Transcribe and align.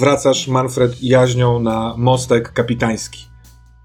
wracasz, 0.00 0.48
Manfred, 0.48 1.02
jaźnią 1.02 1.60
na 1.60 1.94
mostek 1.96 2.52
kapitański. 2.52 3.24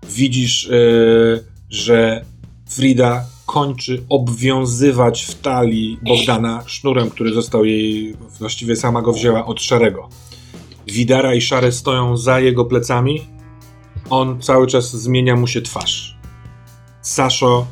Widzisz, 0.09 0.67
yy, 0.67 1.43
że 1.69 2.25
Frida 2.69 3.25
kończy 3.45 4.03
obwiązywać 4.09 5.23
w 5.23 5.41
talii 5.41 5.99
Bogdana 6.01 6.63
sznurem, 6.65 7.09
który 7.09 7.33
został 7.33 7.65
jej, 7.65 8.15
właściwie 8.39 8.75
sama 8.75 9.01
go 9.01 9.13
wzięła 9.13 9.45
od 9.45 9.61
Szarego. 9.61 10.09
Widara 10.87 11.33
i 11.33 11.41
Szary 11.41 11.71
stoją 11.71 12.17
za 12.17 12.39
jego 12.39 12.65
plecami. 12.65 13.21
On 14.09 14.41
cały 14.41 14.67
czas 14.67 14.95
zmienia 14.95 15.35
mu 15.35 15.47
się 15.47 15.61
twarz. 15.61 16.17
Saszo, 17.01 17.65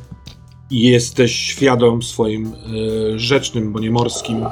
jesteś 0.72 1.36
świadom 1.36 2.04
swoim 2.04 2.54
y, 2.54 3.20
rzecznym, 3.20 3.74
bo 3.74 3.80
nie 3.80 3.92
morskim 3.92 4.46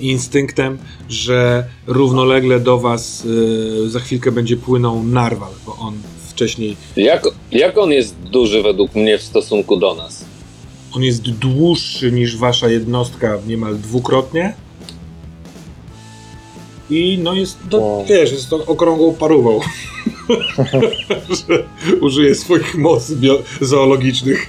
instynktem, 0.00 0.78
że 1.08 1.64
równolegle 1.86 2.60
do 2.60 2.78
was 2.78 3.24
y, 3.24 3.90
za 3.90 4.00
chwilkę 4.00 4.32
będzie 4.32 4.56
płynął 4.56 5.02
narwal, 5.04 5.52
bo 5.66 5.76
on 5.76 5.94
wcześniej. 6.28 6.76
Jak, 6.96 7.24
jak 7.52 7.78
on 7.78 7.90
jest 7.90 8.14
duży 8.20 8.62
według 8.62 8.94
mnie 8.94 9.18
w 9.18 9.22
stosunku 9.22 9.76
do 9.76 9.94
nas? 9.94 10.24
On 10.92 11.02
jest 11.02 11.22
dłuższy 11.22 12.12
niż 12.12 12.36
wasza 12.36 12.68
jednostka 12.68 13.38
niemal 13.46 13.76
dwukrotnie. 13.78 14.54
I 16.90 17.18
no 17.22 17.34
jest, 17.34 17.58
to, 17.70 17.78
Wow. 17.80 18.04
wiesz, 18.08 18.32
jest 18.32 18.50
to 18.50 18.66
okrągłą 18.66 19.14
parówą. 19.14 19.60
że 21.48 21.64
użyje 22.00 22.34
swoich 22.34 22.74
mocy 22.74 23.16
zoologicznych. 23.60 24.46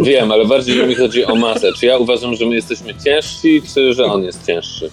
Wiem, 0.00 0.32
ale 0.32 0.44
bardziej 0.44 0.86
mi 0.86 0.94
chodzi 0.94 1.24
o 1.24 1.34
masę. 1.34 1.72
Czy 1.72 1.86
ja 1.86 1.98
uważam, 1.98 2.34
że 2.34 2.46
my 2.46 2.54
jesteśmy 2.54 2.94
ciężsi, 3.04 3.62
czy 3.74 3.94
że 3.94 4.04
on 4.04 4.22
jest 4.24 4.46
cięższy? 4.46 4.90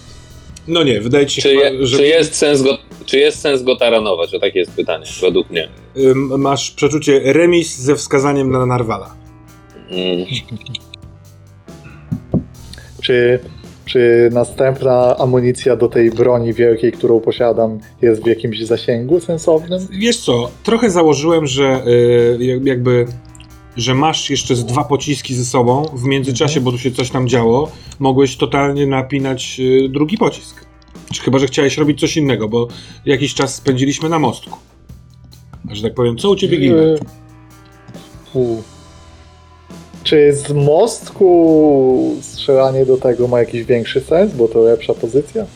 No 0.68 0.82
nie, 0.82 1.00
wydaje 1.00 1.26
ci 1.26 1.42
się, 1.42 1.48
Czy, 1.48 1.54
je, 1.54 1.70
chyba, 1.70 1.86
że 1.86 1.96
czy, 1.96 2.06
jest, 2.06 2.34
sens 2.34 2.62
go, 2.62 2.78
czy 3.06 3.18
jest 3.18 3.40
sens 3.40 3.62
go 3.62 3.76
taranować? 3.76 4.34
O 4.34 4.38
takie 4.38 4.58
jest 4.58 4.72
pytanie, 4.72 5.04
według 5.22 5.50
mnie. 5.50 5.68
masz 6.38 6.70
przeczucie 6.70 7.20
remis 7.24 7.78
ze 7.78 7.96
wskazaniem 7.96 8.50
na 8.50 8.66
narwala. 8.66 9.14
Mm. 9.90 10.26
Czy, 13.02 13.38
czy 13.84 14.28
następna 14.32 15.16
amunicja 15.18 15.76
do 15.76 15.88
tej 15.88 16.10
broni 16.10 16.52
wielkiej, 16.52 16.92
którą 16.92 17.20
posiadam, 17.20 17.78
jest 18.02 18.22
w 18.24 18.26
jakimś 18.26 18.60
zasięgu 18.64 19.20
sensownym? 19.20 19.88
Wiesz 19.90 20.16
co, 20.16 20.50
trochę 20.62 20.90
założyłem, 20.90 21.46
że 21.46 21.82
y, 21.86 22.44
jak- 22.44 22.66
jakby, 22.66 23.06
że 23.78 23.94
masz 23.94 24.30
jeszcze 24.30 24.56
z 24.56 24.64
dwa 24.64 24.84
pociski 24.84 25.34
ze 25.34 25.44
sobą, 25.44 25.82
w 25.92 26.04
międzyczasie, 26.04 26.60
bo 26.60 26.72
tu 26.72 26.78
się 26.78 26.90
coś 26.90 27.10
tam 27.10 27.28
działo, 27.28 27.70
mogłeś 27.98 28.36
totalnie 28.36 28.86
napinać 28.86 29.60
y, 29.60 29.88
drugi 29.88 30.18
pocisk. 30.18 30.66
Czy 31.12 31.22
chyba, 31.22 31.38
że 31.38 31.46
chciałeś 31.46 31.78
robić 31.78 32.00
coś 32.00 32.16
innego, 32.16 32.48
bo 32.48 32.68
jakiś 33.06 33.34
czas 33.34 33.54
spędziliśmy 33.54 34.08
na 34.08 34.18
mostku. 34.18 34.58
A 35.70 35.74
że 35.74 35.82
tak 35.82 35.94
powiem, 35.94 36.16
co 36.16 36.30
u 36.30 36.36
ciebie? 36.36 36.58
Yy, 36.58 36.98
u. 38.34 38.62
Czy 40.04 40.32
z 40.32 40.52
mostku 40.52 42.16
strzelanie 42.20 42.86
do 42.86 42.96
tego 42.96 43.28
ma 43.28 43.38
jakiś 43.38 43.64
większy 43.64 44.00
sens, 44.00 44.32
bo 44.34 44.48
to 44.48 44.60
lepsza 44.60 44.94
pozycja? 44.94 45.46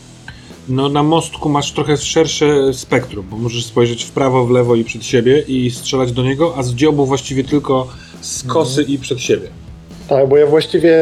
No 0.69 0.89
na 0.89 1.03
mostku 1.03 1.49
masz 1.49 1.73
trochę 1.73 1.97
szersze 1.97 2.75
spektrum, 2.75 3.27
bo 3.31 3.37
możesz 3.37 3.65
spojrzeć 3.65 4.05
w 4.05 4.11
prawo, 4.11 4.47
w 4.47 4.51
lewo 4.51 4.75
i 4.75 4.85
przed 4.85 5.05
siebie 5.05 5.45
i 5.49 5.71
strzelać 5.71 6.13
do 6.13 6.23
niego, 6.23 6.55
a 6.57 6.63
z 6.63 6.75
dziobu 6.75 7.07
właściwie 7.07 7.45
tylko 7.45 7.89
z 8.23 8.43
kosy 8.43 8.83
i 8.83 8.99
przed 8.99 9.21
siebie. 9.21 9.49
Tak, 10.09 10.29
bo 10.29 10.37
ja 10.37 10.47
właściwie 10.47 10.97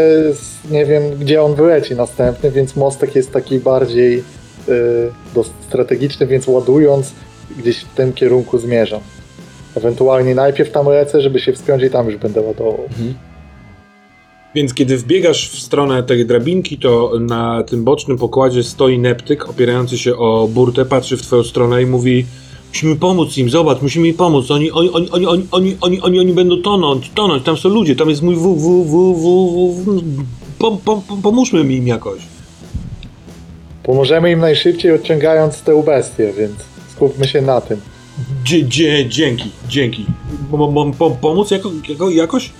nie 0.70 0.86
wiem, 0.86 1.02
gdzie 1.20 1.42
on 1.42 1.54
wyleci 1.54 1.94
następny, 1.94 2.50
więc 2.50 2.76
mostek 2.76 3.14
jest 3.14 3.32
taki 3.32 3.58
bardziej 3.58 4.22
yy, 4.68 5.44
strategiczny, 5.68 6.26
więc 6.26 6.48
ładując 6.48 7.12
gdzieś 7.58 7.78
w 7.78 7.94
tym 7.94 8.12
kierunku 8.12 8.58
zmierzam. 8.58 9.00
Ewentualnie 9.76 10.34
najpierw 10.34 10.70
tam 10.70 10.86
lecę, 10.88 11.20
żeby 11.20 11.40
się 11.40 11.52
wspiąć 11.52 11.82
i 11.82 11.90
tam 11.90 12.06
już 12.06 12.16
będę 12.16 12.40
ładował. 12.40 12.88
Więc 14.54 14.74
kiedy 14.74 14.96
wbiegasz 14.96 15.50
w 15.50 15.58
stronę 15.58 16.02
tej 16.02 16.26
drabinki, 16.26 16.78
to 16.78 17.12
na 17.20 17.62
tym 17.62 17.84
bocznym 17.84 18.18
pokładzie 18.18 18.62
stoi 18.62 18.98
Neptyk, 18.98 19.48
opierający 19.48 19.98
się 19.98 20.16
o 20.16 20.48
burtę, 20.48 20.84
patrzy 20.84 21.16
w 21.16 21.22
twoją 21.22 21.44
stronę 21.44 21.82
i 21.82 21.86
mówi 21.86 22.26
Musimy 22.70 22.96
pomóc 22.96 23.38
im, 23.38 23.50
zobacz, 23.50 23.82
musimy 23.82 24.08
im 24.08 24.14
pomóc. 24.14 24.50
Oni, 24.50 24.70
oni, 24.70 24.90
oni, 24.90 25.10
oni, 25.10 25.26
oni, 25.26 25.46
oni, 25.50 25.76
oni, 25.80 26.00
oni, 26.00 26.20
oni 26.20 26.32
będą 26.32 26.62
tonąć, 26.62 27.10
tonąć, 27.14 27.44
tam 27.44 27.56
są 27.56 27.68
ludzie, 27.68 27.96
tam 27.96 28.08
jest 28.10 28.22
mój 28.22 28.36
w, 28.36 28.40
w, 28.40 28.84
w, 28.84 29.14
w, 29.14 29.84
w, 29.84 30.24
pom, 30.58 30.78
pom, 30.78 31.02
pom, 31.02 31.22
pomóżmy 31.22 31.74
im 31.74 31.86
jakoś. 31.86 32.20
Pomożemy 33.82 34.30
im 34.30 34.38
najszybciej 34.38 34.92
odciągając 34.92 35.62
tę 35.62 35.82
bestię, 35.82 36.32
więc 36.38 36.52
skupmy 36.92 37.28
się 37.28 37.42
na 37.42 37.60
tym. 37.60 37.80
Dzie, 38.44 38.64
dzie, 38.64 39.08
dzięki, 39.08 39.50
dzięki. 39.68 40.06
Po, 40.98 41.10
pomóc 41.10 41.50
jako, 41.50 41.70
jako, 41.88 42.10
jakoś? 42.10 42.50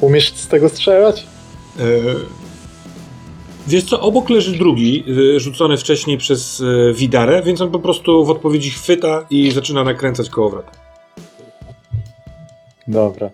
Umiesz 0.00 0.32
z 0.34 0.46
tego 0.48 0.68
strzelać? 0.68 1.26
E, 1.78 1.82
Wiesz 3.66 3.84
co, 3.84 4.00
obok 4.00 4.30
leży 4.30 4.58
drugi, 4.58 5.04
e, 5.36 5.40
rzucony 5.40 5.76
wcześniej 5.76 6.18
przez 6.18 6.60
e, 6.60 6.94
Widarę, 6.94 7.42
więc 7.42 7.60
on 7.60 7.70
po 7.70 7.78
prostu 7.78 8.24
w 8.24 8.30
odpowiedzi 8.30 8.70
chwyta 8.70 9.26
i 9.30 9.50
zaczyna 9.50 9.84
nakręcać 9.84 10.28
kołowrot. 10.28 10.66
Dobra. 12.88 13.30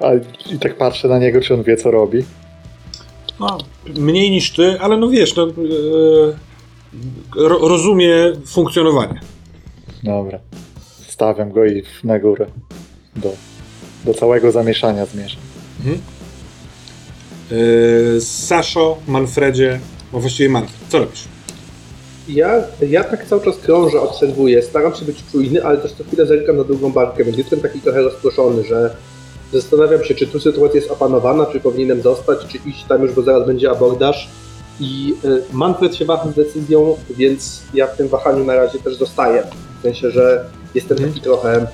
A 0.00 0.06
i 0.54 0.58
tak 0.58 0.76
patrzę 0.76 1.08
na 1.08 1.18
niego, 1.18 1.40
czy 1.40 1.54
on 1.54 1.62
wie, 1.62 1.76
co 1.76 1.90
robi. 1.90 2.24
No, 3.40 3.58
mniej 3.96 4.30
niż 4.30 4.52
ty, 4.52 4.80
ale 4.80 4.96
no 4.96 5.08
wiesz, 5.08 5.36
no, 5.36 5.46
ro, 7.36 7.68
rozumie 7.68 8.32
funkcjonowanie. 8.46 9.20
Dobra. 10.02 10.38
Stawiam 11.08 11.52
go 11.52 11.66
i 11.66 11.82
na 12.04 12.18
górę. 12.18 12.46
Do, 13.16 13.32
do 14.04 14.14
całego 14.14 14.52
zamieszania 14.52 15.06
zmierzam. 15.06 15.40
E, 15.86 16.19
Saszo, 18.20 18.98
Manfredzie, 19.08 19.80
no 20.12 20.20
właściwie 20.20 20.48
Manfred, 20.48 20.78
co 20.88 20.98
robisz? 20.98 21.28
Ja, 22.28 22.62
ja 22.88 23.04
tak 23.04 23.26
cały 23.26 23.44
czas 23.44 23.56
krążę, 23.56 24.00
obserwuję, 24.00 24.62
staram 24.62 24.94
się 24.94 25.04
być 25.04 25.24
czujny, 25.32 25.64
ale 25.64 25.78
też 25.78 25.92
co 25.92 26.04
chwilę 26.04 26.26
zerkam 26.26 26.56
na 26.56 26.64
drugą 26.64 26.92
barkę, 26.92 27.24
więc 27.24 27.38
jestem 27.38 27.60
taki 27.60 27.80
trochę 27.80 28.02
rozproszony, 28.02 28.64
że 28.64 28.96
zastanawiam 29.52 30.04
się, 30.04 30.14
czy 30.14 30.26
tu 30.26 30.40
sytuacja 30.40 30.76
jest 30.76 30.90
opanowana, 30.90 31.46
czy 31.46 31.60
powinienem 31.60 32.02
zostać, 32.02 32.38
czy 32.48 32.58
iść 32.68 32.84
tam 32.84 33.02
już, 33.02 33.12
bo 33.12 33.22
zaraz 33.22 33.46
będzie 33.46 33.70
abordaż. 33.70 34.28
I 34.80 35.14
y, 35.24 35.42
Manfred 35.52 35.96
się 35.96 36.04
waha 36.04 36.30
z 36.30 36.34
decyzją, 36.34 36.96
więc 37.10 37.62
ja 37.74 37.86
w 37.86 37.96
tym 37.96 38.08
wahaniu 38.08 38.44
na 38.44 38.54
razie 38.54 38.78
też 38.78 38.96
zostaję. 38.96 39.42
W 39.78 39.82
sensie, 39.82 40.10
że 40.10 40.44
jestem 40.74 40.98
taki 40.98 41.20
trochę. 41.20 41.66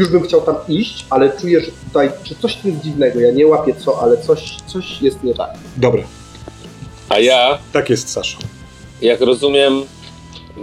Już 0.00 0.08
bym 0.08 0.22
chciał 0.22 0.40
tam 0.40 0.54
iść, 0.68 1.06
ale 1.10 1.32
czuję, 1.40 1.60
że 1.60 1.70
tutaj, 1.88 2.10
czy 2.24 2.34
coś 2.34 2.56
tu 2.56 2.68
jest 2.68 2.80
dziwnego. 2.80 3.20
Ja 3.20 3.30
nie 3.32 3.46
łapię 3.46 3.74
co, 3.74 4.02
ale 4.02 4.16
coś, 4.18 4.56
coś 4.66 5.02
jest 5.02 5.24
nie 5.24 5.34
tak. 5.34 5.50
Dobra, 5.76 6.02
A 7.08 7.18
ja, 7.18 7.58
tak 7.72 7.90
jest 7.90 8.08
Saszo. 8.12 8.38
jak 9.02 9.20
rozumiem, 9.20 9.82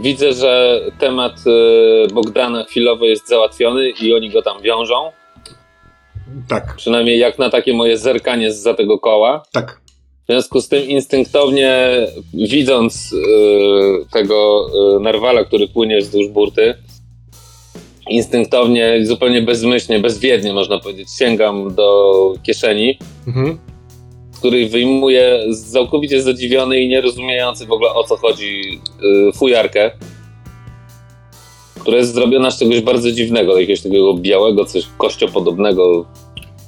widzę, 0.01 0.33
że 0.33 0.81
temat 0.99 1.33
y, 2.07 2.13
Bogdana 2.13 2.63
chwilowo 2.63 3.05
jest 3.05 3.27
załatwiony 3.27 3.89
i 3.89 4.13
oni 4.13 4.29
go 4.29 4.41
tam 4.41 4.61
wiążą. 4.61 5.11
Tak, 6.47 6.73
Przynajmniej 6.77 7.19
jak 7.19 7.39
na 7.39 7.49
takie 7.49 7.73
moje 7.73 7.97
zerkanie 7.97 8.53
za 8.53 8.73
tego 8.73 8.99
koła. 8.99 9.43
tak. 9.51 9.81
W 10.23 10.29
związku 10.29 10.61
z 10.61 10.67
tym 10.69 10.83
instynktownie 10.83 11.89
widząc 12.33 13.13
y, 13.13 13.17
tego 14.13 14.67
y, 14.97 14.99
narwala, 14.99 15.43
który 15.43 15.67
płynie 15.67 15.99
wzdłuż 15.99 16.27
burty, 16.27 16.75
instynktownie, 18.09 18.99
zupełnie 19.05 19.41
bezmyślnie, 19.41 19.99
bezwiednie 19.99 20.53
można 20.53 20.79
powiedzieć, 20.79 21.07
sięgam 21.19 21.75
do 21.75 22.13
kieszeni, 22.43 22.99
Mhm. 23.27 23.57
z 24.31 24.39
której 24.39 24.69
wyjmuję 24.69 25.39
całkowicie 25.71 26.21
zadziwiony 26.21 26.81
i 26.81 26.89
nierozumiejący 26.89 27.65
w 27.65 27.71
ogóle 27.71 27.93
o 27.93 28.03
co 28.03 28.17
chodzi 28.17 28.79
y, 29.29 29.31
fujarkę, 29.37 29.91
która 31.81 31.97
jest 31.97 32.13
zrobiona 32.13 32.51
z 32.51 32.59
czegoś 32.59 32.81
bardzo 32.81 33.11
dziwnego, 33.11 33.59
jakiegoś 33.59 33.81
takiego 33.81 34.13
białego, 34.13 34.65
coś 34.65 34.83
kościopodobnego, 34.97 36.05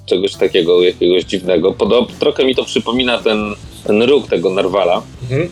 czegoś 0.06 0.36
takiego, 0.36 0.82
jakiegoś 0.84 1.24
dziwnego. 1.24 1.72
Podob, 1.72 2.12
trochę 2.12 2.46
mi 2.46 2.56
to 2.56 2.64
przypomina 2.64 3.18
ten, 3.18 3.56
ten 3.88 4.04
róg 4.04 4.28
tego 4.28 4.50
narwala. 4.50 5.02
Mhm. 5.22 5.50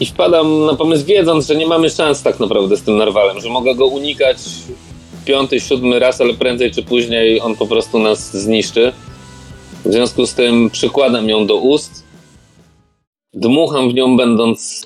I 0.00 0.06
wpadam 0.06 0.66
na 0.66 0.74
pomysł, 0.74 1.06
wiedząc, 1.06 1.46
że 1.46 1.56
nie 1.56 1.66
mamy 1.66 1.90
szans 1.90 2.22
tak 2.22 2.40
naprawdę 2.40 2.76
z 2.76 2.82
tym 2.82 2.96
narwalem, 2.96 3.40
że 3.40 3.48
mogę 3.48 3.74
go 3.74 3.86
unikać 3.86 4.36
piąty, 5.24 5.60
siódmy 5.60 5.98
raz, 5.98 6.20
ale 6.20 6.34
prędzej 6.34 6.70
czy 6.70 6.82
później 6.82 7.40
on 7.40 7.56
po 7.56 7.66
prostu 7.66 7.98
nas 7.98 8.36
zniszczy. 8.36 8.92
W 9.84 9.92
związku 9.92 10.26
z 10.26 10.34
tym 10.34 10.70
przykładam 10.70 11.28
ją 11.28 11.46
do 11.46 11.56
ust, 11.56 12.04
dmucham 13.34 13.90
w 13.90 13.94
nią, 13.94 14.16
będąc 14.16 14.84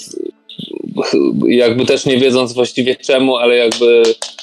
jakby 1.48 1.86
też 1.86 2.06
nie 2.06 2.18
wiedząc 2.18 2.52
właściwie 2.52 2.96
czemu, 2.96 3.36
ale 3.36 3.56
jakby 3.56 4.02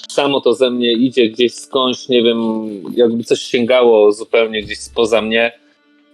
samo 0.09 0.41
to 0.41 0.53
ze 0.53 0.71
mnie 0.71 0.93
idzie 0.93 1.29
gdzieś 1.29 1.53
skądś, 1.53 2.09
nie 2.09 2.23
wiem, 2.23 2.69
jakby 2.95 3.23
coś 3.23 3.41
sięgało 3.41 4.11
zupełnie 4.11 4.63
gdzieś 4.63 4.79
spoza 4.79 5.21
mnie. 5.21 5.51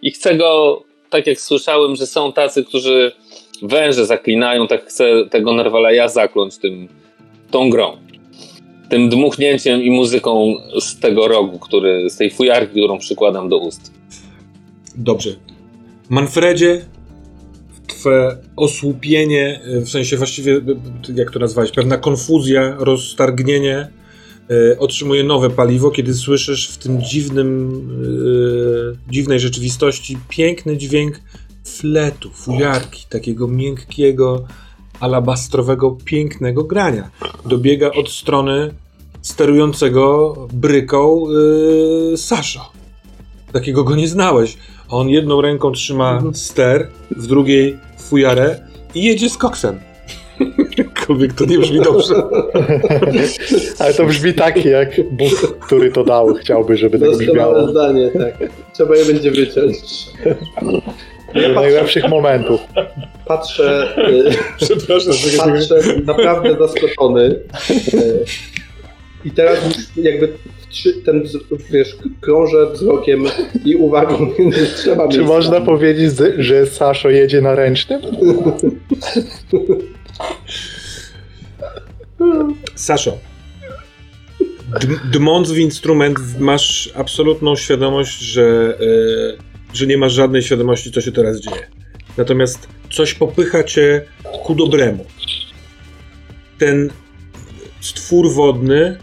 I 0.01 0.11
chcę 0.11 0.35
go, 0.35 0.83
tak 1.09 1.27
jak 1.27 1.41
słyszałem, 1.41 1.95
że 1.95 2.07
są 2.07 2.33
tacy, 2.33 2.65
którzy 2.65 3.11
węże 3.63 4.05
zaklinają, 4.05 4.67
tak 4.67 4.85
chcę 4.85 5.05
tego 5.29 5.53
Narwala 5.53 5.91
ja 5.91 6.07
zakląć 6.07 6.57
tym, 6.57 6.87
tą 7.51 7.69
grą. 7.69 7.97
Tym 8.89 9.09
dmuchnięciem 9.09 9.81
i 9.81 9.91
muzyką 9.91 10.55
z 10.79 10.99
tego 10.99 11.27
rogu, 11.27 11.59
który, 11.59 12.09
z 12.09 12.17
tej 12.17 12.31
fujarki, 12.31 12.79
którą 12.79 12.97
przykładam 12.97 13.49
do 13.49 13.57
ust. 13.57 13.93
Dobrze. 14.95 15.29
Manfredzie, 16.09 16.81
twoje 17.87 18.37
osłupienie, 18.55 19.61
y, 19.67 19.81
w 19.81 19.89
sensie 19.89 20.17
właściwie, 20.17 20.53
y, 20.53 20.61
jak 21.15 21.31
to 21.31 21.39
nazwałeś, 21.39 21.71
pewna 21.71 21.97
konfuzja, 21.97 22.75
roztargnienie, 22.79 23.87
y, 24.51 24.79
otrzymuje 24.79 25.23
nowe 25.23 25.49
paliwo, 25.49 25.91
kiedy 25.91 26.13
słyszysz 26.13 26.69
w 26.69 26.77
tym 26.77 27.01
dziwnym, 27.01 27.71
y, 29.07 29.11
dziwnej 29.11 29.39
rzeczywistości 29.39 30.17
piękny 30.29 30.77
dźwięk 30.77 31.19
fletu, 31.83 32.29
fujarki, 32.29 33.05
takiego 33.09 33.47
miękkiego, 33.47 34.43
alabastrowego, 34.99 35.97
pięknego 36.05 36.63
grania. 36.63 37.09
Dobiega 37.45 37.91
od 37.91 38.09
strony 38.09 38.73
sterującego 39.21 40.35
bryką 40.53 41.25
yy, 42.11 42.17
Sasza. 42.17 42.69
Takiego 43.53 43.83
go 43.83 43.95
nie 43.95 44.07
znałeś. 44.07 44.57
On 44.89 45.09
jedną 45.09 45.41
ręką 45.41 45.71
trzyma 45.71 46.23
ster, 46.33 46.87
w 47.11 47.27
drugiej 47.27 47.77
fujarę 47.99 48.59
i 48.95 49.03
jedzie 49.03 49.29
z 49.29 49.37
koksem. 49.37 49.79
Jakkolwiek 50.77 51.33
to 51.33 51.45
nie 51.45 51.59
brzmi 51.59 51.81
dobrze. 51.81 52.15
Ale 53.79 53.93
to 53.93 54.05
brzmi 54.05 54.33
tak, 54.33 54.65
jak 54.65 55.11
Bóg, 55.11 55.57
który 55.59 55.91
to 55.91 56.03
dał, 56.03 56.33
chciałby, 56.33 56.77
żeby 56.77 56.99
tak 56.99 57.17
brzmiało. 57.17 57.67
zdanie, 57.67 58.11
tak. 58.11 58.49
Trzeba 58.73 58.95
je 58.95 59.05
będzie 59.05 59.31
wyciąć. 59.31 59.75
Najlepszych 61.55 62.09
momentów. 62.09 62.61
Patrzę, 63.25 63.87
Przepraszam, 64.65 65.13
że 65.13 65.37
tak 65.37 65.47
patrzę 65.47 65.75
naprawdę 66.05 66.55
zaskoczony. 66.59 67.39
I 69.25 69.31
teraz 69.31 69.57
już 69.65 70.05
jakby 70.05 70.33
trzy, 70.69 70.93
ten, 70.93 71.23
wiesz, 71.71 71.95
krążę 72.21 72.71
wzrokiem 72.73 73.23
i 73.65 73.75
uwagą 73.75 74.17
między 74.39 74.65
trzema 74.67 75.07
Czy 75.07 75.17
miejscami. 75.17 75.25
można 75.27 75.61
powiedzieć, 75.61 76.11
że 76.37 76.65
Saszo 76.65 77.09
jedzie 77.09 77.41
na 77.41 77.55
ręcznym? 77.55 78.01
Saszo, 82.75 83.17
dm- 84.81 84.99
dmąc 85.11 85.51
w 85.51 85.57
instrument 85.57 86.19
masz 86.39 86.89
absolutną 86.95 87.55
świadomość, 87.55 88.19
że, 88.19 88.77
e, 88.79 89.52
że 89.73 89.87
nie 89.87 89.97
masz 89.97 90.13
żadnej 90.13 90.41
świadomości, 90.41 90.91
co 90.91 91.01
się 91.01 91.11
teraz 91.11 91.39
dzieje. 91.39 91.67
Natomiast 92.17 92.67
coś 92.91 93.13
popycha 93.13 93.63
cię 93.63 94.01
ku 94.43 94.55
dobremu. 94.55 95.05
Ten 96.57 96.89
stwór 97.81 98.31
wodny, 98.33 98.97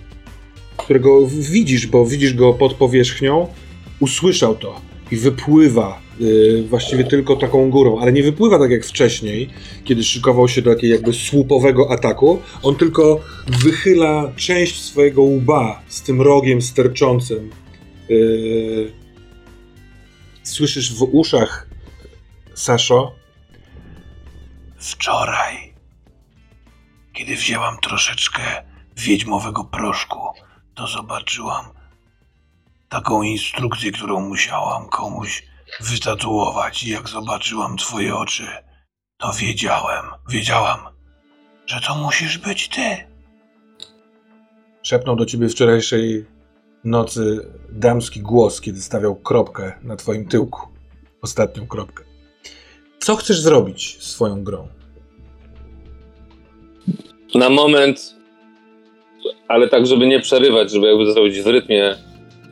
którego 0.76 1.26
widzisz, 1.26 1.86
bo 1.86 2.06
widzisz 2.06 2.34
go 2.34 2.52
pod 2.52 2.74
powierzchnią, 2.74 3.46
usłyszał 4.00 4.54
to 4.56 4.80
i 5.10 5.16
wypływa 5.16 6.00
y, 6.20 6.64
właściwie 6.68 7.04
tylko 7.04 7.36
taką 7.36 7.70
górą, 7.70 7.98
ale 7.98 8.12
nie 8.12 8.22
wypływa 8.22 8.58
tak 8.58 8.70
jak 8.70 8.84
wcześniej, 8.84 9.48
kiedy 9.84 10.04
szykował 10.04 10.48
się 10.48 10.62
do 10.62 10.74
takiego 10.74 10.94
jakby 10.94 11.12
słupowego 11.12 11.90
ataku. 11.90 12.38
On 12.62 12.76
tylko 12.76 13.20
wychyla 13.64 14.32
część 14.36 14.82
swojego 14.82 15.22
łba 15.22 15.82
z 15.88 16.02
tym 16.02 16.20
rogiem 16.20 16.62
sterczącym. 16.62 17.50
Y, 18.10 18.99
słyszysz 20.50 20.94
w 20.94 21.02
uszach, 21.02 21.66
Saszo? 22.54 23.14
Wczoraj, 24.78 25.74
kiedy 27.12 27.36
wzięłam 27.36 27.78
troszeczkę 27.78 28.42
wiedźmowego 28.96 29.64
proszku, 29.64 30.18
to 30.74 30.86
zobaczyłam 30.86 31.64
taką 32.88 33.22
instrukcję, 33.22 33.92
którą 33.92 34.20
musiałam 34.20 34.88
komuś 34.88 35.42
wytatuować. 35.80 36.82
I 36.82 36.90
jak 36.90 37.08
zobaczyłam 37.08 37.76
twoje 37.76 38.16
oczy, 38.16 38.46
to 39.16 39.32
wiedziałem, 39.32 40.06
wiedziałam, 40.28 40.80
że 41.66 41.80
to 41.80 41.94
musisz 41.94 42.38
być 42.38 42.68
ty. 42.68 43.10
Szepnął 44.82 45.16
do 45.16 45.26
ciebie 45.26 45.48
wczorajszej 45.48 46.26
nocy 46.84 47.48
damski 47.72 48.20
głos, 48.20 48.60
kiedy 48.60 48.80
stawiał 48.80 49.16
kropkę 49.16 49.72
na 49.82 49.96
twoim 49.96 50.28
tyłku. 50.28 50.60
Ostatnią 51.22 51.66
kropkę. 51.66 52.04
Co 52.98 53.16
chcesz 53.16 53.40
zrobić 53.40 53.96
swoją 54.00 54.44
grą? 54.44 54.68
Na 57.34 57.50
moment, 57.50 58.14
ale 59.48 59.68
tak, 59.68 59.86
żeby 59.86 60.06
nie 60.06 60.20
przerywać, 60.20 60.70
żeby 60.70 60.86
jakby 60.86 61.12
zrobić 61.12 61.40
w 61.40 61.46
rytmie, 61.46 61.96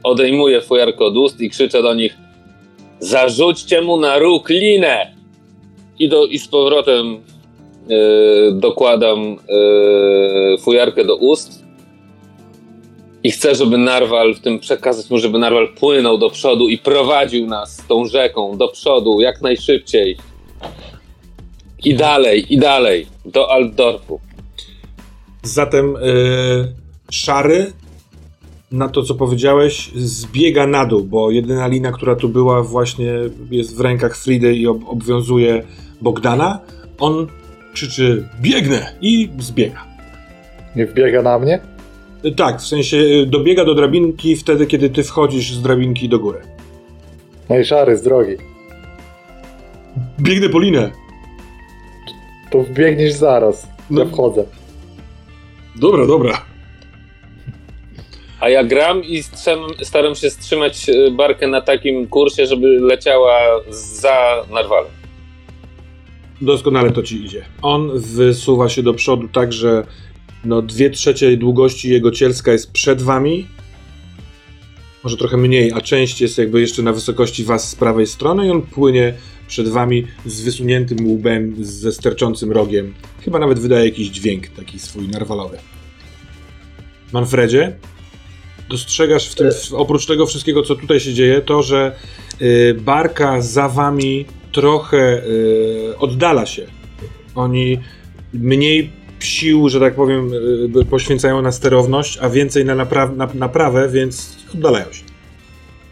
odejmuję 0.03 0.61
fujarkę 0.61 1.05
od 1.05 1.17
ust 1.17 1.41
i 1.41 1.51
krzyczę 1.51 1.83
do 1.83 1.95
nich 1.95 2.17
zarzućcie 3.01 3.83
mu 3.83 4.01
na 4.01 4.19
róg 4.19 4.49
linę! 4.49 5.15
I, 5.99 6.09
do, 6.09 6.27
i 6.27 6.39
z 6.39 6.49
powrotem 6.49 7.07
e, 7.17 7.21
dokładam 8.53 9.19
e, 9.19 10.59
fujarkę 10.59 11.05
do 11.05 11.17
ust 11.17 11.65
i 13.29 13.31
chcę, 13.31 13.55
żeby 13.55 13.79
Narwal 13.79 14.35
w 14.35 14.41
tym 14.41 14.59
przekazać 14.59 15.11
mu, 15.11 15.19
żeby 15.19 15.39
Narwal 15.39 15.69
płynął 15.69 16.19
do 16.19 16.31
przodu 16.31 16.69
i 16.69 16.79
prowadził 16.79 17.47
nas 17.47 17.83
tą 17.89 18.07
rzeką 18.07 18.57
do 18.57 18.69
przodu 18.69 19.21
jak 19.21 19.43
najszybciej. 19.43 20.17
I 21.85 21.95
dalej, 21.95 22.55
i 22.55 22.59
dalej, 22.59 23.07
do 23.25 23.51
Altdorfu. 23.51 24.21
Zatem 25.43 25.93
yy, 25.93 26.73
szary 27.11 27.73
na 28.73 28.89
to, 28.89 29.03
co 29.03 29.15
powiedziałeś, 29.15 29.91
zbiega 29.95 30.67
na 30.67 30.87
dół, 30.87 31.05
bo 31.05 31.31
jedyna 31.31 31.67
lina, 31.67 31.93
która 31.93 32.17
tu 32.17 32.29
była, 32.29 32.63
właśnie 32.63 33.13
jest 33.51 33.77
w 33.77 33.81
rękach 33.81 34.17
Fridy 34.17 34.55
i 34.55 34.67
ob 34.67 34.79
obwiązuje 34.87 35.63
Bogdana. 36.01 36.61
On 36.99 37.27
krzyczy: 37.73 38.29
Biegnę! 38.41 38.95
i 39.01 39.31
zbiega. 39.39 39.85
Nie 40.77 40.87
wbiega 40.87 41.23
na 41.23 41.39
mnie? 41.39 41.78
Y, 42.25 42.33
Tak, 42.33 42.61
w 42.61 42.67
sensie 42.67 42.97
y, 42.97 43.27
dobiega 43.27 43.65
do 43.65 43.75
drabinki 43.75 44.37
wtedy, 44.37 44.67
kiedy 44.67 44.91
ty 44.91 45.03
wchodzisz 45.03 45.53
z 45.53 45.63
drabinki 45.63 46.09
do 46.09 46.19
góry. 46.19 46.41
No 47.51 47.59
i 47.59 47.65
szary 47.65 47.97
z 47.97 48.03
drogi. 48.03 48.37
Biegnę 50.21 50.49
po 50.49 50.59
linę. 50.59 50.91
To 52.51 52.63
wbiegniesz 52.63 53.13
zaraz. 53.13 53.69
No. 53.91 54.01
Ja 54.01 54.07
wchodzę. 54.07 54.45
Dobra, 55.77 56.07
dobra. 56.07 56.45
A 58.41 58.49
ja 58.49 58.65
gram 58.65 59.05
i 59.05 59.23
staram 59.83 60.15
się 60.15 60.31
strzymać 60.31 60.89
e, 60.89 61.11
barkę 61.11 61.47
na 61.47 61.61
takim 61.61 62.07
kursie, 62.07 62.47
żeby 62.47 62.67
leciała 62.81 63.39
za 64.01 64.45
narwalem. 64.51 64.93
Doskonale 66.41 66.91
to 66.91 67.03
ci 67.03 67.25
idzie. 67.25 67.45
On 67.63 67.99
wysuwa 67.99 68.69
się 68.69 68.83
do 68.83 68.95
przodu 68.95 69.29
tak, 69.29 69.53
że 69.53 69.87
no 70.45 70.63
dwie 70.63 70.91
trzecie 70.91 71.37
długości 71.37 71.91
jego 71.91 72.11
cielska 72.11 72.53
jest 72.53 72.73
przed 72.73 73.03
wami. 73.03 73.47
Może 75.05 75.17
trochę 75.17 75.37
mniej, 75.37 75.73
a 75.73 75.81
część 75.81 76.21
jest 76.21 76.39
jakby 76.39 76.61
jeszcze 76.61 76.83
na 76.83 76.93
wysokości 76.93 77.45
was 77.45 77.71
z 77.71 77.75
prawej 77.75 78.07
strony 78.07 78.47
i 78.47 78.51
on 78.51 78.63
płynie 78.63 79.15
przed 79.49 79.69
wami 79.69 80.07
z 80.27 80.41
wysuniętym 80.41 81.07
łbem, 81.07 81.55
ze 81.65 81.93
sterczącym 81.93 82.53
rogiem. 82.53 82.95
Chyba 83.25 83.39
nawet 83.39 83.59
wydaje 83.59 83.85
jakiś 83.85 84.09
dźwięk 84.09 84.49
taki 84.49 84.79
swój 84.79 85.09
narwalowy. 85.09 85.59
Manfredzie, 87.13 87.77
dostrzegasz 88.69 89.29
w 89.29 89.35
tym, 89.35 89.51
w, 89.53 89.75
oprócz 89.75 90.07
tego 90.07 90.27
wszystkiego, 90.27 90.63
co 90.63 90.75
tutaj 90.75 91.01
się 91.01 91.15
dzieje, 91.15 91.41
to, 91.41 91.63
że 91.63 91.97
y, 92.43 92.77
barka 92.81 93.41
za 93.41 93.69
wami 93.69 94.25
trochę 94.53 95.23
y, 95.25 95.99
oddala 95.99 96.47
się. 96.47 96.67
Oni 97.35 97.79
mniej 98.35 98.98
sił, 99.25 99.69
że 99.69 99.81
tak 99.81 99.95
powiem, 99.95 100.31
y, 100.81 100.85
poświęcają 100.85 101.43
na 101.43 101.53
sterowność, 101.53 102.19
a 102.23 102.29
więcej 102.29 102.65
na, 102.65 102.75
na 102.75 103.29
naprawę, 103.35 103.89
więc 103.89 104.37
oddalają 104.55 104.93
się. 104.93 105.05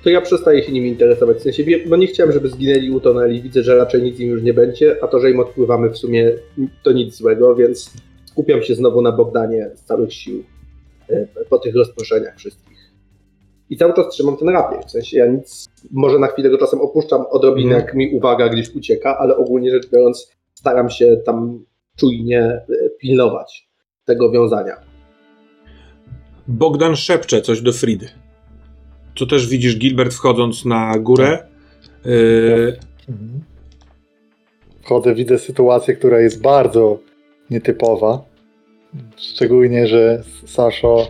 To 0.05 0.11
ja 0.11 0.21
przestaję 0.21 0.63
się 0.63 0.73
nimi 0.73 0.89
interesować. 0.89 1.37
W 1.37 1.43
sensie, 1.43 1.65
bo 1.87 1.97
nie 1.97 2.07
chciałem, 2.07 2.33
żeby 2.33 2.49
zginęli, 2.49 2.91
utonęli. 2.91 3.43
Widzę, 3.43 3.63
że 3.63 3.77
raczej 3.77 4.03
nic 4.03 4.21
im 4.21 4.31
już 4.31 4.43
nie 4.43 4.55
będzie, 4.55 4.97
a 5.03 5.07
to, 5.09 5.21
że 5.21 5.31
im 5.31 5.41
odpływamy 5.41 5.91
w 5.91 5.99
sumie 5.99 6.33
to 6.83 6.93
nic 6.93 7.15
złego, 7.17 7.55
więc 7.57 7.93
skupiam 8.27 8.63
się 8.63 8.75
znowu 8.75 9.03
na 9.03 9.13
Bogdanie 9.13 9.71
z 9.75 9.83
całych 9.83 10.15
sił 10.15 10.45
e, 11.11 11.27
po 11.51 11.59
tych 11.59 11.75
rozproszeniach 11.75 12.37
wszystkich. 12.37 12.77
I 13.71 13.77
cały 13.77 13.95
czas 13.95 14.09
trzymam 14.09 14.37
ten 14.37 14.49
rapier. 14.49 14.81
W 14.87 14.91
sensie 14.91 15.19
ja 15.19 15.27
nic, 15.27 15.67
może 15.91 16.19
na 16.19 16.27
chwilę 16.27 16.51
go 16.51 16.59
czasem 16.59 16.81
opuszczam 16.81 17.25
odrobinę, 17.31 17.75
Mhm. 17.75 17.87
jak 17.87 17.95
mi 17.95 18.17
uwaga 18.17 18.49
gdzieś 18.49 18.75
ucieka, 18.75 19.19
ale 19.19 19.37
ogólnie 19.37 19.71
rzecz 19.71 19.91
biorąc 19.91 20.31
staram 20.55 20.91
się 20.91 21.17
tam 21.25 21.65
czujnie 21.97 22.41
e, 22.41 22.65
pilnować 23.01 23.69
tego 24.05 24.31
wiązania. 24.31 24.77
Bogdan 26.49 26.97
szepcze 26.97 27.41
coś 27.41 27.61
do 27.61 27.73
Fridy. 27.73 28.09
Co 29.17 29.27
też 29.27 29.49
widzisz, 29.49 29.79
Gilbert 29.79 30.15
wchodząc 30.15 30.65
na 30.65 30.99
górę. 30.99 31.47
Yy, 32.05 32.77
wchodzę, 34.83 35.15
widzę 35.15 35.39
sytuację, 35.39 35.95
która 35.95 36.21
jest 36.21 36.43
bardzo 36.43 36.99
nietypowa. 37.51 38.25
Szczególnie, 39.17 39.87
że 39.87 40.23
Saszo 40.47 41.09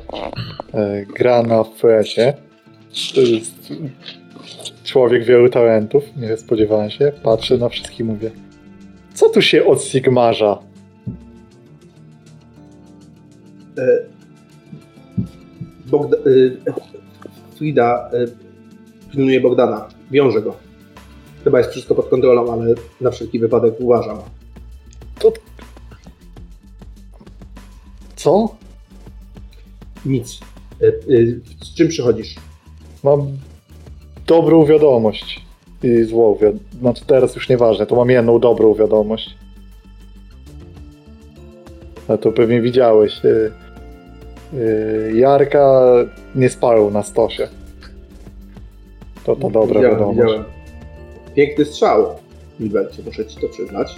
e, 0.74 1.06
gra 1.16 1.42
na 1.42 1.64
flecie. 1.64 2.34
To 3.14 3.20
jest 3.20 3.72
człowiek 4.84 5.24
wielu 5.24 5.48
talentów, 5.48 6.04
nie 6.16 6.36
spodziewałem 6.36 6.90
się. 6.90 7.12
Patrzę 7.22 7.58
na 7.58 7.68
wszystkich 7.68 8.00
i 8.00 8.04
mówię, 8.04 8.30
co 9.14 9.28
tu 9.28 9.42
się 9.42 9.64
od 9.64 9.82
Sigmarza? 9.82 10.58
Bogda, 15.86 16.16
y, 16.26 16.56
Frida 17.54 18.10
y, 18.12 18.32
pilnuje 19.10 19.40
Bogdana, 19.40 19.88
wiąże 20.10 20.42
go. 20.42 20.56
Chyba 21.44 21.58
jest 21.58 21.70
wszystko 21.70 21.94
pod 21.94 22.08
kontrolą, 22.08 22.52
ale 22.52 22.74
na 23.00 23.10
wszelki 23.10 23.38
wypadek 23.38 23.74
uważam. 23.78 24.18
Co? 28.16 28.56
Nic. 30.06 30.40
Z 31.62 31.74
czym 31.74 31.88
przychodzisz? 31.88 32.34
Mam 33.04 33.26
dobrą 34.26 34.64
wiadomość 34.64 35.46
i 35.82 36.04
złą 36.04 36.34
wiadomość. 36.34 36.74
Znaczy 36.80 37.04
teraz 37.06 37.34
już 37.34 37.48
nieważne, 37.48 37.86
to 37.86 37.96
mam 37.96 38.10
jedną 38.10 38.38
dobrą 38.38 38.74
wiadomość. 38.74 39.36
A 42.08 42.16
to 42.16 42.32
pewnie 42.32 42.60
widziałeś. 42.60 43.24
y, 43.24 43.50
y, 44.54 45.12
Jarka 45.14 45.82
nie 46.34 46.48
spalał 46.48 46.90
na 46.90 47.02
stosie. 47.02 47.48
To 49.24 49.36
ta 49.36 49.50
dobra 49.50 49.74
widziałem, 49.74 49.90
wiadomość. 49.90 50.18
widziałem. 50.20 50.44
Piękny 51.34 51.64
strzał, 51.64 52.06
Milbercie, 52.60 53.02
muszę 53.06 53.26
ci 53.26 53.40
to 53.40 53.48
przyznać. 53.48 53.96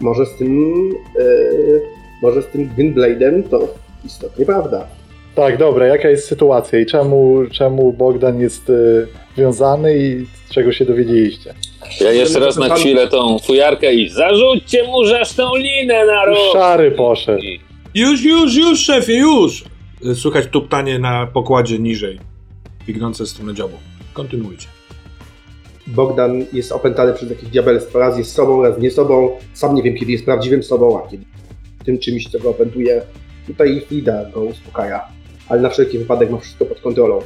Może 0.00 0.26
z 0.26 0.34
tym, 0.36 0.72
y, 1.20 1.80
może 2.22 2.42
z 2.42 2.46
tym 2.46 2.68
Gwynblade'em 2.76 3.42
to 3.48 3.74
istotnie 4.04 4.46
prawda. 4.46 4.86
Tak, 5.34 5.56
dobra, 5.56 5.86
jaka 5.86 6.08
jest 6.08 6.26
sytuacja 6.28 6.78
i 6.78 6.86
czemu, 6.86 7.38
czemu 7.52 7.92
Bogdan 7.92 8.40
jest 8.40 8.70
y, 8.70 9.06
wiązany 9.36 9.98
i 9.98 10.26
z 10.46 10.50
czego 10.54 10.72
się 10.72 10.84
dowiedzieliście? 10.84 11.54
Ja 12.00 12.12
jeszcze 12.12 12.38
raz 12.40 12.56
na 12.56 12.74
chwilę 12.74 13.08
tą 13.08 13.38
fujarkę 13.38 13.94
i 13.94 14.08
zarzućcie 14.08 14.84
mu 14.86 14.98
tą 15.36 15.56
linę 15.56 16.06
na 16.06 16.24
róg! 16.24 16.38
Szary 16.52 16.90
poszedł. 16.90 17.42
Już, 17.94 18.22
już, 18.22 18.54
już, 18.54 18.80
szefie, 18.80 19.18
już! 19.18 19.64
Y, 20.06 20.14
Słychać 20.14 20.46
tuptanie 20.46 20.98
na 20.98 21.26
pokładzie 21.26 21.78
niżej, 21.78 22.18
biegnące 22.86 23.24
w 23.24 23.28
stronę 23.28 23.54
dziobu. 23.54 23.76
Kontynuujcie. 24.12 24.66
Bogdan 25.86 26.44
jest 26.52 26.72
opętany 26.72 27.12
przez 27.14 27.30
jakieś 27.30 27.48
diabelstwo. 27.48 27.98
Raz 27.98 28.18
jest 28.18 28.34
sobą, 28.34 28.62
raz 28.62 28.78
nie 28.78 28.90
sobą. 28.90 29.38
Sam 29.54 29.74
nie 29.74 29.82
wiem, 29.82 29.96
kiedy 29.96 30.12
jest 30.12 30.24
prawdziwym 30.24 30.62
sobą, 30.62 31.02
a 31.04 31.10
kiedy 31.10 31.24
tym 31.84 31.98
czymś, 31.98 32.28
co 32.28 32.38
go 32.38 32.50
opętuje. 32.50 33.02
Tutaj 33.46 33.80
Frida 33.88 34.24
go 34.34 34.40
uspokaja. 34.40 35.00
Ale 35.48 35.60
na 35.60 35.70
wszelki 35.70 35.98
wypadek 35.98 36.30
ma 36.30 36.38
wszystko 36.38 36.64
pod 36.64 36.80
kontrolą. 36.80 37.20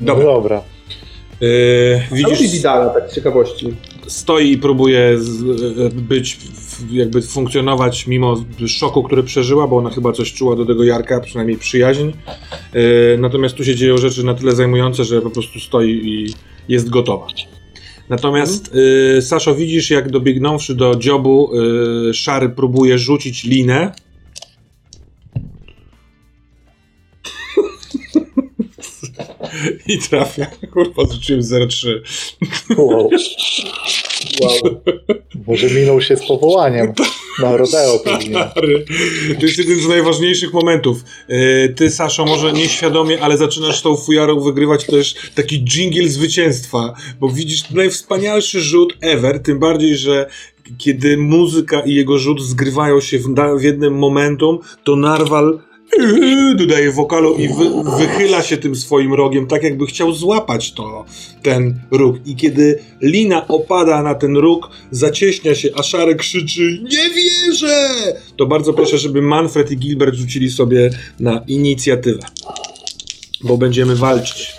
Dobra. 0.00 0.24
Dobra. 0.24 0.62
Yy, 1.42 2.16
Widzisz 2.16 2.52
Vidala, 2.52 2.88
tak 2.88 3.10
z 3.10 3.14
ciekawości. 3.14 3.66
stoi 4.06 4.52
i 4.52 4.58
próbuje 4.58 4.98
y, 4.98 5.90
być, 5.94 6.38
jakby 6.90 7.22
funkcjonować 7.22 8.06
mimo 8.06 8.44
szoku, 8.66 9.02
który 9.02 9.22
przeżyła, 9.22 9.68
bo 9.68 9.76
ona 9.76 9.90
chyba 9.90 10.12
coś 10.12 10.32
czuła 10.32 10.56
do 10.56 10.66
tego 10.66 10.84
Jarka, 10.84 11.20
przynajmniej 11.20 11.58
przyjaźń. 11.58 12.10
Yy, 12.74 13.18
natomiast 13.20 13.54
tu 13.54 13.64
się 13.64 13.74
dzieją 13.74 13.96
rzeczy 13.96 14.24
na 14.24 14.34
tyle 14.34 14.52
zajmujące, 14.52 15.04
że 15.04 15.22
po 15.22 15.30
prostu 15.30 15.60
stoi 15.60 15.90
i 15.90 16.34
jest 16.68 16.90
gotowa. 16.90 17.26
Natomiast 18.08 18.74
y, 19.18 19.22
Saszo, 19.22 19.54
widzisz, 19.54 19.90
jak 19.90 20.10
dobiegnąwszy 20.10 20.74
do 20.74 20.94
dziobu, 20.96 21.50
y, 22.10 22.14
Szary 22.14 22.48
próbuje 22.48 22.98
rzucić 22.98 23.44
linę. 23.44 23.92
I 29.88 29.98
trafia. 29.98 30.46
Kurwa, 30.72 31.02
rzuciłem 31.12 31.42
0,3. 31.42 32.00
Wow. 32.76 33.10
Wow. 34.40 34.80
Może 35.46 35.70
minął 35.70 36.00
się 36.00 36.16
z 36.16 36.26
powołaniem 36.26 36.92
na 37.38 37.56
rodeo 37.56 37.98
pewnie. 38.04 38.50
To 39.40 39.46
jest 39.46 39.58
jeden 39.58 39.80
z 39.80 39.88
najważniejszych 39.88 40.52
momentów. 40.52 41.04
E, 41.28 41.68
Ty, 41.68 41.90
Saszo, 41.90 42.24
może 42.24 42.52
nieświadomie, 42.52 43.22
ale 43.22 43.36
zaczynasz 43.36 43.82
tą 43.82 43.96
fujarą 43.96 44.40
wygrywać 44.40 44.84
też 44.84 45.14
taki 45.34 45.64
dżingiel 45.64 46.08
zwycięstwa, 46.08 46.94
bo 47.20 47.28
widzisz 47.28 47.70
najwspanialszy 47.70 48.60
rzut 48.60 48.96
ever, 49.00 49.42
tym 49.42 49.58
bardziej, 49.58 49.96
że 49.96 50.26
kiedy 50.78 51.16
muzyka 51.16 51.80
i 51.80 51.94
jego 51.94 52.18
rzut 52.18 52.42
zgrywają 52.42 53.00
się 53.00 53.18
w, 53.18 53.34
w 53.58 53.62
jednym 53.62 53.98
momentum, 53.98 54.58
to 54.84 54.96
Narwal 54.96 55.58
dodaje 56.56 56.90
wokalu 56.90 57.34
i 57.34 57.48
wy, 57.48 57.64
wychyla 57.98 58.42
się 58.42 58.56
tym 58.56 58.76
swoim 58.76 59.14
rogiem, 59.14 59.46
tak 59.46 59.62
jakby 59.62 59.86
chciał 59.86 60.12
złapać 60.12 60.72
to, 60.72 61.04
ten 61.42 61.80
róg. 61.90 62.16
I 62.26 62.36
kiedy 62.36 62.78
lina 63.00 63.48
opada 63.48 64.02
na 64.02 64.14
ten 64.14 64.36
róg, 64.36 64.70
zacieśnia 64.90 65.54
się, 65.54 65.68
a 65.74 65.82
Szarek 65.82 66.18
krzyczy 66.18 66.80
Nie 66.82 67.10
wierzę! 67.10 67.88
To 68.36 68.46
bardzo 68.46 68.72
proszę, 68.72 68.98
żeby 68.98 69.22
Manfred 69.22 69.70
i 69.70 69.76
Gilbert 69.76 70.14
rzucili 70.14 70.50
sobie 70.50 70.90
na 71.20 71.44
inicjatywę. 71.46 72.22
Bo 73.44 73.58
będziemy 73.58 73.96
walczyć. 73.96 74.56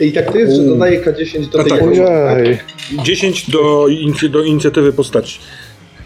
I 0.00 0.12
tak 0.12 0.32
to 0.32 0.38
jest, 0.38 0.56
że 0.56 0.62
dodaję 0.62 1.00
K10 1.00 1.50
do 1.50 1.58
tej 1.58 1.70
tak. 1.70 1.80
pozycji, 1.80 2.04
tak? 2.04 2.36
Ojej. 2.36 2.58
10 3.04 3.50
do, 3.50 3.86
do 4.30 4.42
inicjatywy 4.42 4.92
postaci. 4.92 5.38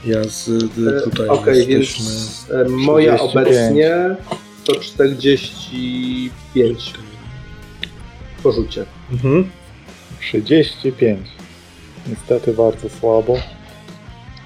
Ja 0.04 0.24
z, 0.24 0.48
y, 0.48 0.58
tutaj 1.04 1.28
Okej, 1.28 1.58
jesteśmy. 1.58 2.04
więc 2.06 2.46
e, 2.50 2.64
moja 2.68 3.18
35. 3.18 3.36
obecnie 3.36 4.16
to 4.64 4.74
45 4.74 6.92
po 8.42 8.52
rzucie. 8.52 8.84
Mhm. 9.12 9.50
35. 10.20 11.20
Niestety 12.08 12.52
bardzo 12.52 12.88
słabo. 13.00 13.36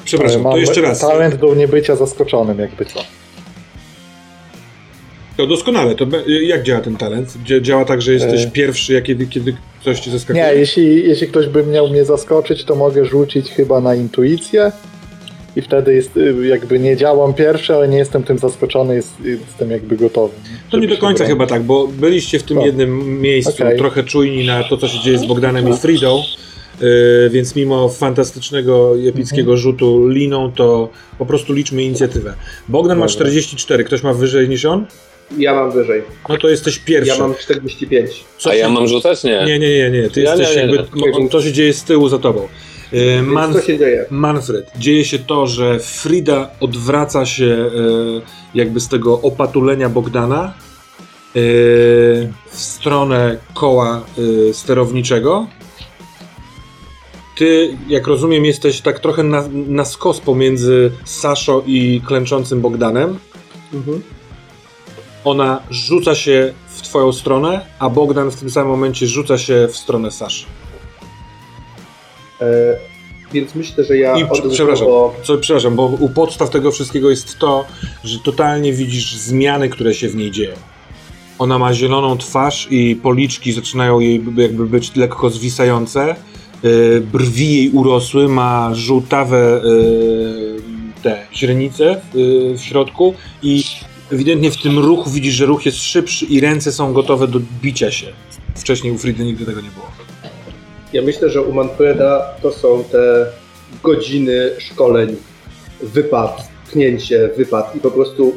Przepraszam, 0.04 0.42
mam 0.42 0.52
to 0.52 0.58
jeszcze 0.58 0.80
raz. 0.80 1.00
talent 1.00 1.34
do 1.34 1.54
niebycia 1.54 1.96
zaskoczonym, 1.96 2.58
jakby 2.58 2.84
co. 2.84 3.00
To 5.37 5.46
doskonale. 5.46 5.94
To 5.94 6.06
jak 6.26 6.62
działa 6.62 6.80
ten 6.80 6.96
talent? 6.96 7.34
Dzia- 7.44 7.61
Działa 7.61 7.84
tak, 7.84 8.02
że 8.02 8.12
jesteś 8.12 8.42
E. 8.44 8.50
pierwszy, 8.50 8.92
jak 8.92 9.04
kiedy, 9.04 9.26
kiedy 9.26 9.56
ktoś 9.80 10.00
cię 10.00 10.11
zaskakuje? 10.11 10.44
Nie, 10.44 10.54
jeśli, 10.54 11.08
jeśli 11.08 11.28
ktoś 11.28 11.46
by 11.49 11.66
miał 11.66 11.88
mnie 11.88 12.04
zaskoczyć, 12.04 12.64
to 12.64 12.75
mogę 12.75 13.04
rzucić 13.04 13.50
chyba 13.50 13.80
na 13.80 13.94
intuicję. 13.94 14.73
I 15.56 15.62
wtedy 15.62 15.94
jest, 15.94 16.16
y, 16.16 16.46
jakby 16.46 16.78
nie 16.78 16.96
działam 16.96 17.34
pierwszy, 17.34 17.75
ale 17.75 17.88
nie 17.88 17.99
jestem 17.99 18.23
tym 18.23 18.38
zaskoczony, 18.38 18.94
jest, 18.94 19.12
jestem 19.25 19.70
jakby 19.70 19.96
gotowy. 19.96 20.34
To 20.70 20.78
nie 20.78 20.88
do 20.88 20.96
końca 20.99 21.18
bronić. 21.18 21.32
chyba 21.32 21.46
tak, 21.46 21.62
bo 21.62 21.87
byliście 21.88 22.38
w 22.38 22.42
tym 22.42 22.58
O. 22.58 22.66
jednym 22.66 23.20
miejscu 23.20 23.62
Okej. 23.62 23.78
trochę 23.78 24.04
czujni 24.04 24.46
na 24.46 24.64
to, 24.64 24.76
co 24.76 24.88
się 24.88 25.00
dzieje 25.00 25.18
z 25.18 25.26
Bogdanem 25.26 25.68
i 25.68 25.76
Fridą, 25.76 26.23
yy, 26.80 26.87
więc 27.30 27.56
mimo 27.56 27.88
fantastycznego 27.88 28.96
i 28.96 29.08
epickiego 29.08 29.40
Mhm. 29.52 29.58
rzutu 29.58 30.08
liną, 30.08 30.52
to 30.52 30.88
po 31.18 31.26
prostu 31.26 31.52
liczmy 31.52 31.82
inicjatywę. 31.82 32.34
Bogdan 32.68 32.99
ma 32.99 33.06
Dobra. 33.06 33.14
44, 33.14 33.84
ktoś 33.84 34.02
ma 34.02 34.12
wyżej 34.12 34.49
niż 34.49 34.64
on? 34.64 34.87
Ja 35.38 35.54
mam 35.54 35.70
wyżej. 35.73 36.02
No 36.28 36.37
to 36.38 36.49
jesteś 36.49 36.78
pierwszy. 36.78 37.12
Ja 37.12 37.18
mam 37.18 37.34
45. 37.34 38.11
Co 38.38 38.50
A 38.50 38.54
ja 38.54 38.68
mam 38.68 38.88
rzucać? 38.88 39.25
Nie. 39.25 39.44
Nie, 39.46 39.58
nie, 39.58 39.68
nie, 39.78 39.90
nie, 39.90 40.11
ty 40.11 40.20
Ja 40.23 40.34
jesteś 40.37 40.56
nie, 40.56 40.66
nie, 40.66 40.75
jakby, 40.75 41.28
to 41.30 41.42
się 41.42 41.52
dzieje 41.52 41.73
z 41.73 41.84
tyłu 41.84 42.08
za 42.08 42.18
tobą. 42.18 42.49
Więc 42.93 43.29
Manf- 43.29 43.53
co 43.53 43.61
się 43.61 43.79
dzieje? 43.79 44.07
Manfred, 44.11 44.71
dzieje 44.79 45.05
się 45.05 45.19
to, 45.19 45.47
że 45.47 45.79
Frida 45.79 46.50
odwraca 46.61 47.26
się 47.26 47.45
e, 47.45 47.69
jakby 48.55 48.81
z 48.81 48.88
tego 48.88 49.21
opatulenia 49.21 49.88
Bogdana 49.88 50.45
e, 50.45 50.53
w 52.50 52.57
stronę 52.57 53.37
koła 53.55 54.05
e, 54.50 54.55
sterowniczego. 54.55 55.47
Ty, 57.37 57.76
jak 57.88 58.07
rozumiem, 58.07 58.45
jesteś 58.45 58.81
tak 58.81 59.00
trochę 59.00 59.23
na, 59.23 59.45
na 59.53 59.85
skos 59.85 60.21
pomiędzy 60.21 60.93
Saszo 61.05 61.62
i 61.67 62.00
klęczącym 62.07 62.61
Bogdanem. 62.61 63.19
Mhm. 63.73 64.03
Ona 65.25 65.62
rzuca 65.71 66.14
się 66.14 66.53
w 66.69 66.83
twoją 66.83 67.12
stronę, 67.12 67.67
a 67.79 67.91
Bogdan 67.91 68.31
w 68.31 68.37
tym 68.37 68.50
samym 68.50 68.71
momencie 68.71 69.07
rzuca 69.07 69.38
się 69.38 69.69
w 69.71 69.76
stronę 69.76 70.11
Saszy. 70.11 70.47
E, 72.41 72.76
więc 73.33 73.55
myślę, 73.55 73.85
że 73.85 73.99
ja 73.99 74.17
I 74.17 74.25
przepraszam, 74.53 74.87
co, 75.23 75.38
przepraszam, 75.38 75.76
bo 75.76 75.85
u 75.85 76.09
podstaw 76.09 76.50
tego 76.50 76.71
wszystkiego 76.71 77.11
jest 77.11 77.38
to, 77.38 77.64
że 78.05 78.19
totalnie 78.19 78.73
widzisz 78.73 79.14
zmiany, 79.14 79.69
które 79.69 79.95
się 79.95 80.09
w 80.09 80.17
niej 80.17 80.31
dzieją. 80.31 80.55
Ona 81.38 81.59
ma 81.59 81.75
zieloną 81.75 82.19
twarz 82.19 82.69
i 82.71 82.97
policzki 82.97 83.53
zaczynają 83.53 84.00
jej 84.00 84.25
jakby 84.37 84.67
być 84.67 84.97
lekko 84.97 85.31
zwisające. 85.31 86.17
Yy, 86.62 87.03
brwi 87.12 87.55
jej 87.55 87.71
urosły, 87.71 88.29
ma 88.29 88.71
żółtawe 88.75 89.62
yy, 89.64 90.62
te 91.03 91.26
źrenice 91.35 92.00
w 92.57 92.61
środku 92.61 93.14
i 93.43 93.64
ewidentnie 94.12 94.50
w 94.50 94.62
tym 94.62 94.79
ruchu 94.79 95.11
widzisz, 95.11 95.35
że 95.35 95.47
ruch 95.47 95.67
jest 95.67 95.79
szybszy 95.79 96.25
i 96.25 96.41
ręce 96.41 96.73
są 96.73 96.93
gotowe 96.93 97.29
do 97.29 97.41
bicia 97.62 97.91
się. 97.91 98.07
Wcześniej 98.55 98.93
u 98.93 98.99
Fridy 98.99 99.25
nigdy 99.25 99.47
tego 99.47 99.61
nie 99.61 99.71
było. 99.71 100.03
Ja 100.95 101.03
myślę, 101.03 101.31
że 101.31 101.43
u 101.43 101.53
Manfreda 101.53 102.35
to 102.43 102.53
są 102.53 102.85
te 102.85 103.27
godziny 103.83 104.51
szkoleń, 104.59 105.17
wypad, 105.83 106.49
pchnięcie, 106.67 107.31
wypad 107.37 107.77
i 107.77 107.81
po 107.81 107.91
prostu 107.91 108.35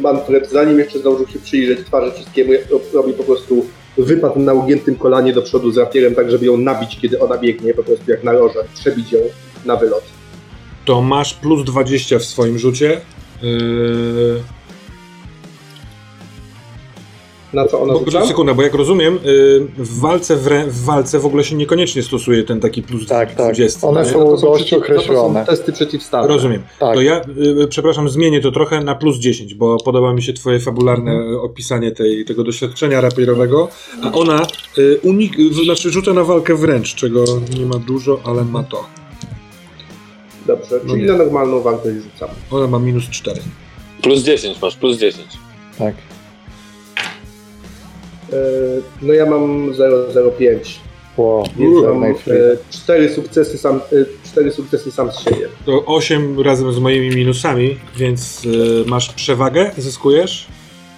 Manfred, 0.00 0.50
zanim 0.50 0.78
jeszcze 0.78 0.98
zdążył 0.98 1.28
się 1.28 1.38
przyjrzeć 1.38 1.86
twarzy 1.86 2.12
wszystkiemu, 2.12 2.52
robi 2.92 3.12
po 3.12 3.24
prostu 3.24 3.66
wypad 3.98 4.36
na 4.36 4.52
ugiętym 4.52 4.96
kolanie 4.96 5.32
do 5.32 5.42
przodu 5.42 5.70
z 5.70 5.78
rapierem, 5.78 6.14
tak 6.14 6.30
żeby 6.30 6.46
ją 6.46 6.56
nabić, 6.56 6.98
kiedy 7.02 7.20
ona 7.20 7.38
biegnie, 7.38 7.74
po 7.74 7.82
prostu 7.82 8.10
jak 8.10 8.24
na 8.24 8.32
roże, 8.32 8.58
przebić 8.74 9.12
ją 9.12 9.20
na 9.64 9.76
wylot. 9.76 10.04
To 10.84 11.02
masz 11.02 11.34
plus 11.34 11.64
20 11.64 12.18
w 12.18 12.24
swoim 12.24 12.58
rzucie. 12.58 13.00
Yy, 13.42 14.42
Na 17.52 17.66
co 17.68 17.80
ona 17.82 17.92
bo, 17.92 17.98
rzuca? 18.04 18.26
sekunda, 18.26 18.54
bo 18.54 18.62
jak 18.62 18.74
rozumiem, 18.74 19.14
yy, 19.24 19.66
w, 19.78 20.00
walce 20.00 20.36
w, 20.36 20.46
re, 20.46 20.64
w 20.66 20.84
walce 20.84 21.18
w 21.18 21.26
ogóle 21.26 21.44
się 21.44 21.56
niekoniecznie 21.56 22.02
stosuje 22.02 22.44
ten 22.44 22.60
taki 22.60 22.82
plus 22.82 23.06
Tak, 23.06 23.28
tak. 23.34 23.36
20. 23.54 23.88
One 23.88 24.02
nie? 24.02 24.08
są 24.10 24.18
No 24.24 24.36
to 24.36 24.42
dość 24.42 24.72
określone. 24.72 25.40
To 25.40 25.46
są 25.46 25.56
testy 25.56 25.72
przeciwstawne. 25.72 26.28
Rozumiem. 26.28 26.62
Tak. 26.80 26.94
To 26.94 27.00
ja, 27.02 27.20
y, 27.62 27.66
przepraszam, 27.68 28.08
zmienię 28.08 28.40
to 28.40 28.50
trochę 28.52 28.80
na 28.84 28.94
plus 28.94 29.16
10, 29.18 29.54
bo 29.54 29.76
podoba 29.84 30.12
mi 30.14 30.22
się 30.22 30.32
twoje 30.32 30.60
fabularne 30.60 31.12
Mhm. 31.12 31.36
opisanie 31.40 31.92
tej, 31.92 32.24
tego 32.24 32.44
doświadczenia 32.44 33.00
rapierowego, 33.00 33.68
a 34.02 34.12
ona 34.12 34.46
y, 34.78 34.98
unik, 35.02 35.38
y, 35.38 35.64
znaczy 35.64 35.90
rzuca 35.90 36.12
na 36.12 36.24
walkę 36.24 36.54
wręcz, 36.54 36.94
czego 36.94 37.24
nie 37.58 37.66
ma 37.66 37.78
dużo, 37.78 38.20
ale 38.24 38.44
ma 38.44 38.62
to. 38.62 38.84
Dobrze, 40.46 40.80
No 40.84 40.90
czyli 40.94 41.02
nie. 41.06 41.12
na 41.12 41.18
normalną 41.18 41.60
wartość 41.60 41.96
rzucam. 41.96 42.28
Ona 42.50 42.66
ma 42.66 42.78
minus 42.78 43.04
4. 43.10 43.40
Plus 44.02 44.22
10 44.22 44.62
masz, 44.62 44.76
plus 44.76 44.98
10. 44.98 45.26
Tak. 45.78 45.94
E, 48.32 48.36
No 49.02 49.12
ja 49.12 49.26
mam 49.26 49.72
0,05, 49.72 50.56
Wow, 51.16 51.44
więc 51.58 51.84
mam 51.84 52.04
e, 52.04 52.14
cztery 52.70 53.08
sukcesy 53.14 53.58
sam, 53.58 53.76
e, 53.76 53.80
cztery 54.28 54.50
sukcesy 54.52 54.92
sam 54.92 55.12
z 55.12 55.20
siebie. 55.24 55.48
To 55.66 55.84
8 55.86 56.40
razem 56.40 56.72
z 56.72 56.78
moimi 56.78 57.16
minusami, 57.16 57.78
więc 57.96 58.42
masz 58.86 59.12
przewagę, 59.14 59.70
zyskujesz 59.78 60.46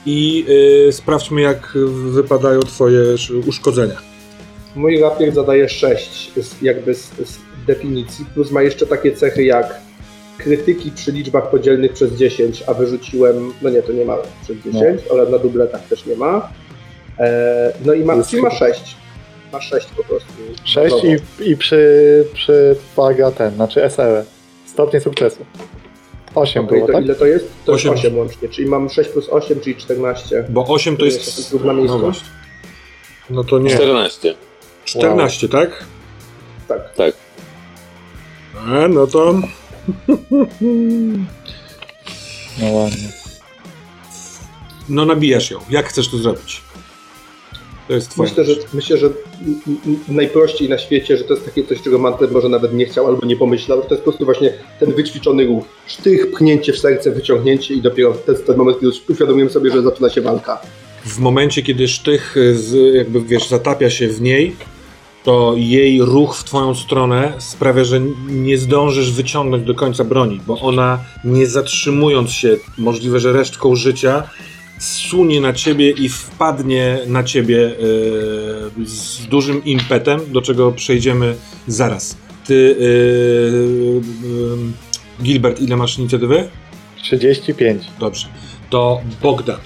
i 0.07 0.47
sprawdźmy 0.91 1.41
jak 1.41 1.73
wypadają 2.13 2.61
twoje 2.61 3.01
sz- 3.01 3.47
uszkodzenia. 3.49 3.95
Mój 4.77 5.01
rapier 5.01 5.35
zadaje 5.35 5.69
6 5.69 6.31
z, 6.37 6.63
jakby 6.63 6.95
z, 6.95 7.01
z 7.25 7.39
definicji, 7.67 8.25
plus 8.35 8.51
ma 8.51 8.63
jeszcze 8.63 8.87
takie 8.87 9.13
cechy 9.13 9.45
jak 9.45 9.81
krytyki 10.39 10.91
przy 10.91 11.13
liczbach 11.13 11.51
podzielnych 11.51 11.93
przez 11.93 12.13
10, 12.13 12.63
a 12.67 12.75
wyrzuciłem, 12.75 13.53
no 13.63 13.71
nie, 13.71 13.83
to 13.83 13.93
nie 13.93 14.05
ma 14.05 14.17
przez 14.45 14.57
10, 14.65 15.01
ale 15.13 15.31
na 15.31 15.39
dubletach 15.39 15.89
też 15.89 16.07
nie 16.07 16.17
ma. 16.17 16.49
E, 17.19 17.73
no 17.85 17.93
i 17.93 18.05
ma, 18.05 18.23
czyli 18.23 18.43
ma 18.43 18.51
chyba- 18.51 18.73
6. 18.73 18.97
Ma 19.53 19.61
6 19.61 19.87
po 19.87 20.05
prostu. 20.05 20.29
6 20.65 20.91
Gotowo. 20.95 21.09
i, 21.41 21.51
i 21.51 21.57
przy, 21.57 22.25
przywaga 22.35 23.31
ten, 23.31 23.55
znaczy 23.55 23.91
SE. 23.91 24.25
Stopnie 24.67 25.01
sukcesu. 25.01 25.47
8 26.35 26.65
Okej, 26.65 26.77
było, 26.77 26.87
to 26.87 26.93
tak? 26.93 27.05
ile 27.05 27.15
to 27.15 27.27
jest? 27.27 27.49
To 27.65 27.73
Osiem. 27.73 27.93
jest 27.93 28.05
8 28.05 28.19
łącznie, 28.19 28.49
czyli 28.49 28.69
mam 28.69 28.91
6 28.91 29.11
plus 29.11 29.29
8, 29.29 29.61
czyli 29.61 29.77
14. 29.77 30.45
Bo 30.49 30.67
8 30.67 30.97
to 30.97 31.05
jest... 31.05 31.19
to 31.35 31.41
jest 31.41 31.51
druk 31.51 31.65
na 31.65 31.73
miejscu. 31.73 31.99
No, 31.99 32.13
no 33.31 33.45
to 33.45 33.59
nie. 33.59 33.71
14. 33.71 34.35
14, 34.85 35.49
tak? 35.49 35.85
Tak. 36.69 36.95
Tak. 36.95 37.15
E, 38.69 38.89
no 38.89 39.07
to... 39.07 39.35
No 42.63 42.73
ładnie. 42.73 43.09
No 44.89 45.05
nabijasz 45.07 45.51
ją. 45.51 45.59
Jak 45.71 45.87
chcesz 45.89 46.09
to 46.09 46.17
zrobić? 46.17 46.63
To 47.89 47.95
jest 47.95 48.11
twoje. 48.11 48.31
Myślę, 48.31 48.45
że, 48.45 48.55
myślę, 48.75 48.99
że 48.99 49.11
najprościej 50.09 50.69
na 50.69 50.79
świecie, 50.79 51.17
że 51.17 51.25
to 51.25 51.35
jest 51.35 51.47
takie 51.47 51.65
coś, 51.65 51.83
czego 51.83 51.99
Manfred 51.99 52.33
może 52.33 52.49
nawet 52.49 52.75
nie 52.75 52.87
chciał 52.87 53.07
albo 53.07 53.27
nie 53.27 53.37
pomyślał. 53.37 53.83
To 53.83 53.89
jest 53.91 54.05
po 54.05 54.11
prostu 54.11 54.25
właśnie 54.25 54.53
ten 54.81 54.93
wyćwiczony 54.93 55.47
ruch. 55.47 55.65
Sztych, 55.87 56.31
pchnięcie 56.31 56.73
w 56.73 56.79
serce, 56.79 57.11
wyciągnięcie 57.11 57.75
i 57.75 57.83
dopiero 57.83 58.13
to 58.27 58.33
jest 58.33 58.47
ten 58.47 58.57
moment, 58.57 58.81
kiedy 58.81 58.93
uświadomiłem 59.09 59.51
sobie, 59.51 59.71
że 59.71 59.83
zaczyna 59.83 60.11
się 60.11 60.21
walka. 60.21 60.61
W 61.05 61.19
momencie, 61.19 61.63
kiedy 61.63 61.89
sztych 61.89 62.37
y, 62.37 62.59
z, 62.59 62.95
jakby 62.95 63.21
wiesz, 63.21 63.49
zatapia 63.49 63.91
się 63.91 64.09
w 64.09 64.21
niej, 64.21 64.57
to 65.25 65.55
jej 65.57 66.03
ruch 66.03 66.37
w 66.37 66.45
twoją 66.45 66.75
stronę 66.75 67.33
sprawia, 67.39 67.85
że 67.85 68.01
nie 68.29 68.59
zdążysz 68.59 69.13
wyciągnąć 69.13 69.65
do 69.65 69.75
końca 69.75 70.05
broni, 70.05 70.41
bo 70.47 70.61
ona 70.61 70.99
nie 71.25 71.47
zatrzymując 71.47 72.31
się, 72.31 72.57
możliwe, 72.79 73.21
że 73.21 73.33
resztką 73.33 73.77
życia, 73.77 74.23
sunie 74.85 75.41
na 75.41 75.53
ciebie 75.53 75.91
i 75.91 76.09
wpadnie 76.09 76.99
na 77.07 77.23
ciebie 77.23 77.59
y, 77.59 78.87
z 78.87 79.27
dużym 79.27 79.65
impetem, 79.65 80.21
do 80.33 80.43
czego 80.43 80.73
przejdziemy 80.73 81.37
zaraz. 81.67 82.17
Ty, 82.47 82.55
y, 82.55 82.85
y, 85.21 85.23
Gilbert, 85.23 85.61
ile 85.61 85.77
masz 85.77 85.99
inicjatywy? 85.99 86.49
35. 87.03 87.83
Dobrze. 88.01 88.27
To 88.71 89.01
Bogdan. 89.23 89.61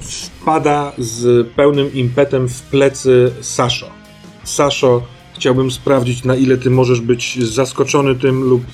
Wpada 0.00 0.92
z 0.98 1.46
pełnym 1.48 1.94
impetem 1.94 2.48
w 2.48 2.62
plecy 2.62 3.32
Saszo. 3.40 3.90
Saszo, 4.44 5.02
chciałbym 5.34 5.70
sprawdzić, 5.70 6.24
na 6.24 6.36
ile 6.36 6.56
ty 6.56 6.70
możesz 6.70 7.00
być 7.00 7.44
zaskoczony 7.44 8.14
tym 8.14 8.42
lub 8.42 8.64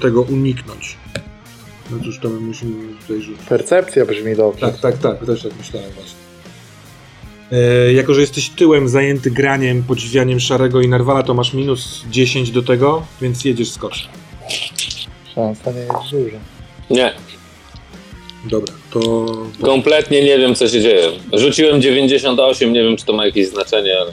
tego 0.00 0.22
uniknąć. 0.22 0.96
No 1.92 2.04
cóż, 2.04 2.18
to 2.18 2.28
my 2.28 2.40
musimy 2.40 2.94
tutaj 3.00 3.22
rzucić. 3.22 3.46
Percepcja 3.48 4.06
brzmi 4.06 4.36
dobrze. 4.36 4.60
Tak, 4.60 4.80
tak, 4.80 4.98
tak, 4.98 5.26
też 5.26 5.42
tak 5.42 5.52
myślałem 5.58 5.90
właśnie. 5.90 6.20
E, 7.52 7.92
jako, 7.92 8.14
że 8.14 8.20
jesteś 8.20 8.48
tyłem 8.50 8.88
zajęty 8.88 9.30
graniem, 9.30 9.82
podziwianiem 9.82 10.40
Szarego 10.40 10.80
i 10.80 10.88
Narwala, 10.88 11.22
to 11.22 11.34
masz 11.34 11.54
minus 11.54 12.04
10 12.10 12.50
do 12.50 12.62
tego, 12.62 13.06
więc 13.20 13.44
jedziesz 13.44 13.70
skocz. 13.70 14.08
Szansa 15.34 15.72
nie 15.72 15.80
jest 15.80 16.10
duża. 16.10 16.38
Nie, 16.90 17.14
Dobra, 18.44 18.74
to... 18.90 19.26
kompletnie 19.62 20.24
nie 20.24 20.38
wiem 20.38 20.54
co 20.54 20.68
się 20.68 20.80
dzieje. 20.80 21.08
Rzuciłem 21.32 21.82
98, 21.82 22.72
nie 22.72 22.82
wiem 22.82 22.96
czy 22.96 23.04
to 23.04 23.12
ma 23.12 23.26
jakieś 23.26 23.48
znaczenie, 23.48 23.98
ale... 24.00 24.10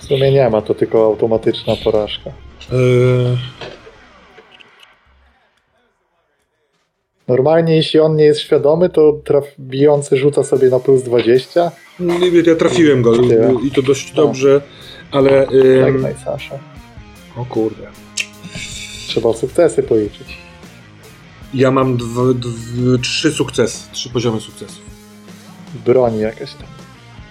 W 0.00 0.04
sumie 0.04 0.32
nie 0.32 0.50
ma, 0.50 0.62
to 0.62 0.74
tylko 0.74 1.04
automatyczna 1.04 1.76
porażka. 1.84 2.30
E, 2.30 2.74
Normalnie 7.28 7.76
jeśli 7.76 8.00
on 8.00 8.16
nie 8.16 8.24
jest 8.24 8.40
świadomy, 8.40 8.88
to 8.88 9.12
traf 9.24 9.44
bijący 9.60 10.16
rzuca 10.16 10.44
sobie 10.44 10.68
na 10.68 10.80
plus 10.80 11.02
20. 11.02 11.70
Nie 12.00 12.30
wiem, 12.30 12.44
Ja 12.46 12.54
trafiłem 12.54 13.02
go 13.02 13.12
i 13.64 13.70
to 13.70 13.82
dość 13.82 14.14
No. 14.14 14.22
dobrze, 14.26 14.60
ale. 15.10 15.48
Ym, 15.48 16.02
najsasza. 16.02 16.58
o 17.36 17.44
kurde. 17.44 17.86
Trzeba 19.08 19.32
sukcesy 19.32 19.82
policzyć. 19.82 20.38
Ja 21.54 21.70
mam 21.70 21.96
dw, 21.96 22.34
dw, 22.34 22.98
trzy 23.02 23.32
sukcesy, 23.32 23.88
trzy 23.92 24.10
poziomy 24.10 24.40
sukcesów. 24.40 24.82
Broni 25.86 26.20
jakaś 26.20 26.52
tam. 26.54 26.66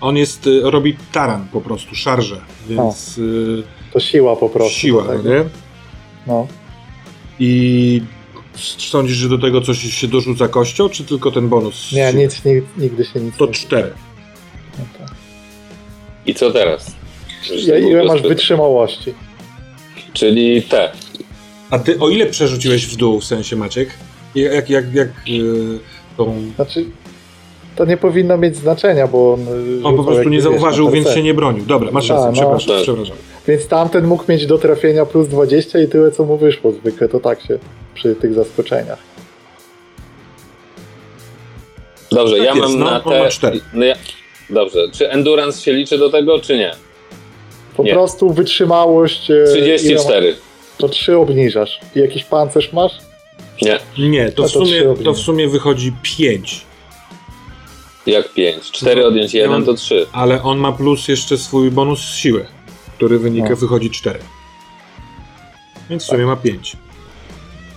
On 0.02 0.18
jest, 0.18 0.48
y, 0.48 0.62
robi 0.64 0.98
taran 1.12 1.48
po 1.52 1.62
prostu, 1.62 1.96
szarże, 1.96 2.42
więc 2.70 3.18
y, 3.18 3.64
To 3.94 4.00
siła 4.00 4.36
po 4.36 4.50
prostu. 4.50 4.74
siła, 4.80 5.04
no 5.04 5.10
tego. 5.14 5.30
nie? 5.30 5.44
No. 6.28 6.48
I 7.40 8.02
sądzisz, 8.78 9.18
że 9.18 9.30
do 9.30 9.38
tego 9.38 9.62
coś 9.62 9.78
się 9.80 10.08
dorzuca 10.08 10.48
kością, 10.48 10.90
czy 10.90 11.04
tylko 11.04 11.32
ten 11.32 11.50
bonus? 11.50 11.92
Nie, 11.92 12.14
nic, 12.14 12.46
nic, 12.46 12.64
nigdy 12.78 13.06
się 13.06 13.20
nic 13.20 13.38
To 13.38 13.46
nie 13.46 13.52
cztery. 13.52 13.94
No 14.80 14.86
to. 14.98 15.14
I 16.26 16.34
co 16.36 16.52
teraz? 16.52 16.96
Ja, 17.66 17.74
tak 17.74 17.84
ile 17.84 17.98
masz 17.98 18.08
prostu- 18.08 18.30
wytrzymałości? 18.30 19.14
Czyli 20.14 20.62
te. 20.62 20.92
A 21.70 21.80
ty 21.80 22.00
o 22.00 22.10
ile 22.10 22.26
przerzuciłeś 22.26 22.88
w 22.88 22.96
dół, 22.96 23.20
w 23.20 23.26
sensie 23.26 23.56
Maciek? 23.56 23.90
Jak, 24.36 24.70
jak, 24.70 24.94
jak 24.94 25.08
y, 25.30 25.80
tą... 26.18 26.42
Znaczy, 26.56 26.86
to 27.76 27.86
nie 27.86 27.98
powinno 27.98 28.38
mieć 28.38 28.56
znaczenia, 28.56 29.08
bo 29.08 29.34
on. 29.34 29.40
y, 29.80 29.84
On 29.84 29.96
po 29.96 30.04
prostu 30.04 30.14
jakby, 30.14 30.32
nie 30.32 30.38
wiesz, 30.38 30.44
zauważył, 30.44 30.90
więc 30.90 31.10
się 31.10 31.24
nie 31.24 31.34
bronił. 31.34 31.66
Dobra, 31.66 31.92
masz 31.92 32.10
rację, 32.10 32.26
no. 32.26 32.34
przepraszam, 32.34 32.76
Tak. 32.76 32.84
przepraszam. 32.84 33.16
Więc 33.48 33.68
tamten 33.68 34.08
mógł 34.08 34.24
mieć 34.30 34.46
do 34.46 34.58
trafienia 34.58 35.06
plus 35.06 35.28
20 35.28 35.80
i 35.80 35.88
tyle, 35.88 36.12
co 36.12 36.24
mu 36.24 36.38
wyszło. 36.38 36.72
Zwykle 36.72 37.10
to 37.10 37.20
tak 37.20 37.42
się 37.42 37.60
przy 37.94 38.16
tych 38.16 38.34
zaskoczeniach. 38.34 39.00
Dobrze, 42.12 42.36
Tak 42.38 42.46
ja 42.46 42.54
jest, 42.54 42.62
mam 42.62 42.80
no, 42.80 42.86
na 42.86 43.04
on 43.04 43.30
te... 43.42 43.52
No 43.74 43.86
ja... 43.86 43.96
Dobrze, 44.50 44.80
czy 44.94 45.10
endurance 45.12 45.62
się 45.62 45.74
liczy 45.74 45.98
do 45.98 46.10
tego, 46.10 46.40
czy 46.40 46.58
nie? 46.58 46.72
Po 47.78 47.84
Nie. 47.84 47.94
prostu 47.94 48.34
wytrzymałość. 48.34 49.32
e, 49.32 49.34
ile 49.58 49.78
34. 49.78 50.36
To 50.78 50.90
3 50.90 51.18
obniżasz. 51.18 51.80
I 51.96 52.00
jakiś 52.00 52.24
pancerz 52.24 52.74
masz? 52.74 52.92
Nie, 53.62 53.80
Nie, 54.10 54.32
to 54.32 54.42
No 54.42 54.48
w, 54.48 54.52
to 54.52 54.66
sumie, 54.66 54.90
ognie. 54.90 55.06
to 55.06 55.14
w 55.14 55.18
sumie 55.20 55.48
wychodzi 55.48 55.94
5, 56.18 56.66
jak 58.06 58.34
5. 58.34 58.72
4 58.72 59.06
odjąć 59.08 59.34
1 59.34 59.66
to 59.66 59.74
3. 59.74 60.06
ale 60.12 60.44
on 60.44 60.58
ma 60.58 60.72
plus 60.72 61.08
jeszcze 61.08 61.38
swój 61.38 61.72
bonus 61.72 62.00
siły, 62.00 62.46
który 62.98 63.20
wynika, 63.20 63.50
No. 63.50 63.56
wychodzi 63.56 63.90
4. 63.92 64.20
Więc 65.90 66.04
w 66.04 66.06
sumie 66.08 66.26
ma 66.26 66.36
5. 66.36 66.78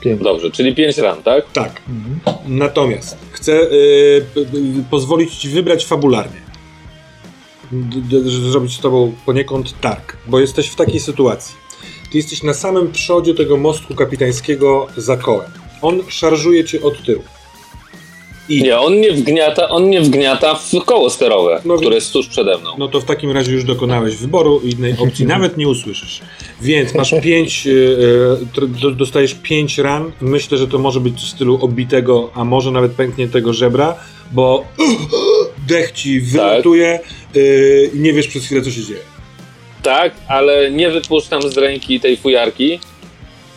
5. 0.01 0.23
Dobrze, 0.23 0.51
czyli 0.51 0.75
5 0.75 0.99
ran, 0.99 1.23
tak? 1.23 1.53
Tak. 1.53 1.83
Mhm. 1.89 2.21
Natomiast 2.49 3.17
chcę 3.33 3.53
y, 3.63 4.25
p- 4.35 4.41
p- 4.45 4.51
pozwolić 4.91 5.35
ci 5.37 5.49
wybrać 5.49 5.87
fabularnie. 5.87 6.41
d- 7.73 8.01
d- 8.23 8.31
zrobić 8.31 8.77
z 8.77 8.81
tobą 8.81 9.13
poniekąd 9.27 9.81
targ, 9.81 10.17
bo 10.27 10.41
jesteś 10.41 10.69
w 10.69 10.77
takiej 10.77 11.01
sytuacji. 11.01 11.55
Ty 12.13 12.19
jesteś 12.19 12.43
na 12.43 12.55
samym 12.55 12.93
przodzie 12.93 13.35
tego 13.35 13.57
mostku 13.57 13.95
kapitańskiego 13.95 14.87
za 14.97 15.17
kołem. 15.17 15.51
On 15.83 16.03
szarżuje 16.09 16.65
cię 16.65 16.83
od 16.83 17.03
tyłu. 17.05 17.23
I 18.49 18.63
Nie, 18.63 18.79
on 18.79 19.01
nie 19.01 19.13
wgniata, 19.13 19.69
on 19.69 19.91
nie 19.91 20.01
wgniata 20.01 20.55
w 20.55 20.85
koło 20.85 21.11
sterowe, 21.11 21.61
No 21.65 21.77
które 21.77 21.95
jest 21.95 22.13
tuż 22.13 22.27
przede 22.27 22.59
mną. 22.59 22.71
no 22.79 22.89
to 22.89 23.01
w 23.01 23.05
takim 23.05 23.31
razie 23.31 23.53
już 23.53 23.65
dokonałeś 23.65 24.17
wyboru 24.17 24.61
i 24.65 24.71
innej 24.71 24.95
opcji 24.99 25.27
nawet 25.37 25.57
nie 25.57 25.69
usłyszysz. 25.69 26.21
Więc 26.63 26.95
masz 26.95 27.15
pięć, 27.23 27.67
e, 27.67 28.87
e, 28.89 28.91
dostajesz 28.91 29.35
pięć 29.43 29.79
ran. 29.79 30.13
Myślę, 30.21 30.59
że 30.59 30.69
to 30.69 30.79
może 30.79 31.01
być 31.01 31.15
w 31.15 31.29
stylu 31.29 31.59
obitego, 31.63 32.31
a 32.35 32.45
może 32.45 32.71
nawet 32.71 32.93
pękniętego 32.93 33.53
żebra, 33.53 33.95
bo 34.33 34.65
dech 35.69 35.93
ci 35.93 36.21
wylatuje 36.21 37.01
e, 37.37 37.41
i 37.95 37.99
nie 37.99 38.13
wiesz 38.13 38.29
przez 38.29 38.45
chwilę, 38.45 38.63
co 38.63 38.71
się 38.71 38.83
dzieje. 38.83 39.01
Tak, 39.83 40.13
ale 40.29 40.71
nie 40.71 40.91
wypuszczam 40.91 41.43
z 41.43 41.59
ręki 41.59 42.01
tej 42.01 42.17
fujarki. 42.17 42.81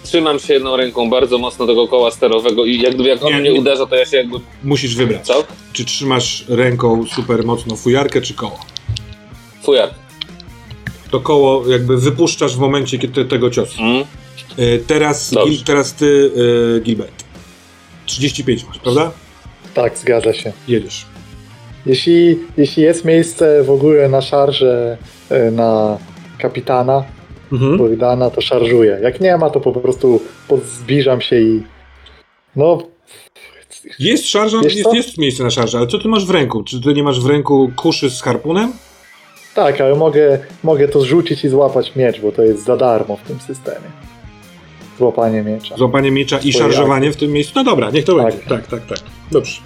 Trzymam 0.10 0.40
się 0.40 0.54
jedną 0.54 0.78
ręką 0.78 1.10
bardzo 1.10 1.38
mocno 1.38 1.68
tego 1.68 1.88
koła 1.88 2.12
sterowego 2.12 2.66
i 2.66 2.82
jak, 2.82 2.94
gdyby 2.94 3.10
jak 3.10 3.24
on 3.24 3.34
Nie, 3.34 3.40
mnie 3.40 3.52
nie. 3.52 3.60
uderza, 3.60 3.86
to 3.86 3.96
ja 3.96 4.06
się 4.06 4.18
jakby... 4.18 4.38
Musisz 4.64 4.96
wybrać. 4.96 5.26
Co? 5.26 5.44
Czy 5.74 5.86
trzymasz 5.86 6.46
ręką 6.48 7.06
super 7.16 7.44
mocno 7.44 7.76
fujarkę, 7.76 8.22
czy 8.22 8.34
koło? 8.34 8.60
Fujarka. 9.64 9.96
To 11.12 11.20
koło 11.20 11.68
jakby 11.68 11.98
wypuszczasz 11.98 12.56
w 12.56 12.60
momencie 12.60 12.98
kiedy 12.98 13.26
tego 13.26 13.50
ciosu. 13.50 13.82
Mm. 13.82 14.04
E, 14.58 14.78
teraz. 14.78 15.34
Gil, 15.46 15.64
teraz 15.64 15.94
ty, 15.94 16.32
e, 16.78 16.80
Gilbert. 16.80 17.24
35 18.06 18.66
masz, 18.68 18.80
prawda? 18.80 19.12
Tak, 19.74 19.98
zgadza 19.98 20.34
się. 20.34 20.54
Jedziesz. 20.68 21.06
Jeśli, 21.86 22.40
jeśli 22.58 22.84
jest 22.84 23.06
miejsce 23.06 23.64
w 23.64 23.70
ogóle 23.70 24.10
na 24.10 24.22
szarże 24.22 24.98
e, 25.30 25.52
na 25.52 25.98
kapitana 26.38 27.04
Mhm. 27.52 27.78
Bogdana, 27.78 28.30
to 28.30 28.42
szarżuję. 28.42 29.00
Jak 29.04 29.22
nie 29.22 29.38
ma, 29.38 29.50
to 29.50 29.60
po 29.60 29.72
prostu 29.72 30.22
zbliżam 30.66 31.22
się 31.22 31.40
i 31.40 31.64
no 32.56 32.78
Jest 34.00 34.28
szarża, 34.28 34.58
jest, 34.64 34.94
jest 34.94 35.18
miejsce 35.18 35.44
na 35.44 35.50
szarżę, 35.50 35.78
ale 35.78 35.88
co 35.88 36.00
ty 36.00 36.08
masz 36.08 36.26
w 36.26 36.30
ręku? 36.30 36.64
Czy 36.64 36.82
ty 36.82 36.94
nie 36.94 37.04
masz 37.04 37.22
w 37.22 37.26
ręku 37.26 37.72
kuszy 37.76 38.10
z 38.10 38.22
harpunem? 38.22 38.74
tak, 39.56 39.82
ale 39.82 39.96
mogę, 39.96 40.40
mogę 40.64 40.88
to 40.88 41.02
zrzucić 41.02 41.44
i 41.44 41.50
złapać 41.50 41.96
miecz, 41.96 42.22
bo 42.22 42.32
to 42.32 42.44
jest 42.44 42.66
za 42.66 42.78
darmo 42.78 43.18
w 43.18 43.22
tym 43.22 43.40
systemie. 43.40 43.88
Złapanie 44.98 45.42
miecza. 45.42 45.78
Złapanie 45.78 46.12
miecza 46.12 46.38
i 46.38 46.54
szarżowanie 46.54 47.12
w 47.12 47.16
tym 47.16 47.32
miejscu? 47.32 47.54
No 47.56 47.64
dobra, 47.64 47.92
niech 47.92 48.06
to 48.06 48.16
Tak. 48.16 48.26
będzie. 48.26 48.50
Tak, 48.50 48.68
tak, 48.68 48.86
tak. 48.86 49.00
Dobrze. 49.32 49.62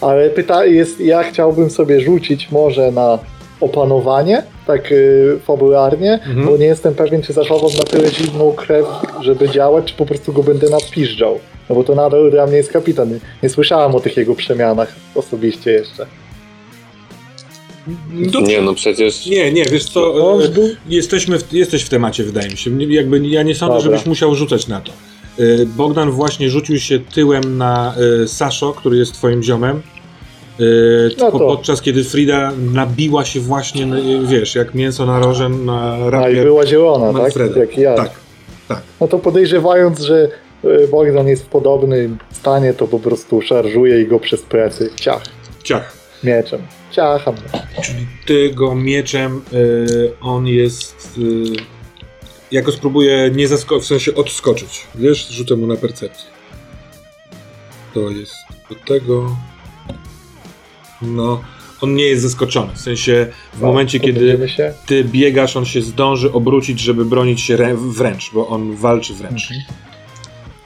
Ale 0.00 0.30
pyta 0.30 0.64
jest, 0.66 1.00
ja 1.00 1.22
chciałbym 1.22 1.70
sobie 1.70 2.00
rzucić 2.00 2.50
może 2.50 2.92
na 2.92 3.18
opanowanie, 3.60 4.42
tak 4.66 4.92
y, 4.92 5.38
fabularnie, 5.46 6.12
Mhm. 6.12 6.46
bo 6.46 6.56
nie 6.56 6.66
jestem 6.66 6.94
pewien, 6.94 7.22
czy 7.22 7.32
zachowam 7.32 7.70
na 7.78 7.82
tyle 7.82 8.10
zimną 8.10 8.52
krew, 8.52 8.86
żeby 9.22 9.48
działać, 9.48 9.84
czy 9.84 9.94
po 9.94 10.06
prostu 10.06 10.32
go 10.32 10.42
będę 10.42 10.70
napiżdżał. 10.70 11.38
No 11.68 11.74
bo 11.74 11.84
to 11.84 11.94
nadal 11.94 12.30
dla 12.30 12.46
mnie 12.46 12.56
jest 12.56 12.72
kapitan. 12.72 13.18
Nie 13.42 13.48
słyszałem 13.48 13.94
o 13.94 14.00
tych 14.00 14.16
jego 14.16 14.34
przemianach 14.34 14.94
osobiście 15.14 15.70
jeszcze. 15.72 16.06
Dobrze. 18.12 18.52
Nie, 18.52 18.60
no 18.60 18.74
przecież... 18.74 19.26
Nie, 19.26 19.52
nie, 19.52 19.64
wiesz 19.64 19.84
co, 19.84 20.14
On 20.32 20.42
e, 20.42 20.46
jesteśmy 20.88 21.38
w, 21.38 21.52
jesteś 21.52 21.82
w 21.82 21.88
temacie, 21.88 22.24
wydaje 22.24 22.48
mi 22.50 22.56
się. 22.56 22.70
Nie- 22.70 22.86
Jakby 22.94 23.18
ja 23.28 23.42
nie 23.42 23.54
sądzę, 23.54 23.74
Dobra. 23.74 23.90
żebyś 23.90 24.06
musiał 24.06 24.34
rzucać 24.34 24.68
na 24.68 24.80
to. 24.80 24.92
E, 25.38 25.66
Bogdan 25.66 26.10
właśnie 26.10 26.50
rzucił 26.50 26.78
się 26.78 26.98
tyłem 26.98 27.58
na 27.58 27.94
e, 28.24 28.28
Saszo, 28.28 28.72
który 28.72 28.96
jest 28.96 29.12
twoim 29.14 29.42
ziomem. 29.42 29.82
E, 30.60 30.64
No 31.18 31.30
to. 31.32 31.38
podczas 31.38 31.82
kiedy 31.82 32.04
Frida 32.04 32.52
nabiła 32.72 33.24
się 33.24 33.40
właśnie, 33.40 33.84
e, 33.84 34.26
wiesz, 34.26 34.54
jak 34.54 34.74
mięso 34.74 35.06
na 35.06 35.18
rożę 35.18 35.48
na 35.48 35.92
A 35.92 36.06
i 36.06 36.10
rapier 36.10 36.44
była 36.44 36.66
zielona, 36.66 37.20
tak? 37.20 37.56
Jak 37.56 37.78
ja. 37.78 37.94
Tak, 37.94 38.10
tak. 38.68 38.82
No 39.00 39.08
to 39.08 39.18
podejrzewając, 39.18 40.00
że 40.00 40.28
y, 40.64 40.88
Bogdan 40.90 41.28
jest 41.28 41.42
w 41.42 41.46
podobnym 41.46 42.18
stanie, 42.32 42.74
to 42.74 42.86
po 42.88 43.00
prostu 43.00 43.42
szarżuje 43.42 44.00
i 44.00 44.06
go 44.06 44.20
przez 44.20 44.42
plecy 44.42 44.90
ciach 44.96 45.22
Ciach. 45.62 45.92
mieczem. 46.24 46.62
Ciacham. 46.90 47.34
Czyli 47.82 48.06
ty 48.26 48.50
go 48.50 48.74
mieczem, 48.74 49.42
y, 49.52 50.10
on 50.20 50.46
jest. 50.46 51.18
Y, 51.18 51.74
jako 52.52 52.72
spróbuję 52.72 53.30
nie 53.34 53.48
zaskoczyć, 53.48 53.84
w 53.84 53.88
sensie 53.88 54.14
odskoczyć. 54.14 54.86
Wiesz, 54.94 55.28
rzucę 55.28 55.56
mu 55.56 55.66
na 55.66 55.76
percepcję. 55.76 56.26
To 57.94 58.00
jest 58.00 58.34
do 58.70 58.76
tego. 58.94 59.36
No, 61.02 61.40
on 61.80 61.94
nie 61.94 62.04
jest 62.04 62.22
zaskoczony. 62.22 62.72
W 62.74 62.80
sensie 62.80 63.26
w 63.54 63.60
momencie, 63.60 64.00
To 64.00 64.06
kiedy 64.06 64.48
ty 64.86 65.04
biegasz, 65.04 65.56
on 65.56 65.64
się 65.64 65.82
zdąży 65.82 66.32
obrócić, 66.32 66.80
żeby 66.80 67.04
bronić 67.04 67.40
się 67.40 67.56
rę- 67.56 67.76
wręcz, 67.92 68.30
bo 68.34 68.48
on 68.48 68.76
walczy 68.76 69.14
wręcz. 69.14 69.48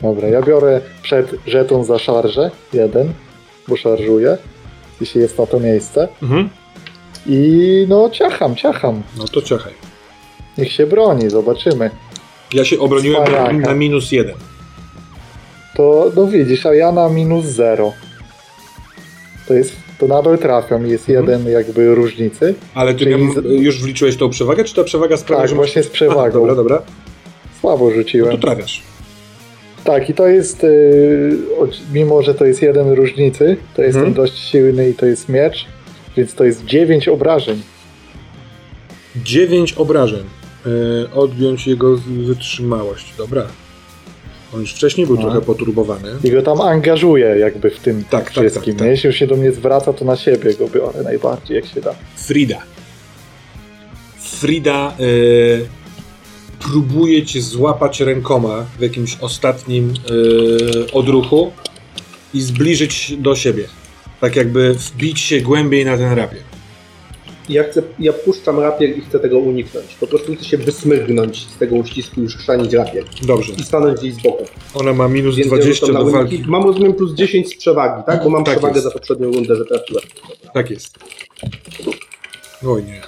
Dobra, 0.01 0.29
ja 0.29 0.43
biorę 0.43 0.81
przed 1.03 1.35
żeton 1.47 1.85
za 1.85 1.99
szarżę, 1.99 2.51
jeden, 2.73 3.13
bo 3.69 3.77
szarżuję, 3.77 4.39
jeśli 5.01 5.21
jest 5.21 5.39
na 5.39 5.47
to 5.47 5.61
miejsce. 5.61 6.09
Mhm. 6.23 6.49
I 7.27 7.87
no 7.89 8.11
ciacham, 8.11 8.57
ciacham. 8.57 9.03
No 9.19 9.25
to 9.25 9.43
ciachaj. 9.43 9.73
Niech 10.59 10.73
się 10.73 10.87
broni, 10.87 11.31
zobaczymy. 11.31 11.91
Ja 12.53 12.65
się 12.65 12.79
obroniłem 12.79 13.33
na, 13.33 13.53
na 13.53 13.75
minus 13.75 14.13
jeden. 14.13 14.35
To 15.77 16.13
no 16.17 16.27
widzisz, 16.27 16.67
a 16.67 16.75
ja 16.75 16.93
na 16.93 17.09
minus 17.09 17.45
zero. 17.45 17.93
To 19.49 19.55
jest, 19.55 19.77
to 19.99 20.07
nadal 20.07 20.39
trafiam, 20.39 20.87
jest 20.87 21.09
Mhm. 21.09 21.27
jeden 21.27 21.53
jakby 21.53 21.95
różnicy. 21.95 22.55
Ale 22.75 22.95
ty 22.95 22.99
Czyli 23.01 23.15
już 23.65 23.83
wliczyłeś 23.83 24.17
tą 24.17 24.31
przewagę, 24.31 24.65
czy 24.65 24.75
ta 24.75 24.85
przewaga 24.85 25.17
sprawia, 25.17 25.41
Tak, 25.43 25.49
że 25.51 25.57
masz... 25.57 25.67
właśnie 25.67 25.83
z 25.83 25.87
A, 25.87 25.91
przewagą. 25.91 26.41
dobra, 26.41 26.55
dobra. 26.55 26.83
Słabo 27.61 27.89
No 27.89 27.95
rzuciłem. 27.95 28.31
to 28.33 28.39
trafiasz. 28.39 28.83
Tak, 29.85 30.11
i 30.11 30.15
to 30.15 30.27
jest, 30.27 30.63
yy, 30.63 31.39
choć- 31.59 31.81
mimo 31.95 32.23
że 32.23 32.35
to 32.35 32.45
jest 32.45 32.63
jeden 32.63 32.93
różnicy, 32.93 33.57
to 33.77 33.83
jestem 33.83 34.05
Mhm. 34.05 34.15
dość 34.15 34.39
silny 34.39 34.89
i 34.91 34.95
to 34.95 35.07
jest 35.07 35.29
miecz, 35.29 35.67
więc 36.17 36.35
to 36.35 36.45
jest 36.45 36.65
9 36.65 37.09
obrażeń. 37.09 37.63
9 39.17 39.73
obrażeń. 39.73 40.25
Yy, 40.67 41.09
odjąć 41.15 41.67
jego 41.67 41.97
wytrzymałość. 42.07 43.15
Dobra. 43.19 43.47
On 44.55 44.61
już 44.61 44.73
wcześniej 44.75 45.07
był 45.07 45.17
No. 45.17 45.23
trochę 45.23 45.41
poturbowany. 45.41 46.09
I 46.25 46.31
go 46.31 46.43
tam 46.43 46.61
angażuję 46.61 47.27
jakby 47.27 47.71
w 47.71 47.79
tym 47.81 48.05
Tak, 48.05 48.25
tak, 48.25 48.31
wszystkim. 48.31 48.75
tak, 48.75 48.79
tak. 48.79 48.89
Jeśli 48.89 49.07
już 49.07 49.17
się 49.17 49.27
do 49.27 49.37
mnie 49.37 49.53
zwraca, 49.53 49.93
to 49.93 50.05
na 50.05 50.17
siebie 50.17 50.55
go 50.55 50.69
biorę 50.69 51.03
najbardziej, 51.03 51.57
jak 51.57 51.67
się 51.67 51.81
da. 51.81 51.95
Frida. 52.17 52.63
Frida 54.21 54.95
yy, 54.99 55.67
próbuje 56.59 57.27
cię 57.27 57.43
złapać 57.43 58.01
rękoma 58.01 58.67
w 58.79 58.83
jakimś 58.83 59.17
ostatnim 59.21 59.95
yy, 60.11 60.93
odruchu 60.93 61.53
i 62.35 62.41
zbliżyć 62.41 63.13
do 63.19 63.37
siebie. 63.37 63.65
Tak 64.21 64.37
jakby 64.37 64.75
wbić 64.75 65.21
się 65.21 65.41
głębiej 65.41 65.85
na 65.85 65.97
ten 65.97 66.13
rapier. 66.13 66.41
Ja, 67.49 67.65
chcę, 67.65 67.83
ja 67.99 68.13
puszczam 68.13 68.61
rapier 68.61 68.99
i 68.99 69.01
chcę 69.01 69.21
tego 69.21 69.39
uniknąć. 69.39 69.95
Po 70.01 70.07
prostu 70.07 70.35
chcę 70.35 70.45
się 70.45 70.57
wysmygnąć 70.59 71.47
z 71.47 71.59
tego 71.59 71.77
uścisku 71.77 72.21
i 72.21 72.23
już 72.23 72.37
chrzanić 72.37 72.73
rapier. 72.73 73.05
Dobrze. 73.23 73.53
I 73.59 73.63
stanąć 73.63 74.01
gdzieś 74.01 74.15
z 74.15 74.23
boku. 74.23 74.45
Ona 74.75 74.93
ma 74.93 75.09
minus 75.09 75.37
Więc 75.37 75.51
ja 75.51 75.57
20 75.59 75.87
rzucam 75.87 75.95
na 76.05 76.11
do 76.11 76.19
uniki. 76.19 76.37
walki. 76.37 76.51
Mam 76.51 76.63
rozumiem 76.65 76.95
plus 76.95 77.15
10 77.15 77.49
z 77.55 77.57
przewagi, 77.59 78.03
tak? 78.07 78.25
Bo 78.25 78.31
mam 78.31 78.45
Tak 78.45 78.55
przewagę 78.55 78.75
jest. 78.75 78.85
za 78.85 78.91
poprzednią 78.91 79.33
rundę, 79.33 79.57
że 79.57 79.65
trafiłem. 79.65 80.05
Tak 80.55 80.71
jest. 80.71 80.99
Oj 82.67 82.85
nie. 82.85 83.01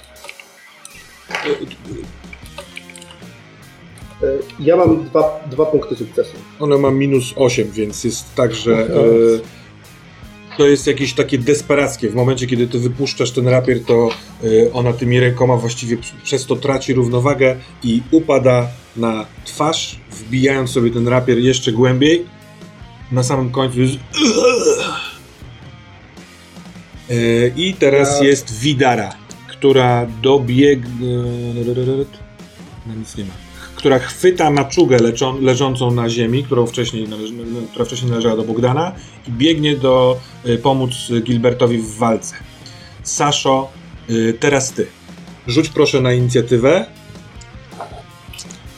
E, 4.23 4.37
Ja 4.59 4.75
mam 4.75 5.03
dwa, 5.05 5.39
dwa 5.51 5.65
punkty 5.65 5.95
sukcesu. 5.95 6.33
Ona 6.59 6.77
ma 6.77 6.91
minus 6.91 7.33
8, 7.35 7.71
więc 7.71 8.03
jest 8.03 8.35
tak, 8.35 8.53
że 8.55 8.71
e, 8.73 8.87
to 10.57 10.67
jest 10.67 10.87
jakieś 10.87 11.13
takie 11.13 11.37
desperackie. 11.37 12.09
W 12.09 12.15
momencie, 12.15 12.47
kiedy 12.47 12.67
ty 12.67 12.79
wypuszczasz 12.79 13.31
ten 13.31 13.47
rapier, 13.47 13.85
to 13.85 14.09
e, 14.43 14.73
ona 14.73 14.93
tymi 14.93 15.19
rękoma 15.19 15.57
właściwie 15.57 15.97
przez 16.23 16.45
to 16.45 16.55
traci 16.55 16.93
równowagę 16.93 17.55
i 17.83 18.01
upada 18.11 18.67
na 18.95 19.25
twarz, 19.45 19.99
wbijając 20.11 20.69
sobie 20.69 20.91
ten 20.91 21.07
rapier 21.07 21.37
jeszcze 21.37 21.71
głębiej. 21.71 22.25
Na 23.11 23.23
samym 23.23 23.51
końcu 23.51 23.81
jest... 23.81 23.95
E, 27.09 27.15
I 27.55 27.73
teraz 27.73 28.21
jest 28.21 28.59
Widara, 28.59 29.13
która 29.47 30.07
dobiegnie... 30.21 31.17
No 32.87 32.95
nic 32.95 33.17
nie 33.17 33.23
ma 33.25 33.40
która 33.81 33.99
chwyta 33.99 34.51
maczugę 34.51 34.97
leczą, 34.97 35.41
leżącą 35.41 35.91
na 35.91 36.09
ziemi, 36.09 36.43
którą 36.43 36.67
wcześniej 36.67 37.09
należy, 37.09 37.33
która 37.71 37.85
wcześniej 37.85 38.11
należała 38.11 38.35
do 38.35 38.43
Bogdana 38.43 38.95
i 39.27 39.31
biegnie 39.31 39.75
do 39.75 40.19
y, 40.45 40.57
pomóc 40.57 40.91
Gilbertowi 41.23 41.77
w 41.77 41.95
walce. 41.95 42.35
Saszo, 43.03 43.71
y, 44.09 44.37
teraz 44.39 44.71
ty. 44.71 44.87
Rzuć 45.47 45.69
proszę 45.69 46.01
na 46.01 46.13
inicjatywę, 46.13 46.85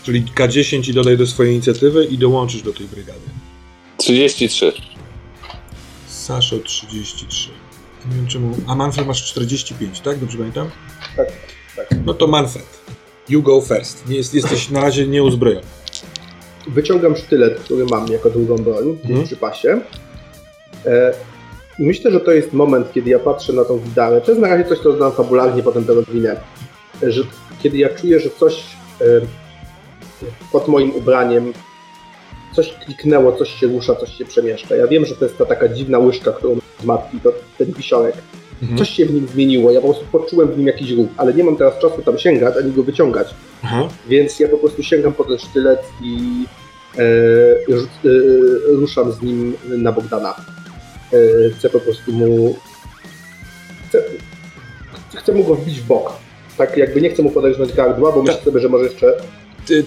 czyli 0.04 0.24
K10 0.24 0.90
i 0.90 0.94
dodaj 0.94 1.18
do 1.18 1.28
swojej 1.28 1.54
inicjatywy 1.54 2.06
i 2.06 2.18
dołączysz 2.18 2.62
do 2.62 2.74
tej 2.74 2.88
brygady. 2.88 3.30
33. 3.98 4.74
Saszo 6.08 6.60
33. 6.60 7.50
Nie 8.10 8.16
wiem 8.16 8.28
czemu. 8.28 8.58
A 8.68 8.76
Manfred 8.76 9.08
masz 9.08 9.24
45, 9.24 10.00
tak? 10.00 10.20
Dobrze 10.20 10.38
pamiętam? 10.38 10.70
Tak, 11.18 11.28
tak. 11.76 11.88
No 12.06 12.14
to 12.14 12.28
Manfred. 12.28 12.83
You 13.30 13.42
go 13.42 13.62
first. 13.62 14.10
Nie 14.10 14.16
jest, 14.18 14.34
jesteś 14.34 14.70
na 14.70 14.82
razie 14.82 15.08
nieuzbrojony. 15.08 15.66
Wyciągam 16.68 17.16
sztylet, 17.18 17.60
który 17.60 17.86
mam 17.86 18.08
jako 18.08 18.30
drugą 18.30 18.56
broń 18.56 18.94
gdzieś 18.98 19.10
Mhm. 19.10 19.26
przy 19.28 19.38
pasie. 19.38 19.82
E, 20.86 21.14
myślę, 21.80 22.12
że 22.12 22.20
to 22.20 22.32
jest 22.32 22.54
moment, 22.54 22.94
kiedy 22.94 23.10
ja 23.10 23.20
patrzę 23.20 23.54
na 23.54 23.66
tą 23.66 23.80
widarę. 23.80 24.22
To 24.22 24.32
jest 24.32 24.42
na 24.42 24.48
razie 24.48 24.66
coś, 24.70 24.80
co 24.80 24.98
znam 24.98 25.12
fabularnie, 25.12 25.64
potem 25.64 25.86
to 25.86 25.94
rozwinę. 25.94 26.36
E, 27.04 27.12
Że 27.12 27.24
kiedy 27.64 27.78
ja 27.78 27.90
czuję, 27.90 28.20
że 28.20 28.30
coś 28.30 28.64
e, 29.02 29.06
pod 30.52 30.68
moim 30.68 30.96
ubraniem, 30.96 31.54
coś 32.56 32.74
kliknęło, 32.86 33.32
coś 33.32 33.50
się 33.60 33.68
rusza, 33.68 33.96
coś 33.96 34.18
się 34.18 34.26
przemieszcza. 34.26 34.76
Ja 34.76 34.88
wiem, 34.88 35.06
że 35.06 35.16
to 35.16 35.26
jest 35.26 35.38
ta 35.38 35.46
taka 35.46 35.68
dziwna 35.68 36.00
łyżka, 36.00 36.32
którą 36.32 36.58
z 36.82 36.86
matki, 36.86 37.20
to 37.24 37.34
ten 37.58 37.72
wisiorek. 37.72 38.16
Mhm. 38.62 38.78
Coś 38.78 38.90
się 38.90 39.06
w 39.06 39.14
nim 39.14 39.28
zmieniło, 39.28 39.72
ja 39.72 39.82
po 39.82 39.88
prostu 39.88 40.06
poczułem 40.12 40.52
w 40.52 40.58
nim 40.58 40.68
jakiś 40.68 40.92
ruch, 40.92 41.08
ale 41.18 41.34
nie 41.34 41.44
mam 41.44 41.56
teraz 41.56 41.80
czasu 41.80 42.02
tam 42.02 42.18
sięgać, 42.18 42.58
ani 42.58 42.72
go 42.72 42.84
wyciągać. 42.84 43.28
Aha. 43.64 43.88
Więc 44.08 44.40
ja 44.40 44.48
po 44.48 44.58
prostu 44.58 44.84
sięgam 44.84 45.14
po 45.14 45.24
ten 45.24 45.38
sztylet 45.38 45.80
i 46.02 46.46
e, 46.98 47.02
e, 47.02 48.10
ruszam 48.68 49.12
z 49.12 49.22
nim 49.22 49.54
na 49.78 49.92
Bogdana. 49.92 50.36
E, 51.14 51.50
chcę 51.50 51.70
po 51.70 51.80
prostu 51.80 52.12
mu. 52.12 52.56
Chcę, 53.90 54.04
chcę 55.16 55.34
mu 55.34 55.44
go 55.44 55.56
wbić 55.56 55.80
w 55.80 55.88
bok. 55.88 56.14
Tak 56.58 56.78
jakby 56.78 57.02
nie 57.02 57.10
chcę 57.10 57.24
mu 57.24 57.32
poderżnąć 57.32 57.74
gardła, 57.74 58.12
bo 58.12 58.22
myślę 58.22 58.42
sobie, 58.42 58.60
że 58.60 58.70
może 58.70 58.84
jeszcze. 58.84 59.14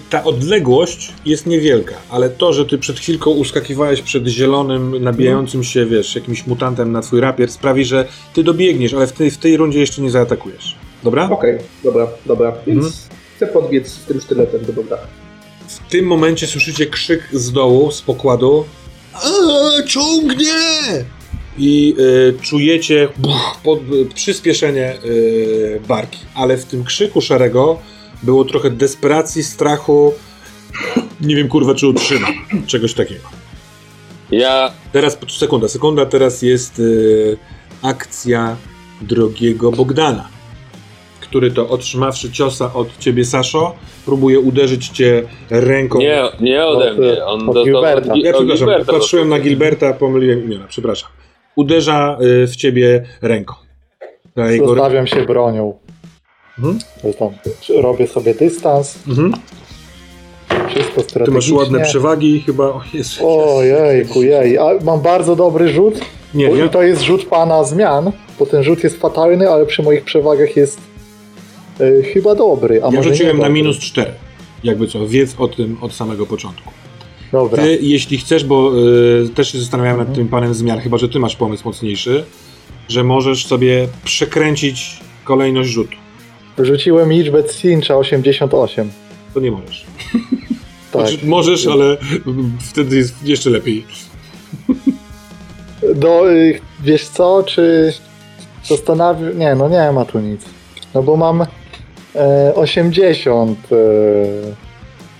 Ta 0.09 0.23
odległość 0.23 1.13
jest 1.25 1.45
niewielka, 1.45 1.95
ale 2.09 2.29
to, 2.29 2.53
że 2.53 2.65
ty 2.65 2.77
przed 2.77 2.99
chwilką 2.99 3.31
uskakiwałeś 3.31 4.01
przed 4.01 4.27
zielonym, 4.27 5.03
nabijającym 5.03 5.63
się, 5.63 5.85
wiesz, 5.85 6.15
jakimś 6.15 6.47
mutantem 6.47 6.91
na 6.91 7.01
twój 7.01 7.21
rapier, 7.21 7.51
sprawi, 7.51 7.85
że 7.85 8.07
ty 8.33 8.43
dobiegniesz, 8.43 8.93
ale 8.93 9.07
w 9.07 9.11
tej, 9.11 9.31
w 9.31 9.37
tej 9.37 9.57
rundzie 9.57 9.79
jeszcze 9.79 10.01
nie 10.01 10.09
zaatakujesz. 10.09 10.75
Dobra? 11.03 11.29
Okej, 11.29 11.57
dobra, 11.83 12.07
dobra. 12.25 12.53
Więc 12.67 12.85
Mhm. 12.85 13.03
chcę 13.35 13.47
podbiec 13.47 13.87
z 13.87 14.05
tym 14.05 14.21
sztyletem 14.21 14.65
do 14.65 14.73
Bogdana. 14.73 15.01
W 15.67 15.91
tym 15.91 16.05
momencie 16.05 16.47
słyszycie 16.47 16.85
krzyk 16.85 17.23
z 17.33 17.51
dołu, 17.51 17.91
z 17.91 18.01
pokładu. 18.01 18.65
A, 19.13 19.83
ciągnie! 19.87 20.53
I 21.57 21.95
y, 21.99 22.33
czujecie 22.41 23.07
buch, 23.17 23.59
pod, 23.63 23.79
przyspieszenie 24.15 24.95
y, 25.05 25.81
barki. 25.87 26.19
Ale 26.35 26.57
w 26.57 26.65
tym 26.65 26.83
krzyku 26.83 27.21
szarego 27.21 27.79
było 28.23 28.45
trochę 28.45 28.69
desperacji, 28.69 29.43
strachu. 29.43 30.13
Nie 31.21 31.35
wiem, 31.35 31.47
kurwa, 31.47 31.75
czy 31.75 31.87
utrzymam. 31.87 32.31
Czegoś 32.67 32.93
takiego. 32.93 33.27
Ja 34.31 34.71
Teraz, 34.91 35.17
sekunda, 35.39 35.67
sekunda, 35.67 36.05
teraz 36.05 36.41
jest 36.41 36.79
y, 36.79 37.37
akcja 37.81 38.55
drogiego 39.01 39.71
Bogdana, 39.71 40.27
który 41.19 41.51
to 41.51 41.69
otrzymawszy 41.69 42.31
ciosa 42.31 42.73
od 42.73 42.97
ciebie, 42.97 43.25
Saszo, 43.25 43.75
próbuje 44.05 44.39
uderzyć 44.39 44.87
cię 44.89 45.23
ręką. 45.49 45.99
nie, 45.99 46.23
nie 46.39 46.65
ode 46.65 46.91
Od, 46.91 46.97
mnie. 46.97 47.25
On 47.25 47.39
od 47.39 47.45
dostał 47.45 47.63
Gilberta. 47.65 48.13
Gi- 48.13 48.23
Ja 48.23 48.33
przepraszam, 48.33 48.67
Gilberta 48.67 48.93
patrzyłem 48.93 49.29
na. 49.29 49.39
Gilberta, 49.39 49.93
pomyliłem 49.93 50.43
imiona, 50.43 50.65
przepraszam. 50.67 51.09
Uderza 51.55 52.17
y, 52.43 52.47
w 52.47 52.55
ciebie 52.55 53.03
ręką. 53.21 53.55
Jego... 54.49 54.67
Zostawiam 54.67 55.07
się 55.07 55.25
bronią. 55.25 55.79
Mhm. 56.59 56.79
Tam, 57.19 57.29
robię 57.81 58.07
sobie 58.07 58.33
dystans, 58.33 58.95
Mhm. 59.07 59.31
wszystko 60.69 61.01
Ty 61.01 61.09
strategicznie. 61.09 61.33
masz 61.33 61.51
ładne 61.63 61.83
przewagi 61.85 62.41
chyba. 62.41 62.63
O 62.65 62.81
Jezu. 62.93 63.27
Ojejku, 63.29 64.23
jej. 64.23 64.57
A 64.57 64.65
mam 64.83 65.01
bardzo 65.01 65.35
dobry 65.35 65.69
rzut. 65.73 65.99
Nie, 66.33 66.49
nie. 66.49 66.69
To 66.69 66.83
jest 66.83 67.01
rzut 67.01 67.25
pana 67.25 67.63
zmian, 67.63 68.11
bo 68.39 68.45
ten 68.45 68.63
rzut 68.63 68.83
jest 68.83 68.97
fatalny, 68.99 69.49
ale 69.49 69.65
przy 69.65 69.83
moich 69.83 70.03
przewagach 70.03 70.55
jest 70.55 70.79
e, 71.79 72.03
chyba 72.03 72.35
dobry. 72.35 72.81
A 72.83 72.85
Ja 72.85 72.91
może 72.91 73.09
rzuciłem 73.09 73.37
na 73.39 73.49
minus 73.49 73.77
4. 73.79 74.11
Jakby 74.63 74.87
co, 74.87 75.07
wiedz 75.07 75.35
o 75.37 75.47
tym 75.47 75.77
od 75.81 75.93
samego 75.93 76.25
początku. 76.25 76.71
Dobra. 77.31 77.63
Ty, 77.63 77.79
jeśli 77.81 78.17
chcesz, 78.17 78.43
bo 78.43 78.71
y, 79.25 79.29
też 79.29 79.51
się 79.51 79.59
zastanawiałem 79.59 79.97
nad 79.97 80.13
tym 80.15 80.27
panem 80.27 80.53
zmian, 80.53 80.79
chyba 80.79 80.97
że 80.97 81.09
ty 81.09 81.19
masz 81.19 81.35
pomysł 81.35 81.63
mocniejszy, 81.65 82.23
że 82.89 83.03
możesz 83.03 83.45
sobie 83.45 83.87
przekręcić 84.03 84.99
kolejność 85.23 85.69
rzutu. 85.69 85.97
Rzuciłem 86.59 87.11
liczbę 87.11 87.43
Cincha 87.43 87.97
88. 87.97 88.91
To 89.33 89.39
nie 89.39 89.51
możesz. 89.51 89.85
Tak. 90.91 91.07
Znaczy, 91.07 91.25
możesz, 91.25 91.67
ale 91.67 91.97
wtedy 92.71 92.95
jest 92.95 93.23
jeszcze 93.23 93.49
lepiej. 93.49 93.85
Do, 95.95 96.31
y, 96.31 96.59
wiesz 96.83 97.07
co, 97.07 97.43
czy 97.43 97.93
zastanawiam... 98.65 99.39
Nie, 99.39 99.55
no 99.55 99.69
nie 99.69 99.91
ma 99.91 100.05
tu 100.05 100.19
nic. 100.19 100.41
No 100.93 101.03
bo 101.03 101.17
mam 101.17 101.45
e, 102.15 102.55
80 102.55 103.59
e, 103.71 103.75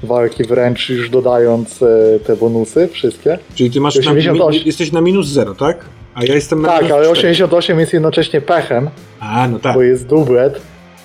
walki 0.03 0.43
wręcz 0.43 0.89
już 0.89 1.09
dodając 1.09 1.81
e, 1.81 2.19
te 2.19 2.35
bonusy 2.35 2.87
wszystkie. 2.87 3.39
Czyli 3.55 3.71
ty 3.71 3.81
masz 3.81 3.95
na, 3.95 3.99
88. 4.11 4.59
mi, 4.59 4.65
jesteś 4.65 4.91
na 4.91 5.01
minus 5.01 5.27
0, 5.27 5.55
tak? 5.55 5.85
A 6.15 6.23
ja 6.23 6.35
jestem 6.35 6.61
na 6.61 6.67
Tak, 6.67 6.81
ale 6.81 7.03
4. 7.03 7.09
88 7.09 7.79
jest 7.79 7.93
jednocześnie 7.93 8.41
pechem, 8.41 8.89
A, 9.19 9.47
no 9.47 9.59
tak. 9.59 9.73
bo 9.73 9.81
jest 9.81 10.07
dublet. 10.07 10.61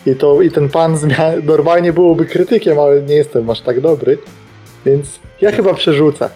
I, 0.06 0.14
to, 0.16 0.42
I 0.42 0.50
ten 0.50 0.68
pan 0.68 0.96
zmian 0.98 1.44
normalnie 1.44 1.92
byłoby 1.92 2.26
krytykiem, 2.26 2.78
ale 2.78 3.02
nie 3.02 3.14
jestem 3.14 3.50
aż 3.50 3.60
tak 3.60 3.80
dobry. 3.80 4.18
Więc 4.86 5.20
ja 5.40 5.52
chyba 5.52 5.74
przerzucę 5.74 6.30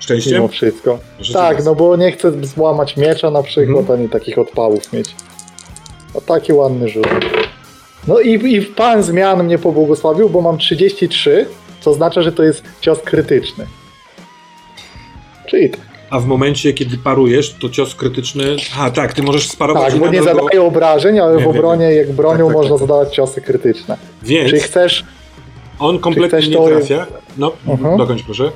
Szczęście? 0.00 0.34
mimo 0.34 0.48
wszystko. 0.48 0.98
Tak, 1.32 1.56
cię 1.58 1.64
no 1.64 1.74
bo 1.74 1.96
nie 1.96 2.12
chcę 2.12 2.46
złamać 2.46 2.96
miecza 2.96 3.30
na 3.30 3.42
przykład, 3.42 3.78
Mhm. 3.80 4.00
ani 4.00 4.08
takich 4.08 4.38
odpałów 4.38 4.92
mieć. 4.92 5.14
A 6.16 6.20
taki 6.20 6.52
ładny 6.52 6.88
rzut. 6.88 7.06
No 8.08 8.20
i, 8.20 8.54
i 8.54 8.62
pan 8.62 9.02
zmian 9.02 9.44
mnie 9.44 9.58
pobłogosławił, 9.58 10.30
bo 10.30 10.40
mam 10.40 10.58
33, 10.58 11.46
co 11.80 11.90
oznacza, 11.90 12.22
że 12.22 12.32
to 12.32 12.42
jest 12.42 12.62
cios 12.80 12.98
krytyczny. 13.00 13.66
Czyli 15.46 15.70
tak. 15.70 15.80
A 16.10 16.20
w 16.20 16.26
momencie, 16.26 16.72
kiedy 16.72 16.96
parujesz, 16.98 17.54
to 17.60 17.68
cios 17.68 17.94
krytyczny... 17.94 18.56
A, 18.78 18.90
tak, 18.90 19.12
ty 19.12 19.22
możesz 19.22 19.48
sparować 19.48 19.90
Tak, 19.92 20.00
bo 20.00 20.08
nie 20.08 20.18
nadal 20.20 20.34
go- 20.36 20.40
zadaje 20.42 20.62
obrażeń, 20.62 21.18
ale 21.18 21.36
Wiem, 21.36 21.44
w 21.44 21.48
obronie, 21.48 21.92
jak 21.92 22.12
bronią, 22.12 22.38
Tak, 22.46 22.46
tak, 22.46 22.56
można 22.56 22.70
tak. 22.78 22.80
zadawać 22.88 23.14
ciosy 23.14 23.40
krytyczne. 23.40 23.96
Więc 24.22 24.50
Czyli 24.50 24.62
chcesz, 24.62 25.04
on 25.78 25.98
kompletnie 25.98 26.38
chcesz 26.38 26.48
nie 26.48 26.56
to- 26.56 26.68
trafia. 26.68 27.06
No, 27.38 27.52
Mhm. 27.68 27.96
dokończ 27.98 28.22
proszę. 28.22 28.50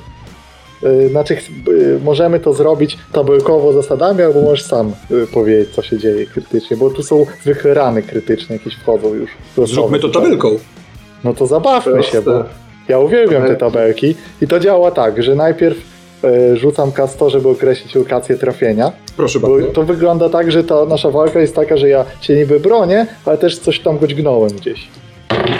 yy, 0.81 1.09
znaczy 1.09 1.37
yy, 1.67 1.99
możemy 2.03 2.39
to 2.39 2.53
zrobić 2.53 2.97
tabelkowo 3.13 3.73
zasadami, 3.73 4.21
albo 4.21 4.41
możesz 4.41 4.63
sam 4.65 4.93
yy, 5.09 5.27
powiedzieć, 5.27 5.69
co 5.75 5.81
się 5.81 5.97
dzieje 5.99 6.25
krytycznie, 6.25 6.77
bo 6.77 6.89
tu 6.89 7.03
są 7.03 7.25
zwykle 7.43 7.73
rany 7.73 8.01
krytyczne, 8.03 8.55
jakieś 8.55 8.75
wchodzą 8.75 9.13
już. 9.13 9.29
Zróbmy 9.69 9.99
to 9.99 10.09
tabelką. 10.09 10.49
No 11.23 11.33
to 11.33 11.47
zabawmy 11.47 12.03
się, 12.03 12.21
bo 12.21 12.31
Proste. 12.31 12.49
ja 12.87 12.99
uwielbiam 12.99 13.47
te 13.47 13.55
tabelki 13.55 14.15
i 14.41 14.47
to 14.47 14.59
działa 14.59 14.91
tak, 14.91 15.23
że 15.23 15.35
najpierw 15.35 15.77
rzucam 16.53 16.91
K100, 16.91 17.29
żeby 17.29 17.49
określić 17.49 17.95
lokację 17.95 18.37
trafienia, 18.37 18.91
Proszę 19.17 19.39
bo 19.39 19.49
bardzo. 19.49 19.67
to 19.67 19.83
wygląda 19.83 20.29
tak, 20.29 20.51
że 20.51 20.63
ta 20.63 20.85
nasza 20.85 21.11
walka 21.11 21.39
jest 21.39 21.55
taka, 21.55 21.77
że 21.77 21.89
ja 21.89 22.05
się 22.21 22.35
niby 22.35 22.59
bronię, 22.59 23.07
ale 23.25 23.37
też 23.37 23.59
coś 23.59 23.79
tam 23.79 23.97
go 23.99 24.07
dźgnąłem 24.07 24.51
gdzieś. 24.51 24.87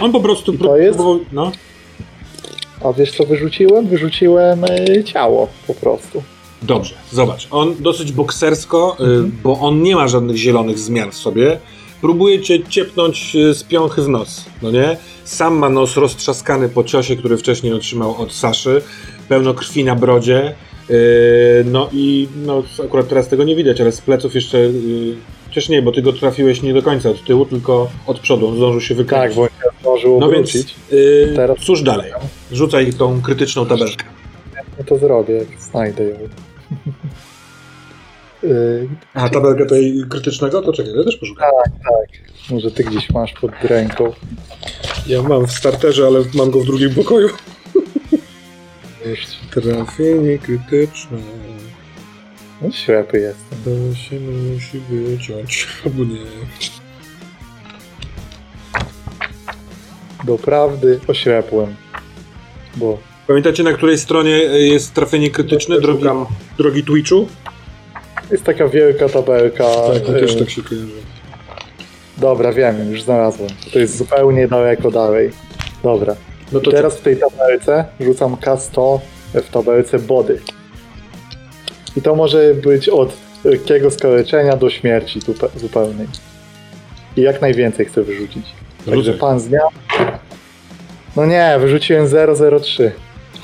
On 0.02 0.12
po 0.12 0.20
prostu 0.20 0.54
to 0.58 0.78
jest? 0.78 1.00
No. 1.32 1.52
A 2.84 2.94
wiesz 2.94 3.12
co 3.18 3.24
wyrzuciłem? 3.24 3.88
Wyrzuciłem 3.88 4.64
e, 4.64 5.04
ciało 5.04 5.48
po 5.68 5.74
prostu. 5.74 6.24
Dobrze, 6.62 6.96
zobacz. 7.12 7.48
On 7.52 7.76
dosyć 7.80 8.12
boksersko, 8.12 8.98
y, 9.00 9.04
Mhm. 9.04 9.32
bo 9.44 9.60
on 9.60 9.82
nie 9.82 9.96
ma 9.96 10.08
żadnych 10.08 10.38
zielonych 10.38 10.80
zmian 10.80 11.12
w 11.12 11.16
sobie. 11.16 11.58
Próbuje 12.02 12.42
cię 12.42 12.64
ciepnąć 12.64 13.36
y, 13.36 13.54
z 13.54 13.64
piąchy 13.64 14.02
w 14.02 14.08
nos, 14.10 14.46
no 14.62 14.72
nie? 14.72 14.98
Sam 15.24 15.56
ma 15.58 15.70
nos 15.70 15.98
roztrzaskany 15.98 16.70
po 16.70 16.84
ciosie, 16.84 17.16
który 17.16 17.38
wcześniej 17.38 17.74
otrzymał 17.74 18.16
od 18.22 18.34
Saszy. 18.34 18.82
Pełno 19.30 19.54
krwi 19.54 19.84
na 19.84 19.96
brodzie. 19.96 20.54
y, 20.90 20.96
No 21.66 21.90
i 21.94 22.28
no, 22.46 22.64
akurat 22.86 23.08
teraz 23.08 23.28
tego 23.28 23.44
nie 23.44 23.56
widać, 23.56 23.82
ale 23.82 23.92
z 23.92 24.02
pleców 24.02 24.36
jeszcze... 24.36 24.58
y, 24.58 25.16
Chociaż 25.48 25.70
nie, 25.70 25.82
bo 25.82 25.92
ty 25.92 26.02
go 26.02 26.14
trafiłeś 26.14 26.62
nie 26.62 26.74
do 26.74 26.82
końca 26.82 27.10
od 27.10 27.24
tyłu, 27.24 27.46
tylko 27.46 27.90
od 28.08 28.20
przodu. 28.20 28.48
On 28.48 28.56
zdążył 28.58 28.82
się 28.82 28.96
Tak, 28.96 28.98
wykręcić. 28.98 29.36
bo 29.38 29.44
nie 29.46 29.80
zdążył 29.82 30.20
No 30.20 30.30
więc, 30.30 30.52
wrócić. 30.52 30.76
y, 30.94 31.34
Teraz- 31.36 31.58
cóż 31.60 31.82
dalej? 31.84 32.12
Rzucaj 32.52 32.94
tą 32.94 33.22
krytyczną 33.22 33.66
tabelkę. 33.66 34.06
No 34.78 34.84
to 34.86 34.98
zrobię, 34.98 35.34
jak 35.36 35.48
znajdę 35.62 36.04
ją. 36.04 36.16
E, 38.44 38.48
A 39.22 39.30
tabelkę 39.30 39.66
tej 39.66 40.04
krytycznego? 40.10 40.62
To 40.62 40.74
czekaj, 40.74 40.94
ja 40.98 41.04
też 41.04 41.18
poszukam. 41.18 41.50
może 42.50 42.72
ty 42.72 42.84
gdzieś 42.84 43.10
masz 43.10 43.34
pod 43.34 43.52
ręką. 43.64 44.12
Ja 45.08 45.22
mam 45.22 45.48
w 45.48 45.52
starterze, 45.52 46.08
ale 46.08 46.20
mam 46.34 46.52
go 46.52 46.60
w 46.60 46.66
drugim 46.66 46.94
pokoju. 46.96 47.30
Trafienie 49.52 50.38
krytyczne. 50.38 51.18
no, 52.62 52.72
ślepy 52.72 53.20
jestem. 53.20 53.60
To 53.64 53.96
się 53.96 54.20
musi 54.20 54.80
wyciąć. 54.80 55.68
Albo 55.86 56.04
nie. 56.04 56.20
Doprawdy 60.26 61.00
oślepłem. 61.08 61.76
Bo 62.76 62.98
Pamiętacie, 63.28 63.64
na 63.64 63.74
której 63.74 63.98
stronie 63.98 64.32
jest 64.38 64.94
trafienie 64.94 65.30
krytyczne, 65.32 65.82
drogi, 65.82 66.00
Szukam. 66.04 66.26
drogi 66.58 66.84
Twitchu? 66.84 67.28
Jest 68.32 68.44
taka 68.44 68.68
wielka 68.68 69.10
tabelka. 69.10 69.64
Tak, 69.64 70.04
to 70.06 70.14
też 70.14 70.36
y, 70.36 70.40
tak 70.40 70.50
się 70.50 70.64
kojarzy. 70.64 70.92
Dobra, 72.18 72.54
wiem, 72.54 72.92
już 72.92 73.02
znalazłem. 73.02 73.50
To 73.74 73.80
jest 73.80 73.98
zupełnie 73.98 74.48
daleko 74.48 74.92
dalej. 74.92 75.30
Dobra. 75.84 76.16
No 76.52 76.60
to 76.60 76.72
Teraz 76.72 76.98
w 76.98 77.02
tej 77.02 77.18
tabelce 77.18 77.86
rzucam 78.00 78.36
K100 78.36 79.00
w 79.34 79.50
tabelce 79.50 80.00
body. 80.00 80.42
I 81.98 82.02
to 82.02 82.16
może 82.16 82.54
być 82.54 82.90
od 82.90 83.18
lekkiego 83.44 83.92
skaleczenia 83.92 84.58
do 84.58 84.70
śmierci 84.70 85.20
zupe- 85.20 85.60
zupełnej. 85.60 86.08
I 87.18 87.22
jak 87.22 87.42
najwięcej 87.42 87.86
chcę 87.86 88.04
wyrzucić. 88.04 88.46
Także 88.86 89.04
Rzucaj. 89.04 89.20
pan 89.20 89.40
z 89.40 89.48
dnia. 89.48 89.60
No 91.16 91.26
nie, 91.26 91.56
wyrzuciłem 91.60 92.08
003. 92.62 92.92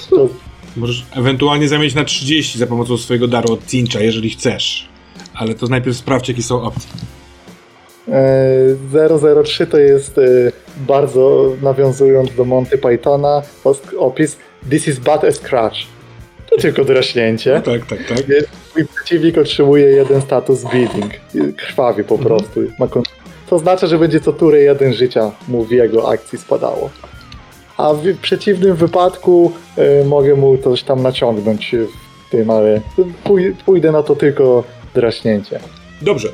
To 0.10 0.30
Możesz 0.76 1.06
ewentualnie 1.16 1.68
zamienić 1.68 1.96
na 1.96 2.04
30 2.04 2.60
za 2.60 2.68
pomocą 2.68 2.98
swojego 2.98 3.28
daru 3.28 3.54
od 3.54 3.66
Cincha, 3.68 4.00
jeżeli 4.00 4.30
chcesz. 4.30 4.90
Ale 5.34 5.56
to 5.56 5.68
najpierw 5.68 5.98
sprawdź, 5.98 6.30
jakie 6.30 6.44
są 6.44 6.62
opcje. 6.62 6.90
E, 8.08 9.44
003 9.44 9.68
to 9.68 9.78
jest 9.78 10.18
e, 10.18 10.22
bardzo 10.78 11.52
nawiązując 11.62 12.36
do 12.36 12.46
Monty 12.46 12.78
Pythona 12.78 13.42
opis 14.00 14.38
This 14.70 14.88
is 14.88 15.00
but 15.00 15.24
a 15.24 15.32
scratch. 15.32 15.78
To 16.50 16.58
tylko 16.58 16.84
draśnięcie. 16.86 17.54
No 17.56 17.62
tak, 17.74 17.86
tak, 17.86 18.00
tak. 18.08 18.26
Więc 18.28 18.46
Twój 18.70 18.86
przeciwnik 18.96 19.38
otrzymuje 19.38 19.86
jeden 19.86 20.22
status 20.22 20.64
bleeding. 20.64 21.14
Krwawi 21.58 22.04
po 22.04 22.18
prostu. 22.18 22.60
Ma 22.80 22.88
kon- 22.88 23.04
to 23.50 23.56
oznacza, 23.56 23.88
że 23.88 23.98
będzie 24.00 24.20
co 24.20 24.34
turę 24.34 24.60
jeden 24.60 24.94
życia 24.94 25.32
mu 25.48 25.64
w 25.64 25.72
jego 25.72 26.10
akcji 26.10 26.38
spadało. 26.40 26.90
A 27.78 27.94
w 27.94 28.18
przeciwnym 28.22 28.76
wypadku 28.76 29.52
y, 30.02 30.06
mogę 30.06 30.36
mu 30.36 30.58
coś 30.58 30.84
tam 30.84 31.02
naciągnąć 31.04 31.76
w 32.28 32.30
tym, 32.32 32.50
ale 32.50 32.82
pój- 33.24 33.54
pójdę 33.66 33.92
na 33.92 34.04
to 34.04 34.16
tylko 34.16 34.64
draśnięcie. 34.96 35.60
Dobrze. 36.02 36.30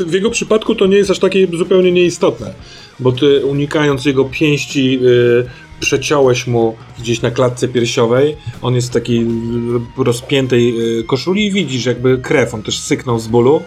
W, 0.00 0.12
jego 0.12 0.30
przypadku 0.30 0.74
to 0.74 0.86
nie 0.86 0.96
jest 0.96 1.10
aż 1.10 1.18
takie 1.18 1.46
zupełnie 1.58 1.92
nieistotne, 1.92 2.54
bo 3.00 3.12
ty 3.12 3.46
unikając 3.46 4.04
jego 4.04 4.24
pięści 4.24 4.98
y, 5.02 5.46
przeciąłeś 5.80 6.46
mu 6.46 6.76
gdzieś 6.98 7.22
na 7.22 7.30
klatce 7.30 7.68
piersiowej. 7.68 8.36
On 8.62 8.74
jest 8.74 8.88
w 8.88 8.92
takiej 8.92 9.20
y, 9.20 10.04
rozpiętej 10.04 10.98
y, 11.00 11.04
koszuli 11.04 11.46
i 11.46 11.52
widzisz 11.52 11.86
jakby 11.86 12.18
krew, 12.18 12.54
on 12.54 12.62
też 12.62 12.78
syknął 12.78 13.18
z 13.18 13.28
bólu. 13.28 13.62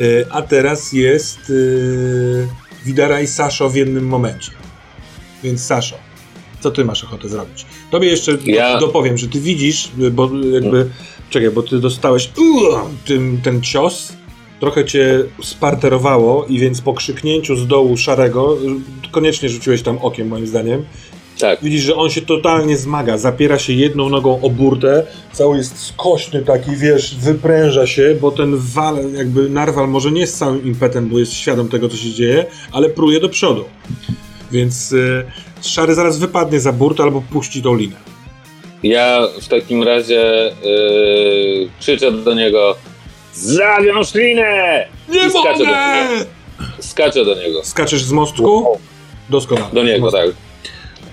Y, 0.00 0.26
a 0.30 0.42
teraz 0.42 0.92
jest 0.92 1.52
Widara 2.84 3.20
i 3.20 3.26
Saszo 3.26 3.70
w 3.70 3.74
jednym 3.76 4.06
momencie. 4.06 4.50
Więc 5.42 5.64
Saszo, 5.64 5.96
co 6.60 6.70
ty 6.70 6.84
masz 6.84 7.04
ochotę 7.04 7.28
zrobić? 7.28 7.66
Tobie 7.90 8.08
jeszcze 8.08 8.38
Ja- 8.44 8.74
do, 8.74 8.86
dopowiem, 8.86 9.18
że 9.18 9.28
ty 9.28 9.40
widzisz, 9.40 9.88
bo 10.12 10.30
jakby, 10.52 10.90
czekaj, 11.30 11.50
bo 11.50 11.62
ty 11.62 11.78
dostałeś 11.80 12.30
tym, 13.04 13.40
ten 13.42 13.62
cios, 13.62 14.12
trochę 14.60 14.84
cię 14.84 15.24
sparterowało 15.42 16.46
i 16.48 16.58
więc 16.58 16.80
po 16.80 16.94
krzyknięciu 16.94 17.56
z 17.56 17.66
dołu 17.66 17.96
szarego, 17.96 18.56
koniecznie 19.10 19.48
rzuciłeś 19.48 19.82
tam 19.82 19.98
okiem 19.98 20.28
moim 20.28 20.46
zdaniem, 20.46 20.84
Tak. 21.38 21.58
widzisz, 21.62 21.82
że 21.82 21.94
on 21.96 22.10
się 22.10 22.22
totalnie 22.22 22.76
zmaga, 22.76 23.18
zapiera 23.18 23.58
się 23.58 23.72
jedną 23.72 24.08
nogą 24.08 24.40
o 24.42 24.50
burtę, 24.50 25.06
cały 25.32 25.56
jest 25.56 25.78
skośny 25.86 26.42
taki, 26.42 26.76
wiesz, 26.76 27.16
wypręża 27.16 27.86
się, 27.86 28.16
bo 28.20 28.30
ten 28.30 28.56
wal, 28.56 29.12
jakby 29.12 29.48
narwal 29.48 29.88
może 29.88 30.10
nie 30.10 30.20
jest 30.20 30.38
całym 30.38 30.64
impetem, 30.66 31.08
bo 31.08 31.18
jest 31.18 31.32
świadom 31.32 31.68
tego, 31.68 31.88
co 31.88 31.96
się 31.96 32.10
dzieje, 32.10 32.46
ale 32.72 32.88
pruje 32.88 33.20
do 33.20 33.28
przodu. 33.28 33.64
Więc 34.52 34.92
y, 34.92 35.24
szary 35.62 35.94
zaraz 35.94 36.18
wypadnie 36.18 36.60
za 36.60 36.72
burtę 36.72 37.02
albo 37.02 37.22
puści 37.32 37.62
tą 37.62 37.74
linę. 37.76 37.96
Ja 38.82 39.28
w 39.40 39.48
takim 39.48 39.82
razie 39.82 40.52
yy, 40.64 41.68
krzyczę 41.80 42.12
do 42.12 42.34
niego 42.34 42.76
Zawiąż 43.36 44.14
linę! 44.14 44.86
Nie 45.08 45.26
I 45.26 45.30
skaczę 45.30 45.58
do 45.58 45.64
mogę! 45.64 46.08
niego. 46.10 46.24
Skaczę 46.80 47.24
do 47.24 47.34
niego. 47.34 47.64
Skaczesz 47.64 48.02
z 48.04 48.12
mostku? 48.12 48.78
Doskonale. 49.30 49.72
Do 49.72 49.82
niego, 49.84 50.12
tak. 50.12 50.30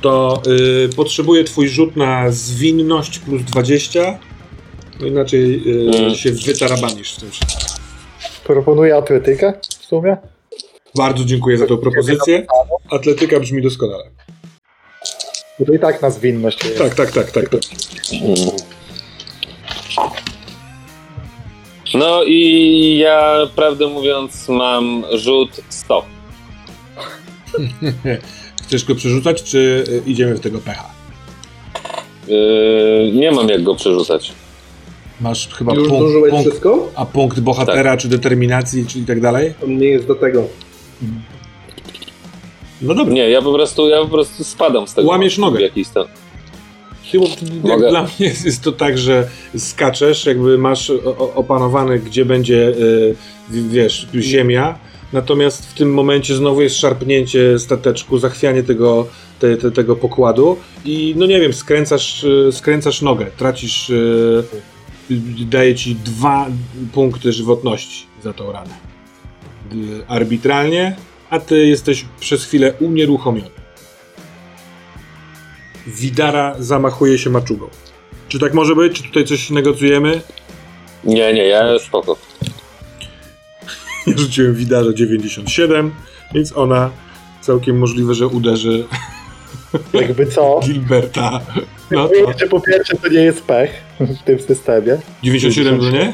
To 0.02 0.42
y, 0.48 0.90
potrzebuję 0.96 1.44
twój 1.44 1.68
rzut 1.70 1.96
na 1.96 2.32
zwinność 2.32 3.20
plus 3.20 3.42
20, 3.42 4.20
no 5.00 5.08
inaczej 5.08 5.64
y, 5.68 5.98
Mm. 5.98 6.16
się 6.16 6.32
wytarabanisz 6.32 7.14
w 7.14 7.20
tym 7.20 7.32
wszystkim. 7.32 7.60
Proponuję 8.44 8.96
atletykę 8.96 9.54
w 9.80 9.86
sumie. 9.86 10.18
Bardzo 10.96 11.26
dziękuję 11.26 11.58
za 11.58 11.68
tą 11.68 11.78
propozycję. 11.78 12.46
Atletyka 12.92 13.40
brzmi 13.40 13.62
doskonale. 13.62 14.04
Bo 15.60 15.66
to 15.66 15.74
i 15.74 15.80
tak 15.80 16.02
na 16.02 16.10
zwinność 16.10 16.64
jest. 16.66 16.78
Tak, 16.78 16.96
tak, 16.96 17.12
tak, 17.12 17.32
tak. 17.32 17.50
tak. 17.50 17.62
No 21.94 22.24
i 22.24 22.98
ja, 22.98 23.36
prawdę 23.56 23.88
mówiąc, 23.88 24.50
mam 24.50 25.04
rzut 25.12 25.50
100. 25.70 26.06
Chcesz 28.64 28.86
go 28.86 28.96
przerzucać, 28.96 29.44
czy 29.44 29.84
y, 30.08 30.10
idziemy 30.10 30.36
w 30.36 30.40
tego 30.40 30.60
pecha? 30.60 30.90
Yy, 32.28 33.12
nie 33.14 33.32
mam 33.32 33.50
jak 33.50 33.64
go 33.64 33.76
przerzucać. 33.76 34.32
Masz 35.22 35.48
chyba 35.50 35.74
Już 35.74 35.88
punkt, 35.90 36.06
zużyłeś 36.06 36.32
punkt, 36.32 36.48
wszystko? 36.48 36.90
a 36.96 37.06
punkt 37.06 37.40
bohatera, 37.40 37.98
czy 37.98 38.08
determinacji, 38.08 38.86
czy 38.86 39.00
i 39.00 39.06
tak 39.06 39.22
dalej? 39.22 39.54
On 39.64 39.78
nie 39.78 39.88
jest 39.88 40.08
do 40.08 40.16
tego. 40.16 40.44
No 42.82 42.96
dobra. 42.96 43.14
Nie, 43.14 43.30
ja 43.30 43.42
po 43.42 43.54
prostu, 43.54 43.90
ja 43.90 44.02
po 44.02 44.08
prostu 44.08 44.44
spadam 44.44 44.88
z 44.88 44.94
tego. 44.94 45.08
Łamiesz 45.08 45.38
nogę. 45.38 45.58
W 45.58 45.62
jakiś 45.62 45.90
tam. 45.90 46.06
Jak 47.22 47.64
Mogę? 47.64 47.90
dla 47.90 48.04
mnie 48.04 48.12
jest, 48.20 48.46
jest 48.46 48.62
to 48.62 48.72
tak, 48.72 48.98
że 48.98 49.28
skaczesz, 49.58 50.26
jakby 50.26 50.58
masz 50.58 50.92
opanowane, 51.36 52.00
gdzie 52.00 52.26
będzie, 52.26 52.74
w- 53.50 53.70
wiesz, 53.70 54.08
ziemia, 54.20 54.80
natomiast 55.14 55.66
w 55.66 55.74
tym 55.74 55.94
momencie 55.94 56.36
znowu 56.36 56.62
jest 56.62 56.76
szarpnięcie 56.78 57.60
stateczku, 57.60 58.18
zachwianie 58.18 58.64
tego, 58.64 59.08
te, 59.40 59.58
te, 59.58 59.72
tego 59.72 59.96
pokładu 59.96 60.58
i 60.86 61.14
no 61.18 61.26
nie 61.26 61.40
wiem, 61.40 61.54
skręcasz, 61.54 62.24
y, 62.24 62.50
skręcasz 62.52 63.02
nogę, 63.02 63.26
tracisz, 63.38 63.90
y, 63.90 64.44
daje 65.46 65.76
ci 65.76 65.96
dwa 65.96 66.48
punkty 66.94 67.32
żywotności 67.32 68.06
za 68.24 68.34
tą 68.34 68.52
ranę. 68.52 68.74
Arbitralnie, 70.08 70.96
a 71.30 71.40
ty 71.40 71.68
jesteś 71.68 72.06
przez 72.20 72.46
chwilę 72.46 72.74
unieruchomiony. 72.80 73.63
Widara 75.88 76.56
zamachuje 76.60 77.18
się 77.18 77.30
maczugą. 77.30 77.68
Czy 78.28 78.40
tak 78.40 78.54
może 78.54 78.76
być? 78.76 78.94
Czy 78.94 79.04
tutaj 79.04 79.26
coś 79.26 79.50
negocjujemy? 79.50 80.22
Nie, 81.04 81.34
nie, 81.34 81.48
ja 81.48 81.80
spoko. 81.80 82.18
Ja 84.08 84.18
rzuciłem 84.18 84.56
Widarze 84.56 84.94
97, 84.96 85.92
więc 86.34 86.58
ona 86.58 86.90
całkiem 87.42 87.78
możliwe, 87.78 88.14
że 88.14 88.28
uderzy 88.28 88.86
Jakby 90.02 90.26
co? 90.26 90.60
Gilberta. 90.64 91.42
No 91.92 92.10
to 92.40 92.48
po 92.50 92.60
pierwsze 92.60 92.98
to 92.98 93.08
nie 93.10 93.20
jest 93.20 93.44
pech 93.44 93.72
w 94.00 94.24
tym 94.24 94.40
systemie. 94.40 94.98
97 95.24 95.80
to 95.80 95.90
nie? 95.90 96.14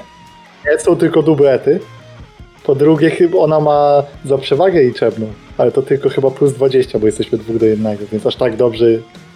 Nie 0.71 0.79
są 0.79 0.95
tylko 0.95 1.21
dublety. 1.23 1.79
Po 2.63 2.75
drugie, 2.75 3.09
chyba 3.09 3.37
ona 3.37 3.59
ma 3.59 4.03
za 4.25 4.37
przewagę 4.37 4.83
liczebną, 4.83 5.33
ale 5.57 5.71
to 5.71 5.81
tylko 5.81 6.09
chyba 6.09 6.31
plus 6.31 6.53
20, 6.53 6.99
bo 6.99 7.05
jesteśmy 7.05 7.37
dwóch 7.37 7.57
do 7.57 7.65
jednego, 7.65 8.05
więc 8.11 8.25
aż 8.25 8.35
tak 8.35 8.55
dobrze. 8.55 8.85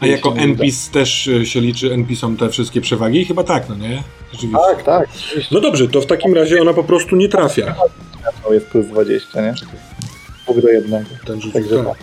A 0.04 0.08
jako. 0.08 0.34
NPC 0.38 0.92
też 0.92 1.28
y, 1.28 1.46
się 1.46 1.62
liczy 1.62 1.94
NPC-om 1.94 2.38
te 2.38 2.50
wszystkie 2.50 2.82
przewagi? 2.82 3.26
Chyba 3.26 3.44
tak, 3.44 3.70
no 3.70 3.76
nie? 3.76 4.04
Rzeczywiście. 4.32 4.62
Tak, 4.76 4.84
tak. 4.84 5.10
No 5.52 5.60
dobrze, 5.62 5.88
to 5.88 6.02
w 6.02 6.06
takim 6.06 6.34
razie 6.34 6.62
ona 6.62 6.74
po 6.74 6.84
prostu 6.84 7.16
nie 7.16 7.30
trafia. 7.30 7.76
To 8.44 8.54
jest 8.54 8.66
plus 8.68 8.86
20, 8.88 9.42
nie? 9.42 9.54
Dwóch 10.44 10.62
do 10.62 10.70
jednego. 10.70 11.06
Ten 11.26 11.42
rzut, 11.42 11.54
Także 11.54 11.78
tak. 11.78 11.86
tak. 11.88 11.98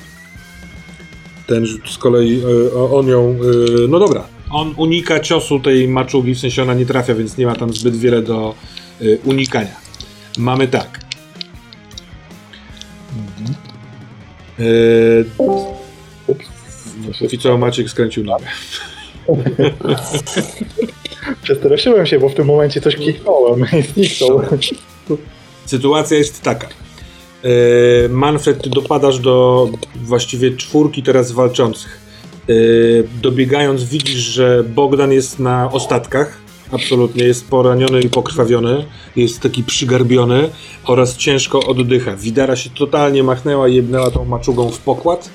Ten 1.47 1.67
rzut 1.67 1.91
z 1.91 1.99
kolei 1.99 2.43
y, 2.45 2.75
o- 2.75 2.99
on 2.99 3.09
ją. 3.09 3.37
y, 3.85 3.89
no 3.89 3.99
dobra. 3.99 4.25
On 4.51 4.75
unika 4.77 5.21
ciosu 5.21 5.61
tej 5.61 5.89
maczugi, 5.89 6.35
w 6.35 6.39
sensie 6.41 6.63
ona 6.63 6.75
nie 6.75 6.87
trafia, 6.87 7.15
więc 7.15 7.37
nie 7.37 7.47
ma 7.47 7.55
tam 7.57 7.73
zbyt 7.75 7.97
wiele 7.97 8.23
do 8.23 8.55
y, 9.03 9.19
unikania. 9.25 9.77
Mamy 10.39 10.69
tak. 10.69 11.01
Y, 14.61 15.25
Ups. 16.27 16.45
Póki 17.19 17.39
co 17.39 17.59
Maciek 17.59 17.91
skręcił 17.91 18.25
nogę. 18.25 18.47
Przestraszyłem 21.43 22.07
się, 22.07 22.19
bo 22.19 22.29
w 22.29 22.35
tym 22.35 22.47
momencie 22.47 22.81
coś 22.81 22.97
kliknąłem 22.97 23.67
i 23.79 23.83
zniknął. 23.83 24.43
Sytuacja 25.67 26.19
jest 26.19 26.43
taka. 26.43 26.69
E, 27.45 28.09
Manfred, 28.09 28.63
ty 28.63 28.71
dopadasz 28.71 29.19
do 29.19 29.69
właściwie 30.05 30.57
czwórki 30.57 31.03
teraz 31.03 31.33
walczących. 31.33 32.01
E, 32.49 32.53
Dobiegając 33.23 33.85
widzisz, 33.85 34.21
że 34.21 34.65
Bogdan 34.65 35.13
jest 35.13 35.39
na 35.39 35.73
ostatkach. 35.73 36.39
Absolutnie 36.73 37.25
jest 37.25 37.49
poraniony 37.49 38.01
i 38.01 38.09
pokrwawiony. 38.09 38.85
Jest 39.17 39.41
taki 39.41 39.65
przygarbiony 39.65 40.51
oraz 40.85 41.17
ciężko 41.17 41.61
oddycha. 41.67 42.17
Widara 42.17 42.57
się 42.57 42.71
totalnie 42.71 43.23
machnęła 43.23 43.69
i 43.69 43.75
jebnęła 43.75 44.11
tą 44.11 44.25
maczugą 44.25 44.71
w 44.71 44.79
pokład. 44.79 45.31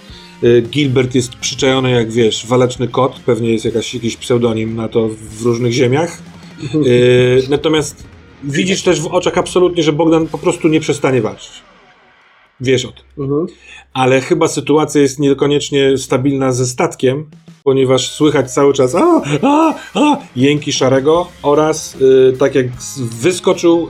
E, 0.45 0.61
Gilbert 0.61 1.15
jest 1.15 1.35
przyczajony 1.35 1.91
jak 1.91 2.11
wiesz, 2.11 2.45
waleczny 2.47 2.87
kot. 2.87 3.19
Pewnie 3.25 3.51
jest 3.51 3.65
jakaś, 3.65 3.93
jakiś 3.93 4.17
pseudonim 4.17 4.75
na 4.75 4.87
to 4.87 5.09
w 5.09 5.41
różnych 5.41 5.71
ziemiach. 5.71 6.21
E, 6.63 7.49
Natomiast 7.49 8.03
widzisz 8.43 8.83
też 8.83 9.01
w 9.01 9.07
oczach 9.07 9.37
absolutnie, 9.37 9.83
że 9.83 9.93
Bogdan 9.93 10.27
po 10.27 10.37
prostu 10.37 10.67
nie 10.67 10.79
przestanie 10.79 11.21
walczyć. 11.21 11.51
Wiesz 12.61 12.85
o 12.85 12.91
tym. 12.91 13.23
Mhm. 13.23 13.47
Ale 13.93 14.21
chyba 14.21 14.47
sytuacja 14.47 15.01
jest 15.01 15.19
niekoniecznie 15.19 15.97
stabilna 15.97 16.51
ze 16.51 16.65
statkiem, 16.65 17.29
ponieważ 17.63 18.11
słychać 18.11 18.51
cały 18.51 18.73
czas 18.73 18.95
a, 18.95 19.21
a, 19.41 19.75
a, 19.93 20.17
jęki 20.35 20.73
Szarego 20.73 21.27
oraz 21.43 21.95
y, 21.95 22.37
tak 22.39 22.55
jak 22.55 22.67
wyskoczył 22.97 23.89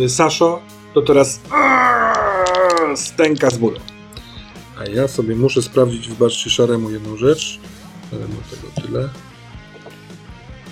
y, 0.00 0.08
Saszo, 0.08 0.60
to 0.94 1.02
teraz 1.02 1.40
a, 1.50 2.96
stęka 2.96 3.50
z 3.50 3.58
bólu. 3.58 3.76
A 4.80 4.90
ja 4.90 5.08
sobie 5.08 5.36
muszę 5.36 5.62
sprawdzić, 5.62 6.08
wybaczcie 6.08 6.50
Szaremu 6.50 6.90
jedną 6.90 7.16
rzecz. 7.16 7.58
Szaremu 8.10 8.34
tego 8.50 8.86
tyle. 8.86 9.08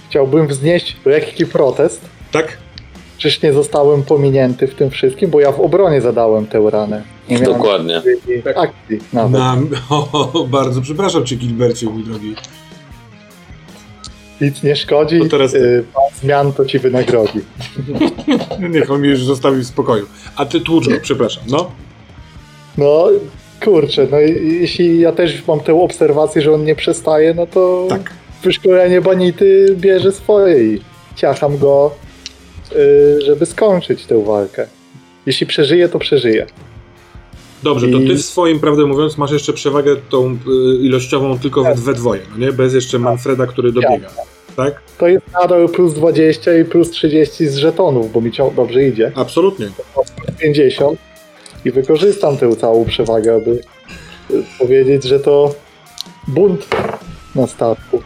Chciałbym 0.09 0.46
wznieść 0.48 0.96
lekki 1.04 1.46
protest. 1.46 2.00
Tak? 2.32 2.59
Czyż 3.18 3.42
nie 3.42 3.52
zostałem 3.52 4.02
pominięty 4.02 4.66
w 4.66 4.74
tym 4.74 4.90
wszystkim, 4.90 5.30
bo 5.30 5.40
ja 5.40 5.52
w 5.52 5.61
obronie 5.61 6.00
zadałem 6.00 6.46
tę 6.46 6.70
ranę. 6.70 7.02
Nie 7.28 7.40
Dokładnie. 7.40 8.02
Tak. 8.44 8.57
akcji 8.57 8.98
nawet. 9.12 9.40
Na, 9.40 9.57
o, 9.96 10.46
bardzo 10.50 10.80
przepraszam 10.80 11.26
cię, 11.26 11.36
Gilbercie, 11.36 11.86
mój 11.86 12.04
drogi. 12.04 12.34
Nic 14.40 14.62
nie 14.62 14.76
szkodzi. 14.76 15.20
To 15.20 15.28
teraz 15.28 15.54
y, 15.54 15.84
zmian 16.22 16.52
to 16.52 16.64
ci 16.64 16.78
wynagrodzi. 16.78 17.40
Niech 18.70 18.90
on 18.90 19.00
mnie 19.00 19.09
już 19.09 19.24
zostawił 19.24 19.62
w 19.62 19.66
spokoju. 19.66 20.07
A 20.36 20.46
ty 20.46 20.61
tłucz 20.61 20.88
go, 20.88 20.94
przepraszam, 21.02 21.44
no. 21.46 21.70
No 22.78 23.09
kurczę, 23.64 24.07
no 24.11 24.20
i- 24.20 24.59
jeśli 24.61 25.00
ja 25.00 25.12
też 25.12 25.46
mam 25.48 25.61
tę 25.61 25.74
obserwację, 25.74 26.42
że 26.42 26.52
on 26.52 26.64
nie 26.64 26.74
przestaje, 26.74 27.34
no 27.34 27.46
to 27.46 27.86
Tak. 27.88 28.11
wyszkolenie 28.42 29.00
Banity 29.00 29.66
bierze 29.80 30.12
swoje 30.12 30.64
i 30.74 30.80
ciacham 31.16 31.59
go, 31.59 31.90
y, 32.72 33.20
żeby 33.22 33.46
skończyć 33.46 34.07
tę 34.07 34.24
walkę. 34.24 34.66
Jeśli 35.26 35.46
przeżyje, 35.46 35.88
to 35.88 35.98
przeżyje. 35.98 36.46
Dobrze, 37.62 37.88
to 37.88 37.98
I- 37.98 38.07
ty 38.09 38.14
w 38.14 38.22
swoim, 38.22 38.61
prawdę 38.61 38.86
mówiąc, 38.86 39.18
masz 39.18 39.30
jeszcze 39.30 39.52
przewagę 39.52 39.96
tą 40.11 40.32
y, 40.32 40.36
ilościową 40.82 41.38
tylko 41.38 41.62
we, 41.64 41.74
we 41.74 41.94
dwoje, 41.94 42.20
no 42.32 42.46
nie? 42.46 42.52
Bez 42.52 42.74
jeszcze 42.74 42.98
Manfreda, 42.98 43.46
który 43.46 43.72
dobiega. 43.72 44.09
Tak? 44.57 44.80
To 44.98 45.09
jest 45.09 45.26
nadal 45.42 45.68
plus 45.68 45.94
20 45.94 46.59
i 46.59 46.64
plus 46.64 46.90
30 46.90 47.46
z 47.46 47.57
żetonów, 47.57 48.12
bo 48.12 48.20
mi 48.20 48.30
dobrze 48.57 48.84
idzie. 48.88 49.12
Absolutnie. 49.14 49.68
50 50.38 50.98
i 51.67 51.71
wykorzystam 51.71 52.37
tę 52.37 52.57
całą 52.57 52.85
przewagę, 52.85 53.35
aby 53.35 53.51
y, 54.31 54.43
powiedzieć, 54.59 55.05
że 55.05 55.21
to 55.21 55.55
bunt 56.29 56.67
na 57.35 57.47
statku. 57.47 58.03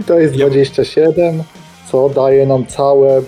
I 0.00 0.04
to 0.04 0.18
jest 0.18 0.36
Ja- 0.36 0.46
27, 0.46 1.42
co 1.90 2.08
daje 2.08 2.46
nam 2.46 2.66
całe. 2.66 3.22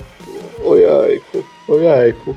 Ojejku, 0.66 1.43
ojejku. 1.68 2.35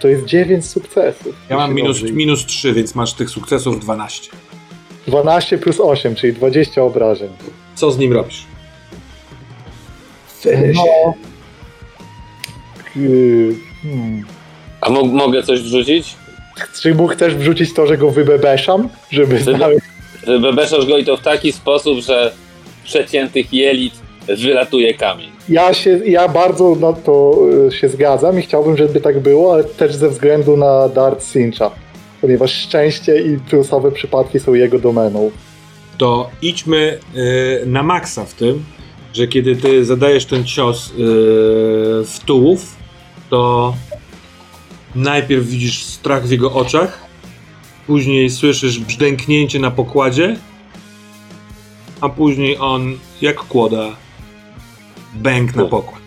To 0.00 0.08
jest 0.08 0.24
9 0.24 0.66
sukcesów. 0.66 1.34
Ja 1.50 1.56
mam 1.56 1.74
minus, 1.74 2.02
minus 2.02 2.46
3, 2.46 2.72
więc 2.72 2.94
masz 2.94 3.12
tych 3.14 3.30
sukcesów 3.30 3.80
12. 3.80 4.30
12 5.06 5.58
plus 5.58 5.80
8, 5.80 6.14
czyli 6.14 6.32
20 6.32 6.82
obrażeń. 6.82 7.28
Co 7.74 7.92
z 7.92 7.98
nim 7.98 8.12
robisz? 8.12 8.44
No. 10.74 11.14
Yy, 12.96 13.54
Hmm. 13.82 14.24
A 14.80 14.90
mo- 14.90 15.04
mogę 15.04 15.42
coś 15.42 15.60
wrzucić? 15.60 16.14
Czy 16.80 16.94
mu 16.94 17.06
chcesz 17.06 17.34
wrzucić 17.34 17.74
to, 17.74 17.86
że 17.86 17.98
go 17.98 18.10
wybebeszam? 18.10 18.88
Żeby 19.10 19.38
Wybe- 19.38 19.56
znał 19.56 19.70
Wybeszasz 20.40 20.86
go 20.86 20.98
i 20.98 21.04
to 21.04 21.16
w 21.16 21.20
taki 21.20 21.52
sposób, 21.52 21.98
że 21.98 22.32
z 22.82 22.84
przeciętych 22.84 23.52
jelit 23.52 23.94
wylatuje 24.28 24.94
kamień. 24.94 25.30
Ja, 25.48 25.74
się, 25.74 26.00
ja 26.06 26.28
bardzo 26.28 26.74
na 26.74 26.92
to 26.92 27.38
y, 27.68 27.72
się 27.72 27.88
zgadzam 27.88 28.38
i 28.38 28.42
chciałbym, 28.42 28.76
żeby 28.76 29.00
tak 29.00 29.20
było, 29.20 29.54
ale 29.54 29.64
też 29.64 29.94
ze 29.94 30.08
względu 30.08 30.56
na 30.56 30.88
Dart 30.88 31.32
Cincha, 31.32 31.70
ponieważ 32.20 32.52
szczęście 32.52 33.22
i 33.22 33.38
plusowe 33.38 33.92
przypadki 33.92 34.40
są 34.40 34.54
jego 34.54 34.78
domeną. 34.78 35.30
To 35.98 36.30
idźmy 36.42 36.98
y, 37.16 37.66
na 37.66 37.82
maksa 37.82 38.24
w 38.24 38.34
tym, 38.34 38.64
że 39.12 39.26
kiedy 39.28 39.56
ty 39.56 39.84
zadajesz 39.84 40.26
ten 40.26 40.44
cios 40.44 40.90
y, 40.90 40.92
w 42.04 42.18
tułów, 42.26 42.76
to 43.30 43.74
najpierw 44.94 45.46
widzisz 45.46 45.84
strach 45.84 46.26
w 46.26 46.30
jego 46.30 46.52
oczach, 46.52 47.06
później 47.86 48.30
słyszysz 48.30 48.78
brzdęknięcie 48.78 49.58
na 49.58 49.70
pokładzie, 49.70 50.36
a 52.00 52.08
później 52.08 52.58
on, 52.58 52.98
jak 53.20 53.36
kłoda, 53.36 53.96
bęk 55.14 55.56
na 55.56 55.64
pokład. 55.64 56.02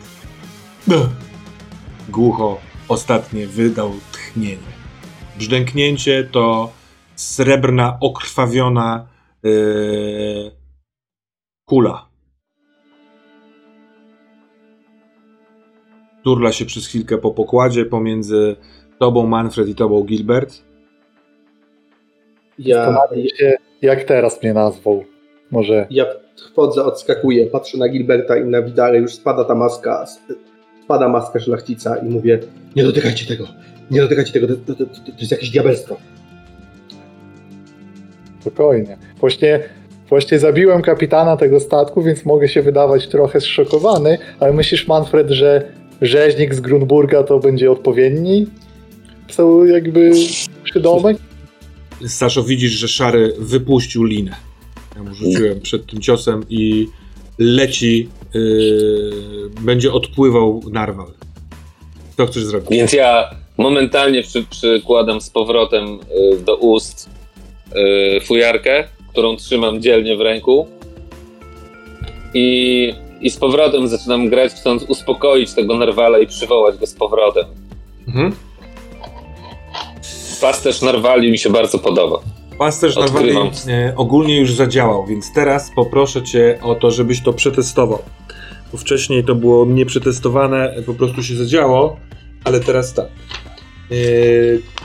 Głucho 2.09 2.57
ostatnie 2.87 3.47
wydał 3.47 3.93
tchnienie. 4.11 4.75
Brzdęknięcie 5.37 6.29
to 6.31 6.71
srebrna, 7.15 7.97
okrwawiona 8.01 9.07
yy, 9.43 10.51
kula. 11.65 12.09
Turla 16.23 16.51
się 16.51 16.65
przez 16.65 16.87
chwilkę 16.87 17.17
po 17.17 17.31
pokładzie 17.31 17.85
pomiędzy 17.85 18.55
tobą, 18.99 19.27
Manfred, 19.27 19.67
i 19.67 19.75
tobą, 19.75 20.03
Gilbert. 20.03 20.61
Ja, 22.59 22.97
się, 23.37 23.53
jak 23.81 24.03
teraz 24.03 24.43
mnie 24.43 24.53
nazwał. 24.53 25.03
Może 25.51 25.87
ja 25.89 26.05
wchodzę, 26.51 26.83
odskakuję, 26.83 27.47
patrzę 27.47 27.77
na 27.77 27.89
Gilberta 27.89 28.37
i 28.37 28.45
na 28.45 28.61
Widarę, 28.61 28.97
już 28.97 29.13
spada 29.13 29.43
ta 29.43 29.55
maska, 29.55 30.05
spada 30.83 31.09
maska 31.09 31.39
szlachcica 31.39 31.97
i 31.97 32.09
mówię, 32.09 32.39
nie 32.75 32.83
dotykajcie 32.83 33.25
tego, 33.25 33.47
nie 33.91 34.01
dotykajcie 34.01 34.33
tego, 34.33 34.47
to, 34.47 34.53
to, 34.55 34.75
to, 34.75 34.85
to 34.85 35.19
jest 35.19 35.31
jakieś 35.31 35.49
diabelstwo. 35.49 35.97
spokojnie. 38.39 38.97
Właśnie, 39.19 39.59
właśnie 40.09 40.39
zabiłem 40.39 40.81
kapitana 40.81 41.37
tego 41.37 41.59
statku, 41.59 42.03
więc 42.03 42.25
mogę 42.25 42.47
się 42.47 42.61
wydawać 42.61 43.07
trochę 43.07 43.41
zszokowany, 43.41 44.17
ale 44.39 44.53
myślisz, 44.53 44.87
Manfred, 44.87 45.29
że 45.29 45.71
rzeźnik 46.01 46.53
z 46.53 46.59
Grunburga 46.59 47.23
to 47.23 47.39
będzie 47.39 47.71
odpowiedni? 47.71 48.47
Są 49.31 49.65
jakby 49.65 50.11
przydomek? 50.63 51.17
Saszo, 52.07 52.43
widzisz, 52.43 52.71
że 52.71 52.87
Szary 52.87 53.33
wypuścił 53.39 54.03
linę. 54.03 54.35
Ja 54.95 55.03
mu 55.03 55.15
rzuciłem 55.15 55.61
przed 55.61 55.85
tym 55.85 56.01
ciosem 56.01 56.43
i 56.49 56.87
leci, 57.39 58.09
yy, 58.33 59.11
będzie 59.61 59.93
odpływał 59.93 60.61
narwal. 60.71 61.07
Co 62.17 62.25
chcesz 62.25 62.43
zrobić? 62.43 62.69
Więc 62.69 62.93
ja 62.93 63.29
momentalnie 63.57 64.23
przy, 64.23 64.43
przykładam 64.43 65.21
z 65.21 65.29
powrotem 65.29 65.99
y, 66.33 66.39
do 66.39 66.55
ust 66.55 67.09
y, 68.17 68.21
fujarkę, 68.21 68.83
którą 69.11 69.35
trzymam 69.35 69.81
dzielnie 69.81 70.17
w 70.17 70.21
ręku 70.21 70.67
i, 72.33 72.93
i 73.21 73.29
z 73.29 73.37
powrotem 73.37 73.87
zaczynam 73.87 74.29
grać, 74.29 74.51
chcąc 74.51 74.83
uspokoić 74.83 75.53
tego 75.53 75.77
narwala 75.77 76.19
i 76.19 76.27
przywołać 76.27 76.77
go 76.77 76.87
z 76.87 76.93
powrotem. 76.93 77.45
Mhm. 78.07 78.35
Pasterz 80.41 80.81
narwali 80.81 81.31
mi 81.31 81.37
się 81.37 81.49
bardzo 81.49 81.79
podoba. 81.79 82.19
Pasterz 82.57 82.95
narwali 82.95 83.31
e, 83.67 83.93
ogólnie 83.95 84.39
już 84.39 84.53
zadziałał, 84.53 85.05
więc 85.05 85.33
teraz 85.33 85.71
poproszę 85.75 86.23
cię 86.23 86.59
o 86.61 86.75
to, 86.75 86.91
żebyś 86.91 87.23
to 87.23 87.33
przetestował. 87.33 87.99
Bo 88.71 88.77
wcześniej 88.77 89.23
to 89.23 89.35
było 89.35 89.65
nieprzetestowane, 89.65 90.75
po 90.85 90.93
prostu 90.93 91.23
się 91.23 91.35
zadziało, 91.35 91.97
ale 92.43 92.59
teraz 92.59 92.93
tak. 92.93 93.05
E, 93.91 93.95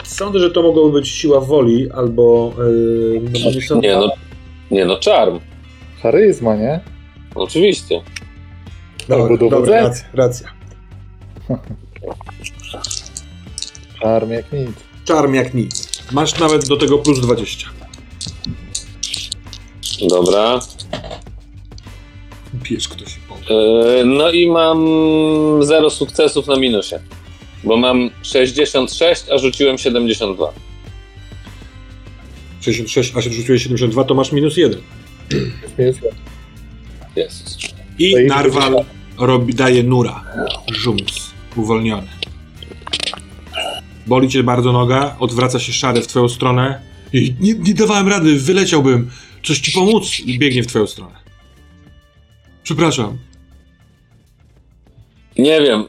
sądzę, 0.05 0.39
że 0.39 0.51
to 0.51 0.63
mogłoby 0.63 0.93
być 0.93 1.09
siła 1.09 1.41
woli, 1.41 1.91
albo. 1.91 2.53
E, 2.59 3.21
no 3.21 3.51
nie 3.51 3.63
sądzę. 3.63 3.89
Nie 3.89 3.97
no, 3.97 4.11
nie 4.71 4.85
no, 4.85 4.97
czarm. 4.97 5.41
Charyzma, 6.03 6.57
nie? 6.57 6.81
Oczywiście. 7.35 8.01
Dobra, 9.09 9.25
albo 9.25 9.37
dobra, 9.37 9.51
dowodzenie. 9.51 9.83
racja, 9.83 10.05
racja. 10.15 10.49
Czarm 14.01 14.31
jak 14.31 14.53
nic. 14.53 14.90
Czarm 15.11 15.35
jak 15.35 15.55
nic. 15.55 16.03
Masz 16.13 16.39
nawet 16.39 16.69
do 16.69 16.77
tego 16.77 16.99
plus 16.99 17.21
20. 17.21 17.69
Dobra. 20.09 20.61
Bierz 22.55 22.89
ktoś. 22.89 23.19
Yy, 23.51 24.05
no 24.05 24.31
i 24.31 24.51
mam 24.51 24.79
zero 25.61 25.91
sukcesów 25.91 26.47
na 26.47 26.57
minusie. 26.57 26.95
Bo 27.65 27.77
mam 27.77 28.11
66, 28.23 29.23
a 29.35 29.39
rzuciłem 29.39 29.79
72. 29.79 30.53
66, 32.61 33.13
a 33.17 33.23
się 33.23 33.31
rzuciłeś 33.31 33.63
72, 33.63 34.05
to 34.05 34.15
masz 34.15 34.33
minus 34.33 34.57
1. 34.57 34.81
Jest, 35.79 36.01
Jezus. 37.17 37.59
I 37.99 38.13
To 38.13 38.19
i 38.19 38.27
narwal 38.27 38.85
robi, 39.19 39.55
daje 39.55 39.83
nura. 39.83 40.25
Żums. 40.73 41.31
Uwolniony. 41.57 42.20
Boli 44.07 44.29
cię 44.29 44.43
bardzo 44.43 44.73
noga, 44.73 45.17
odwraca 45.19 45.59
się 45.59 45.73
szary 45.73 46.03
w 46.03 46.07
twoją 46.07 46.29
stronę. 46.29 46.81
I 47.13 47.35
nie, 47.41 47.55
nie 47.55 47.75
dawałem 47.75 48.09
rady, 48.09 48.39
wyleciałbym. 48.39 49.11
Coś 49.43 49.59
ci 49.59 49.73
pomóc? 49.73 50.21
I 50.21 50.39
biegnie 50.39 50.63
w 50.63 50.67
twoją 50.67 50.87
stronę. 50.87 51.15
Przepraszam. 52.63 53.19
Nie 55.39 55.61
wiem. 55.61 55.85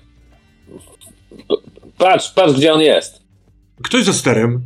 Patrz, 1.98 2.32
patrz 2.32 2.54
gdzie 2.54 2.74
on 2.74 2.82
jest. 2.82 3.22
Kto 3.84 3.98
jest 3.98 4.08
za 4.08 4.14
sterem? 4.14 4.62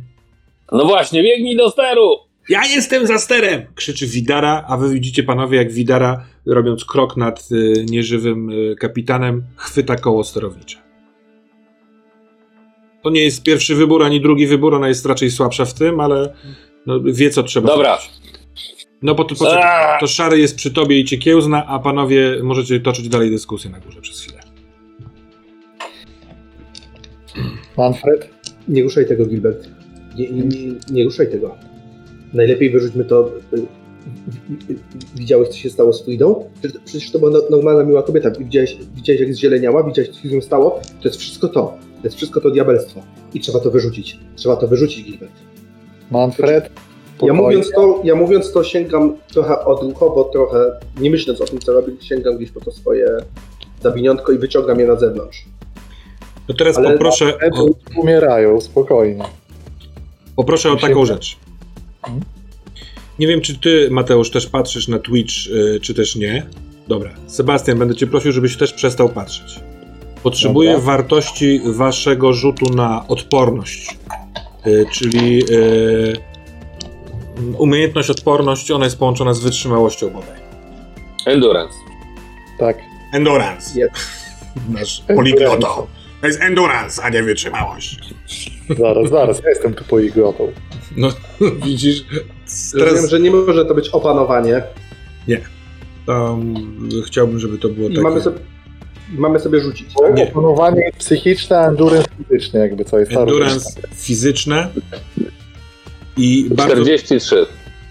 No 0.72 0.84
właśnie, 0.84 1.22
biegnij 1.22 1.56
do 1.56 1.70
steru! 1.70 2.10
Ja 2.48 2.66
jestem 2.66 3.06
za 3.06 3.18
sterem! 3.18 3.66
Krzyczy 3.74 4.06
Widara, 4.06 4.64
a 4.68 4.76
wy 4.76 4.94
widzicie 4.94 5.22
panowie, 5.22 5.58
jak 5.58 5.72
Widara, 5.72 6.24
robiąc 6.46 6.84
krok 6.84 7.16
nad 7.16 7.48
y, 7.52 7.84
nieżywym 7.90 8.50
y, 8.50 8.76
kapitanem, 8.76 9.42
chwyta 9.56 9.96
koło 9.96 10.24
sterownicze. 10.24 10.85
To 13.06 13.10
nie 13.10 13.24
jest 13.24 13.42
pierwszy 13.42 13.74
wybór, 13.74 14.02
ani 14.02 14.20
drugi 14.20 14.46
wybór, 14.46 14.74
ona 14.74 14.88
jest 14.88 15.06
raczej 15.06 15.30
słabsza 15.30 15.64
w 15.64 15.74
tym, 15.74 16.00
ale 16.00 16.34
no, 16.86 17.00
wie, 17.00 17.30
co 17.30 17.42
trzeba 17.42 17.68
Dobra. 17.68 17.98
zrobić. 17.98 18.20
No 19.02 19.14
poczekaj, 19.14 19.62
Aaa! 19.62 20.00
to 20.00 20.06
szary 20.06 20.38
jest 20.38 20.56
przy 20.56 20.70
tobie 20.70 20.98
i 21.00 21.04
cię 21.04 21.18
kiełzna, 21.18 21.66
a 21.66 21.78
panowie 21.78 22.38
możecie 22.42 22.80
toczyć 22.80 23.08
dalej 23.08 23.30
dyskusję 23.30 23.70
na 23.70 23.80
górze 23.80 24.00
przez 24.00 24.20
chwilę. 24.20 24.40
Manfred? 27.76 28.30
Nie 28.68 28.82
ruszaj 28.82 29.06
tego, 29.06 29.26
Gilbert. 29.26 29.68
Nie, 30.18 30.30
nie, 30.30 30.42
nie, 30.42 30.72
nie 30.90 31.04
ruszaj 31.04 31.30
tego. 31.30 31.54
Najlepiej 32.34 32.70
wyrzućmy 32.70 33.04
to. 33.04 33.30
y, 33.52 33.56
y, 33.58 33.62
y, 34.72 34.78
Widziałeś, 35.16 35.48
co 35.48 35.56
się 35.56 35.70
stało 35.70 35.92
z 35.92 36.04
Fridą? 36.04 36.50
Przecież- 36.60 36.80
Przecież 36.84 37.10
to 37.10 37.18
była 37.18 37.30
no- 37.30 37.42
normalna, 37.50 37.84
miła 37.84 38.02
kobieta. 38.02 38.30
Widziałeś, 38.30 38.76
widziałeś 38.96 39.20
jak 39.20 39.34
zzieleniała? 39.34 39.82
Widziałeś, 39.82 40.10
co 40.10 40.20
się 40.22 40.28
z 40.28 40.32
nią 40.32 40.40
stało? 40.40 40.80
To 41.02 41.08
jest 41.08 41.20
wszystko 41.20 41.48
to. 41.48 41.85
To 41.96 42.00
jest 42.04 42.16
wszystko 42.16 42.40
to 42.40 42.50
diabelstwo. 42.50 43.02
I 43.34 43.40
trzeba 43.40 43.60
to 43.60 43.70
wyrzucić. 43.70 44.18
Trzeba 44.36 44.56
to 44.56 44.68
wyrzucić, 44.68 45.04
Gilbert. 45.04 45.32
Manfred? 46.10 46.70
Ja 47.22 47.32
mówiąc, 47.32 47.70
to, 47.74 48.00
ja 48.04 48.14
mówiąc 48.14 48.52
to 48.52 48.64
sięgam 48.64 49.16
trochę 49.28 49.64
odruchowo, 49.64 50.24
trochę 50.24 50.58
nie 51.00 51.10
myśląc 51.10 51.40
o 51.40 51.44
tym, 51.44 51.58
co 51.58 51.72
robię, 51.72 51.92
sięgam 52.00 52.36
gdzieś 52.36 52.50
po 52.50 52.60
to 52.60 52.70
swoje 52.72 53.06
zawiniątko 53.82 54.32
i 54.32 54.38
wyciągam 54.38 54.80
je 54.80 54.86
na 54.86 54.96
zewnątrz. 54.96 55.44
To 56.46 56.54
teraz 56.54 56.78
Ale- 56.78 56.92
poproszę, 56.92 57.38
o, 57.52 57.66
umierają, 58.00 58.60
spokojnie. 58.60 59.24
poproszę 60.36 60.72
o 60.72 60.76
taką 60.76 61.04
rzecz. 61.06 61.36
Mhm. 62.04 62.24
Nie 63.18 63.26
wiem, 63.26 63.40
czy 63.40 63.58
ty, 63.58 63.88
Mateusz, 63.90 64.30
też 64.30 64.46
patrzysz 64.46 64.88
na 64.88 64.98
Twitch, 64.98 65.34
y, 65.46 65.80
czy 65.80 65.94
też 65.94 66.16
nie. 66.16 66.46
Dobra. 66.88 67.10
Sebastian, 67.26 67.78
będę 67.78 67.94
cię 67.94 68.06
prosił, 68.06 68.32
żebyś 68.32 68.56
też 68.56 68.72
przestał 68.72 69.08
patrzeć. 69.08 69.60
Potrzebuję 70.26 70.72
Dobra. 70.72 70.86
wartości 70.86 71.60
waszego 71.64 72.32
rzutu 72.32 72.74
na 72.74 73.08
odporność. 73.08 73.98
Y, 74.66 74.86
czyli 74.92 75.42
y, 75.50 76.12
umiejętność 77.58 78.10
odporność, 78.10 78.70
ona 78.70 78.84
jest 78.84 78.98
połączona 78.98 79.34
z 79.34 79.40
wytrzymałością 79.40 80.10
bodaj. 80.10 80.40
Endurance. 81.26 81.74
Tak. 82.58 82.78
Endurance. 83.12 83.80
Jest. 83.80 83.94
Nasz 84.68 85.02
poligloto. 85.16 85.86
To 86.20 86.26
jest 86.26 86.40
endurance, 86.40 87.02
a 87.02 87.08
nie 87.08 87.22
wytrzymałość. 87.22 87.98
Zaraz, 88.78 89.10
zaraz, 89.10 89.42
ja 89.42 89.48
jestem 89.48 89.74
tu 89.74 89.84
poliglotą. 89.84 90.52
No, 90.96 91.08
widzisz, 91.66 92.04
Teraz... 92.78 92.94
Wiem, 92.94 93.06
że 93.06 93.20
nie 93.20 93.30
może 93.30 93.64
to 93.64 93.74
być 93.74 93.88
opanowanie. 93.88 94.62
um, 96.08 96.88
chciałbym, 97.06 97.38
żeby 97.38 97.58
to 97.58 97.68
było 97.68 97.88
I 97.88 97.90
takie... 97.90 98.02
mamy 98.02 98.20
sobie, 98.20 98.38
mamy 99.08 99.40
sobie 99.40 99.60
rzucić. 99.60 99.86
Bo 99.94 100.08
Nie. 100.08 100.28
Opanowanie 100.28 100.90
psychiczne, 100.98 101.58
a 101.58 101.68
endurance 101.68 102.08
fizyczny, 102.18 102.60
jakby 102.60 102.84
co 102.84 102.98
jest 102.98 103.12
endurance 103.12 103.80
fizyczne 103.94 104.68
i 106.16 106.46
bardzo 106.50 106.82
43. 106.82 107.46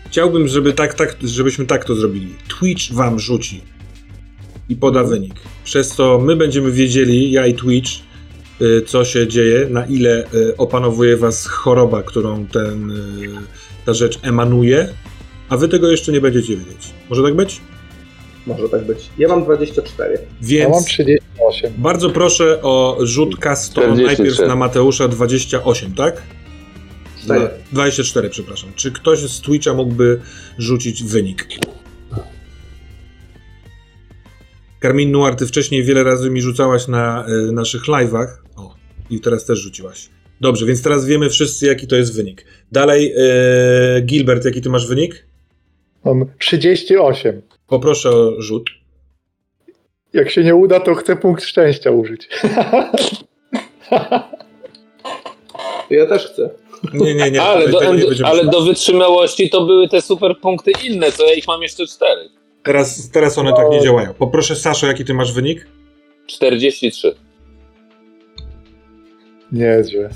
chciałbym, 0.07 0.47
żeby 0.47 0.73
tak, 0.73 0.93
tak, 0.93 1.15
żebyśmy 1.23 1.65
tak 1.65 1.85
to 1.85 1.95
zrobili. 1.95 2.35
Twitch 2.59 2.93
wam 2.93 3.19
rzuci 3.19 3.61
i 4.69 4.75
poda 4.75 5.03
wynik. 5.03 5.33
Przez 5.63 5.89
co 5.89 6.19
my 6.19 6.35
będziemy 6.35 6.71
wiedzieli, 6.71 7.31
ja 7.31 7.47
i 7.47 7.53
Twitch, 7.53 7.91
y, 8.61 8.81
co 8.81 9.05
się 9.05 9.27
dzieje, 9.27 9.67
na 9.69 9.85
ile 9.85 10.23
y, 10.33 10.57
opanowuje 10.57 11.17
was 11.17 11.45
choroba, 11.45 12.03
którą 12.03 12.45
ten, 12.45 12.91
y, 12.91 13.29
ta 13.85 13.93
rzecz 13.93 14.19
emanuje, 14.21 14.89
a 15.49 15.57
wy 15.57 15.67
tego 15.67 15.91
jeszcze 15.91 16.11
nie 16.11 16.21
będziecie 16.21 16.57
wiedzieć. 16.57 16.93
Może 17.09 17.23
tak 17.23 17.35
być? 17.35 17.61
Może 18.47 18.69
tak 18.69 18.83
być. 18.85 19.09
Ja 19.17 19.27
mam 19.27 19.43
24. 19.43 20.13
Ja 20.13 20.19
Więc 20.41 20.71
mam 20.75 20.83
38. 20.83 21.73
bardzo 21.77 22.09
proszę 22.09 22.61
o 22.61 22.97
rzut 23.01 23.37
kasto 23.37 23.81
43. 23.81 24.05
najpierw 24.23 24.47
na 24.47 24.55
Mateusza 24.55 25.07
28, 25.07 25.93
tak? 25.93 26.21
Cztery. 27.23 27.39
Dwa- 27.39 27.49
24, 27.71 28.29
przepraszam. 28.29 28.69
Czy 28.75 28.91
ktoś 28.91 29.19
z 29.19 29.41
Twitcha 29.41 29.73
mógłby 29.73 30.19
rzucić 30.57 31.03
wynik? 31.03 31.47
Karmin 34.79 35.11
Noir, 35.11 35.35
ty 35.35 35.45
wcześniej 35.47 35.83
wiele 35.83 36.03
razy 36.03 36.29
mi 36.29 36.41
rzucałaś 36.41 36.87
na 36.87 37.25
y, 37.49 37.51
naszych 37.51 37.83
live'ach. 37.83 38.27
O, 38.55 38.75
i 39.09 39.19
teraz 39.19 39.45
też 39.45 39.59
rzuciłaś. 39.59 40.09
Dobrze, 40.41 40.65
więc 40.65 40.83
teraz 40.83 41.05
wiemy 41.05 41.29
wszyscy, 41.29 41.65
jaki 41.65 41.87
to 41.87 41.95
jest 41.95 42.15
wynik. 42.15 42.45
Dalej, 42.71 43.13
y, 43.97 44.01
Gilbert, 44.01 44.45
jaki 44.45 44.61
ty 44.61 44.69
masz 44.69 44.87
wynik? 44.87 45.25
Mam 46.05 46.25
38. 46.39 47.41
Poproszę 47.67 48.09
o 48.09 48.41
rzut. 48.41 48.69
Jak 50.13 50.29
się 50.29 50.43
nie 50.43 50.55
uda, 50.55 50.79
to 50.79 50.95
chcę 50.95 51.15
punkt 51.15 51.43
szczęścia 51.43 51.91
użyć. 51.91 52.29
Ja 55.89 56.05
też 56.05 56.27
chcę. 56.27 56.49
Nie, 56.93 57.15
nie, 57.15 57.31
nie. 57.31 57.41
Ale, 57.41 57.69
do, 57.69 57.93
nie 57.93 58.25
ale 58.25 58.45
do 58.45 58.61
wytrzymałości 58.61 59.49
to 59.49 59.65
były 59.65 59.89
te 59.89 60.01
super 60.01 60.37
punkty 60.39 60.71
inne, 60.87 61.11
co 61.11 61.25
ja 61.25 61.33
ich 61.33 61.47
mam 61.47 61.61
jeszcze 61.61 61.87
4. 61.87 62.29
Teraz, 62.63 63.09
teraz 63.11 63.37
one 63.37 63.53
tak 63.53 63.69
nie 63.69 63.81
działają. 63.81 64.13
Poproszę 64.13 64.55
Saszo, 64.55 64.87
jaki 64.87 65.05
ty 65.05 65.13
masz 65.13 65.33
wynik? 65.33 65.67
43. 66.27 67.15
Niezłe. 69.51 70.09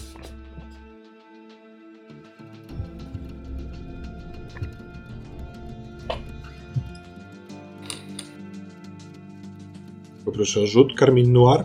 Poproszę 10.30 10.62
o 10.62 10.68
rzut. 10.68 10.96
Karmin 10.96 11.34
Noir. 11.34 11.64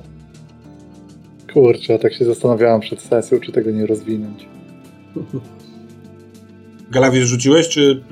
Kurczę, 1.53 1.93
ja 1.93 1.99
tak 1.99 2.15
się 2.15 2.25
zastanawiałem 2.25 2.81
przed 2.81 3.03
sesją, 3.03 3.41
czy 3.41 3.53
tego 3.53 3.71
nie 3.71 3.87
rozwinąć. 3.87 4.49
Galawisz 6.91 7.25
rzuciłeś, 7.25 7.69
czy, 7.69 8.05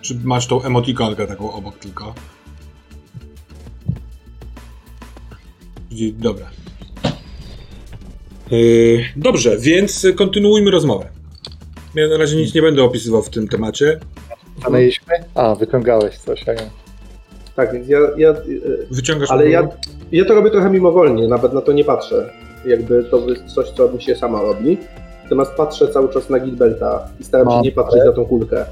czy 0.00 0.14
masz 0.24 0.46
tą 0.46 0.62
emotikonkę 0.62 1.26
taką 1.26 1.52
obok 1.52 1.78
tylko? 1.78 2.14
Dobra. 6.12 6.50
Yy, 8.50 9.04
dobrze, 9.16 9.58
więc 9.58 10.06
kontynuujmy 10.16 10.70
rozmowę. 10.70 11.08
Ja 11.94 12.08
na 12.08 12.16
razie 12.16 12.36
nic 12.36 12.54
nie 12.54 12.62
będę 12.62 12.82
opisywał 12.82 13.22
w 13.22 13.30
tym 13.30 13.48
temacie. 13.48 14.00
Stanęliśmy? 14.60 15.14
A, 15.34 15.54
wyciągałeś 15.54 16.18
coś, 16.18 16.48
a 16.48 16.52
ja. 16.52 16.85
Tak, 17.56 17.72
więc 17.72 17.88
ja, 17.88 17.98
ja, 18.16 18.30
e, 18.30 18.34
Wyciągasz 18.90 19.30
ale 19.30 19.50
ja, 19.50 19.68
ja 20.12 20.24
to 20.24 20.34
robię 20.34 20.50
trochę 20.50 20.70
mimowolnie, 20.70 21.28
nawet 21.28 21.52
na 21.52 21.60
to 21.60 21.72
nie 21.72 21.84
patrzę. 21.84 22.30
Jakby 22.66 23.04
to 23.04 23.28
jest 23.28 23.44
coś, 23.44 23.70
co 23.70 23.92
mi 23.92 24.02
się 24.02 24.14
sama 24.14 24.42
robi. 24.42 24.78
Natomiast 25.22 25.54
patrzę 25.54 25.88
cały 25.88 26.08
czas 26.08 26.30
na 26.30 26.40
Gilberta 26.40 27.08
i 27.20 27.24
staram 27.24 27.46
się 27.46 27.54
No, 27.54 27.62
nie 27.62 27.72
patrzeć 27.72 28.00
na 28.06 28.12
tą 28.12 28.24
kulkę. 28.24 28.64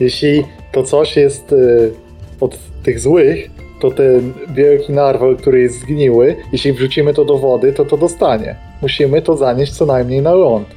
Jeśli 0.00 0.44
to 0.72 0.82
coś 0.82 1.16
jest 1.16 1.52
y, 1.52 1.92
od 2.40 2.58
tych 2.82 3.00
złych, 3.00 3.50
to 3.80 3.90
ten 3.90 4.32
wielki 4.54 4.92
narwal, 4.92 5.36
który 5.36 5.60
jest 5.60 5.80
zgniły, 5.80 6.36
jeśli 6.52 6.72
wrzucimy 6.72 7.14
to 7.14 7.24
do 7.24 7.38
wody, 7.38 7.72
to 7.72 7.84
to 7.84 7.96
dostanie. 7.96 8.56
Musimy 8.82 9.22
to 9.22 9.36
zanieść 9.36 9.72
co 9.72 9.86
najmniej 9.86 10.22
na 10.22 10.34
ląd. 10.34 10.68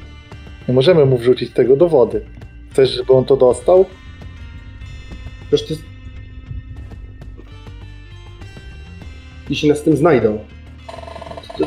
Nie 0.68 0.74
możemy 0.74 1.05
mu 1.05 1.18
wrzucić 1.18 1.53
tego 1.53 1.76
do 1.76 1.89
wody. 1.89 2.22
Chcesz, 2.72 2.89
żeby 2.89 3.14
on 3.14 3.26
to 3.26 3.38
dostał? 3.38 3.86
Przecież 5.47 5.68
to 5.68 5.74
jest... 5.74 5.91
Jeśli 9.52 9.70
nas 9.70 9.78
z 9.78 9.84
tym 9.84 9.97
znajdą. 9.97 10.39
Nie 11.60 11.66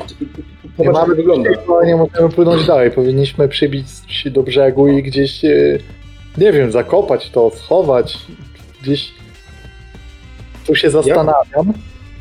popatrz, 0.76 0.78
jak 0.78 0.92
mamy 0.94 1.14
wygląda. 1.14 1.50
wygląda. 1.50 1.86
nie 1.86 1.96
możemy 1.96 2.28
płynąć 2.28 2.66
dalej. 2.66 2.90
Powinniśmy 2.90 3.48
przybić 3.48 3.86
się 4.08 4.30
do 4.30 4.42
brzegu 4.42 4.88
i 4.88 5.02
gdzieś, 5.02 5.44
y, 5.44 5.80
nie 6.38 6.52
wiem, 6.52 6.72
zakopać 6.72 7.30
to, 7.30 7.50
schować. 7.50 8.18
Gdzieś 8.82 9.12
tu 10.66 10.74
się 10.74 10.90
zastanawiam. 10.90 11.72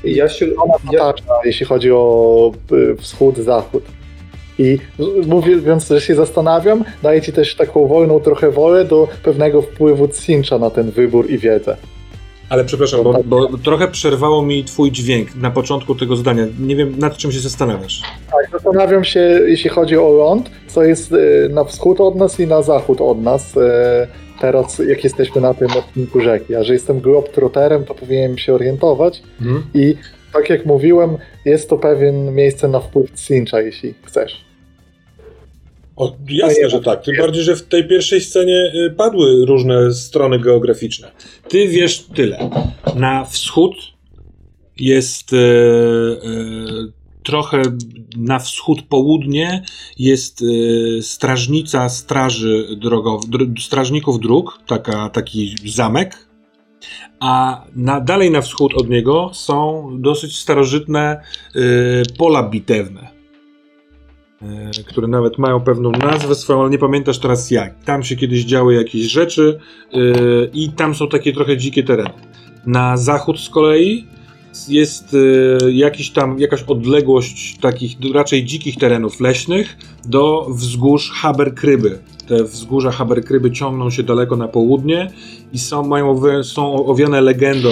Ja 0.04 0.30
się, 0.30 0.46
ona 0.58 0.74
ja, 0.92 1.14
jeśli 1.46 1.66
chodzi 1.66 1.92
o 1.92 2.52
y, 2.72 2.96
wschód, 2.96 3.38
zachód. 3.38 3.84
I 4.60 4.78
mówiąc, 5.28 5.88
że 5.88 6.02
się 6.02 6.16
zastanawiam, 6.16 6.84
daje 7.04 7.22
ci 7.22 7.34
też 7.34 7.56
taką 7.56 7.88
wolną 7.88 8.20
trochę 8.20 8.52
wolę 8.52 8.86
do 8.86 9.08
pewnego 9.24 9.62
wpływu 9.62 10.08
Cincha 10.08 10.58
na 10.58 10.70
ten 10.70 10.92
wybór 10.92 11.32
i 11.32 11.38
wiedzę. 11.38 11.78
Ale 12.50 12.66
przepraszam, 12.66 13.04
bo, 13.04 13.24
bo 13.26 13.58
trochę 13.58 13.88
przerwało 13.88 14.42
mi 14.42 14.64
twój 14.64 14.92
dźwięk 14.92 15.36
na 15.36 15.52
początku 15.52 15.96
tego 15.96 16.16
zdania. 16.16 16.46
Nie 16.60 16.76
wiem, 16.76 17.00
nad 17.00 17.18
czym 17.18 17.32
się 17.32 17.40
zastanawiasz. 17.40 18.02
Tak, 18.32 18.52
zastanawiam 18.52 19.04
się, 19.04 19.20
jeśli 19.48 19.70
chodzi 19.70 19.98
o 19.98 20.10
ląd, 20.10 20.50
co 20.68 20.84
jest 20.84 21.12
y, 21.12 21.50
na 21.52 21.64
wschód 21.64 22.02
od 22.02 22.16
nas 22.16 22.40
i 22.40 22.48
na 22.48 22.62
zachód 22.62 23.02
od 23.02 23.22
nas. 23.22 23.58
y, 23.58 23.60
Teraz, 24.42 24.80
jak 24.88 25.04
jesteśmy 25.04 25.42
na 25.42 25.54
tym 25.54 25.68
odcinku 25.72 26.22
rzeki. 26.22 26.56
A 26.56 26.64
że 26.64 26.74
jestem 26.74 27.00
globetrotterem, 27.00 27.86
to 27.86 27.96
powinienem 27.96 28.38
się 28.38 28.54
orientować. 28.54 29.24
Mhm. 29.42 29.64
I 29.74 29.96
tak 30.34 30.50
jak 30.50 30.66
mówiłem, 30.66 31.18
jest 31.46 31.70
to 31.70 31.78
pewien 31.78 32.36
miejsce 32.36 32.68
na 32.68 32.80
wpływ 32.80 33.12
Cincha, 33.12 33.62
jeśli 33.62 33.94
chcesz. 34.04 34.46
O, 35.96 36.16
jasne, 36.30 36.70
że 36.70 36.80
tak. 36.80 37.04
Tym 37.04 37.16
bardziej, 37.18 37.44
że 37.44 37.56
w 37.56 37.64
tej 37.64 37.88
pierwszej 37.88 38.22
scenie 38.22 38.72
y, 38.76 38.92
padły 38.98 39.46
różne 39.46 39.94
strony 39.94 40.40
geograficzne. 40.40 41.12
Ty 41.48 41.68
wiesz 41.68 42.00
tyle. 42.00 42.50
Na 42.96 43.26
wschód 43.26 43.76
jest 44.80 45.34
e, 45.34 45.38
e, 45.38 47.04
trochę 47.24 47.62
na 48.18 48.40
wschód 48.40 48.82
południe 48.82 49.64
jest 50.00 50.42
e, 50.42 51.02
strażnica 51.02 51.90
straży 51.90 52.68
drogow, 52.82 53.26
dr, 53.26 53.48
strażników 53.60 54.20
dróg, 54.20 54.60
taka, 54.68 55.10
taki 55.10 55.56
zamek. 55.66 56.28
A 57.20 57.64
na, 57.76 58.02
dalej 58.02 58.32
na 58.32 58.42
wschód 58.42 58.74
od 58.74 58.90
niego 58.90 59.32
są 59.34 59.90
dosyć 60.02 60.40
starożytne 60.40 61.02
e, 61.56 61.62
pola 62.18 62.44
bitewne 62.44 63.13
które 64.88 65.08
nawet 65.08 65.38
mają 65.38 65.60
pewną 65.60 65.92
nazwę 65.92 66.36
swoją, 66.36 66.62
ale 66.62 66.70
nie 66.70 66.78
pamiętasz 66.78 67.20
teraz 67.20 67.52
jak. 67.52 67.84
Tam 67.84 68.04
się 68.04 68.16
kiedyś 68.16 68.46
działy 68.46 68.74
jakieś 68.74 69.02
rzeczy 69.04 69.60
yy, 69.94 70.50
i 70.54 70.70
tam 70.70 70.96
są 70.96 71.08
takie 71.08 71.34
trochę 71.34 71.58
dzikie 71.58 71.84
tereny. 71.84 72.10
Na 72.66 72.98
zachód 72.98 73.40
z 73.40 73.50
kolei 73.50 74.06
jest 74.68 75.14
yy, 75.14 75.74
jakiś 75.74 76.12
tam, 76.12 76.40
jakaś 76.40 76.64
odległość 76.64 77.58
takich 77.62 77.98
raczej 78.14 78.46
dzikich 78.46 78.78
terenów 78.78 79.20
leśnych 79.20 79.78
do 80.06 80.48
wzgórz 80.50 81.12
Haberkryby. 81.12 82.00
Te 82.28 82.44
wzgórza 82.44 82.92
Haberkryby 82.92 83.52
ciągną 83.52 83.90
się 83.90 84.04
daleko 84.04 84.36
na 84.36 84.48
południe 84.48 85.12
i 85.54 85.60
są, 85.60 85.84
mają, 85.84 86.22
są 86.44 86.86
owiane 86.86 87.22
legendą 87.22 87.70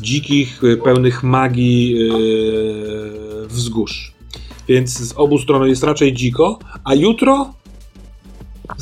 dzikich, 0.00 0.60
pełnych 0.84 1.22
magii 1.22 1.90
yy, 1.90 3.46
wzgórz. 3.48 4.19
Więc 4.70 4.98
z 4.98 5.12
obu 5.16 5.38
stron 5.38 5.68
jest 5.68 5.84
raczej 5.84 6.12
dziko, 6.12 6.58
a 6.84 6.94
jutro 6.94 7.54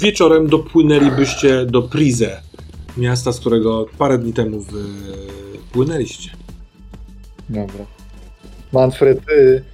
wieczorem 0.01 0.47
dopłynęlibyście 0.47 1.67
do 1.67 1.83
Prize, 1.83 2.41
miasta, 2.97 3.33
z 3.33 3.41
którego 3.41 3.87
parę 3.99 4.19
dni 4.19 4.33
temu 4.33 4.61
wypłynęliście. 4.61 6.31
Dobra. 7.49 7.87
Manfred, 8.73 9.19
y, 9.31 9.65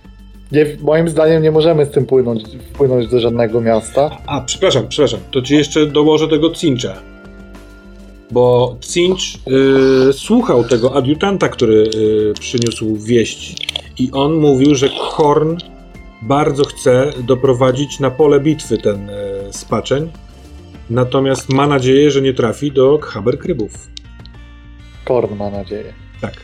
nie, 0.52 0.66
moim 0.82 1.08
zdaniem 1.08 1.42
nie 1.42 1.50
możemy 1.50 1.86
z 1.86 1.90
tym 1.90 2.06
płynąć, 2.06 2.42
wpłynąć 2.72 3.08
do 3.08 3.20
żadnego 3.20 3.60
miasta. 3.60 4.18
A, 4.26 4.40
przepraszam, 4.40 4.88
przepraszam, 4.88 5.20
to 5.30 5.42
ci 5.42 5.54
jeszcze 5.54 5.86
dołożę 5.86 6.28
tego 6.28 6.50
Cincha. 6.50 6.94
Bo 8.30 8.76
Cinch 8.80 9.20
y, 10.08 10.12
słuchał 10.12 10.64
tego 10.64 10.96
adiutanta, 10.96 11.48
który 11.48 11.90
y, 11.94 12.34
przyniósł 12.40 12.96
wieści. 12.96 13.56
I 13.98 14.10
on 14.12 14.34
mówił, 14.34 14.74
że 14.74 14.88
Horn 14.88 15.56
bardzo 16.24 16.64
chce 16.64 17.10
doprowadzić 17.22 18.00
na 18.00 18.10
pole 18.10 18.40
bitwy 18.40 18.78
ten 18.78 19.10
y, 19.10 19.12
spaczeń. 19.50 20.10
Natomiast 20.90 21.48
ma 21.52 21.66
nadzieję, 21.66 22.10
że 22.10 22.22
nie 22.22 22.34
trafi 22.34 22.72
do 22.72 22.98
Haberkrybów. 22.98 23.88
Korn 25.04 25.36
ma 25.36 25.50
nadzieję. 25.50 25.92
Tak. 26.20 26.34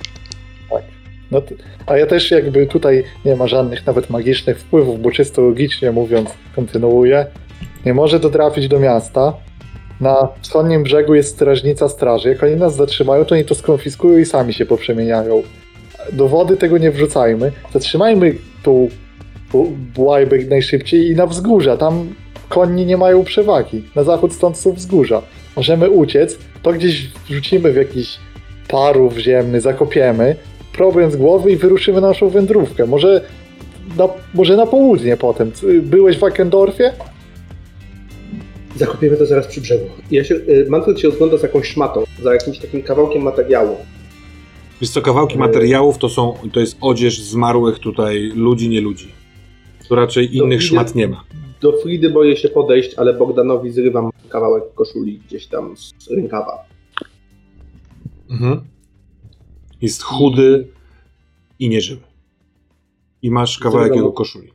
No 1.31 1.41
to, 1.41 1.55
a 1.87 1.97
ja 1.97 2.07
też 2.07 2.31
jakby 2.31 2.67
tutaj 2.67 3.05
nie 3.25 3.37
ma 3.37 3.47
żadnych 3.47 3.87
nawet 3.87 4.11
magicznych 4.11 4.61
wpływów, 4.61 5.03
bo 5.03 5.11
czysto 5.11 5.43
logicznie 5.43 5.93
mówiąc, 5.93 6.31
kontynuuję. 6.57 7.27
Nie 7.87 7.95
może 7.95 8.21
dotrafić 8.21 8.69
do 8.69 8.79
miasta. 8.79 9.33
Na 10.01 10.29
wschodnim 10.41 10.83
brzegu 10.83 11.15
jest 11.15 11.35
strażnica 11.35 11.89
straży. 11.89 12.29
Jak 12.29 12.43
oni 12.43 12.57
nas 12.57 12.77
zatrzymają, 12.77 13.25
to 13.25 13.35
oni 13.35 13.45
to 13.45 13.55
skonfiskują 13.55 14.19
i 14.19 14.25
sami 14.25 14.55
się 14.55 14.67
poprzemieniają. 14.67 15.43
Do 16.13 16.29
wody 16.29 16.57
tego 16.57 16.79
nie 16.79 16.91
wrzucajmy. 16.91 17.53
Zatrzymajmy 17.73 18.35
tą 18.63 18.89
jak 20.31 20.49
najszybciej 20.49 21.11
i 21.11 21.17
na 21.17 21.27
wzgórza. 21.27 21.77
Tam 21.77 22.15
konni 22.49 22.87
nie 22.87 22.97
mają 22.97 23.25
przewagi. 23.25 23.83
Na 23.97 24.05
zachód 24.05 24.33
stąd 24.33 24.57
są 24.57 24.73
wzgórza. 24.73 25.23
Możemy 25.57 25.91
uciec, 25.91 26.39
to 26.63 26.73
gdzieś 26.73 27.09
wrzucimy 27.29 27.73
w 27.73 27.77
jakiś 27.77 28.19
parów 28.69 29.19
ziemny, 29.19 29.61
zakopiemy, 29.61 30.37
problem 30.73 31.11
z 31.11 31.17
głowy 31.17 31.53
i 31.53 31.57
wyruszymy 31.57 32.01
na 32.01 32.09
naszą 32.09 32.29
wędrówkę. 32.29 32.87
Może 32.87 33.21
na, 33.99 34.09
może 34.35 34.57
na 34.57 34.67
południe 34.67 35.17
potem. 35.17 35.53
Byłeś 35.83 36.19
w 36.19 36.25
Akendorfie? 36.25 36.93
Zakopiemy 38.77 39.17
to 39.17 39.27
zaraz 39.27 39.47
przy 39.47 39.61
brzegu. 39.61 39.85
Ja 40.11 40.25
się, 40.25 40.35
y, 40.35 40.67
Manfred 40.69 41.01
się 41.01 41.09
rozgląda 41.09 41.37
za 41.37 41.47
jakąś 41.47 41.67
szmatą, 41.67 42.05
za 42.23 42.33
jakimś 42.33 42.59
takim 42.59 42.83
kawałkiem 42.83 43.23
materiału. 43.23 43.77
Wiesz 44.81 44.91
co, 44.91 45.03
kawałki 45.03 45.39
materiałów 45.39 45.99
to 45.99 46.09
są, 46.09 46.35
to 46.53 46.61
jest 46.61 46.77
odzież 46.81 47.23
zmarłych 47.23 47.79
tutaj 47.79 48.33
ludzi, 48.35 48.69
nie 48.69 48.81
ludzi. 48.81 49.20
Tu 49.91 49.95
raczej 49.97 50.37
innych 50.37 50.59
widzę- 50.59 50.69
szmat 50.71 50.95
nie 50.95 51.09
ma. 51.09 51.25
Do 51.61 51.73
Fridy 51.73 52.11
boję 52.11 52.37
się 52.37 52.49
podejść, 52.49 52.95
ale 52.95 53.15
Bogdanowi 53.15 53.71
zrywam 53.71 54.11
kawałek 54.29 54.65
koszuli 54.75 55.19
gdzieś 55.27 55.47
tam 55.47 55.77
z 55.77 56.11
rękawa. 56.11 56.65
Mhm. 58.31 58.61
Jest 59.83 60.03
chudy 60.03 60.67
i 61.59 61.69
nieżywy. 61.69 62.01
I 63.23 63.31
masz 63.31 63.59
kawałek 63.59 63.87
Zrywam- 63.89 63.97
jego 63.97 64.13
koszuli. 64.13 64.51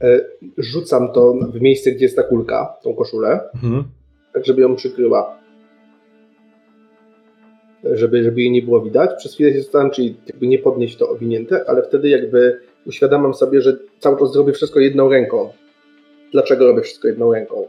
E, 0.00 0.20
Rzucam 0.58 1.12
to 1.12 1.34
w 1.52 1.60
miejsce, 1.60 1.92
gdzie 1.92 2.04
jest 2.04 2.16
ta 2.16 2.22
kulka, 2.22 2.74
tą 2.84 2.94
koszulę, 2.94 3.40
Mhm. 3.54 3.84
tak 4.34 4.46
żeby 4.46 4.62
ją 4.62 4.76
przykryła. 4.76 5.38
Żeby, 7.94 8.22
żeby 8.24 8.40
jej 8.40 8.50
nie 8.50 8.62
było 8.62 8.80
widać. 8.80 9.10
Przez 9.18 9.34
chwilę 9.34 9.52
się 9.52 9.62
zastanawiam, 9.62 9.90
czyli 9.94 10.16
jakby 10.26 10.46
nie 10.46 10.58
podnieść 10.58 10.96
to 10.96 11.08
owinięte, 11.10 11.64
ale 11.68 11.82
wtedy 11.82 12.08
jakby 12.08 12.60
uświadamiam 12.86 13.34
sobie, 13.34 13.60
że 13.60 13.76
cały 14.00 14.18
czas 14.18 14.32
zrobię 14.32 14.52
wszystko 14.52 14.80
jedną 14.80 15.08
ręką. 15.08 15.48
Dlaczego 16.32 16.66
robię 16.66 16.82
wszystko 16.82 17.08
jedną 17.08 17.32
ręką? 17.32 17.66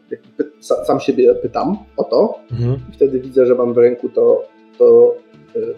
Sam 0.59 0.99
siebie 0.99 1.35
pytam 1.35 1.77
o 1.97 2.03
to 2.03 2.39
Mhm. 2.51 2.75
i 2.89 2.95
wtedy 2.95 3.19
widzę, 3.19 3.45
że 3.45 3.55
mam 3.55 3.73
w 3.73 3.77
ręku 3.77 4.09
to, 4.09 4.45
to, 4.77 5.15
y, 5.55 5.73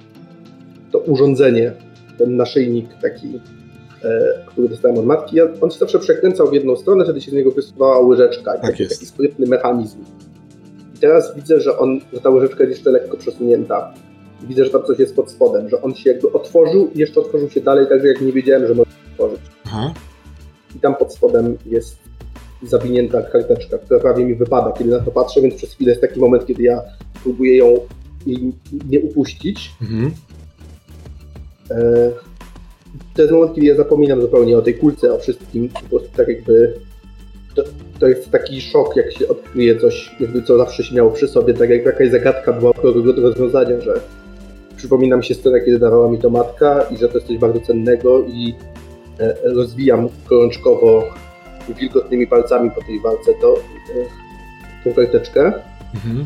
to 0.92 1.00
urządzenie, 1.00 1.72
ten 2.18 2.36
naszyjnik 2.36 2.86
taki, 3.02 3.40
e, 4.04 4.34
który 4.46 4.70
dostałem 4.70 4.98
od 4.98 5.06
matki. 5.06 5.42
On 5.62 5.72
się 5.72 5.80
zawsze 5.80 6.00
przekręcał 6.00 6.48
w 6.48 6.54
jedną 6.54 6.76
stronę, 6.76 7.04
wtedy 7.04 7.22
się 7.22 7.32
z 7.32 7.34
niego 7.34 7.52
wysuwała 7.52 8.00
łyżeczka. 8.00 8.56
i 8.56 8.62
taki, 8.62 8.84
jest. 8.84 8.96
taki 8.96 9.06
sprytny 9.06 9.48
mechanizm. 9.48 9.98
I 10.96 11.00
teraz 11.00 11.36
widzę, 11.36 11.60
że, 11.62 11.78
on, 11.78 12.00
że 12.14 12.22
ta 12.22 12.30
łyżeczka 12.30 12.64
jest 12.64 12.76
jeszcze 12.76 12.92
lekko 12.92 13.18
przesunięta. 13.18 13.94
Widzę, 14.48 14.66
że 14.66 14.72
tam 14.72 14.84
coś 14.84 15.00
jest 15.00 15.16
pod 15.16 15.32
spodem, 15.32 15.70
że 15.70 15.82
on 15.82 15.96
się 15.96 16.10
jakby 16.12 16.32
otworzył 16.32 16.90
i 16.96 17.00
jeszcze 17.00 17.20
otworzył 17.20 17.50
się 17.50 17.62
dalej, 17.62 17.88
także 17.90 18.08
jak 18.08 18.22
nie 18.22 18.32
wiedziałem, 18.32 18.68
że 18.68 18.76
może 18.76 18.92
Aha. 19.66 19.94
I 20.76 20.80
tam 20.80 20.96
pod 20.96 21.14
spodem 21.14 21.58
jest 21.66 21.98
zawinięta 22.64 23.22
karteczka, 23.22 23.78
która 23.78 24.00
prawie 24.00 24.26
mi 24.26 24.36
wypada, 24.36 24.72
kiedy 24.72 24.90
na 24.92 25.00
to 25.00 25.12
patrzę, 25.12 25.42
więc 25.42 25.56
przez 25.56 25.74
chwilę 25.74 25.90
jest 25.90 26.02
taki 26.02 26.20
moment, 26.20 26.46
kiedy 26.46 26.64
ja 26.64 26.82
próbuję 27.24 27.58
ją 27.58 27.80
nie 28.90 29.00
upuścić. 29.00 29.72
Mhm. 29.82 30.12
E, 31.72 32.12
To 33.16 33.22
jest 33.22 33.34
moment, 33.34 33.56
kiedy 33.56 33.68
ja 33.68 33.76
zapominam 33.76 34.22
zupełnie 34.22 34.58
o 34.58 34.62
tej 34.62 34.76
kulce, 34.76 35.14
o 35.14 35.20
wszystkim. 35.20 35.70
Po 35.70 35.82
prostu 35.90 36.10
tak 36.18 36.28
jakby 36.28 36.74
to, 37.56 37.64
to 38.00 38.08
jest 38.08 38.32
taki 38.32 38.62
szok, 38.62 38.96
jak 38.96 39.12
się 39.14 39.28
odkryje 39.28 39.80
coś, 39.80 40.16
jakby 40.20 40.44
co 40.44 40.58
zawsze 40.58 40.84
się 40.84 40.96
miało 40.96 41.12
przy 41.12 41.28
sobie, 41.28 41.54
tak 41.54 41.70
jak 41.70 41.86
jakaś 41.86 42.10
zagadka 42.12 42.54
była 42.54 42.74
do, 42.74 43.22
rozwiązania, 43.22 43.82
że 43.82 44.02
przypomina 44.78 45.18
mi 45.18 45.24
się 45.24 45.36
scenę, 45.36 45.62
kiedy 45.62 45.80
dawała 45.80 46.12
mi 46.12 46.18
to 46.18 46.30
matka 46.30 46.82
i 46.92 46.98
że 46.98 47.08
to 47.08 47.14
jest 47.14 47.28
coś 47.28 47.38
bardzo 47.38 47.60
cennego 47.60 48.24
i 48.28 48.56
rozwijam 49.44 50.10
gorączkowo 50.30 51.04
wilgotnymi 51.80 52.28
palcami 52.28 52.72
po 52.72 52.82
tej 52.82 53.00
walce 53.00 53.34
to, 53.42 53.56
e, 53.56 54.84
tą 54.84 54.94
karteczkę. 54.94 55.54
Mhm. 55.96 56.26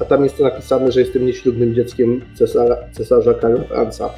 A 0.00 0.04
tam 0.04 0.24
jest 0.24 0.40
napisane, 0.40 0.92
że 0.92 1.00
jestem 1.00 1.26
nieślubnym 1.26 1.74
dzieckiem 1.74 2.24
cesarza, 2.34 2.76
cesarza 2.92 3.34
Karla 3.34 3.64
Franca, 3.64 4.10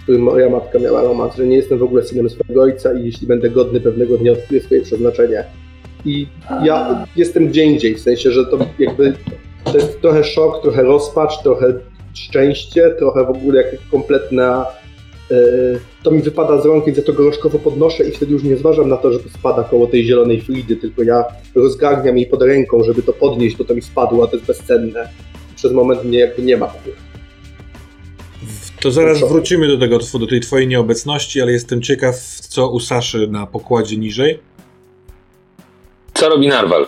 z 0.00 0.02
którym 0.02 0.22
moja 0.22 0.50
matka 0.50 0.78
miała 0.78 1.02
romans, 1.02 1.36
że 1.36 1.46
nie 1.46 1.56
jestem 1.56 1.78
w 1.78 1.82
ogóle 1.82 2.02
synem 2.02 2.30
swojego 2.30 2.62
ojca 2.62 2.92
i 2.92 3.04
jeśli 3.04 3.26
będę 3.26 3.50
godny 3.50 3.80
pewnego 3.80 4.18
dnia 4.18 4.32
odkryję 4.32 4.62
swoje 4.62 4.82
przeznaczenie. 4.82 5.44
I 6.04 6.26
ja 6.64 7.06
jestem 7.16 7.48
gdzie 7.48 7.64
indziej, 7.64 7.94
w 7.94 8.00
sensie, 8.00 8.30
że 8.30 8.46
to 8.46 8.58
jakby 8.78 9.14
to 9.64 9.76
jest 9.76 10.00
trochę 10.00 10.24
szok, 10.24 10.62
trochę 10.62 10.82
rozpacz, 10.82 11.42
trochę 11.42 11.66
szczęście, 12.14 12.90
trochę 12.90 13.24
w 13.24 13.30
ogóle 13.30 13.62
jak 13.62 13.66
kompletna 13.90 14.66
e, 14.66 14.83
to 16.02 16.10
mi 16.10 16.22
wypada 16.22 16.60
z 16.60 16.66
rąk, 16.66 16.84
więc 16.86 16.98
ja 16.98 17.04
to 17.04 17.12
gorączkowo 17.12 17.58
podnoszę 17.58 18.08
i 18.08 18.12
wtedy 18.12 18.32
już 18.32 18.42
nie 18.42 18.56
zważam 18.56 18.88
na 18.88 18.96
to, 18.96 19.12
że 19.12 19.18
to 19.20 19.28
spada 19.28 19.62
koło 19.62 19.86
tej 19.86 20.04
zielonej 20.04 20.40
Fridy, 20.40 20.76
tylko 20.76 21.02
ja 21.02 21.24
rozgarniam 21.54 22.16
jej 22.16 22.26
pod 22.26 22.42
ręką, 22.42 22.84
żeby 22.84 23.02
to 23.02 23.12
podnieść, 23.12 23.56
bo 23.56 23.64
to 23.64 23.74
mi 23.74 23.82
spadło, 23.82 24.24
a 24.24 24.26
to 24.26 24.36
jest 24.36 24.46
bezcenne. 24.46 25.08
Przez 25.56 25.72
moment 25.72 26.04
mnie 26.04 26.18
jakby 26.18 26.42
nie 26.42 26.56
ma. 26.56 26.72
To 28.80 28.90
zaraz 28.90 29.20
Co? 29.20 29.26
wrócimy 29.26 29.68
do 29.68 29.78
tego, 29.78 29.98
do 30.20 30.26
tej 30.26 30.40
twojej 30.40 30.68
nieobecności, 30.68 31.40
ale 31.40 31.52
jestem 31.52 31.82
ciekaw, 31.82 32.16
co 32.48 32.70
u 32.70 32.80
Saszy 32.80 33.28
na 33.28 33.46
pokładzie 33.46 33.96
niżej. 33.96 34.38
Co 36.14 36.28
robi 36.28 36.48
Narwal? 36.48 36.86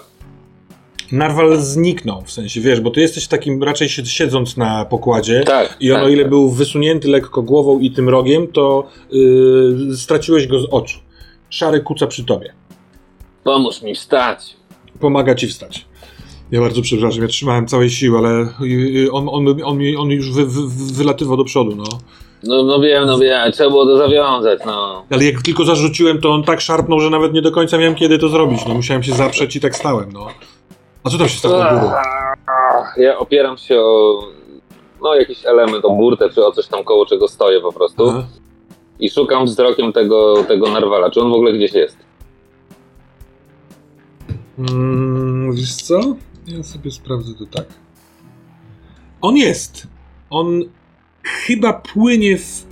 Narwal 1.12 1.57
zniknął, 1.57 2.22
w 2.22 2.30
sensie, 2.30 2.61
wiesz, 2.61 2.80
bo 2.80 2.90
ty 2.90 3.00
jesteś 3.00 3.26
takim 3.28 3.62
raczej 3.62 3.88
sied- 3.88 4.07
siedząc 4.09 4.57
na 4.57 4.84
pokładzie 4.84 5.42
Tak. 5.46 5.76
i 5.80 5.92
on 5.92 5.96
tak, 5.98 6.07
o 6.07 6.09
ile 6.09 6.22
tak. 6.22 6.30
był 6.30 6.50
wysunięty 6.50 7.09
lekko 7.09 7.42
głową 7.42 7.78
i 7.78 7.90
tym 7.90 8.09
rogiem, 8.09 8.46
to 8.46 8.86
yy, 9.11 9.96
straciłeś 9.96 10.46
go 10.46 10.61
z 10.61 10.64
oczu. 10.70 10.98
Szary 11.50 11.80
kuca 11.80 12.07
przy 12.07 12.24
tobie. 12.24 12.52
Pomóż 13.44 13.82
mi 13.82 13.94
wstać. 13.94 14.57
pomaga 15.00 15.34
ci 15.34 15.46
wstać. 15.46 15.86
Ja 16.50 16.61
bardzo 16.61 16.82
przepraszam, 16.82 17.22
ja 17.22 17.28
trzymałem 17.28 17.66
całej 17.66 17.90
siły, 17.90 18.18
ale 18.18 18.40
y, 18.62 19.04
y, 19.04 19.12
on, 19.12 19.28
on, 19.28 19.48
on, 19.64 19.78
on 19.98 20.11
już 20.11 20.32
wy, 20.32 20.46
wy, 20.46 20.61
wylatywał 20.94 21.36
do 21.36 21.44
przodu, 21.44 21.76
no. 21.76 21.84
No, 22.44 22.62
no 22.62 22.80
wiem, 22.80 23.07
no 23.07 23.18
wiem, 23.18 23.52
trzeba 23.52 23.70
było 23.70 23.86
to 23.86 23.98
zawiązać, 23.98 24.61
no. 24.66 25.04
Ale 25.11 25.24
jak 25.24 25.42
tylko 25.42 25.64
zarzuciłem, 25.64 26.20
to 26.20 26.30
on 26.32 26.42
tak 26.44 26.61
szarpnął, 26.61 27.00
że 27.00 27.11
nawet 27.11 27.32
nie 27.32 27.42
do 27.42 27.50
końca 27.52 27.78
miałem 27.78 27.94
kiedy 27.94 28.18
to 28.18 28.28
zrobić. 28.28 28.61
No 28.68 28.74
musiałem 28.74 29.02
się 29.02 29.12
zaprzeć 29.12 29.57
i 29.57 29.61
tak 29.61 29.76
stałem, 29.76 30.12
no. 30.12 30.26
A 31.07 31.11
co 31.11 31.18
tam 31.18 31.28
się 31.28 31.38
stało 31.38 31.54
u 31.54 31.80
góry? 31.80 31.94
Ja 32.96 33.18
opieram 33.18 33.59
się 33.59 33.80
o 33.80 34.22
no, 35.02 35.14
jakiś 35.14 35.46
element, 35.46 35.84
o 35.84 35.90
burtę, 35.90 36.30
czy 36.30 36.46
o 36.46 36.52
coś 36.52 36.66
tam 36.66 36.84
koło 36.84 37.07
czego 37.07 37.28
stoję 37.28 37.61
po 37.61 37.72
prostu. 37.72 38.09
Aha. 38.09 38.26
I 38.98 39.11
szukam 39.11 39.44
wzrokiem 39.44 39.92
tego, 39.92 40.44
tego 40.44 40.70
narwala. 40.70 41.11
Czy 41.11 41.20
on 41.20 41.30
w 41.30 41.34
ogóle 41.34 41.52
gdzieś 41.52 41.72
jest? 41.72 41.96
Mm, 44.59 45.52
wiesz 45.52 45.74
co? 45.74 46.00
Ja 46.46 46.62
sobie 46.62 46.90
sprawdzę 46.90 47.34
to 47.34 47.44
tak. 47.57 47.66
On 49.20 49.36
jest. 49.36 49.86
On 50.30 50.61
chyba 51.22 51.72
płynie 51.72 52.38
w, 52.38 52.66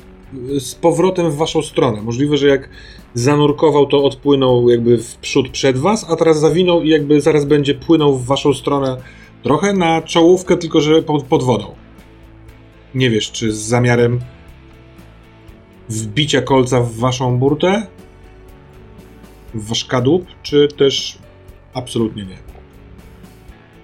z 0.59 0.75
powrotem 0.75 1.31
w 1.31 1.37
waszą 1.37 1.63
stronę. 1.63 2.03
Możliwe, 2.03 2.37
że 2.37 2.49
jak 2.49 2.69
zanurkował, 3.15 3.87
to 3.87 4.05
odpłynął 4.05 4.71
jakby 4.71 4.99
w 4.99 5.17
przód 5.17 5.49
przed 5.49 5.79
was, 5.79 6.07
a 6.11 6.17
teraz 6.17 6.41
zawinął 6.41 6.83
i 6.83 6.89
jakby 6.89 7.21
zaraz 7.21 7.45
będzie 7.45 7.75
płynął 7.75 8.17
w 8.17 8.27
waszą 8.27 8.55
stronę 8.55 8.97
trochę 9.43 9.73
na 9.73 10.03
czołówkę, 10.03 10.57
tylko 10.57 10.81
że 10.81 11.03
pod, 11.03 11.25
pod 11.25 11.43
wodą. 11.43 11.75
Nie 12.95 13.11
wiesz, 13.11 13.33
czy 13.33 13.53
z 13.53 13.57
zamiarem 13.57 14.21
wbicia 15.89 16.43
kolca 16.43 16.81
w 16.81 16.93
waszą 16.93 17.39
burtę, 17.39 17.87
w 19.55 19.69
wasz 19.69 19.85
kadłub, 19.85 20.27
czy 20.43 20.69
też 20.69 21.19
absolutnie 21.75 22.23
nie. 22.23 22.39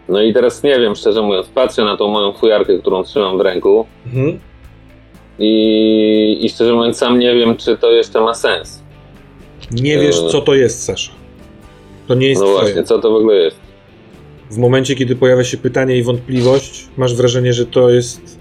No 0.08 0.22
i 0.22 0.34
teraz 0.34 0.62
nie 0.62 0.80
wiem, 0.80 0.94
szczerze 0.94 1.22
mówiąc, 1.22 1.46
patrzę 1.46 1.84
na 1.84 1.96
tą 1.96 2.08
moją 2.08 2.32
fujarkę, 2.32 2.78
którą 2.78 3.02
trzymam 3.02 3.38
w 3.38 3.40
ręku 3.40 3.86
Mhm. 4.06 4.38
I, 5.40 6.38
i 6.40 6.48
szczerze 6.48 6.72
mówiąc 6.74 6.96
sam 6.96 7.18
nie 7.18 7.34
wiem, 7.34 7.56
czy 7.56 7.76
to 7.76 7.90
jeszcze 7.92 8.20
ma 8.20 8.34
sens. 8.34 8.82
Nie 9.70 9.98
wiesz, 9.98 10.20
co 10.20 10.40
to 10.40 10.54
jest, 10.54 10.82
Sasza. 10.84 11.12
To 12.08 12.14
nie 12.14 12.28
jest 12.28 12.40
No 12.40 12.46
twoje. 12.46 12.60
właśnie, 12.62 12.82
co 12.84 12.98
to 12.98 13.10
w 13.10 13.14
ogóle 13.14 13.36
jest? 13.36 13.56
W 14.50 14.58
momencie, 14.58 14.94
kiedy 14.94 15.16
pojawia 15.16 15.44
się 15.44 15.56
pytanie 15.56 15.98
i 15.98 16.02
wątpliwość, 16.02 16.88
masz 16.96 17.14
wrażenie, 17.14 17.52
że 17.52 17.66
to 17.66 17.90
jest. 17.90 18.38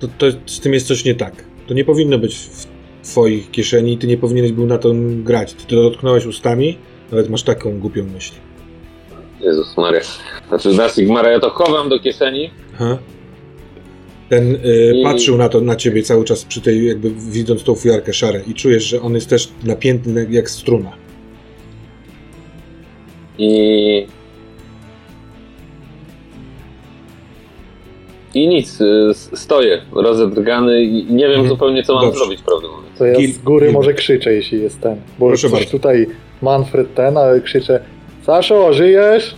To, 0.00 0.08
to, 0.18 0.26
z 0.46 0.60
tym 0.60 0.74
jest 0.74 0.86
coś 0.86 1.04
nie 1.04 1.14
tak. 1.14 1.44
To 1.66 1.74
nie 1.74 1.84
powinno 1.84 2.18
być 2.18 2.34
w 2.36 2.66
twoich 3.10 3.50
kieszeni 3.50 3.98
ty 3.98 4.06
nie 4.06 4.16
powinieneś 4.16 4.52
był 4.52 4.66
na 4.66 4.78
to 4.78 4.90
grać. 5.22 5.52
Ty 5.54 5.66
to 5.66 5.82
dotknąłeś 5.82 6.26
ustami, 6.26 6.78
nawet 7.10 7.30
masz 7.30 7.42
taką 7.42 7.78
głupią 7.80 8.04
myśl. 8.14 8.32
Jezus 9.40 9.76
Maria. 9.76 10.00
Znaczy, 10.48 10.72
znasz 10.72 10.94
Sigmara, 10.94 11.30
ja 11.30 11.40
to 11.40 11.50
chowam 11.50 11.88
do 11.88 11.98
kieszeni. 12.00 12.50
Aha. 12.74 12.98
Ten 14.28 14.54
y, 14.54 14.60
patrzył 15.02 15.36
na 15.36 15.48
to 15.48 15.60
na 15.60 15.76
ciebie 15.76 16.02
cały 16.02 16.24
czas 16.24 16.44
przy 16.44 16.60
tej, 16.60 16.86
jakby 16.88 17.10
widząc 17.10 17.62
tą 17.64 17.74
fujarkę 17.74 18.12
szarę 18.12 18.40
i 18.46 18.54
czujesz, 18.54 18.84
że 18.84 19.00
on 19.02 19.14
jest 19.14 19.28
też 19.30 19.48
napięty 19.64 20.26
jak 20.30 20.50
struna. 20.50 20.92
I. 23.38 24.06
I 28.34 28.48
nic, 28.48 28.80
y, 28.80 29.10
stoję 29.34 29.82
rozedrgany 29.92 30.82
i 30.84 31.04
nie 31.04 31.24
wiem 31.24 31.30
Mhm. 31.30 31.48
zupełnie, 31.48 31.82
co 31.82 31.94
mam 31.94 32.04
Dobrze. 32.04 32.18
zrobić, 32.18 32.42
prawdę 32.42 32.68
mówiąc. 32.68 32.98
To 32.98 33.06
ja 33.06 33.14
z 33.32 33.38
góry 33.38 33.72
może 33.72 33.94
krzyczę, 33.94 34.32
jeśli 34.34 34.62
jest 34.62 34.80
ten. 34.80 34.96
Bo 35.18 35.28
Proszę 35.28 35.48
bardzo. 35.48 35.70
tutaj 35.70 36.06
Manfred 36.42 36.94
ten, 36.94 37.16
ale 37.16 37.40
krzyczę 37.40 37.80
Saszo, 38.22 38.72
żyjesz? 38.72 39.34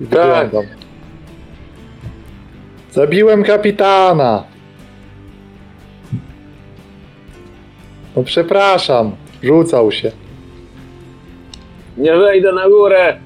I 0.00 0.06
Tak. 0.06 0.44
wyglądam. 0.46 0.74
Zabiłem 2.94 3.42
kapitana! 3.44 4.44
No 8.16 8.22
przepraszam, 8.22 9.16
rzucał 9.42 9.92
się. 9.92 10.12
Nie 11.96 12.16
wejdę 12.16 12.52
na 12.52 12.68
górę! 12.68 13.16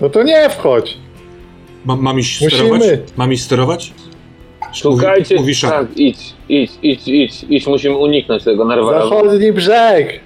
No 0.00 0.10
to 0.10 0.22
nie 0.22 0.50
wchodź! 0.50 0.98
Mam, 1.84 2.00
mam 2.00 2.18
iść 2.18 2.40
Musimy. 2.40 2.60
sterować? 2.60 3.00
Mam 3.16 3.32
iść 3.32 3.42
sterować? 3.44 3.92
Szukajcie. 4.72 5.36
Mówi, 5.36 5.52
tak, 5.62 5.86
idź, 5.96 6.34
idź, 6.48 6.72
idź, 6.82 7.08
idź, 7.08 7.44
idź, 7.48 7.66
musimy 7.66 7.96
uniknąć 7.96 8.44
tego 8.44 8.64
narwala. 8.64 9.02
Zachodni 9.02 9.52
brzeg! 9.52 10.20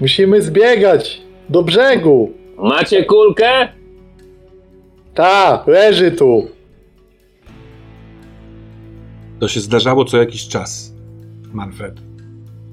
Musimy 0.00 0.42
zbiegać 0.42 1.22
do 1.48 1.62
brzegu! 1.62 2.32
Macie 2.58 3.04
kulkę? 3.04 3.68
Ta, 5.14 5.64
leży 5.66 6.12
tu! 6.12 6.48
To 9.40 9.48
się 9.48 9.60
zdarzało 9.60 10.04
co 10.04 10.16
jakiś 10.18 10.48
czas, 10.48 10.94
Manfred. 11.52 12.00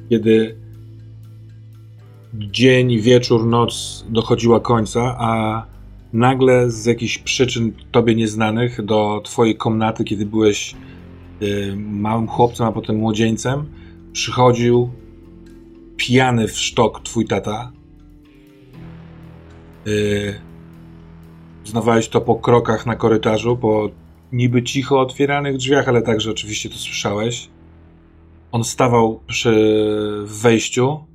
Kiedy 0.10 0.58
dzień, 2.34 3.00
wieczór, 3.00 3.46
noc 3.46 4.06
dochodziła 4.10 4.60
końca, 4.60 5.16
a 5.20 5.66
nagle 6.14 6.72
z 6.72 6.86
jakichś 6.86 7.18
przyczyn 7.18 7.72
tobie 7.92 8.16
nieznanych 8.16 8.86
do 8.86 9.22
twojej 9.24 9.56
komnaty, 9.56 10.04
kiedy 10.04 10.26
byłeś 10.26 10.76
y, 11.42 11.76
małym 11.78 12.28
chłopcem, 12.28 12.68
a 12.68 12.72
potem 12.72 12.96
młodzieńcem, 12.96 13.66
przychodził 14.14 14.90
pijany 15.98 16.48
w 16.48 16.60
sztok 16.60 17.04
twój 17.04 17.26
tata. 17.26 17.72
Y, 19.88 20.49
Znawałeś 21.70 22.10
to 22.10 22.22
po 22.22 22.36
krokach 22.36 22.86
na 22.86 22.96
korytarzu, 22.96 23.58
po 23.58 23.90
niby 24.32 24.64
cicho 24.64 25.00
otwieranych 25.00 25.58
drzwiach, 25.58 25.88
ale 25.88 26.02
także 26.02 26.32
oczywiście 26.32 26.70
to 26.70 26.76
słyszałeś. 26.76 27.50
On 28.52 28.64
stawał 28.64 29.24
przy 29.28 29.54
wejściu 30.26 31.08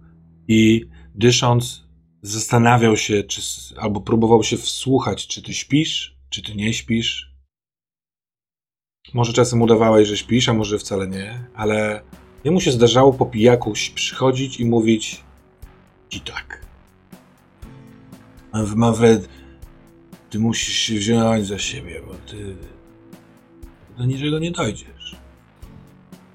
i 0.48 0.86
dysząc, 1.14 1.84
zastanawiał 2.22 2.96
się, 2.96 3.22
czy, 3.22 3.40
albo 3.76 4.00
próbował 4.00 4.42
się 4.42 4.56
wsłuchać, 4.56 5.26
czy 5.26 5.42
ty 5.42 5.54
śpisz, 5.54 6.16
czy 6.30 6.42
ty 6.42 6.54
nie 6.54 6.72
śpisz. 6.72 7.34
Może 9.14 9.32
czasem 9.32 9.62
udawałeś, 9.62 10.08
że 10.08 10.16
śpisz, 10.16 10.48
a 10.48 10.54
może 10.54 10.78
wcale 10.78 11.08
nie, 11.08 11.46
ale 11.54 12.02
jemu 12.44 12.60
się 12.60 12.72
zdarzało 12.72 13.12
po 13.12 13.26
pijaku 13.26 13.72
przychodzić 13.94 14.60
i 14.60 14.64
mówić 14.64 15.20
ci 16.08 16.20
tak. 16.20 16.66
Manf- 18.52 18.76
Manfred, 18.76 19.28
ty 20.34 20.40
musisz 20.40 20.76
się 20.76 20.94
wziąć 20.94 21.46
za 21.46 21.58
siebie, 21.58 22.00
bo 22.06 22.14
ty 22.14 22.56
do 23.98 24.04
niczego 24.04 24.38
nie 24.38 24.50
dojdziesz. 24.50 25.16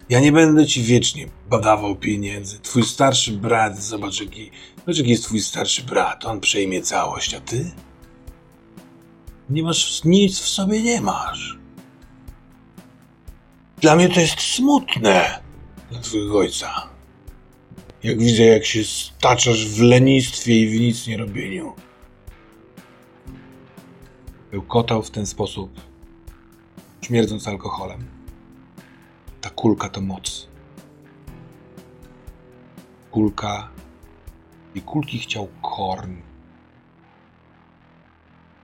Ja 0.09 0.19
nie 0.19 0.31
będę 0.31 0.65
ci 0.65 0.83
wiecznie 0.83 1.27
badawał 1.49 1.95
pieniędzy. 1.95 2.59
Twój 2.59 2.83
starszy 2.83 3.31
brat, 3.31 3.81
zobacz 3.81 4.21
jaki, 4.21 4.51
zobacz 4.77 4.97
jaki 4.97 5.09
jest 5.09 5.23
twój 5.23 5.41
starszy 5.41 5.83
brat. 5.83 6.25
On 6.25 6.39
przejmie 6.39 6.81
całość, 6.81 7.33
a 7.33 7.39
ty? 7.39 7.71
Nie 9.49 9.63
masz, 9.63 10.03
nic 10.03 10.39
w 10.39 10.47
sobie 10.47 10.81
nie 10.81 11.01
masz. 11.01 11.57
Dla 13.81 13.95
mnie 13.95 14.09
to 14.09 14.19
jest 14.19 14.41
smutne 14.41 15.39
dla 15.91 15.99
twojego 15.99 16.37
ojca. 16.37 16.89
Jak 18.03 18.19
widzę, 18.19 18.43
jak 18.43 18.65
się 18.65 18.83
staczasz 18.83 19.65
w 19.65 19.81
lenistwie 19.81 20.59
i 20.59 20.67
w 20.67 20.79
nic 20.79 21.07
nie 21.07 21.17
robieniu. 21.17 21.73
Bełkotał 24.51 25.03
w 25.03 25.11
ten 25.11 25.25
sposób, 25.25 25.81
śmierdząc 27.01 27.47
alkoholem. 27.47 28.05
Ta 29.41 29.49
kulka 29.49 29.89
to 29.89 30.01
moc. 30.01 30.47
Kulka 33.11 33.69
i 34.75 34.81
kulki 34.81 35.19
chciał 35.19 35.47
Korn. 35.61 36.15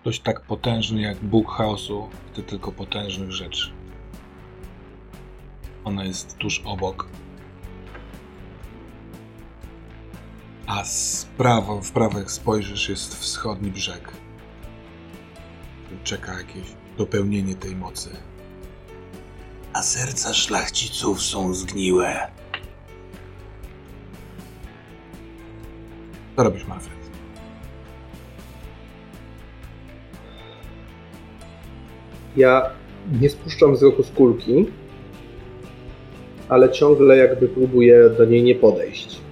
Ktoś 0.01 0.19
tak 0.19 0.41
potężny 0.41 1.01
jak 1.01 1.17
Bóg 1.17 1.51
chaosu 1.51 2.09
chce 2.31 2.43
tylko 2.43 2.71
potężnych 2.71 3.31
rzeczy. 3.31 3.73
Ona 5.83 6.03
jest 6.03 6.37
tuż 6.37 6.61
obok. 6.65 7.07
A 10.67 10.83
z 10.83 11.25
prawo, 11.37 11.81
w 11.81 11.91
prawo 11.91 12.19
jak 12.19 12.31
spojrzysz 12.31 12.89
jest 12.89 13.15
wschodni 13.15 13.71
brzeg. 13.71 14.24
Czeka 16.03 16.33
jakieś 16.37 16.63
dopełnienie 16.97 17.55
tej 17.55 17.75
mocy. 17.75 18.09
A 19.73 19.83
serca 19.83 20.33
szlachciców 20.33 21.21
są 21.21 21.53
zgniłe. 21.53 22.31
Co 26.35 26.43
robisz, 26.43 26.67
Manfred? 26.67 26.95
Ja 32.37 32.69
nie 33.21 33.29
spuszczam 33.29 33.73
wzroku 33.73 34.03
z 34.03 34.11
kulki, 34.11 34.65
ale 36.49 36.71
ciągle 36.71 37.17
jakby 37.17 37.47
próbuję 37.47 38.09
do 38.09 38.25
niej 38.25 38.43
nie 38.43 38.55
podejść. 38.55 39.24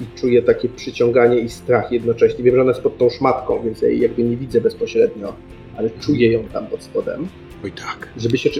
I 0.00 0.18
czuję 0.20 0.42
takie 0.42 0.68
przyciąganie 0.68 1.38
i 1.38 1.48
strach 1.48 1.92
jednocześnie. 1.92 2.44
Wiem, 2.44 2.54
że 2.54 2.60
ona 2.60 2.70
jest 2.70 2.82
pod 2.82 2.98
tą 2.98 3.10
szmatką, 3.10 3.62
więc 3.64 3.82
ja 3.82 3.88
jej 3.88 4.00
jakby 4.00 4.22
nie 4.22 4.36
widzę 4.36 4.60
bezpośrednio, 4.60 5.34
ale 5.76 5.90
czuję 6.00 6.32
ją 6.32 6.44
tam 6.44 6.66
pod 6.66 6.82
spodem. 6.82 7.28
Oj 7.64 7.72
tak. 7.72 8.08
Żeby 8.16 8.38
się, 8.38 8.50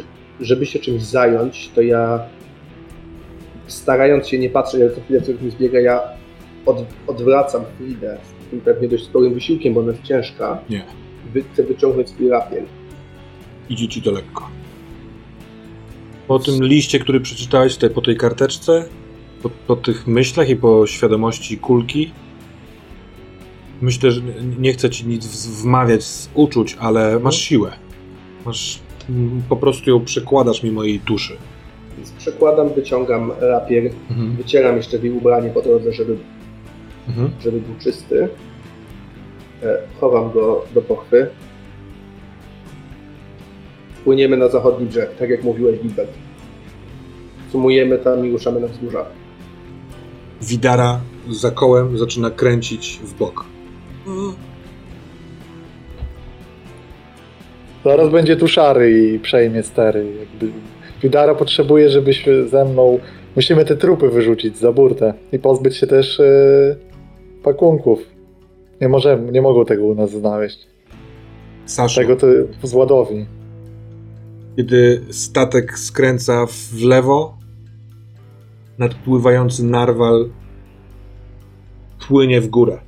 żeby 0.40 0.66
się 0.66 0.78
czymś 0.78 1.02
zająć, 1.02 1.70
to 1.74 1.82
ja 1.82 2.20
starając 3.66 4.28
się 4.28 4.38
nie 4.38 4.50
patrzeć, 4.50 4.80
ale 4.80 4.90
co 4.90 5.00
chwilę 5.00 5.20
coś 5.20 5.40
mi 5.40 5.50
zbiega, 5.50 5.80
ja 5.80 6.00
od, 6.66 6.84
odwracam 7.06 7.62
Fridę 7.78 8.18
z 8.46 8.50
tym 8.50 8.60
pewnie 8.60 8.88
dość 8.88 9.04
sporym 9.04 9.34
wysiłkiem, 9.34 9.74
bo 9.74 9.80
ona 9.80 9.92
jest 9.92 10.02
ciężka. 10.02 10.58
Nie. 10.70 10.84
Wy, 11.32 11.42
chcę 11.52 11.62
wyciągnąć 11.62 12.08
swój 12.08 12.28
rapier. 12.28 12.62
Idzie 13.68 13.88
ci 13.88 14.02
to 14.02 14.10
lekko. 14.10 14.48
Po 16.28 16.38
tym 16.38 16.64
liście, 16.64 16.98
który 16.98 17.20
przeczytałeś 17.20 17.74
tutaj, 17.74 17.90
po 17.90 18.00
tej 18.00 18.16
karteczce, 18.16 18.84
po, 19.42 19.50
po 19.66 19.76
tych 19.76 20.06
myślach 20.06 20.48
i 20.48 20.56
po 20.56 20.86
świadomości 20.86 21.58
kulki, 21.58 22.10
myślę, 23.82 24.10
że 24.10 24.20
nie- 24.58 24.72
chcę 24.72 24.90
ci 24.90 25.06
nic 25.06 25.46
wmawiać 25.46 26.04
z 26.04 26.30
uczuć, 26.34 26.76
ale 26.80 27.18
masz 27.18 27.36
siłę. 27.38 27.72
Masz, 28.46 28.78
po 29.48 29.56
prostu 29.56 29.90
ją 29.90 30.04
przekładasz 30.04 30.62
mimo 30.62 30.84
jej 30.84 31.00
duszy. 31.00 31.36
Więc 31.96 32.10
przekładam, 32.12 32.68
wyciągam 32.74 33.32
rapier, 33.40 33.90
Mhm. 34.10 34.36
wycieram 34.36 34.76
jeszcze 34.76 34.96
jej 34.98 35.10
ubranie 35.10 35.50
po 35.50 35.62
drodze, 35.62 35.92
żeby, 35.92 36.16
Mhm. 37.08 37.30
żeby 37.42 37.60
był 37.60 37.74
czysty. 37.80 38.28
E, 39.62 39.78
Chowam 40.00 40.32
go 40.32 40.64
do 40.74 40.82
pochwy. 40.82 41.26
Płyniemy 44.04 44.36
na 44.36 44.48
zachodni 44.48 44.86
brzeg, 44.86 45.16
tak 45.16 45.30
jak 45.30 45.44
mówiłeś, 45.44 45.80
Gilbert. 45.80 46.10
Sumujemy 47.52 47.98
tam 47.98 48.26
i 48.26 48.30
ruszamy 48.30 48.60
na 48.60 48.66
wzgórza. 48.66 49.06
Widara 50.42 51.00
za 51.30 51.50
kołem 51.50 51.98
zaczyna 51.98 52.30
kręcić 52.30 53.00
w 53.04 53.14
bok. 53.18 53.44
Zaraz 57.84 58.10
będzie 58.10 58.36
tu 58.36 58.48
szary 58.48 59.12
i 59.14 59.18
przejmie 59.18 59.62
stery. 59.62 60.06
Jakby 60.20 60.52
Widara 61.02 61.34
potrzebuje, 61.34 61.90
żebyś 61.90 62.24
ze 62.50 62.64
mną. 62.64 62.98
Musimy 63.36 63.64
te 63.64 63.76
trupy 63.76 64.08
wyrzucić 64.08 64.58
za 64.58 64.72
burtę 64.72 65.14
i 65.32 65.38
pozbyć 65.38 65.76
się 65.76 65.86
też 65.86 66.20
e, 66.20 66.76
pakunków. 67.42 67.98
Nie 68.80 68.88
możemy, 68.88 69.32
nie 69.32 69.42
mogą 69.42 69.64
tego 69.64 69.84
u 69.84 69.94
nas 69.94 70.10
znaleźć. 70.10 70.58
Saszo, 71.66 72.00
Tego 72.00 72.16
to 72.16 72.26
z 72.62 72.74
ładowni. 72.74 73.26
kiedy 74.56 75.00
statek 75.10 75.78
skręca 75.78 76.46
w 76.46 76.82
lewo, 76.82 77.34
nadpływający 78.82 79.64
narwal 79.64 80.30
płynie 82.08 82.40
w 82.40 82.48
górę 82.48 82.80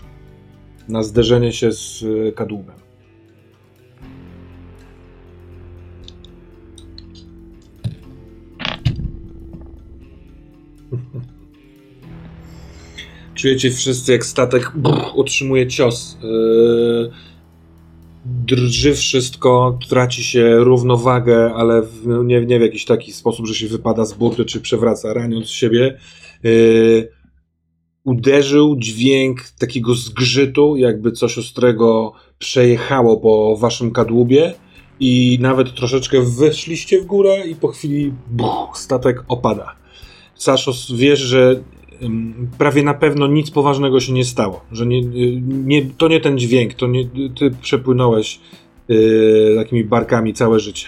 na 0.88 1.02
zderzenie 1.02 1.52
się 1.52 1.72
z 1.72 2.02
y, 2.02 2.32
kadłubem. 2.36 2.76
Czujecie 13.34 13.70
wszyscy, 13.70 14.12
jak 14.12 14.26
statek 14.26 14.72
brrr, 14.74 15.04
otrzymuje 15.14 15.66
cios. 15.66 16.18
Yy, 16.22 17.10
drży 18.24 18.94
wszystko, 18.94 19.78
traci 19.88 20.24
się 20.24 20.56
równowagę, 20.56 21.54
ale 21.54 21.82
w, 21.82 22.06
nie, 22.24 22.46
nie 22.46 22.58
w 22.58 22.62
jakiś 22.62 22.84
taki 22.84 23.12
sposób, 23.12 23.46
że 23.46 23.54
się 23.54 23.68
wypada 23.68 24.04
z 24.04 24.12
burty 24.12 24.44
czy 24.44 24.60
przewraca, 24.60 25.12
raniąc 25.12 25.50
siebie. 25.50 25.98
Yy, 26.42 27.08
uderzył 28.04 28.76
dźwięk 28.78 29.40
takiego 29.58 29.94
zgrzytu, 29.94 30.76
jakby 30.76 31.12
coś 31.12 31.38
ostrego 31.38 32.12
przejechało 32.38 33.16
po 33.16 33.56
waszym 33.56 33.90
kadłubie 33.90 34.54
i 35.00 35.38
nawet 35.40 35.74
troszeczkę 35.74 36.22
weszliście 36.22 37.00
w 37.00 37.04
górę 37.04 37.46
i 37.46 37.54
po 37.54 37.68
chwili 37.68 38.12
buch, 38.30 38.78
statek 38.78 39.24
opada. 39.28 39.76
Saszos, 40.34 40.92
wiesz, 40.92 41.20
że 41.20 41.62
prawie 42.58 42.82
na 42.82 42.94
pewno 42.94 43.26
nic 43.26 43.50
poważnego 43.50 44.00
się 44.00 44.12
nie 44.12 44.24
stało, 44.24 44.64
że 44.72 44.86
nie, 44.86 44.98
y, 44.98 45.40
nie, 45.42 45.82
to 45.98 46.08
nie 46.08 46.20
ten 46.20 46.38
dźwięk, 46.38 46.74
to 46.74 46.86
nie, 46.86 47.04
ty 47.38 47.50
przepłynąłeś 47.62 48.40
y, 48.90 49.54
takimi 49.56 49.84
barkami 49.84 50.34
całe 50.34 50.60
życie. 50.60 50.86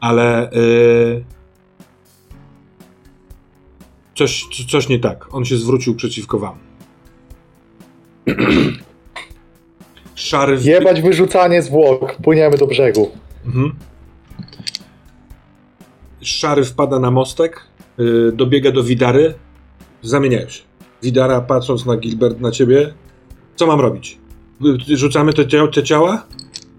Ale 0.00 0.52
y, 0.52 1.24
coś, 4.14 4.46
coś 4.70 4.88
nie 4.88 4.98
tak. 4.98 5.34
On 5.34 5.44
się 5.44 5.56
zwrócił 5.56 5.94
przeciwko 5.94 6.38
wam. 6.38 6.54
Szary 10.14 10.56
w... 10.56 10.64
Jebać 10.64 11.02
wyrzucanie 11.02 11.62
zwłok. 11.62 12.16
Płyniemy 12.22 12.56
do 12.56 12.66
brzegu. 12.66 13.10
Mhm. 13.46 13.72
Szary 16.20 16.64
wpada 16.64 16.98
na 16.98 17.10
mostek, 17.10 17.60
y, 17.98 18.32
dobiega 18.32 18.72
do 18.72 18.82
Widary, 18.82 19.34
zamieniają 20.02 20.48
się. 20.48 20.62
Widara, 21.02 21.40
patrząc 21.40 21.86
na 21.86 21.96
Gilbert, 21.96 22.40
na 22.40 22.50
ciebie, 22.50 22.94
co 23.56 23.66
mam 23.66 23.80
robić? 23.80 24.18
Rzucamy 24.88 25.32
te, 25.32 25.42
cia- 25.44 25.68
te 25.74 25.82
ciała? 25.82 26.26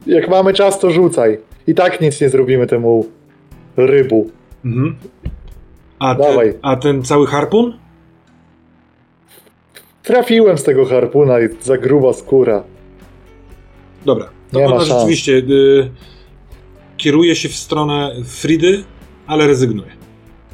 Jak 0.07 0.30
mamy 0.30 0.53
czas, 0.53 0.80
to 0.80 0.91
rzucaj. 0.91 1.39
I 1.67 1.74
tak 1.76 2.01
nic 2.01 2.21
nie 2.21 2.30
zrobimy 2.30 2.67
temu 2.67 3.05
rybu. 3.78 4.32
Mhm. 4.65 4.95
A, 5.99 6.15
Dawaj. 6.15 6.51
ten, 6.51 6.59
a 6.61 6.76
ten 6.76 7.03
cały 7.03 7.28
harpun? 7.28 7.78
Trafiłem 10.03 10.57
z 10.57 10.63
tego 10.63 10.86
harpuna 10.86 11.39
i 11.39 11.43
za 11.61 11.78
gruba 11.78 12.13
skóra. 12.13 12.63
Dobra. 14.05 14.30
To 14.51 14.59
Nie 14.59 14.65
ona 14.65 14.80
rzeczywiście 14.86 15.32
y, 15.34 15.89
kieruje 16.97 17.36
się 17.36 17.49
w 17.49 17.55
stronę 17.55 18.15
Fridy, 18.26 18.84
ale 19.28 19.47
rezygnuje. 19.47 19.91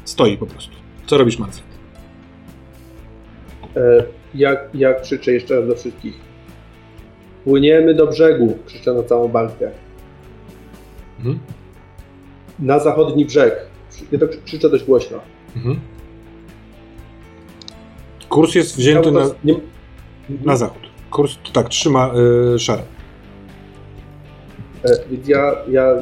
Stoi 0.04 0.36
po 0.36 0.46
prostu. 0.46 0.72
Co 1.06 1.18
robisz, 1.18 1.38
Manfred? 1.38 1.69
E, 3.76 4.04
Ja, 4.34 4.56
ja 4.74 4.94
krzyczę 4.94 5.32
jeszcze 5.32 5.56
raz 5.56 5.68
do 5.68 5.74
wszystkich. 5.74 6.14
Płyniemy 7.44 7.94
do 7.94 8.06
brzegu, 8.06 8.58
krzyczę 8.66 8.92
na 8.94 9.02
całą 9.02 9.28
barkę. 9.28 9.70
Mhm. 11.18 11.38
Na 12.58 12.78
zachodni 12.78 13.24
brzeg. 13.24 13.56
Ja 14.12 14.18
to 14.18 14.26
krzy- 14.28 14.42
krzyczę 14.44 14.70
dość 14.70 14.84
głośno. 14.84 15.18
Mhm. 15.56 15.80
Kurs 18.28 18.54
jest 18.54 18.76
wzięty 18.76 19.12
na, 19.12 19.20
nie, 19.44 19.54
na 20.44 20.56
zachód. 20.56 20.82
Kurs 21.10 21.36
tak 21.52 21.68
trzyma 21.68 22.10
y, 22.54 22.58
szarę. 22.58 22.82
E, 24.84 24.88
Więc 25.10 25.28
ja, 25.28 25.56
ja 25.70 25.94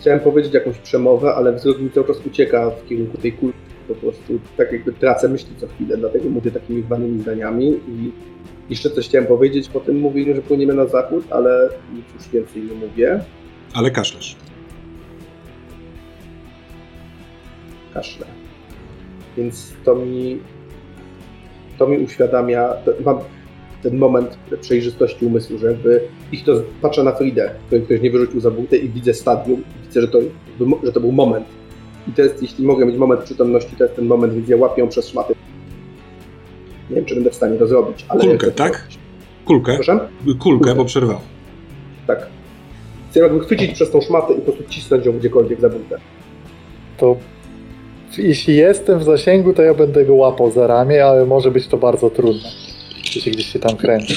chciałem 0.00 0.20
powiedzieć 0.20 0.54
jakąś 0.54 0.78
przemowę, 0.78 1.34
ale 1.34 1.52
wzrok 1.52 1.78
mi 1.80 1.90
cały 1.90 2.06
czas 2.06 2.16
ucieka 2.26 2.70
w 2.70 2.88
kierunku 2.88 3.18
tej 3.18 3.32
kulki. 3.32 3.58
Po 3.94 4.00
prostu 4.00 4.40
tak 4.56 4.72
jakby 4.72 4.92
tracę 4.92 5.28
myśli 5.28 5.56
co 5.56 5.66
chwilę, 5.66 5.96
dlatego 5.96 6.28
mówię 6.28 6.50
takimi 6.50 6.82
zwanymi 6.82 7.20
zdaniami 7.20 7.68
i 7.68 8.12
jeszcze 8.70 8.90
coś 8.90 9.08
chciałem 9.08 9.26
powiedzieć, 9.26 9.68
potem 9.68 9.98
mówili, 9.98 10.34
że 10.34 10.42
płyniemy 10.42 10.74
na 10.74 10.86
zachód, 10.86 11.24
ale 11.30 11.68
nic 11.94 12.04
już 12.14 12.28
więcej 12.28 12.62
nie 12.62 12.74
mówię. 12.74 13.20
Ale 13.74 13.90
kaszlesz. 13.90 14.36
Kaszle. 17.94 18.26
Więc 19.36 19.72
to 19.84 19.94
mi 19.94 20.38
to 21.78 21.86
mi 21.86 21.98
uświadamia, 21.98 22.68
to, 22.68 22.92
mam 23.04 23.18
ten 23.82 23.98
moment 23.98 24.38
przejrzystości 24.60 25.26
umysłu, 25.26 25.58
że 25.58 25.66
jakby 25.66 26.00
ich 26.32 26.44
to 26.44 26.62
patrzę 26.82 27.02
na 27.02 27.12
Fridę, 27.12 27.50
której 27.66 27.84
ktoś 27.84 28.00
nie 28.00 28.10
wyrzucił 28.10 28.40
za 28.40 28.50
butę 28.50 28.76
i 28.76 28.88
widzę 28.88 29.14
stadium, 29.14 29.62
widzę, 29.86 30.00
że 30.00 30.08
to, 30.08 30.18
że 30.82 30.92
to 30.92 31.00
był 31.00 31.12
moment. 31.12 31.46
I 32.08 32.12
to 32.12 32.22
jest, 32.22 32.42
jeśli 32.42 32.64
mogę 32.64 32.86
mieć 32.86 32.96
moment 32.96 33.20
przytomności, 33.20 33.76
to 33.76 33.84
jest 33.84 33.96
ten 33.96 34.06
moment, 34.06 34.34
więc 34.34 34.48
ja 34.48 34.56
łapię 34.56 34.82
ją 34.82 34.88
przez 34.88 35.08
szmaty. 35.08 35.34
Nie 36.90 36.96
wiem, 36.96 37.04
czy 37.04 37.14
będę 37.14 37.30
w 37.30 37.34
stanie 37.34 37.58
to 37.58 37.66
zrobić, 37.66 38.06
ale... 38.08 38.20
Kulkę, 38.20 38.50
tak? 38.50 38.72
zrobić. 38.76 38.98
Kulkę. 39.44 39.74
Proszę? 39.74 39.98
Kulkę, 40.24 40.38
Kulkę. 40.38 40.74
bo 40.74 40.84
przerwał. 40.84 41.18
Tak. 42.06 42.26
Chcę 43.10 43.20
jakby 43.20 43.40
chwycić 43.40 43.72
przez 43.72 43.90
tą 43.90 44.00
szmatę 44.00 44.34
i 44.34 44.36
po 44.36 44.42
prostu 44.42 44.64
cisnąć 44.68 45.06
ją 45.06 45.12
gdziekolwiek 45.12 45.60
za 45.60 45.68
butę. 45.68 45.98
To 46.96 47.16
jeśli 48.18 48.56
jestem 48.56 48.98
w 48.98 49.02
zasięgu, 49.02 49.52
to 49.52 49.62
ja 49.62 49.74
będę 49.74 50.04
go 50.04 50.14
łapał 50.14 50.50
za 50.50 50.66
ramię, 50.66 51.06
ale 51.06 51.26
może 51.26 51.50
być 51.50 51.66
to 51.66 51.76
bardzo 51.76 52.10
trudne. 52.10 52.48
Jeśli 53.14 53.32
gdzieś 53.32 53.46
się 53.46 53.58
tam 53.58 53.76
kręci. 53.76 54.14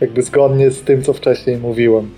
Jakby 0.00 0.22
zgodnie 0.22 0.70
z 0.70 0.82
tym, 0.82 1.02
co 1.02 1.12
wcześniej 1.12 1.56
mówiłem. 1.56 2.10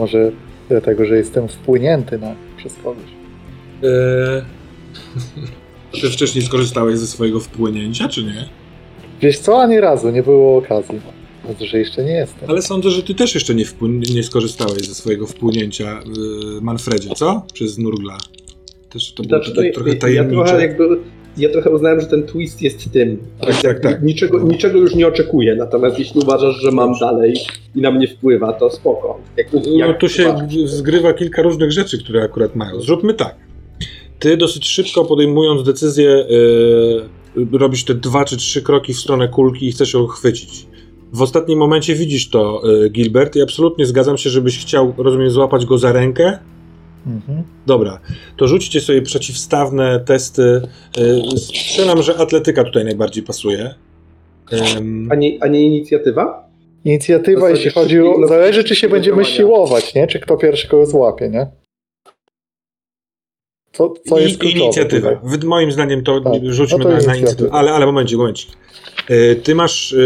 Może 0.00 0.32
dlatego, 0.68 1.04
że 1.04 1.16
jestem 1.16 1.48
wpłynięty 1.48 2.18
na, 2.18 2.34
przez 2.56 2.74
kogoś. 2.74 3.04
Eee... 3.82 4.42
Ty 6.00 6.10
wcześniej 6.10 6.44
skorzystałeś 6.44 6.98
ze 6.98 7.06
swojego 7.06 7.40
wpłynięcia, 7.40 8.08
czy 8.08 8.24
nie? 8.24 8.48
Wiesz 9.20 9.38
co, 9.38 9.62
ani 9.62 9.80
razu 9.80 10.10
nie 10.10 10.22
było 10.22 10.56
okazji. 10.58 11.00
Dobrze, 11.48 11.66
że 11.66 11.78
jeszcze 11.78 12.04
nie 12.04 12.12
jestem. 12.12 12.50
Ale 12.50 12.62
sądzę, 12.62 12.90
że 12.90 13.02
ty 13.02 13.14
też 13.14 13.34
jeszcze 13.34 13.54
nie, 13.54 13.64
nie 14.14 14.22
skorzystałeś 14.22 14.88
ze 14.88 14.94
swojego 14.94 15.26
wpłynięcia 15.26 16.00
w 16.06 16.62
Manfredzie, 16.62 17.10
co? 17.14 17.46
Przez 17.52 17.78
Nurgla. 17.78 18.18
Też 18.90 19.12
to 19.12 19.22
było 19.22 19.42
Znaczy, 19.42 19.54
to 19.54 19.62
trochę 19.74 19.88
ja, 19.90 19.94
ja, 19.94 20.00
tajemnicze. 20.00 20.44
trochę 20.44 20.62
jakby, 20.62 20.98
ja 21.36 21.48
trochę 21.48 21.70
uznałem, 21.70 22.00
że 22.00 22.06
ten 22.06 22.22
twist 22.22 22.62
jest 22.62 22.92
tym. 22.92 23.18
Tak, 23.40 23.62
tak, 23.62 23.80
tak. 23.80 24.02
Niczego, 24.02 24.38
niczego 24.40 24.78
już 24.78 24.94
nie 24.94 25.06
oczekuję, 25.06 25.54
natomiast 25.56 25.98
jeśli 25.98 26.20
uważasz, 26.20 26.56
że 26.56 26.70
mam 26.72 26.92
dalej 27.00 27.34
i 27.76 27.80
na 27.80 27.90
mnie 27.90 28.08
wpływa, 28.08 28.52
to 28.52 28.70
spoko. 28.70 29.18
Jak, 29.36 29.52
No 29.52 29.60
jak 29.86 29.98
tu 29.98 30.08
się 30.08 30.28
uważasz. 30.28 30.54
zgrywa 30.70 31.12
kilka 31.12 31.42
różnych 31.42 31.72
rzeczy, 31.72 31.98
które 31.98 32.22
akurat 32.22 32.56
mają. 32.56 32.80
Zróbmy 32.80 33.14
tak. 33.14 33.34
Ty 34.18 34.36
dosyć 34.36 34.68
szybko 34.68 35.04
podejmując 35.04 35.62
decyzję, 35.62 36.26
yy, 37.36 37.58
robisz 37.58 37.84
te 37.84 37.94
dwa 37.94 38.24
czy 38.24 38.36
trzy 38.36 38.62
kroki 38.62 38.94
w 38.94 38.98
stronę 38.98 39.28
kulki 39.28 39.68
i 39.68 39.72
chcesz 39.72 39.94
ją 39.94 40.06
chwycić. 40.06 40.66
W 41.12 41.22
ostatnim 41.22 41.58
momencie 41.58 41.94
widzisz 41.94 42.28
to, 42.30 42.62
yy, 42.64 42.90
Gilbert, 42.90 43.36
i 43.36 43.42
absolutnie 43.42 43.86
zgadzam 43.86 44.18
się, 44.18 44.30
żebyś 44.30 44.58
chciał, 44.58 44.94
rozumiem, 44.98 45.30
złapać 45.30 45.66
go 45.66 45.78
za 45.78 45.92
rękę. 45.92 46.38
Mhm. 47.06 47.42
Dobra, 47.66 48.00
to 48.36 48.48
rzućcie 48.48 48.80
sobie 48.80 49.02
przeciwstawne 49.02 50.00
testy. 50.06 50.60
Yy, 50.98 51.38
strzelam, 51.38 52.02
że 52.02 52.16
atletyka 52.16 52.64
tutaj 52.64 52.84
najbardziej 52.84 53.22
pasuje. 53.22 53.74
A 55.10 55.14
nie, 55.14 55.38
a 55.42 55.46
nie 55.46 55.62
inicjatywa? 55.66 56.50
Inicjatywa, 56.84 57.40
To 57.40 57.48
jeśli 57.48 57.70
chodzi 57.70 58.00
o... 58.00 58.04
szybkiego- 58.04 58.28
Zależy, 58.28 58.62
czy 58.64 58.68
się 58.68 58.74
szybkiego 58.74 58.94
będziemy 58.96 59.24
siłować, 59.24 59.94
nie? 59.94 60.06
Czy 60.06 60.18
kto 60.20 60.36
pierwszy 60.36 60.68
kogo 60.68 60.86
złapie, 60.86 61.28
nie? 61.28 61.46
Co, 63.72 63.94
co 64.08 64.18
jest 64.20 64.38
kluczowe 64.38 64.64
Inicjatywa. 64.64 65.10
tutaj? 65.16 65.38
Moim 65.48 65.72
zdaniem 65.72 66.02
to 66.04 66.20
Tak. 66.20 66.32
rzućmy 66.44 66.78
No 66.78 66.84
to 66.84 66.90
na, 66.90 66.98
na 67.00 67.16
inicjatywę. 67.16 67.50
Ale, 67.52 67.72
ale 67.72 67.86
momencik, 67.86 68.18
momencik. 68.18 68.50
E, 69.08 69.34
Ty 69.34 69.54
masz, 69.54 69.92
e, 69.92 69.98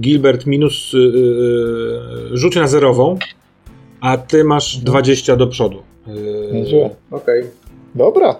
Gilbert, 0.00 0.46
minus, 0.46 0.92
e, 0.94 0.98
e, 0.98 2.36
rzuć 2.36 2.56
na 2.56 2.66
zerową, 2.66 3.18
a 4.00 4.16
ty 4.16 4.44
masz 4.44 4.74
Mhm. 4.74 4.84
20 4.84 5.36
do 5.36 5.46
przodu. 5.46 5.82
Nieźle. 6.52 6.90
Okej. 7.10 7.44
Dobra. 7.94 8.36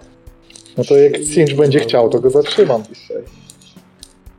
No 0.78 0.84
to 0.84 0.96
jak 0.96 1.18
Cinch 1.18 1.54
będzie 1.54 1.80
chciał, 1.80 2.08
to 2.08 2.20
go 2.20 2.30
zatrzymam. 2.30 2.82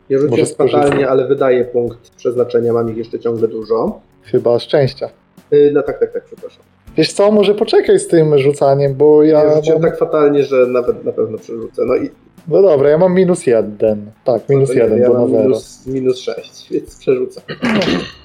Ja 0.09 0.19
rzuciłem 0.19 0.45
fatalnie, 0.45 1.09
ale 1.09 1.27
wydaję 1.27 1.65
punkt 1.65 2.09
przeznaczenia, 2.09 2.73
mam 2.73 2.91
ich 2.91 2.97
jeszcze 2.97 3.19
ciągle 3.19 3.47
dużo. 3.47 3.99
Chyba 4.23 4.59
szczęścia. 4.59 5.09
Yy, 5.51 5.71
no 5.73 5.81
tak, 5.81 5.99
tak, 5.99 6.13
tak, 6.13 6.25
przepraszam. 6.25 6.63
Wiesz 6.97 7.13
co, 7.13 7.31
może 7.31 7.55
poczekaj 7.55 7.99
z 7.99 8.07
tym 8.07 8.37
rzucaniem, 8.37 8.95
bo 8.95 9.23
Ja 9.23 9.43
ja 9.43 9.55
rzuciłem 9.55 9.81
mam... 9.81 9.91
tak 9.91 9.99
fatalnie, 9.99 10.43
że 10.43 10.65
nawet 10.67 11.05
na 11.05 11.11
pewno 11.11 11.37
przerzucę. 11.37 11.85
No 11.85 11.95
i 11.95 12.09
No 12.49 12.61
dobra, 12.61 12.89
ja 12.89 12.97
mam 12.97 13.13
minus 13.13 13.47
jeden. 13.47 14.11
Tak, 14.23 14.49
minus 14.49 14.69
no 14.69 14.75
jeden, 14.75 14.99
ja 14.99 15.07
to 15.07 15.13
na 15.13 15.19
mam 15.19 15.29
zero. 15.31 15.43
minus, 15.43 15.87
minus 15.87 16.19
sześć, 16.19 16.65
więc 16.71 16.95
przerzucę. 16.99 17.41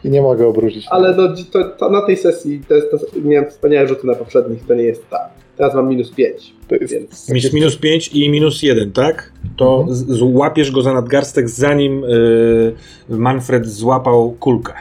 I 0.04 0.10
nie 0.10 0.22
mogę 0.22 0.46
obrócić. 0.46 0.86
Ale 0.90 1.16
no, 1.16 1.28
to, 1.52 1.64
to 1.70 1.90
na 1.90 2.02
tej 2.06 2.16
sesji 2.16 2.60
to 2.68 2.74
jest, 2.74 2.90
to, 2.90 2.98
miałem 3.24 3.50
wspaniałe 3.50 3.88
rzuty 3.88 4.06
na 4.06 4.14
poprzednich, 4.14 4.66
to 4.66 4.74
nie 4.74 4.82
jest 4.82 5.10
tak. 5.10 5.28
Teraz 5.56 5.74
mam 5.74 5.88
minus 5.88 6.10
pięć, 6.10 6.52
To 6.68 6.74
jest... 6.74 6.92
więc 6.92 7.28
Mieć 7.30 7.52
minus 7.52 7.76
5 7.76 8.08
i 8.08 8.30
minus 8.30 8.62
1, 8.62 8.92
tak? 8.92 9.32
To 9.56 9.76
Mhm. 9.78 9.94
z- 9.96 10.06
złapiesz 10.06 10.70
go 10.70 10.82
za 10.82 10.92
nadgarstek, 10.92 11.48
zanim 11.48 12.04
e, 12.04 13.16
Manfred 13.16 13.66
złapał 13.66 14.30
kulkę. 14.40 14.72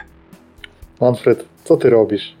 Manfred, 1.00 1.44
co 1.64 1.76
ty 1.76 1.90
robisz? 1.90 2.34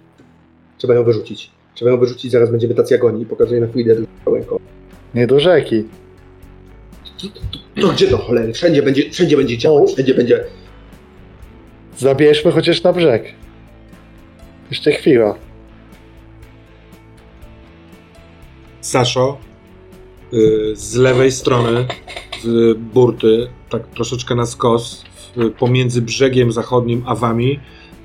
trzeba 0.78 0.94
ją 0.94 1.04
wyrzucić. 1.04 1.50
Trzeba 1.74 1.90
ją 1.90 1.98
wyrzucić, 1.98 2.32
zaraz 2.32 2.50
będziemy 2.50 2.74
tacy 2.74 2.94
agoni 2.94 3.22
i 3.22 3.26
pokazuję 3.26 3.60
na 3.60 3.66
Twitter 3.66 3.96
ręką. 4.26 4.56
Nie 5.14 5.26
do 5.26 5.40
rzeki. 5.40 5.84
To 7.80 7.88
gdzie 7.88 8.10
do 8.10 8.18
cholery? 8.18 8.52
Wszędzie 8.52 8.82
będzie, 8.82 9.10
wszędzie 9.10 9.36
będzie 9.36 9.58
działać, 9.58 9.92
wszędzie 9.92 10.14
będzie... 10.14 10.44
Zabierzmy 11.98 12.52
chociaż 12.52 12.82
na 12.82 12.92
brzeg. 12.92 13.34
Jeszcze 14.70 14.92
chwila. 14.92 15.34
Saszo, 18.80 19.38
y, 20.32 20.72
z 20.76 20.94
lewej 20.94 21.32
strony 21.32 21.86
z 22.44 22.78
burty, 22.78 23.48
tak 23.70 23.86
troszeczkę 23.88 24.34
na 24.34 24.46
skos, 24.46 25.04
w- 25.36 25.50
pomiędzy 25.50 26.02
brzegiem 26.02 26.52
zachodnim 26.52 27.02
a 27.06 27.14
wami, 27.14 27.60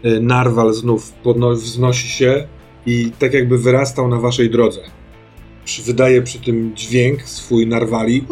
y, 0.05 0.19
narwal 0.21 0.73
znów 0.73 1.13
podno- 1.23 1.53
wznosi 1.55 2.07
się 2.07 2.47
i 2.85 3.11
tak 3.19 3.33
jakby 3.33 3.57
wyrastał 3.57 4.07
na 4.07 4.17
waszej 4.17 4.49
drodze. 4.49 4.79
Przy- 5.65 5.81
Wydaje 5.81 6.21
przy 6.21 6.39
tym 6.39 6.75
dźwięk 6.75 7.21
swój 7.21 7.67
narwali, 7.67 8.25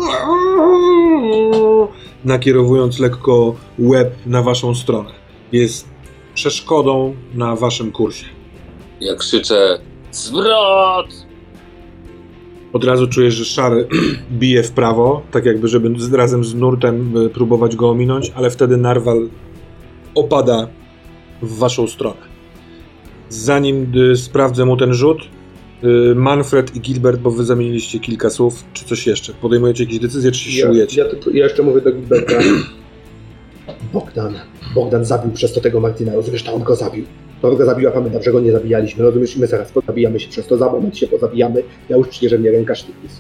nakierowując 2.26 3.00
lekko 3.00 3.56
łeb 3.80 4.16
na 4.26 4.44
waszą 4.44 4.76
stronę. 4.76 5.10
Jest 5.52 5.88
przeszkodą 6.34 7.16
na 7.34 7.56
waszym 7.56 7.92
kursie. 7.92 8.26
Ja 9.02 9.16
krzyczę 9.16 9.80
zwrot! 10.12 11.28
Od 12.74 12.84
razu 12.84 13.08
czujesz, 13.08 13.34
że 13.34 13.46
szary 13.46 13.88
bije 14.40 14.64
w 14.64 14.72
prawo, 14.72 15.22
tak 15.32 15.46
jakby, 15.46 15.68
żeby 15.68 16.18
razem 16.18 16.44
z 16.44 16.56
nurtem 16.56 17.18
y, 17.18 17.30
próbować 17.30 17.76
go 17.76 17.90
ominąć, 17.90 18.32
ale 18.36 18.50
wtedy 18.50 18.78
narwal 18.78 19.30
opada 20.16 20.68
w 21.42 21.58
waszą 21.58 21.88
stronę. 21.88 22.22
Zanim 23.30 23.92
y, 23.96 24.18
sprawdzę 24.18 24.66
mu 24.66 24.78
ten 24.78 24.94
rzut, 24.94 25.18
Manfred 26.16 26.76
i 26.76 26.80
Gilbert, 26.80 27.20
bo 27.20 27.32
wy 27.32 27.46
zamieniliście 27.46 28.00
kilka 28.00 28.30
słów, 28.30 28.64
czy 28.74 28.86
coś 28.86 29.08
jeszcze? 29.08 29.34
Podejmujecie 29.34 29.84
jakieś 29.84 30.00
decyzje, 30.00 30.32
czy 30.32 30.40
się 30.40 30.60
Ja, 30.60 30.66
siłujecie? 30.66 31.02
ja, 31.02 31.08
tylko, 31.10 31.30
ja 31.30 31.44
jeszcze 31.44 31.64
mówię 31.64 31.82
do 31.82 31.92
Gilberta. 31.92 32.34
Bogdan, 33.94 34.34
Bogdan 34.76 35.06
zabił 35.06 35.32
przez 35.32 35.54
to 35.54 35.62
tego 35.62 35.80
Martina, 35.80 36.14
rozumiesz, 36.16 36.44
to 36.44 36.54
on 36.54 36.64
go 36.64 36.76
zabił. 36.76 37.06
To 37.42 37.50
on 37.50 37.58
go 37.58 37.66
zabił, 37.66 37.88
a 37.88 37.92
pamiętam, 37.92 38.24
że 38.24 38.32
go 38.32 38.40
nie 38.40 38.52
zabijaliśmy, 38.52 39.04
rozumiesz, 39.04 39.36
i 39.38 39.40
my 39.40 39.48
zaraz 39.48 39.72
pozabijamy 39.72 40.20
się 40.20 40.30
przez 40.30 40.48
to, 40.48 40.58
za 40.58 40.66
moment 40.72 40.98
się 40.98 41.08
pozabijamy, 41.08 41.64
ja 41.90 41.98
już 41.98 42.10
czuję, 42.10 42.30
że 42.30 42.38
mnie 42.40 42.52
ręka 42.52 42.74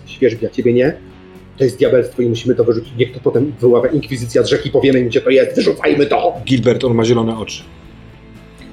świeżbi, 0.05 0.45
a 0.45 0.49
ciebie 0.49 0.73
nie. 0.73 0.97
To 1.57 1.63
jest 1.63 1.77
diabelstwo 1.77 2.21
i 2.21 2.29
musimy 2.29 2.55
to 2.55 2.63
wyrzucić. 2.63 2.93
Niech 2.97 3.13
to 3.13 3.19
potem 3.23 3.53
wyławia 3.61 3.89
inkwizycja 3.89 4.43
z 4.43 4.47
rzeki, 4.47 4.69
powiemy 4.69 4.99
im, 4.99 5.07
gdzie 5.07 5.21
to 5.21 5.29
jest, 5.29 5.55
wyrzucajmy 5.55 6.05
to! 6.05 6.33
Gilbert, 6.45 6.83
on 6.83 6.93
ma 6.95 7.05
zielone 7.05 7.37
oczy. 7.37 7.63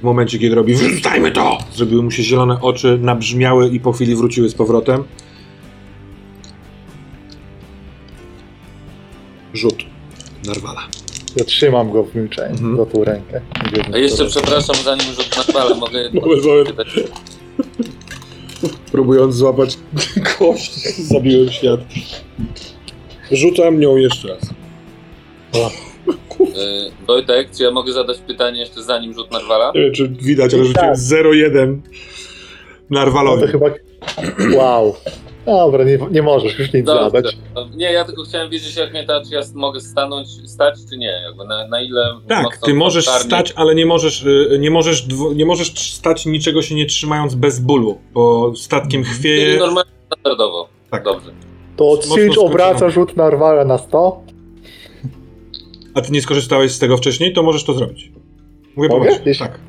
W 0.05 0.07
momencie, 0.07 0.39
kiedy 0.39 0.55
robi 0.55 0.75
wrzucajmy 0.75 1.31
to! 1.31 1.59
Zrobiły 1.75 2.03
mu 2.03 2.11
się 2.11 2.23
zielone 2.23 2.61
oczy, 2.61 2.99
nabrzmiały 3.03 3.69
i 3.69 3.81
po 3.81 3.93
chwili 3.93 4.17
wróciły 4.17 4.49
z 4.49 4.55
powrotem. 4.55 5.05
Rzut. 9.55 9.85
Narwala. 10.47 10.81
Zatrzymam 11.37 11.91
go 11.91 12.05
w 12.05 12.15
milczeniu 12.15 12.51
Mhm. 12.55 12.77
za 12.77 12.87
tą 12.87 13.05
rękę. 13.05 13.41
A 13.93 13.99
jeszcze 13.99 14.27
przepraszam, 14.27 14.77
zanim 14.85 15.07
rzut 15.07 15.37
na 15.37 15.53
balę, 15.55 15.75
mogę 15.75 15.99
jedno 16.05 16.21
Mogę 16.21 16.43
sobie- 16.43 16.65
pytać. 16.65 16.89
Próbując 18.93 19.35
złapać 19.35 19.79
kość, 20.39 20.97
zabiłem 20.97 21.53
świat. 21.53 21.81
Rzucam 23.33 23.81
nią 23.81 23.97
jeszcze 23.97 24.29
raz. 24.29 24.43
Y, 24.43 25.94
Wojtek, 27.07 27.49
czy 27.57 27.63
ja 27.63 27.71
mogę 27.71 27.93
zadać 27.93 28.19
pytanie 28.19 28.61
jeszcze 28.61 28.83
zanim 28.83 29.15
rzut 29.15 29.31
Narwala? 29.33 29.73
Nie 29.75 29.81
wiem, 29.81 29.95
czy 29.95 30.09
widać, 30.09 30.55
ale 30.55 30.65
rzuciłem 30.65 30.89
Tak. 30.89 30.99
0,1 30.99 31.77
No 32.91 33.01
Narwalowi. 33.01 33.43
to 33.43 33.49
chyba... 33.49 33.67
Wow. 34.57 34.95
Dobra, 35.47 35.85
nie, 35.85 35.99
nie 36.11 36.23
możesz 36.23 36.59
już 36.59 36.73
nic 36.73 36.87
Dobrze. 36.87 37.05
zadać. 37.05 37.37
Nie, 37.77 37.93
ja 37.93 38.05
tylko 38.05 38.23
chciałem 38.23 38.51
wiedzieć, 38.51 38.77
jak 38.77 38.91
mnie 38.91 39.05
ta, 39.07 39.21
czy 39.21 39.35
ja 39.35 39.41
mogę 39.55 39.81
stanąć, 39.81 40.29
stać, 40.51 40.75
czy 40.91 40.97
nie. 40.97 41.21
Jakby 41.27 41.45
na, 41.45 41.69
na 41.69 41.83
ile. 41.83 42.15
Tak, 42.29 42.59
ty 42.65 42.75
możesz 42.75 43.09
stać, 43.09 43.53
ale 43.57 43.75
nie 43.75 43.87
możesz, 43.87 44.23
y, 44.25 44.57
nie 44.61 44.71
możesz, 44.71 45.07
nie 45.35 45.47
możesz 45.47 45.93
stać 45.93 46.27
niczego 46.27 46.63
się 46.63 46.75
nie 46.75 46.87
trzymając 46.87 47.35
bez 47.35 47.61
bólu, 47.61 47.99
bo 48.15 48.53
statkiem 48.57 49.05
Czyli 49.05 49.15
chwieje. 49.17 49.59
normalnie, 49.59 49.91
standardowo. 50.07 50.69
Tak. 50.91 51.05
Dobrze. 51.05 51.31
To 51.77 52.03
skończone. 52.03 52.47
obraca 52.49 52.91
rzut 52.91 53.17
na 53.17 53.31
rwala 53.31 53.65
na 53.65 53.79
100. 53.79 54.23
A 55.95 56.01
ty 56.01 56.13
nie 56.13 56.23
skorzystałeś 56.23 56.73
z 56.73 56.79
tego 56.79 56.97
wcześniej, 56.97 57.33
to 57.33 57.43
możesz 57.43 57.65
to 57.65 57.75
zrobić. 57.75 58.13
Mówię 58.77 58.89
Mogę? 58.89 59.11
Jeśli- 59.27 59.47
Tak. 59.47 59.61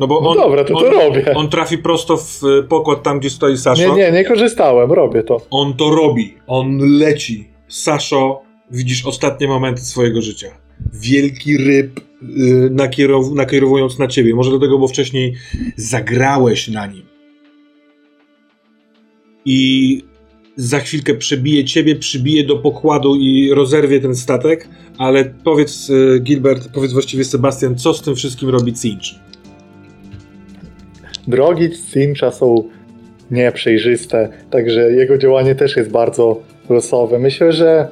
No 0.00 0.06
bo 0.06 0.20
No 0.20 0.30
on, 0.30 0.36
dobra, 0.36 0.64
to 0.64 0.74
on, 0.74 0.84
to 0.84 0.90
robię. 0.90 1.34
on 1.34 1.48
trafi 1.48 1.78
prosto 1.78 2.16
w 2.16 2.44
y, 2.44 2.62
pokład 2.68 3.02
tam, 3.02 3.18
gdzie 3.20 3.30
stoi 3.30 3.56
Saszo. 3.56 3.96
Nie, 3.96 4.02
nie, 4.02 4.12
nie 4.12 4.24
korzystałem, 4.24 4.92
robię 4.92 5.22
to. 5.22 5.40
On 5.50 5.74
to 5.74 5.90
robi. 5.90 6.34
On 6.46 6.78
leci. 6.98 7.48
Saszo, 7.68 8.42
widzisz 8.70 9.06
ostatnie 9.06 9.48
momenty 9.48 9.80
swojego 9.80 10.22
życia. 10.22 10.46
Wielki 10.92 11.56
ryb 11.56 12.00
yy, 12.22 12.70
nakierow- 12.70 13.34
nakierowując 13.34 13.98
na 13.98 14.06
ciebie. 14.08 14.34
Może 14.34 14.50
dlatego, 14.50 14.78
bo 14.78 14.88
wcześniej 14.88 15.34
zagrałeś 15.76 16.68
na 16.68 16.86
nim. 16.86 17.02
I 19.44 20.02
za 20.60 20.80
chwilkę 20.80 21.14
przebije 21.14 21.64
ciebie, 21.64 21.96
przybije 21.96 22.44
do 22.44 22.56
pokładu 22.56 23.16
i 23.16 23.50
rozerwie 23.54 24.00
ten 24.00 24.14
statek. 24.14 24.68
Ale 24.98 25.24
powiedz, 25.44 25.88
yy, 25.88 26.20
Gilbert, 26.20 26.68
powiedz 26.74 26.92
właściwie 26.92 27.24
Sebastian, 27.24 27.76
co 27.76 27.94
z 27.94 28.02
tym 28.02 28.14
wszystkim 28.14 28.48
robi 28.48 28.74
Cinch? 28.74 29.04
Drogi 31.28 31.70
Cincha 31.92 32.30
są 32.30 32.64
nieprzejrzyste, 33.30 34.28
także 34.50 34.92
jego 34.92 35.18
działanie 35.18 35.54
też 35.54 35.76
jest 35.76 35.90
bardzo 35.90 36.40
losowe. 36.68 37.18
Myślę, 37.18 37.52
że 37.52 37.88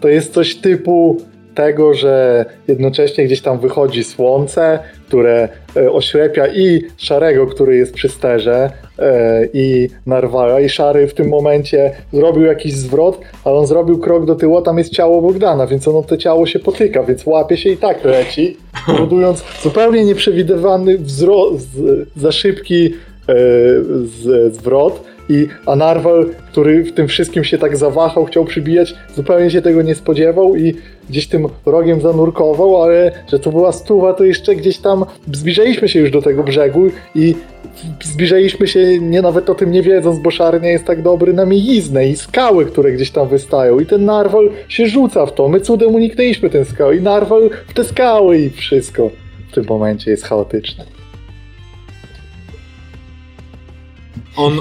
to 0.00 0.08
jest 0.08 0.32
coś 0.32 0.54
typu 0.56 1.20
tego, 1.54 1.94
że 1.94 2.44
jednocześnie 2.68 3.24
gdzieś 3.24 3.40
tam 3.40 3.60
wychodzi 3.60 4.04
słońce, 4.04 4.78
które 5.14 5.48
e, 5.76 5.92
oślepia 5.92 6.46
i 6.46 6.82
Szarego, 6.96 7.46
który 7.46 7.76
jest 7.76 7.94
przy 7.94 8.08
sterze, 8.08 8.70
e, 8.98 9.48
i 9.52 9.88
Narwala. 10.06 10.60
I 10.60 10.68
Szary 10.68 11.06
w 11.06 11.14
tym 11.14 11.28
momencie 11.28 11.92
zrobił 12.12 12.42
jakiś 12.42 12.72
zwrot, 12.72 13.20
ale 13.44 13.54
on 13.54 13.66
zrobił 13.66 13.98
krok 13.98 14.24
do 14.24 14.34
tyłu, 14.34 14.58
a 14.58 14.62
tam 14.62 14.78
jest 14.78 14.92
ciało 14.92 15.22
Bogdana, 15.22 15.66
więc 15.66 15.88
ono 15.88 16.02
to 16.02 16.16
ciało 16.16 16.46
się 16.46 16.58
potyka, 16.58 17.02
więc 17.02 17.26
łapie 17.26 17.56
się 17.56 17.70
i 17.70 17.76
tak 17.76 18.04
leci, 18.04 18.56
powodując 18.86 19.44
zupełnie 19.62 20.04
nieprzewidywany 20.04 20.98
wzro- 20.98 21.58
z, 21.58 21.68
za 22.16 22.32
szybki 22.32 22.94
z, 24.04 24.54
zwrot. 24.54 25.04
I 25.28 25.48
a 25.66 25.76
Narwal, 25.76 26.26
który 26.50 26.84
w 26.84 26.92
tym 26.92 27.08
wszystkim 27.08 27.44
się 27.44 27.58
tak 27.58 27.76
zawahał, 27.76 28.24
chciał 28.24 28.44
przybijać, 28.44 28.94
zupełnie 29.14 29.50
się 29.50 29.62
tego 29.62 29.82
nie 29.82 29.94
spodziewał 29.94 30.56
i 30.56 30.74
gdzieś 31.10 31.26
tym 31.26 31.46
rogiem 31.66 32.00
zanurkował, 32.00 32.82
ale 32.82 33.12
że 33.32 33.38
to 33.38 33.50
była 33.50 33.72
stuwa, 33.72 34.14
to 34.14 34.24
jeszcze 34.24 34.56
gdzieś 34.56 34.78
tam 34.78 35.04
zbliżaliśmy 35.32 35.88
się 35.88 36.00
już 36.00 36.10
do 36.10 36.22
tego 36.22 36.42
brzegu 36.42 36.86
i 37.14 37.34
zbliżaliśmy 38.02 38.66
się 38.66 38.98
nie 38.98 39.22
nawet 39.22 39.50
o 39.50 39.54
tym 39.54 39.72
nie 39.72 39.82
wiedząc, 39.82 40.18
bo 40.18 40.30
Szary 40.30 40.60
nie 40.60 40.70
jest 40.70 40.84
tak 40.84 41.02
dobry 41.02 41.32
na 41.32 41.46
mieliznę 41.46 42.08
i 42.08 42.16
skały, 42.16 42.66
które 42.66 42.92
gdzieś 42.92 43.10
tam 43.10 43.28
wystają 43.28 43.80
i 43.80 43.86
ten 43.86 44.04
Narwal 44.04 44.50
się 44.68 44.86
rzuca 44.86 45.26
w 45.26 45.34
to. 45.34 45.48
My 45.48 45.60
cudem 45.60 45.94
uniknęliśmy 45.94 46.50
ten 46.50 46.64
skał 46.64 46.92
i 46.92 47.00
Narwal 47.00 47.50
w 47.68 47.74
te 47.74 47.84
skały 47.84 48.38
i 48.38 48.50
wszystko 48.50 49.10
w 49.50 49.54
tym 49.54 49.64
momencie 49.68 50.10
jest 50.10 50.24
chaotyczne. 50.24 50.93
On, 54.36 54.58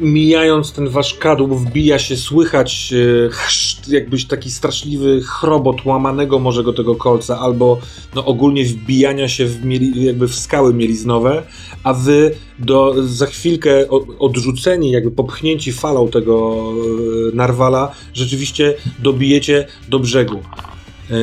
mijając 0.00 0.72
ten 0.72 0.88
wasz 0.88 1.14
kadłub, 1.14 1.52
wbija 1.52 1.98
się, 1.98 2.16
słychać 2.16 2.92
e, 2.92 3.28
chrzt, 3.30 3.88
jakbyś 3.88 4.26
taki 4.26 4.50
straszliwy 4.50 5.20
chrobot 5.22 5.84
łamanego 5.84 6.38
może 6.38 6.62
go 6.62 6.72
tego 6.72 6.94
kolca, 6.94 7.38
albo 7.38 7.78
no, 8.14 8.24
ogólnie 8.24 8.64
wbijania 8.64 9.28
się 9.28 9.46
w 9.46 9.64
mieli, 9.64 10.04
jakby 10.04 10.28
w 10.28 10.34
skały 10.34 10.74
mieliznowe, 10.74 11.42
a 11.84 11.94
wy 11.94 12.34
do, 12.58 12.94
za 13.06 13.26
chwilkę 13.26 13.88
odrzuceni, 14.18 14.90
jakby 14.90 15.10
popchnięci 15.10 15.72
falą 15.72 16.08
tego 16.08 16.64
e, 17.32 17.36
narwala, 17.36 17.92
rzeczywiście 18.14 18.74
dobijecie 18.98 19.66
do 19.88 19.98
brzegu. 19.98 20.42
E, 21.10 21.14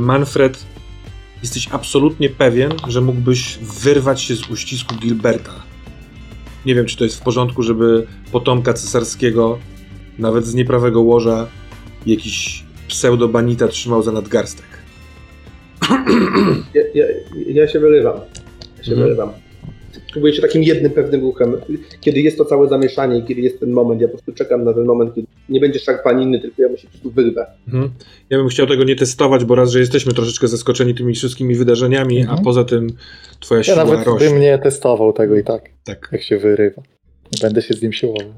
Manfred, 0.00 0.64
jesteś 1.42 1.68
absolutnie 1.72 2.30
pewien, 2.30 2.72
że 2.88 3.00
mógłbyś 3.00 3.58
wyrwać 3.82 4.22
się 4.22 4.36
z 4.36 4.50
uścisku 4.50 4.94
Gilberta. 4.94 5.71
Nie 6.66 6.74
wiem, 6.74 6.86
czy 6.86 6.96
to 6.96 7.04
jest 7.04 7.20
w 7.20 7.22
porządku, 7.22 7.62
żeby 7.62 8.06
potomka 8.32 8.74
cesarskiego, 8.74 9.58
nawet 10.18 10.46
z 10.46 10.54
nieprawego 10.54 11.00
łoża, 11.00 11.46
jakiś 12.06 12.64
pseudobanita 12.88 13.68
trzymał 13.68 14.02
za 14.02 14.12
nadgarstek. 14.12 14.66
Ja, 16.74 16.82
ja, 16.94 17.04
ja 17.46 17.68
się 17.68 17.80
wyrywam. 17.80 18.16
Ja 18.78 18.84
się 18.84 18.92
Mhm. 18.92 19.00
wyrywam. 19.08 19.30
Próbuję 20.12 20.32
się 20.34 20.42
takim 20.42 20.62
jednym 20.62 20.92
pewnym 20.92 21.20
ruchem. 21.20 21.56
Kiedy 22.00 22.20
jest 22.20 22.38
to 22.38 22.44
całe 22.44 22.68
zamieszanie 22.68 23.18
i 23.18 23.22
kiedy 23.24 23.40
jest 23.40 23.60
ten 23.60 23.70
moment, 23.70 24.00
ja 24.00 24.08
po 24.08 24.12
prostu 24.12 24.32
czekam 24.32 24.64
na 24.64 24.72
ten 24.74 24.84
moment, 24.84 25.14
kiedy 25.14 25.26
nie 25.48 25.60
będzie 25.60 25.78
szarpaniny, 25.78 26.40
tylko 26.40 26.62
ja 26.62 26.68
mu 26.68 26.76
się 26.76 26.82
po 26.86 26.90
prostu 26.90 27.10
wyrwę. 27.10 27.46
Mhm. 27.68 27.90
Ja 28.30 28.38
bym 28.38 28.48
chciał 28.48 28.66
tego 28.66 28.84
nie 28.84 28.96
testować, 28.96 29.44
bo 29.44 29.54
raz, 29.54 29.70
że 29.70 29.78
jesteśmy 29.80 30.12
troszeczkę 30.12 30.48
zaskoczeni 30.48 30.94
tymi 30.94 31.14
wszystkimi 31.14 31.54
wydarzeniami, 31.54 32.20
Mhm. 32.20 32.38
a 32.38 32.42
poza 32.42 32.64
tym 32.64 32.86
twoja 33.40 33.58
Ja 33.60 33.64
siła 33.64 33.76
nawet 33.76 34.06
rośnie. 34.06 34.28
bym 34.30 34.40
nie 34.40 34.58
testował 34.58 35.12
tego 35.12 35.36
i 35.36 35.44
tak, 35.44 35.62
Tak. 35.84 36.08
jak 36.12 36.22
się 36.22 36.38
wyrywa. 36.38 36.82
Będę 37.42 37.62
się 37.62 37.74
z 37.74 37.82
nim 37.82 37.92
siłował. 37.92 38.32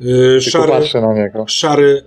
Yy, 0.00 0.40
szary, 0.40 0.72
na 0.94 1.14
niego. 1.14 1.44
szary, 1.48 2.02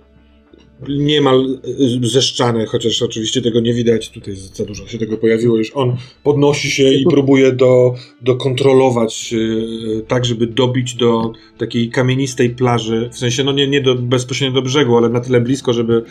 niemal 0.88 1.58
y, 2.02 2.08
zeszczany, 2.08 2.66
chociaż 2.66 3.02
oczywiście 3.02 3.42
tego 3.42 3.60
nie 3.60 3.74
widać, 3.74 4.10
tutaj 4.10 4.34
za 4.36 4.64
dużo 4.64 4.86
się 4.86 4.98
tego 4.98 5.16
pojawiło 5.16 5.56
już. 5.56 5.70
On 5.74 5.96
podnosi 6.22 6.70
się 6.70 6.92
i 6.92 7.04
próbuje 7.04 7.52
do, 7.52 7.94
dokontrolować 8.22 9.34
y, 9.34 10.04
tak, 10.08 10.24
żeby 10.24 10.46
dobić 10.46 10.94
do 10.94 11.32
takiej 11.58 11.90
kamienistej 11.90 12.50
plaży, 12.50 13.10
w 13.12 13.18
sensie 13.18 13.44
no 13.44 13.52
nie, 13.52 13.68
nie 13.68 13.80
do, 13.80 13.94
bezpośrednio 13.94 14.54
do 14.54 14.62
brzegu, 14.62 14.96
ale 14.96 15.08
na 15.08 15.20
tyle 15.20 15.40
blisko, 15.40 15.72
żeby 15.72 16.04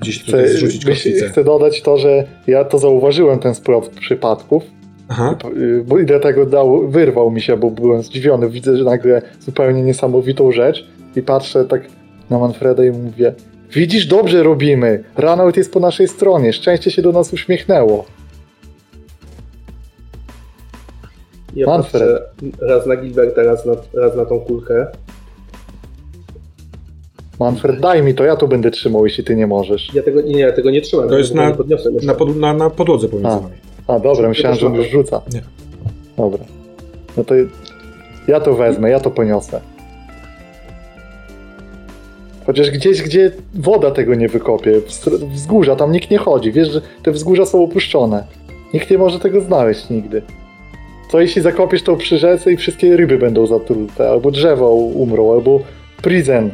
gdzieś 0.00 0.24
tutaj 0.24 0.44
Chcę, 0.44 0.54
zrzucić 0.54 0.84
myśl, 0.84 1.08
kotwicę. 1.10 1.28
chcę 1.28 1.44
dodać 1.44 1.82
to, 1.82 1.98
że 1.98 2.26
ja 2.46 2.64
to 2.64 2.78
zauważyłem, 2.78 3.38
ten 3.38 3.54
splot 3.54 3.88
przypadków, 3.88 4.62
Aha. 5.08 5.36
y, 5.56 5.84
bo 5.86 5.98
i 5.98 6.06
dlatego 6.06 6.46
dał, 6.46 6.88
wyrwał 6.88 7.30
mi 7.30 7.40
się, 7.40 7.56
bo 7.56 7.70
byłem 7.70 8.02
zdziwiony. 8.02 8.50
Widzę, 8.50 8.76
że 8.76 8.84
nagle 8.84 9.22
zupełnie 9.40 9.82
niesamowitą 9.82 10.52
rzecz 10.52 10.86
i 11.16 11.22
patrzę 11.22 11.64
tak 11.64 11.82
na 12.30 12.38
Manfreda 12.38 12.84
i 12.84 12.90
mówię 12.90 13.34
Widzisz, 13.72 14.06
dobrze 14.06 14.42
robimy. 14.42 15.04
Ranald 15.16 15.56
jest 15.56 15.72
po 15.72 15.80
naszej 15.80 16.08
stronie. 16.08 16.52
Szczęście 16.52 16.90
się 16.90 17.02
do 17.02 17.12
nas 17.12 17.32
uśmiechnęło. 17.32 18.04
Ja 21.56 21.66
Manfred. 21.66 22.02
patrzę 22.02 22.22
raz 22.60 22.86
na 22.86 22.96
Gilberta, 22.96 23.42
raz 23.42 23.66
na, 23.66 23.72
raz 23.94 24.16
na 24.16 24.24
tą 24.24 24.40
kulkę. 24.40 24.86
Manfred, 27.40 27.80
daj 27.80 28.02
mi 28.02 28.14
to, 28.14 28.24
ja 28.24 28.36
to 28.36 28.48
będę 28.48 28.70
trzymał, 28.70 29.06
jeśli 29.06 29.24
ty 29.24 29.36
nie 29.36 29.46
możesz. 29.46 29.94
Ja 29.94 30.02
tego 30.02 30.20
nie, 30.20 30.38
ja 30.40 30.52
tego 30.52 30.70
nie 30.70 30.80
trzymam. 30.80 31.08
To 31.08 31.12
ja 31.14 31.18
jest 31.18 31.30
tego 31.30 31.42
na- 31.42 31.48
nie 31.50 31.54
podniosłem 31.56 31.94
jeszcze. 31.94 32.06
Na, 32.06 32.14
pod, 32.14 32.36
na, 32.36 32.54
na 32.54 32.70
podłodze 32.70 33.08
pomiędzy 33.08 33.28
A. 33.30 33.40
nami. 33.40 33.54
A, 33.86 33.98
dobra, 33.98 34.28
myślałem, 34.28 34.58
że 34.58 34.66
on 34.66 34.74
już 34.74 34.88
rzuca. 34.90 35.22
Nie. 35.34 35.42
Dobra. 36.16 36.44
No 37.16 37.24
to 37.24 37.34
ja 38.28 38.40
to 38.40 38.54
wezmę, 38.54 38.90
ja 38.90 39.00
to 39.00 39.10
poniosę. 39.10 39.60
Chociaż 42.46 42.70
gdzieś, 42.70 43.02
gdzie 43.02 43.30
woda 43.54 43.90
tego 43.90 44.14
nie 44.14 44.28
wykopie, 44.28 44.72
wzgórza, 45.34 45.76
tam 45.76 45.92
nikt 45.92 46.10
nie 46.10 46.18
chodzi. 46.18 46.52
Wiesz, 46.52 46.72
że 46.72 46.80
te 47.02 47.12
wzgórza 47.12 47.46
są 47.46 47.64
opuszczone. 47.64 48.24
Nikt 48.74 48.90
nie 48.90 48.98
może 48.98 49.18
tego 49.18 49.40
znaleźć 49.40 49.90
nigdy. 49.90 50.22
Co 51.10 51.20
jeśli 51.20 51.42
zakopiesz 51.42 51.82
to 51.82 51.96
przy 51.96 52.18
rzece 52.18 52.52
i 52.52 52.56
wszystkie 52.56 52.96
ryby 52.96 53.18
będą 53.18 53.46
zatrute, 53.46 54.08
albo 54.08 54.30
drzewa 54.30 54.68
umrą, 54.68 55.32
albo 55.32 55.60
prison 56.02 56.50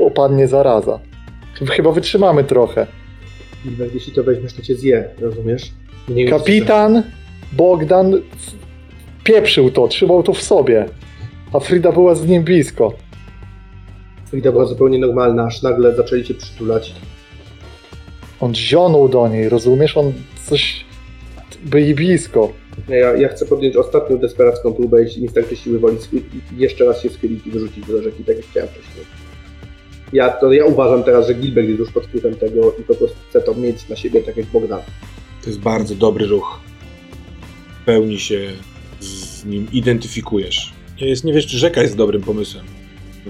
opadnie 0.00 0.48
zaraza. 0.48 0.98
Chyba 1.70 1.92
wytrzymamy 1.92 2.44
trochę. 2.44 2.86
Gilbert, 3.64 3.94
jeśli 3.94 4.12
to 4.12 4.24
weźmiesz, 4.24 4.52
to 4.52 4.62
cię 4.62 4.74
zje, 4.74 5.04
rozumiesz? 5.20 5.72
Nie 6.08 6.28
Kapitan 6.28 7.02
Bogdan 7.52 8.22
pieprzył 9.24 9.70
to, 9.70 9.88
trzymał 9.88 10.22
to 10.22 10.32
w 10.32 10.42
sobie. 10.42 10.84
A 11.52 11.60
Frida 11.60 11.92
była 11.92 12.14
z 12.14 12.26
nim 12.26 12.42
blisko. 12.42 12.92
Frida 14.30 14.52
była 14.52 14.64
zupełnie 14.64 14.98
normalna, 14.98 15.44
aż 15.44 15.62
nagle 15.62 15.96
zaczęli 15.96 16.24
cię 16.24 16.34
przytulać. 16.34 16.94
On 18.40 18.54
zionął 18.54 19.08
do 19.08 19.28
niej, 19.28 19.48
rozumiesz? 19.48 19.96
On 19.96 20.12
coś... 20.46 20.84
byli 21.64 21.94
blisko. 21.94 22.52
Ja, 22.88 23.16
ja 23.16 23.28
chcę 23.28 23.46
podjąć 23.46 23.76
ostatnią 23.76 24.18
desperacką 24.18 24.72
próbę, 24.72 25.02
jeśli 25.02 25.22
mi 25.22 25.28
starczy 25.28 25.56
siły 25.56 25.78
woli, 25.78 25.96
jeszcze 26.56 26.84
raz 26.84 27.02
się 27.02 27.10
schylić 27.10 27.46
i 27.46 27.50
wyrzucić 27.50 27.86
do 27.86 28.02
rzeki, 28.02 28.24
tak 28.24 28.36
jak 28.36 28.46
chciałem 28.46 28.68
wcześniej. 28.68 29.06
Ja, 30.12 30.28
to 30.28 30.52
ja 30.52 30.64
uważam 30.64 31.02
teraz, 31.04 31.26
że 31.26 31.34
Gilbert 31.34 31.68
jest 31.68 31.80
już 31.80 31.92
pod 31.92 32.06
wpływem 32.06 32.34
tego 32.34 32.72
i 32.80 32.82
po 32.82 32.94
prostu 32.94 33.16
chce 33.28 33.40
to 33.40 33.54
mieć 33.54 33.88
na 33.88 33.96
siebie, 33.96 34.22
tak 34.22 34.36
jak 34.36 34.46
Bogdan. 34.46 34.80
To 35.42 35.50
jest 35.50 35.60
bardzo 35.60 35.94
dobry 35.94 36.26
ruch. 36.26 36.60
W 37.82 37.84
pełni 37.84 38.18
się 38.18 38.50
z 39.00 39.44
nim 39.44 39.66
identyfikujesz. 39.72 40.72
Nie, 41.00 41.08
jest, 41.08 41.24
nie 41.24 41.32
wiesz, 41.32 41.46
czy 41.46 41.58
rzeka 41.58 41.82
jest 41.82 41.96
dobrym 41.96 42.22
pomysłem. 42.22 42.64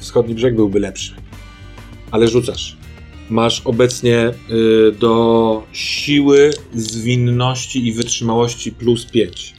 Wschodni 0.01 0.35
brzeg 0.35 0.57
byłby 0.57 0.81
lepszy. 0.81 1.15
Ale 2.11 2.29
rzucasz. 2.29 2.77
Masz 3.31 3.63
obecnie 3.65 4.33
y, 4.51 4.93
do 4.93 5.63
siły, 5.73 6.51
zwinności 6.75 7.87
i 7.87 7.93
wytrzymałości 7.93 8.73
plus 8.73 9.07
5. 9.07 9.55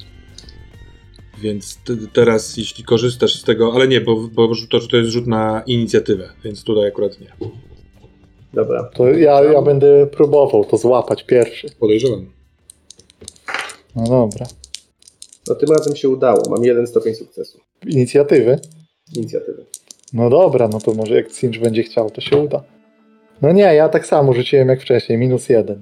Więc 1.42 1.78
ty, 1.86 1.98
teraz, 2.14 2.58
jeśli 2.58 2.84
korzystasz 2.84 3.36
z 3.36 3.44
tego, 3.44 3.74
ale 3.74 3.88
nie, 3.88 4.02
bo, 4.02 4.16
bo 4.16 4.52
to, 4.70 4.80
to 4.80 4.98
jest 4.98 5.10
rzut 5.10 5.28
na 5.28 5.64
inicjatywę, 5.68 6.30
więc 6.44 6.64
tutaj 6.64 6.88
akurat 6.88 7.20
nie. 7.20 7.50
Dobra. 8.54 8.84
To 8.84 9.08
ja, 9.08 9.44
ja 9.44 9.62
będę 9.62 10.08
próbował 10.08 10.66
to 10.66 10.78
złapać 10.78 11.24
pierwszy. 11.24 11.68
Podejrzewam. 11.80 12.26
No 13.96 14.04
dobra. 14.04 14.46
No 15.48 15.56
tym 15.56 15.70
razem 15.70 15.96
się 15.96 16.10
udało, 16.10 16.44
mam 16.50 16.64
jeden 16.64 16.88
stopień 16.88 17.16
sukcesu. 17.16 17.60
Inicjatywy? 17.88 18.60
Inicjatywy. 19.16 19.66
No 20.14 20.30
dobra, 20.30 20.68
no 20.68 20.80
to 20.80 20.94
może 20.94 21.16
jak 21.16 21.32
Cinch 21.32 21.60
będzie 21.60 21.84
chciał, 21.84 22.10
to 22.10 22.22
się 22.22 22.38
uda. 22.38 22.64
No 23.42 23.52
nie, 23.52 23.62
ja 23.62 23.90
tak 23.90 24.06
samo 24.06 24.34
rzuciłem 24.34 24.70
jak 24.70 24.82
wcześniej, 24.82 25.18
minus 25.18 25.50
jeden. 25.50 25.82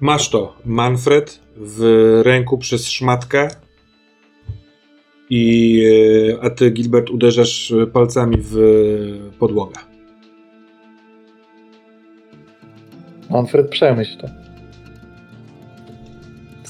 Masz 0.00 0.30
to, 0.30 0.56
Manfred, 0.64 1.40
w 1.56 1.80
ręku 2.24 2.58
przez 2.58 2.88
szmatkę. 2.88 3.48
I, 5.30 5.82
e, 6.34 6.44
a 6.44 6.50
ty, 6.50 6.70
Gilbert, 6.70 7.10
uderzasz 7.10 7.72
palcami 7.92 8.36
w 8.40 8.56
podłogę. 9.38 9.80
Manfred, 13.30 13.68
przemyśl 13.68 14.18
to. 14.18 14.28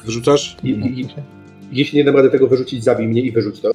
Wyrzucasz? 0.05 0.57
I, 0.65 0.69
i, 0.69 1.01
i, 1.01 1.09
jeśli 1.73 1.99
nie 1.99 2.05
dam 2.05 2.17
rady 2.17 2.31
tego 2.31 2.49
wyrzucić, 2.49 2.85
zabij 2.85 3.09
mnie 3.09 3.21
i 3.21 3.33
wyrzuć 3.33 3.61
to. 3.61 3.71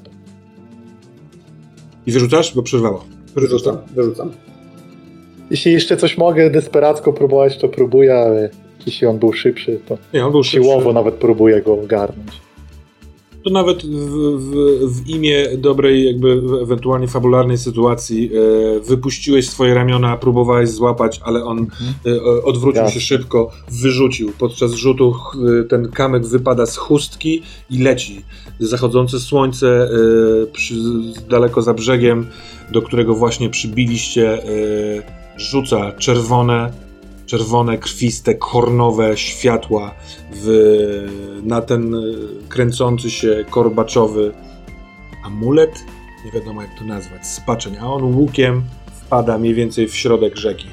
I 2.07 2.11
wyrzucasz? 2.11 2.55
Bo 2.55 2.63
przerwało. 2.63 3.05
Wyrzucam, 3.35 3.77
wyrzucam. 3.95 4.31
Jeśli 5.51 5.71
jeszcze 5.73 5.97
coś 5.97 6.17
mogę 6.17 6.49
desperacko 6.49 7.13
próbować, 7.13 7.57
to 7.57 7.69
próbuję, 7.69 8.15
ale 8.15 8.49
jeśli 8.85 9.07
on 9.07 9.19
był 9.19 9.33
szybszy, 9.33 9.79
to 9.87 9.97
Nie, 10.13 10.25
on 10.25 10.31
był 10.31 10.43
siłowo 10.43 10.79
szybszy. 10.79 10.93
nawet 10.93 11.15
próbuję 11.15 11.61
go 11.61 11.73
ogarnąć. 11.73 12.31
To 13.43 13.49
nawet 13.49 13.85
w, 13.85 13.89
w, 14.39 14.53
w 14.93 15.09
imię 15.09 15.57
dobrej, 15.57 16.05
jakby 16.05 16.41
ewentualnie 16.61 17.07
fabularnej 17.07 17.57
sytuacji 17.57 18.31
e, 18.35 18.79
wypuściłeś 18.79 19.49
swoje 19.49 19.73
ramiona, 19.73 20.17
próbowałeś 20.17 20.69
złapać, 20.69 21.19
ale 21.23 21.43
on 21.43 21.67
e, 22.05 22.43
odwrócił 22.43 22.89
się 22.89 22.99
szybko, 22.99 23.51
wyrzucił. 23.71 24.31
Podczas 24.39 24.71
rzutu 24.71 25.15
ten 25.69 25.91
kamyk 25.91 26.25
wypada 26.25 26.65
z 26.65 26.77
chustki 26.77 27.41
i 27.69 27.77
leci. 27.77 28.21
Zachodzące 28.59 29.19
słońce 29.19 29.67
e, 29.67 29.87
przy, 30.51 30.75
daleko 31.29 31.61
za 31.61 31.73
brzegiem, 31.73 32.27
do 32.71 32.81
którego 32.81 33.15
właśnie 33.15 33.49
przybiliście, 33.49 34.43
e, 34.43 34.47
rzuca 35.37 35.91
czerwone, 35.91 36.71
czerwone, 37.33 37.77
krwiste, 37.77 38.35
kornowe 38.35 39.17
światła 39.17 39.95
w, 40.31 40.47
na 41.43 41.61
ten 41.61 41.95
e, 41.95 41.99
kręcący 42.49 43.11
się 43.11 43.45
korbaczowy 43.49 44.33
amulet, 45.23 45.85
nie 46.25 46.31
wiadomo 46.31 46.61
jak 46.61 46.79
to 46.79 46.85
nazwać, 46.85 47.27
spaczeń, 47.27 47.77
a 47.81 47.85
on 47.93 48.03
łukiem 48.03 48.63
wpada 49.05 49.37
mniej 49.37 49.53
więcej 49.53 49.87
w 49.87 49.95
środek 49.95 50.37
rzeki. 50.37 50.67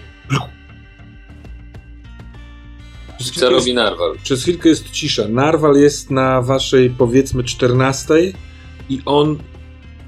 Przez 3.18 3.32
Co 3.32 3.50
jest, 3.50 3.58
robi 3.58 3.74
Narwal? 3.74 4.16
przez 4.22 4.42
chwilkę 4.42 4.68
jest 4.68 4.90
cisza. 4.90 5.28
Narwal 5.28 5.76
jest 5.76 6.10
na 6.10 6.42
waszej 6.42 6.90
powiedzmy 6.90 7.44
14 7.44 8.14
i 8.88 9.02
on 9.06 9.38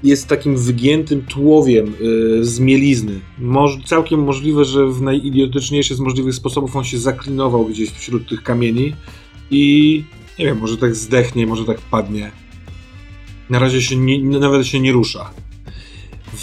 jest 0.03 0.27
takim 0.27 0.57
wygiętym 0.57 1.21
tułowiem 1.21 1.93
y, 2.01 2.45
z 2.45 2.59
mielizny. 2.59 3.19
Moż, 3.39 3.77
całkiem 3.85 4.23
możliwe, 4.23 4.65
że 4.65 4.87
w 4.87 5.01
najidiotyczniejszy 5.01 5.95
z 5.95 5.99
możliwych 5.99 6.35
sposobów 6.35 6.75
on 6.75 6.83
się 6.83 6.97
zaklinował 6.97 7.65
gdzieś 7.65 7.91
wśród 7.91 8.29
tych 8.29 8.43
kamieni 8.43 8.93
i 9.51 10.03
nie 10.39 10.45
wiem, 10.45 10.57
może 10.57 10.77
tak 10.77 10.95
zdechnie, 10.95 11.47
może 11.47 11.65
tak 11.65 11.81
padnie. 11.81 12.31
Na 13.49 13.59
razie 13.59 13.81
się 13.81 13.95
nie, 13.95 14.39
nawet 14.39 14.67
się 14.67 14.79
nie 14.79 14.91
rusza. 14.91 15.29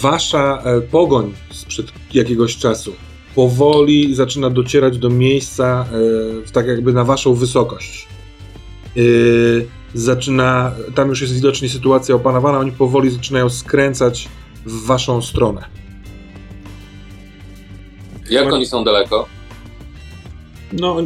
Wasza 0.01 0.63
e, 0.63 0.81
pogoń 0.81 1.33
sprzed 1.51 1.91
jakiegoś 2.13 2.57
czasu 2.57 2.93
powoli 3.35 4.15
zaczyna 4.15 4.49
docierać 4.49 4.97
do 4.97 5.09
miejsca, 5.09 5.85
e, 6.47 6.51
tak 6.51 6.67
jakby 6.67 6.93
na 6.93 7.03
waszą 7.03 7.33
wysokość. 7.33 8.07
E, 8.97 9.01
zaczyna, 9.93 10.71
tam 10.95 11.09
już 11.09 11.21
jest 11.21 11.33
widocznie 11.33 11.69
sytuacja 11.69 12.15
opanowana, 12.15 12.59
oni 12.59 12.71
powoli 12.71 13.11
zaczynają 13.11 13.49
skręcać 13.49 14.29
w 14.65 14.85
waszą 14.85 15.21
stronę. 15.21 15.65
Jak 18.29 18.53
oni 18.53 18.65
są 18.65 18.83
daleko? 18.83 19.27
No, 20.73 20.97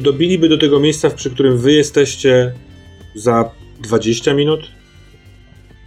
dobiliby 0.00 0.48
do 0.48 0.58
tego 0.58 0.80
miejsca, 0.80 1.10
przy 1.10 1.30
którym 1.30 1.58
wy 1.58 1.72
jesteście 1.72 2.52
za 3.14 3.50
20 3.80 4.34
minut? 4.34 4.60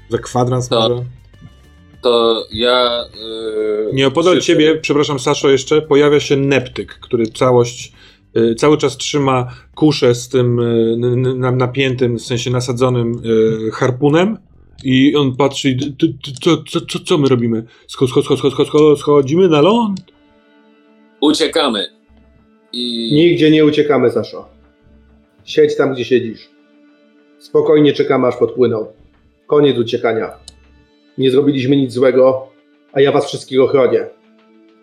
Za 0.09 0.17
kwadrans 0.17 0.67
To- 0.69 0.89
może? 0.89 1.03
To 2.01 2.45
ja. 2.51 3.05
Yy, 3.87 3.93
Nieopodal 3.93 4.41
ciebie, 4.41 4.75
przepraszam 4.75 5.19
Saszo 5.19 5.49
jeszcze, 5.49 5.81
pojawia 5.81 6.19
się 6.19 6.35
Neptyk, 6.35 6.93
który 6.93 7.27
całość, 7.27 7.91
cały 8.57 8.77
czas 8.77 8.97
trzyma 8.97 9.47
kuszę 9.75 10.15
z 10.15 10.29
tym 10.29 10.59
y, 10.59 11.53
napiętym, 11.53 12.17
w 12.17 12.21
sensie 12.21 12.51
nasadzonym 12.51 13.21
y, 13.67 13.71
harpunem 13.71 14.37
i 14.83 15.15
on 15.15 15.35
patrzy 15.35 15.77
co, 16.41 16.57
co, 16.57 16.81
co, 16.81 16.99
co 16.99 17.17
my 17.17 17.27
robimy? 17.27 17.63
Schod, 17.87 18.09
schod, 18.09 18.25
schod, 18.25 18.39
schod, 18.39 18.53
schod, 18.53 18.67
schod, 18.67 18.99
schodzimy 18.99 19.47
na 19.47 19.61
ląd? 19.61 19.99
Uciekamy. 21.21 21.85
I. 22.73 23.13
Nigdzie 23.13 23.51
nie 23.51 23.65
uciekamy, 23.65 24.11
Saszo. 24.11 24.49
Siedź 25.45 25.75
tam, 25.75 25.93
gdzie 25.93 26.05
siedzisz. 26.05 26.49
Spokojnie 27.39 27.93
czekamy, 27.93 28.27
aż 28.27 28.35
podpłyną. 28.35 28.85
Koniec 29.47 29.77
uciekania. 29.77 30.31
Nie 31.17 31.31
zrobiliśmy 31.31 31.75
nic 31.75 31.93
złego, 31.93 32.47
a 32.93 33.01
ja 33.01 33.11
was 33.11 33.25
wszystkich 33.25 33.61
ochronię. 33.61 34.05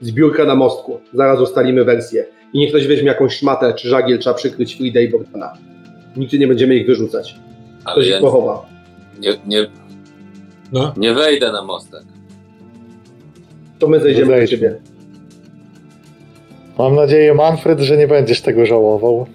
Zbiórka 0.01 0.45
na 0.45 0.55
mostku. 0.55 1.01
Zaraz 1.13 1.41
ustalimy 1.41 1.85
wersję. 1.85 2.27
I 2.53 2.59
niech 2.59 2.69
ktoś 2.71 2.87
weźmie 2.87 3.07
jakąś 3.09 3.35
szmatę 3.37 3.75
czy 3.75 3.89
żagiel, 3.89 4.19
trzeba 4.19 4.35
przykryć 4.37 4.75
Fridę 4.77 5.05
i 5.05 5.09
Bogdana. 5.09 5.53
Nigdzie 6.17 6.39
nie 6.39 6.47
będziemy 6.49 6.75
ich 6.77 6.87
wyrzucać. 6.87 7.37
Ale 7.85 7.95
Ktoś 7.95 8.09
ja 8.09 8.17
ich 8.17 8.23
pochowa. 8.23 8.67
nie, 9.21 9.31
nie, 9.47 9.67
No, 10.73 10.95
nie 10.97 11.15
wejdę 11.15 11.53
na 11.53 11.63
mostek. 11.65 12.03
To 13.79 13.89
my 13.89 14.01
zejdziemy 14.01 14.41
do 14.41 14.47
ciebie. 14.47 14.81
Mam 16.79 16.95
nadzieję, 16.95 17.35
Manfred, 17.35 17.81
że 17.81 17.97
nie 17.97 18.09
będziesz 18.09 18.41
tego 18.41 18.67
żałował. 18.67 19.27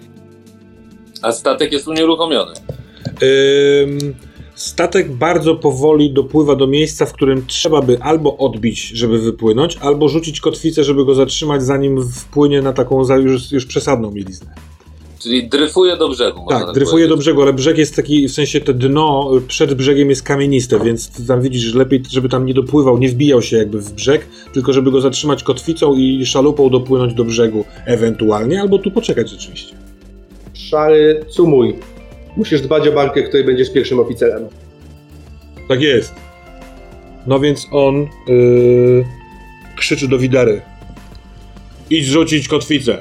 A 1.22 1.32
statek 1.32 1.72
jest 1.72 1.88
unieruchomiony. 1.88 2.52
Ym, 3.82 3.98
statek 4.62 5.12
bardzo 5.12 5.54
powoli 5.54 6.10
dopływa 6.10 6.56
do 6.56 6.66
miejsca, 6.66 7.06
w 7.06 7.12
którym 7.12 7.46
trzeba 7.46 7.82
by 7.82 8.02
albo 8.02 8.36
odbić, 8.36 8.88
żeby 8.88 9.18
wypłynąć, 9.18 9.76
albo 9.76 10.08
rzucić 10.08 10.40
kotwicę, 10.40 10.84
żeby 10.84 11.04
go 11.04 11.14
zatrzymać, 11.14 11.62
zanim 11.62 12.08
wpłynie 12.08 12.62
na 12.62 12.72
taką 12.72 13.16
już, 13.16 13.52
już 13.52 13.66
przesadną 13.66 14.10
mieliznę. 14.10 14.54
Czyli 15.18 15.48
dryfuje 15.48 15.96
do 15.96 16.08
brzegu. 16.08 16.42
można 16.42 16.66
Tak, 16.66 16.74
dryfuje 16.74 17.04
do 17.04 17.08
powiedzieć. 17.08 17.24
brzegu, 17.24 17.42
ale 17.42 17.52
brzeg 17.52 17.78
jest 17.78 17.96
taki, 17.96 18.28
w 18.28 18.32
sensie 18.32 18.60
to 18.60 18.72
dno 18.72 19.30
przed 19.48 19.74
brzegiem 19.74 20.10
jest 20.10 20.22
kamieniste, 20.22 20.80
więc 20.84 21.26
tam 21.26 21.42
widzisz, 21.42 21.62
że 21.62 21.78
lepiej, 21.78 22.02
żeby 22.10 22.28
tam 22.28 22.46
nie 22.46 22.54
dopływał, 22.54 22.98
nie 22.98 23.08
wbijał 23.08 23.42
się 23.42 23.56
jakby 23.56 23.80
w 23.80 23.92
brzeg, 23.92 24.26
tylko 24.52 24.72
żeby 24.72 24.90
go 24.90 25.00
zatrzymać 25.00 25.42
kotwicą 25.42 25.94
i 25.94 26.26
szalupą 26.26 26.70
dopłynąć 26.70 27.14
do 27.14 27.24
brzegu 27.24 27.64
ewentualnie, 27.86 28.60
albo 28.60 28.78
tu 28.78 28.90
poczekać 28.90 29.30
rzeczywiście. 29.30 29.76
Szary, 30.54 31.24
cumuj. 31.28 31.91
Musisz 32.36 32.60
dbać 32.60 32.88
o 32.88 32.92
barkę, 32.92 33.22
której 33.22 33.46
będziesz 33.46 33.72
pierwszym 33.72 34.00
oficerem. 34.00 34.48
Tak 35.68 35.80
jest. 35.80 36.14
No 37.26 37.40
więc 37.40 37.68
on 37.70 38.06
yy, 38.28 39.04
krzyczy 39.76 40.08
do 40.08 40.18
Widary. 40.18 40.60
Idź 41.90 42.06
rzucić 42.06 42.48
kotwicę. 42.48 42.98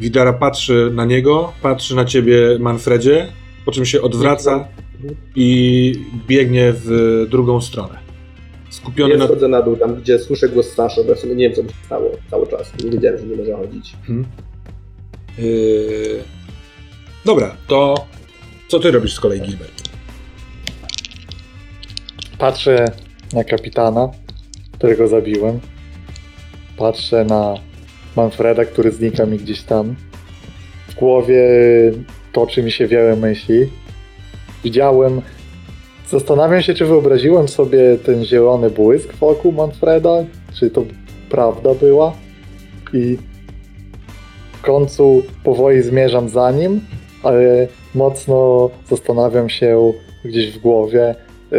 Widara 0.00 0.32
patrzy 0.32 0.90
na 0.94 1.04
niego, 1.04 1.52
patrzy 1.62 1.96
na 1.96 2.04
ciebie, 2.04 2.58
Manfredzie, 2.60 3.28
po 3.64 3.72
czym 3.72 3.86
się 3.86 4.02
odwraca 4.02 4.68
i 5.36 5.92
biegnie 6.28 6.72
w 6.76 7.26
drugą 7.30 7.60
stronę. 7.60 7.98
Skupiony 8.70 9.16
na... 9.16 9.26
schodzę 9.26 9.48
na 9.48 9.62
dół, 9.62 9.76
tam 9.76 9.94
gdzie 9.94 10.18
słyszę 10.18 10.48
głos 10.48 10.72
Saszy, 10.72 11.04
bo 11.04 11.10
ja 11.10 11.16
w 11.16 11.18
sumie 11.18 11.34
nie 11.34 11.46
wiem, 11.48 11.56
co 11.56 11.62
mi 11.62 11.68
się 11.68 11.74
stało 11.86 12.10
cały 12.30 12.46
czas. 12.46 12.72
Nie 12.84 12.90
wiedziałem, 12.90 13.18
że 13.18 13.26
nie 13.26 13.36
może 13.36 13.52
chodzić. 13.52 13.96
Mhm. 14.00 14.24
Yy... 15.38 16.43
Dobra, 17.24 17.56
to 17.66 18.06
co 18.68 18.80
ty 18.80 18.90
robisz 18.90 19.14
z 19.14 19.20
kolei, 19.20 19.40
Gilbert? 19.40 19.88
Patrzę 22.38 22.84
na 23.32 23.44
kapitana, 23.44 24.08
którego 24.72 25.08
zabiłem. 25.08 25.60
Patrzę 26.76 27.24
na 27.24 27.54
Manfreda, 28.16 28.64
który 28.64 28.92
znika 28.92 29.26
mi 29.26 29.38
gdzieś 29.38 29.62
tam. 29.62 29.94
W 30.88 30.94
głowie 30.94 31.42
toczy 32.32 32.62
mi 32.62 32.72
się 32.72 32.86
wiele 32.86 33.16
myśli. 33.16 33.70
Widziałem. 34.64 35.22
Zastanawiam 36.08 36.62
się, 36.62 36.74
czy 36.74 36.86
wyobraziłem 36.86 37.48
sobie 37.48 37.98
ten 37.98 38.24
zielony 38.24 38.70
błysk 38.70 39.14
wokół 39.14 39.52
Manfreda, 39.52 40.24
czy 40.54 40.70
to 40.70 40.84
prawda 41.30 41.74
była. 41.74 42.12
I 42.92 43.18
w 44.52 44.60
końcu 44.62 45.22
powoli 45.44 45.82
zmierzam 45.82 46.28
za 46.28 46.50
nim, 46.50 46.80
mocno 47.94 48.70
zastanawiam 48.88 49.48
się 49.48 49.92
gdzieś 50.24 50.50
w 50.50 50.60
głowie, 50.60 51.14
y, 51.52 51.56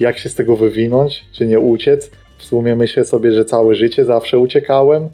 jak 0.00 0.18
się 0.18 0.28
z 0.28 0.34
tego 0.34 0.56
wywinąć, 0.56 1.24
czy 1.32 1.46
nie 1.46 1.60
uciec. 1.60 2.10
W 2.38 2.44
sumie 2.44 2.76
myślę 2.76 3.04
sobie, 3.04 3.32
że 3.32 3.44
całe 3.44 3.74
życie 3.74 4.04
zawsze 4.04 4.38
uciekałem. 4.38 5.08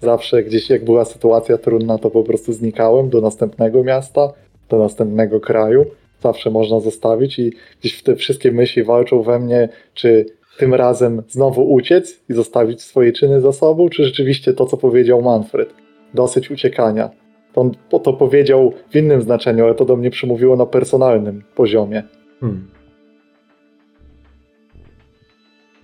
Zawsze 0.00 0.42
gdzieś 0.42 0.70
jak 0.70 0.84
była 0.84 1.04
sytuacja 1.04 1.58
trudna, 1.58 1.98
to 1.98 2.10
po 2.10 2.22
prostu 2.22 2.52
znikałem 2.52 3.08
do 3.08 3.20
następnego 3.20 3.84
miasta, 3.84 4.32
do 4.68 4.78
następnego 4.78 5.40
kraju. 5.40 5.86
Zawsze 6.22 6.50
można 6.50 6.80
zostawić 6.80 7.38
i 7.38 7.52
gdzieś 7.80 8.02
te 8.02 8.16
wszystkie 8.16 8.52
myśli 8.52 8.84
walczą 8.84 9.22
we 9.22 9.38
mnie, 9.38 9.68
czy 9.94 10.26
tym 10.58 10.74
razem 10.74 11.22
znowu 11.28 11.72
uciec 11.72 12.20
i 12.28 12.34
zostawić 12.34 12.82
swoje 12.82 13.12
czyny 13.12 13.40
za 13.40 13.52
sobą, 13.52 13.88
czy 13.88 14.04
rzeczywiście 14.04 14.52
to, 14.52 14.66
co 14.66 14.76
powiedział 14.76 15.22
Manfred. 15.22 15.74
Dosyć 16.14 16.50
uciekania. 16.50 17.10
On 17.54 17.72
to 18.02 18.12
powiedział 18.12 18.72
w 18.90 18.96
innym 18.96 19.22
znaczeniu, 19.22 19.64
ale 19.64 19.74
to 19.74 19.84
do 19.84 19.96
mnie 19.96 20.10
przemówiło 20.10 20.56
na 20.56 20.66
personalnym 20.66 21.42
poziomie. 21.54 22.02
Hmm. 22.40 22.66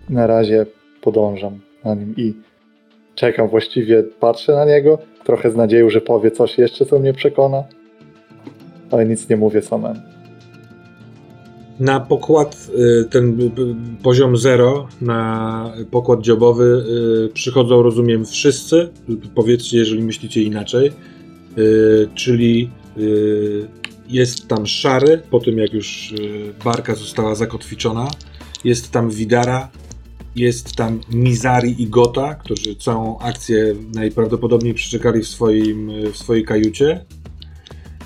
Na 0.08 0.26
razie 0.26 0.66
podążam 1.00 1.60
na 1.84 1.94
nim 1.94 2.14
i 2.16 2.34
czekam 3.14 3.48
właściwie, 3.48 4.02
patrzę 4.02 4.52
na 4.52 4.64
niego, 4.64 4.98
trochę 5.24 5.50
z 5.50 5.56
nadzieją, 5.56 5.90
że 5.90 6.00
powie 6.00 6.30
coś 6.30 6.58
jeszcze, 6.58 6.86
co 6.86 6.98
mnie 6.98 7.12
przekona, 7.12 7.64
ale 8.90 9.06
nic 9.06 9.28
nie 9.28 9.36
mówię 9.36 9.62
samemu. 9.62 10.00
Na 11.80 12.00
pokład, 12.00 12.68
y, 13.00 13.04
ten 13.04 13.50
poziom 14.02 14.36
0, 14.36 14.88
na 15.00 15.72
pokład 15.90 16.20
dziobowy 16.20 16.84
y, 17.26 17.32
przychodzą, 17.32 17.82
rozumiem, 17.82 18.24
wszyscy. 18.24 18.88
Powiedzcie, 19.34 19.78
jeżeli 19.78 20.02
myślicie 20.02 20.42
inaczej. 20.42 20.92
Y, 21.58 22.08
Czyli 22.14 22.70
y, 22.98 23.68
jest 24.08 24.48
tam 24.48 24.66
szary, 24.66 25.22
po 25.30 25.40
tym 25.40 25.58
jak 25.58 25.72
już 25.72 26.12
y, 26.12 26.54
barka 26.64 26.94
została 26.94 27.34
zakotwiczona. 27.34 28.10
Jest 28.64 28.90
tam 28.90 29.10
Widara, 29.10 29.68
jest 30.36 30.76
tam 30.76 31.00
Mizari 31.10 31.82
i 31.82 31.86
Gota, 31.86 32.34
którzy 32.34 32.76
całą 32.76 33.18
akcję 33.18 33.74
najprawdopodobniej 33.94 34.74
przeczekali 34.74 35.22
w, 35.22 35.28
swoim, 35.28 35.90
w 36.12 36.16
swojej 36.16 36.44
kajucie, 36.44 37.04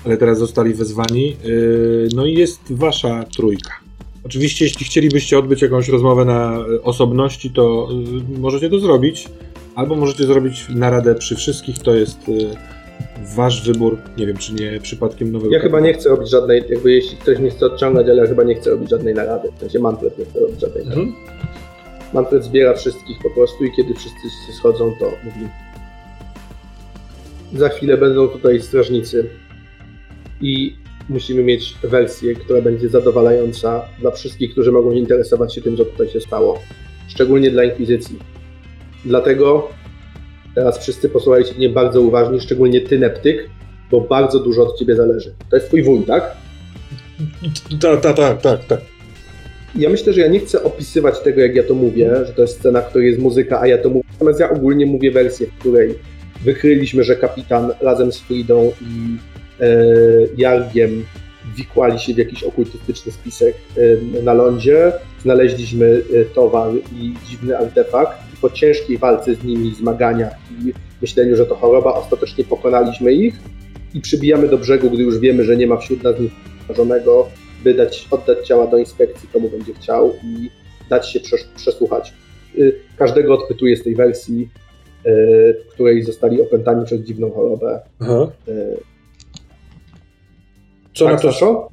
ale 0.05 0.17
teraz 0.17 0.39
zostali 0.39 0.73
wezwani. 0.73 1.35
No 2.15 2.25
i 2.25 2.33
jest 2.33 2.61
wasza 2.69 3.23
trójka. 3.23 3.71
Oczywiście, 4.23 4.65
jeśli 4.65 4.85
chcielibyście 4.85 5.39
odbyć 5.39 5.61
jakąś 5.61 5.89
rozmowę 5.89 6.25
na 6.25 6.57
osobności, 6.83 7.51
to 7.51 7.89
możecie 8.39 8.69
to 8.69 8.79
zrobić, 8.79 9.27
albo 9.75 9.95
możecie 9.95 10.25
zrobić 10.25 10.65
naradę 10.69 11.15
przy 11.15 11.35
wszystkich, 11.35 11.79
to 11.79 11.95
jest 11.95 12.19
wasz 13.35 13.67
wybór. 13.67 13.97
Nie 14.17 14.27
wiem, 14.27 14.37
czy 14.37 14.53
nie 14.53 14.79
przypadkiem 14.79 15.31
nowego. 15.31 15.53
Ja 15.53 15.59
chyba 15.59 15.79
nie 15.79 15.93
chcę 15.93 16.09
robić 16.09 16.29
żadnej, 16.29 16.63
jakby 16.69 16.91
jeśli 16.91 17.17
ktoś 17.17 17.39
mnie 17.39 17.49
chce 17.49 17.65
odciągać, 17.65 18.07
ale 18.09 18.21
ja 18.21 18.27
chyba 18.27 18.43
nie 18.43 18.55
chcę 18.55 18.69
robić 18.69 18.89
żadnej 18.89 19.13
narady. 19.13 19.49
W 19.57 19.59
sensie 19.59 19.79
Manfred 19.79 20.19
nie 20.19 20.25
chce 20.25 20.39
robić 20.39 20.61
żadnej 20.61 20.85
narady. 20.85 21.01
Mhm. 21.01 21.25
Manfred 22.13 22.43
zbiera 22.43 22.73
wszystkich 22.73 23.17
po 23.23 23.29
prostu 23.29 23.65
i 23.65 23.71
kiedy 23.71 23.93
wszyscy 23.93 24.29
się 24.47 24.53
schodzą, 24.53 24.93
to 24.99 25.11
mówi 25.23 25.47
za 27.53 27.69
chwilę 27.69 27.97
będą 27.97 28.27
tutaj 28.27 28.61
strażnicy 28.61 29.29
i 30.41 30.75
musimy 31.09 31.43
mieć 31.43 31.75
wersję, 31.83 32.35
która 32.35 32.61
będzie 32.61 32.89
zadowalająca 32.89 33.85
dla 33.99 34.11
wszystkich, 34.11 34.51
którzy 34.51 34.71
mogą 34.71 34.91
interesować 34.91 35.55
się 35.55 35.61
tym, 35.61 35.77
co 35.77 35.85
tutaj 35.85 36.09
się 36.09 36.21
stało. 36.21 36.59
Szczególnie 37.07 37.51
dla 37.51 37.63
Inkwizycji. 37.63 38.19
Dlatego 39.05 39.69
teraz 40.55 40.79
wszyscy 40.79 41.09
posłuchajcie 41.09 41.53
mnie 41.55 41.69
bardzo 41.69 42.01
uważnie, 42.01 42.41
szczególnie 42.41 42.81
ty, 42.81 42.99
Neptyk, 42.99 43.49
bo 43.91 44.01
bardzo 44.01 44.39
dużo 44.39 44.63
od 44.63 44.79
ciebie 44.79 44.95
zależy. 44.95 45.33
To 45.49 45.55
jest 45.55 45.67
twój 45.67 45.83
wuj, 45.83 46.03
tak? 46.03 46.35
Tak, 47.81 48.01
tak, 48.01 48.15
tak, 48.15 48.41
tak, 48.41 48.65
tak. 48.65 48.81
Ja 49.75 49.89
myślę, 49.89 50.13
że 50.13 50.21
ja 50.21 50.27
nie 50.27 50.39
chcę 50.39 50.63
opisywać 50.63 51.19
tego, 51.19 51.41
jak 51.41 51.55
ja 51.55 51.63
to 51.63 51.73
mówię, 51.73 52.15
że 52.25 52.33
to 52.33 52.41
jest 52.41 52.59
scena, 52.59 52.81
w 52.81 52.89
której 52.89 53.07
jest 53.07 53.19
muzyka, 53.19 53.61
a 53.61 53.67
ja 53.67 53.77
to 53.77 53.89
mówię. 53.89 54.03
Natomiast 54.11 54.39
ja 54.39 54.49
ogólnie 54.49 54.85
mówię 54.85 55.11
wersję, 55.11 55.47
w 55.47 55.59
której 55.59 55.95
wykryliśmy, 56.43 57.03
że 57.03 57.15
kapitan 57.15 57.71
razem 57.81 58.11
z 58.11 58.19
Fridą 58.19 58.71
i 58.81 59.17
e, 59.63 59.75
Jargiem 60.37 61.05
wikłali 61.55 61.99
się 61.99 62.13
w 62.13 62.17
jakiś 62.17 62.43
okultystyczny 62.43 63.11
spisek 63.11 63.55
e, 63.77 63.81
na 64.23 64.33
lądzie. 64.33 64.91
Znaleźliśmy 65.21 66.01
e, 66.21 66.25
towar 66.25 66.71
i 66.95 67.13
dziwny 67.29 67.57
artefakt. 67.57 68.30
Po 68.41 68.49
ciężkiej 68.49 68.97
walce 68.97 69.35
z 69.35 69.43
nimi, 69.43 69.75
zmaganiach 69.75 70.33
i 70.51 70.73
myśleniu, 71.01 71.35
że 71.35 71.45
to 71.45 71.55
choroba, 71.55 71.93
ostatecznie 71.93 72.43
pokonaliśmy 72.43 73.13
ich 73.13 73.35
i 73.93 74.01
przybijamy 74.01 74.47
do 74.47 74.57
brzegu, 74.57 74.89
gdy 74.89 75.03
już 75.03 75.19
wiemy, 75.19 75.43
że 75.43 75.57
nie 75.57 75.67
ma 75.67 75.77
wśród 75.77 76.03
nas 76.03 76.19
nic 76.19 76.31
zarażonego, 76.61 77.27
by 77.63 77.73
dać, 77.73 78.07
oddać 78.11 78.47
ciała 78.47 78.67
do 78.67 78.77
inspekcji, 78.77 79.29
komu 79.33 79.49
będzie 79.49 79.73
chciał 79.73 80.13
i 80.23 80.49
dać 80.89 81.11
się 81.11 81.19
przesłuchać. 81.55 82.13
Y, 82.57 82.79
Każdego 82.97 83.33
odpytuję 83.33 83.77
z 83.77 83.83
tej 83.83 83.95
wersji, 83.95 84.49
y, 85.05 85.63
w 85.69 85.73
której 85.73 86.03
zostali 86.03 86.41
opętani 86.41 86.85
przez 86.85 87.01
dziwną 87.01 87.31
chorobę. 87.31 87.81
Aha. 87.99 88.31
Y, 88.47 88.77
Co 90.93 91.05
tak, 91.05 91.13
na 91.13 91.19
to? 91.19 91.31
Saszo? 91.31 91.69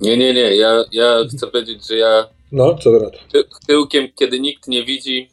Nie, 0.00 0.16
nie, 0.16 0.34
nie. 0.34 0.56
Ja, 0.56 0.84
ja 0.92 1.18
chcę 1.30 1.46
powiedzieć, 1.46 1.88
że 1.88 1.96
ja 1.96 2.28
No, 2.52 2.74
co 2.74 3.10
ty, 3.32 3.44
tyłkiem, 3.66 4.08
kiedy 4.14 4.40
nikt 4.40 4.68
nie 4.68 4.84
widzi, 4.84 5.28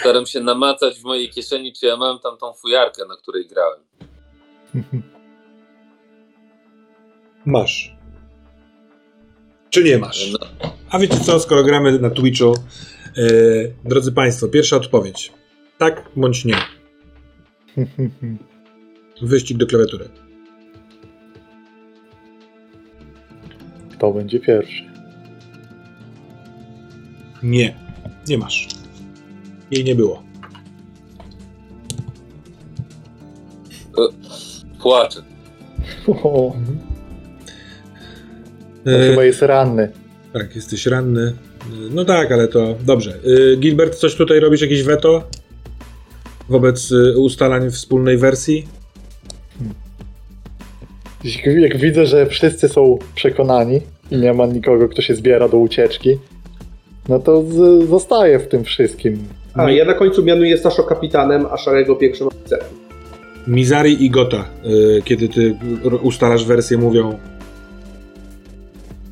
staram 0.00 0.26
się 0.26 0.40
namacać 0.40 1.00
w 1.00 1.04
mojej 1.04 1.30
kieszeni, 1.30 1.72
czy 1.72 1.86
ja 1.86 1.96
mam 1.96 2.18
tam 2.18 2.38
tą 2.38 2.52
fujarkę, 2.52 3.02
na 3.08 3.16
której 3.16 3.46
grałem. 3.46 3.80
Masz. 7.46 7.96
Czy 9.70 9.84
nie 9.84 9.98
masz? 9.98 10.32
No, 10.32 10.38
A 10.90 10.98
wiecie 10.98 11.20
co, 11.20 11.40
skoro 11.40 11.64
gramy 11.64 11.98
na 11.98 12.10
Twitchu, 12.10 12.54
yy, 13.16 13.74
drodzy 13.84 14.12
Państwo, 14.12 14.48
pierwsza 14.48 14.76
odpowiedź. 14.76 15.32
Tak 15.78 16.10
bądź 16.16 16.44
nie. 16.44 16.56
Wyścig 19.22 19.56
do 19.56 19.66
klawiatury. 19.66 20.08
Kto 23.92 24.12
będzie 24.12 24.40
pierwszy? 24.40 24.84
Nie. 27.42 27.76
Nie 28.28 28.38
masz. 28.38 28.75
Jej 29.70 29.84
nie 29.84 29.94
było. 29.94 30.22
płaczę. 34.82 35.22
O, 36.08 36.46
on 36.54 36.78
Yy, 38.84 39.10
chyba 39.10 39.24
jest 39.24 39.42
ranny. 39.42 39.90
tak, 40.32 40.56
jesteś 40.56 40.86
ranny. 40.86 41.20
Yy, 41.20 41.90
no 41.90 42.04
tak, 42.04 42.32
ale 42.32 42.48
to 42.48 42.74
dobrze. 42.84 43.18
Yy, 43.24 43.56
Gilbert, 43.56 43.94
coś 43.94 44.14
tutaj 44.14 44.40
robisz, 44.40 44.60
jakieś 44.60 44.82
weto? 44.82 45.28
Wobec 46.48 46.92
ustalań 47.16 47.70
wspólnej 47.70 48.18
wersji? 48.18 48.66
Jak, 51.24 51.46
jak 51.46 51.76
widzę, 51.76 52.06
że 52.06 52.26
wszyscy 52.26 52.68
są 52.68 52.98
przekonani 53.14 53.80
i 54.10 54.16
nie 54.16 54.32
ma 54.32 54.46
nikogo, 54.46 54.88
kto 54.88 55.02
się 55.02 55.14
zbiera 55.14 55.48
do 55.48 55.58
ucieczki, 55.58 56.18
no 57.08 57.18
to 57.18 57.42
z, 57.42 57.88
zostaję 57.88 58.38
w 58.38 58.48
tym 58.48 58.64
wszystkim. 58.64 59.28
A 59.56 59.70
ja 59.70 59.84
na 59.84 59.94
końcu 59.94 60.24
mianuję 60.24 60.58
Saszo 60.58 60.82
kapitanem, 60.82 61.46
a 61.50 61.56
Szarego 61.56 61.96
pierwszym 61.96 62.26
oficerem. 62.26 62.66
Mizari 63.46 64.04
i 64.04 64.10
Gota, 64.10 64.44
y, 64.98 65.02
kiedy 65.04 65.28
ty 65.28 65.56
ustalasz 66.02 66.44
wersję, 66.44 66.78
mówią 66.78 67.18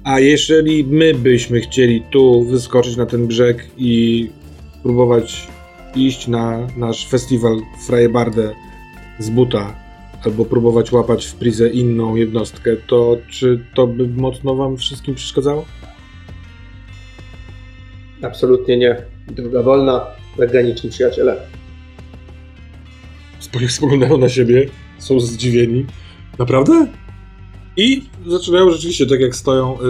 a 0.04 0.20
jeżeli 0.20 0.84
my 0.84 1.14
byśmy 1.14 1.60
chcieli 1.60 2.02
tu 2.10 2.42
wyskoczyć 2.42 2.96
na 2.96 3.06
ten 3.06 3.26
brzeg 3.26 3.66
i 3.76 4.30
próbować 4.82 5.48
iść 5.96 6.28
na 6.28 6.66
nasz 6.76 7.08
festiwal 7.08 7.56
Freiebardę 7.86 8.50
z 9.18 9.30
buta, 9.30 9.74
albo 10.24 10.44
próbować 10.44 10.92
łapać 10.92 11.26
w 11.26 11.34
prizę 11.34 11.68
inną 11.68 12.16
jednostkę, 12.16 12.76
to 12.86 13.16
czy 13.30 13.64
to 13.74 13.86
by 13.86 14.08
mocno 14.08 14.54
wam 14.54 14.76
wszystkim 14.76 15.14
przeszkadzało? 15.14 15.64
Absolutnie 18.22 18.76
nie. 18.76 18.96
Druga 19.26 19.62
wolna, 19.62 20.06
zagraniczni 20.38 20.90
przyjaciele. 20.90 21.36
Spoglądają 23.68 24.18
na 24.18 24.28
siebie, 24.28 24.66
są 24.98 25.20
zdziwieni. 25.20 25.86
Naprawdę? 26.38 26.86
I 27.76 28.02
zaczynają 28.26 28.70
rzeczywiście, 28.70 29.06
tak 29.06 29.20
jak 29.20 29.36
stoją, 29.36 29.78
y, 29.80 29.84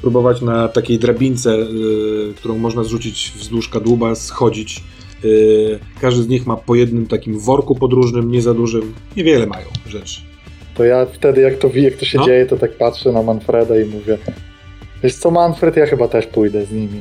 próbować 0.00 0.40
na 0.42 0.68
takiej 0.68 0.98
drabince, 0.98 1.54
y, 1.54 2.34
którą 2.36 2.58
można 2.58 2.84
zrzucić 2.84 3.32
wzdłuż 3.36 3.68
kadłuba, 3.68 4.14
schodzić. 4.14 4.82
Y, 5.24 5.78
każdy 6.00 6.22
z 6.22 6.28
nich 6.28 6.46
ma 6.46 6.56
po 6.56 6.74
jednym 6.74 7.06
takim 7.06 7.38
worku 7.40 7.74
podróżnym, 7.74 8.30
nie 8.30 8.42
za 8.42 8.54
dużym. 8.54 8.94
Niewiele 9.16 9.46
mają 9.46 9.66
rzeczy. 9.88 10.20
To 10.74 10.84
ja 10.84 11.06
wtedy, 11.06 11.40
jak 11.40 11.58
to, 11.58 11.70
wi- 11.70 11.82
jak 11.82 11.94
to 11.96 12.04
się 12.04 12.18
No. 12.18 12.24
dzieje, 12.24 12.46
to 12.46 12.56
tak 12.56 12.78
patrzę 12.78 13.12
na 13.12 13.22
Manfreda 13.22 13.80
i 13.80 13.84
mówię 13.84 14.18
Wiesz 15.02 15.14
co, 15.14 15.30
Manfred, 15.30 15.76
ja 15.76 15.86
chyba 15.86 16.08
też 16.08 16.26
pójdę 16.26 16.66
z 16.66 16.72
nimi. 16.72 17.00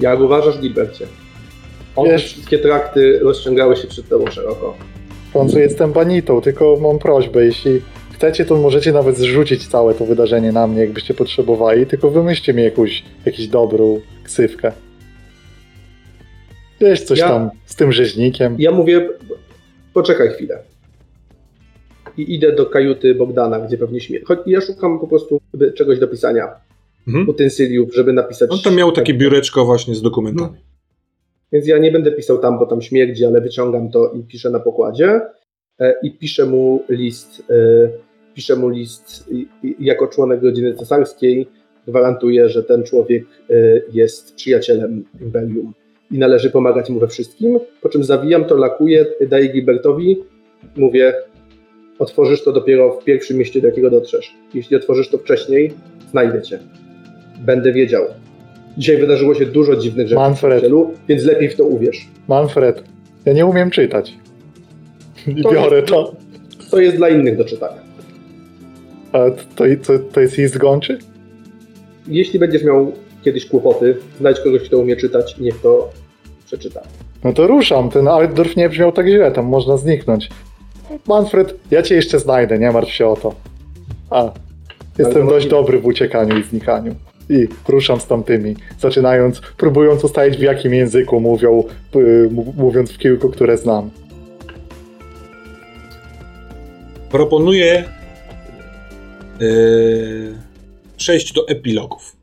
Jak 0.00 0.20
uważasz, 0.20 0.58
Gilbercie? 0.58 1.06
Otóż 1.96 2.12
Wiesz- 2.12 2.24
wszystkie 2.32 2.58
trakty 2.58 3.18
rozciągały 3.22 3.76
się 3.76 3.88
przed 3.88 4.08
tobą 4.08 4.30
szeroko. 4.30 4.74
W 5.30 5.32
końcu 5.32 5.58
jestem 5.58 5.92
banitą, 5.92 6.40
tylko 6.40 6.78
mam 6.80 6.98
prośbę, 6.98 7.44
jeśli 7.44 7.80
chcecie, 8.14 8.44
to 8.44 8.56
możecie 8.56 8.92
nawet 8.92 9.16
zrzucić 9.16 9.66
całe 9.68 9.94
to 9.94 10.04
wydarzenie 10.04 10.52
na 10.52 10.66
mnie, 10.66 10.80
jakbyście 10.80 11.14
potrzebowali, 11.14 11.86
tylko 11.86 12.10
wymyślcie 12.10 12.54
mi 12.54 12.62
jakąś, 12.62 13.04
jakąś 13.26 13.46
dobrą 13.48 14.00
ksywkę. 14.24 14.72
Wiesz, 16.80 17.02
coś 17.02 17.18
Ja- 17.18 17.28
tam 17.28 17.50
z 17.66 17.76
tym 17.76 17.92
rzeźnikiem. 17.92 18.56
Ja 18.58 18.70
mówię, 18.70 19.08
poczekaj 19.94 20.28
chwilę. 20.28 20.58
I 22.16 22.34
idę 22.34 22.52
do 22.52 22.66
kajuty 22.66 23.14
Bogdana, 23.14 23.58
gdzie 23.60 23.78
pewnie 23.78 24.00
śmie. 24.00 24.18
Choć 24.24 24.38
ja 24.46 24.60
szukam 24.60 24.98
po 24.98 25.06
prostu 25.06 25.40
czegoś 25.76 25.98
do 25.98 26.08
pisania, 26.08 26.48
Mhm. 27.08 27.28
utensyliów, 27.28 27.94
żeby 27.94 28.12
napisać. 28.12 28.50
On 28.52 28.58
tam 28.64 28.74
miał 28.76 28.92
takie 28.92 29.14
biureczko 29.14 29.64
właśnie 29.64 29.94
z 29.94 30.02
dokumentami. 30.02 30.56
Więc 31.52 31.66
ja 31.66 31.78
nie 31.78 31.92
będę 31.92 32.12
pisał 32.12 32.38
tam, 32.38 32.58
bo 32.58 32.66
tam 32.66 32.82
śmierdzi, 32.82 33.24
ale 33.24 33.40
wyciągam 33.40 33.90
to 33.90 34.12
i 34.12 34.22
piszę 34.22 34.50
na 34.50 34.60
pokładzie. 34.60 35.20
E, 35.80 35.94
I 36.02 36.10
piszę 36.18 36.46
mu 36.46 36.84
list. 36.88 37.42
e, 37.50 38.06
Piszę 38.34 38.56
mu 38.56 38.68
list 38.68 39.30
jako 39.80 40.06
członek 40.06 40.42
rodziny 40.42 40.74
cesarskiej. 40.74 41.48
Gwarantuję, 41.88 42.48
że 42.48 42.62
ten 42.62 42.82
człowiek 42.82 43.24
e, 43.50 43.54
jest 43.92 44.34
przyjacielem 44.34 45.04
Imperium 45.20 45.72
i 46.10 46.18
należy 46.18 46.50
pomagać 46.50 46.90
mu 46.90 46.98
we 47.00 47.08
wszystkim. 47.08 47.58
Po 47.82 47.88
czym 47.88 48.04
zawijam 48.04 48.44
to, 48.44 48.56
lakuję, 48.56 49.06
daję 49.28 49.48
Gilbertowi. 49.48 50.16
Mówię, 50.76 51.14
otworzysz 51.98 52.44
to 52.44 52.52
dopiero 52.52 53.00
w 53.00 53.04
pierwszym 53.04 53.36
mieście, 53.36 53.60
do 53.60 53.66
jakiego 53.66 53.90
dotrzesz. 53.90 54.34
Jeśli 54.54 54.76
otworzysz 54.76 55.08
to 55.08 55.18
wcześniej, 55.18 55.72
znajdę 56.10 56.42
cię. 56.42 56.58
Będę 57.38 57.72
wiedział. 57.72 58.04
Dzisiaj 58.78 58.96
wydarzyło 58.98 59.34
się 59.34 59.46
dużo 59.46 59.76
dziwnych 59.76 60.08
rzeczy 60.08 60.18
Manfred. 60.20 60.52
w 60.52 60.56
przyjacielu, 60.56 60.94
więc 61.08 61.24
lepiej 61.24 61.48
w 61.48 61.56
to 61.56 61.64
uwierz. 61.64 62.08
Manfred, 62.28 62.82
ja 63.24 63.32
nie 63.32 63.46
umiem 63.46 63.70
czytać. 63.70 64.14
I 65.26 65.42
To 65.42 65.50
biorę 65.52 65.76
jest- 65.76 65.88
to. 65.88 66.12
To 66.70 66.80
jest 66.80 66.96
dla 66.96 67.08
innych 67.08 67.36
do 67.36 67.44
czytania. 67.44 67.78
A 69.12 69.18
to, 69.56 69.64
to, 69.86 69.98
to 70.12 70.20
jest 70.20 70.38
list 70.38 70.58
gończy? 70.58 70.98
Jeśli 72.08 72.38
będziesz 72.38 72.64
miał 72.64 72.92
kiedyś 73.24 73.46
kłopoty, 73.46 73.96
znajdź 74.20 74.40
kogoś, 74.40 74.62
kto 74.62 74.78
umie 74.78 74.96
czytać 74.96 75.36
i 75.38 75.42
niech 75.42 75.60
to 75.60 75.90
przeczyta. 76.46 76.80
No 77.24 77.32
to 77.32 77.46
ruszam. 77.46 77.90
Ten 77.90 78.08
Altdorf 78.08 78.56
nie 78.56 78.68
brzmiał 78.68 78.92
tak 78.92 79.06
źle, 79.08 79.32
tam 79.32 79.44
można 79.46 79.76
zniknąć. 79.76 80.28
Manfred, 81.08 81.54
ja 81.70 81.82
cię 81.82 81.94
jeszcze 81.94 82.18
znajdę, 82.18 82.58
nie 82.58 82.70
martw 82.70 82.92
się 82.92 83.06
o 83.06 83.16
to. 83.16 83.34
A, 84.10 84.30
jestem 84.98 85.28
dość 85.28 85.46
dobry 85.46 85.78
w 85.78 85.86
uciekaniu 85.86 86.38
i 86.38 86.42
znikaniu. 86.42 86.94
I 87.28 87.48
ruszam 87.68 88.00
z 88.00 88.06
tamtymi, 88.06 88.56
zaczynając, 88.80 89.40
próbując 89.56 90.04
ustalić 90.04 90.36
w 90.36 90.42
jakim 90.42 90.74
języku 90.74 91.20
mówią, 91.20 91.64
mówiąc 92.56 92.92
w 92.92 92.98
kilku, 92.98 93.28
które 93.28 93.56
znam. 93.56 93.90
Proponuję 97.10 97.84
yy, 99.40 100.34
przejść 100.96 101.32
do 101.32 101.48
epilogów. 101.48 102.16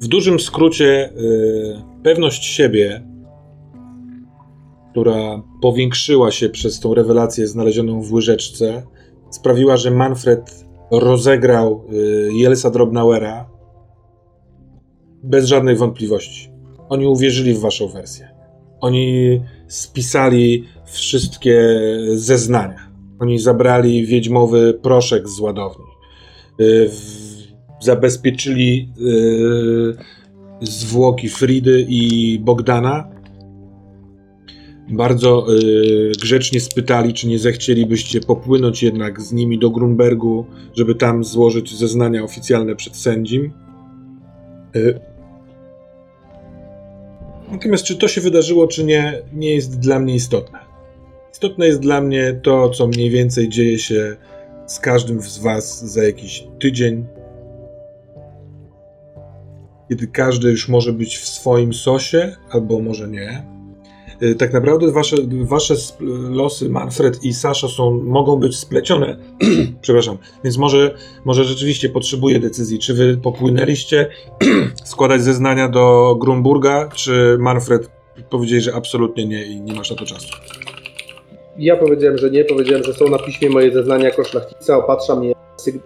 W 0.00 0.08
dużym 0.08 0.40
skrócie, 0.40 1.12
yy, 1.16 1.82
pewność 2.02 2.44
siebie, 2.44 3.02
która 4.90 5.42
powiększyła 5.62 6.30
się 6.30 6.48
przez 6.48 6.80
tą 6.80 6.94
rewelację 6.94 7.46
znalezioną 7.46 8.02
w 8.02 8.12
łyżeczce, 8.12 8.82
sprawiła, 9.30 9.76
że 9.76 9.90
Manfred 9.90 10.67
rozegrał 10.90 11.84
yy, 11.90 12.30
Jelsa 12.34 12.70
Drobnauera 12.70 13.48
bez 15.22 15.44
żadnej 15.44 15.76
wątpliwości. 15.76 16.50
Oni 16.88 17.06
uwierzyli 17.06 17.54
w 17.54 17.60
waszą 17.60 17.88
wersję. 17.88 18.28
Oni 18.80 19.40
spisali 19.68 20.64
wszystkie 20.86 21.78
zeznania. 22.14 22.88
Oni 23.18 23.38
zabrali 23.38 24.06
wiedźmowy 24.06 24.78
proszek 24.82 25.28
z 25.28 25.40
ładowni. 25.40 25.84
Y, 26.60 26.90
Zabezpieczyli 27.80 28.88
y, 29.00 30.66
zwłoki 30.66 31.28
Fridy 31.28 31.86
i 31.88 32.38
Bogdana. 32.38 33.08
Bardzo 34.90 35.46
y, 35.54 36.12
grzecznie 36.20 36.60
spytali, 36.60 37.14
czy 37.14 37.28
nie 37.28 37.38
zechcielibyście 37.38 38.20
popłynąć 38.20 38.82
jednak 38.82 39.20
z 39.20 39.32
nimi 39.32 39.58
do 39.58 39.70
Grunbergu, 39.70 40.46
żeby 40.76 40.94
tam 40.94 41.24
złożyć 41.24 41.76
zeznania 41.78 42.24
oficjalne 42.24 42.76
przed 42.76 42.96
sędzim. 42.96 43.52
Y, 44.76 45.00
Natomiast 47.52 47.84
czy 47.84 47.96
to 47.96 48.08
się 48.08 48.20
wydarzyło, 48.20 48.66
czy 48.66 48.84
nie, 48.84 49.22
nie 49.32 49.54
jest 49.54 49.78
dla 49.78 49.98
mnie 49.98 50.14
istotne. 50.14 50.58
Istotne 51.32 51.66
jest 51.66 51.80
dla 51.80 52.00
mnie 52.00 52.40
to, 52.42 52.70
co 52.70 52.86
mniej 52.86 53.10
więcej 53.10 53.48
dzieje 53.48 53.78
się 53.78 54.16
z 54.66 54.80
każdym 54.80 55.20
z 55.22 55.38
Was 55.38 55.92
za 55.92 56.04
jakiś 56.04 56.46
tydzień, 56.60 57.06
kiedy 59.88 60.06
każdy 60.06 60.50
już 60.50 60.68
może 60.68 60.92
być 60.92 61.18
w 61.18 61.28
swoim 61.28 61.74
sosie, 61.74 62.36
albo 62.50 62.80
może 62.80 63.08
nie. 63.08 63.57
Y, 64.22 64.34
Tak 64.34 64.52
naprawdę 64.52 64.92
wasze, 64.92 65.16
wasze 65.42 65.74
losy, 66.30 66.68
Manfred 66.68 67.24
i 67.24 67.34
Sasza, 67.34 67.68
są, 67.68 68.02
mogą 68.04 68.36
być 68.36 68.56
splecione. 68.56 69.16
Przepraszam. 69.82 70.18
Więc 70.44 70.58
może, 70.58 70.94
może 71.24 71.44
rzeczywiście 71.44 71.88
potrzebuję 71.88 72.40
decyzji, 72.40 72.78
czy 72.78 72.94
wy 72.94 73.16
popłynęliście 73.16 74.10
składać 74.84 75.22
zeznania 75.22 75.68
do 75.68 76.16
Grunburga, 76.20 76.88
czy 76.94 77.36
Manfred 77.40 77.90
powiedzieli, 78.30 78.60
że 78.60 78.74
absolutnie 78.74 79.26
nie 79.26 79.46
i 79.46 79.60
nie 79.60 79.74
masz 79.74 79.90
na 79.90 79.96
to 79.96 80.04
czasu. 80.04 80.28
Ja 81.58 81.76
powiedziałem, 81.76 82.18
że 82.18 82.30
nie, 82.30 82.44
powiedziałem, 82.44 82.84
że 82.84 82.94
są 82.94 83.08
na 83.08 83.18
piśmie 83.18 83.50
moje 83.50 83.72
zeznania 83.72 84.04
jako 84.04 84.24
szlachcica, 84.24 84.76
opatrzam 84.76 85.24
je, 85.24 85.34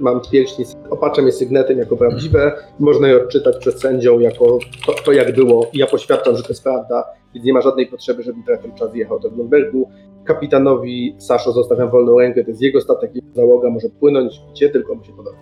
mam 0.00 0.20
pierścień, 0.32 0.66
opatrzam 0.90 1.26
je 1.26 1.32
sygnetem 1.32 1.78
jako 1.78 1.96
prawdziwe, 1.96 2.52
można 2.80 3.08
je 3.08 3.16
odczytać 3.16 3.56
przed 3.58 3.80
sędzią 3.80 4.20
jako 4.20 4.58
to, 4.86 4.94
to 5.04 5.12
jak 5.12 5.34
było 5.34 5.70
i 5.72 5.78
ja 5.78 5.86
poświadczam, 5.86 6.36
że 6.36 6.42
to 6.42 6.48
jest 6.48 6.62
prawda, 6.62 7.04
więc 7.34 7.46
nie 7.46 7.52
ma 7.52 7.60
żadnej 7.60 7.86
potrzeby, 7.86 8.22
żebym 8.22 8.42
na 8.48 8.56
ten 8.56 8.74
czas 8.74 8.94
jechał 8.94 9.20
do 9.20 9.30
Grunbergu. 9.30 9.88
Kapitanowi 10.24 11.14
Saszo 11.18 11.52
zostawiam 11.52 11.90
wolną 11.90 12.18
rękę, 12.18 12.44
to 12.44 12.50
jest 12.50 12.62
jego 12.62 12.80
statek, 12.80 13.14
jego 13.14 13.26
załoga 13.34 13.70
może 13.70 13.88
płynąć 13.88 14.40
gdzie 14.52 14.68
tylko 14.68 14.94
mu 14.94 15.04
się 15.04 15.12
podoba. 15.12 15.38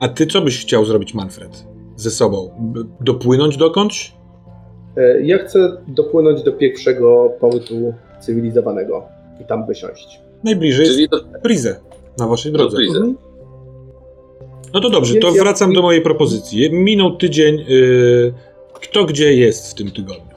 A 0.00 0.08
ty 0.08 0.26
co 0.26 0.40
byś 0.40 0.60
chciał 0.60 0.84
zrobić, 0.84 1.14
Manfred? 1.14 1.64
Ze 1.96 2.10
sobą? 2.10 2.50
Dopłynąć 3.00 3.56
dokądś? 3.56 4.14
E, 4.96 5.22
Ja 5.22 5.38
chcę 5.38 5.58
dopłynąć 5.88 6.42
do 6.42 6.52
pierwszego 6.52 7.30
portu 7.40 7.94
cywilizowanego 8.20 9.02
i 9.40 9.44
tam 9.44 9.66
wysiąść. 9.66 10.20
Najbliżej 10.44 10.86
Czyli 10.86 11.00
jest 11.00 11.12
do, 11.12 11.40
Prizę 11.42 11.80
na 12.18 12.26
waszej 12.26 12.52
drodze. 12.52 12.78
Mhm. 12.88 13.16
No 14.74 14.80
to 14.80 14.90
dobrze, 14.90 15.14
to 15.14 15.32
wracam 15.32 15.72
do 15.72 15.82
mojej 15.82 16.02
propozycji. 16.02 16.72
Minął 16.72 17.16
tydzień. 17.16 17.64
Yy, 17.68 18.34
kto 18.74 19.04
gdzie 19.04 19.34
jest 19.34 19.70
w 19.70 19.74
tym 19.74 19.90
tygodniu? 19.90 20.33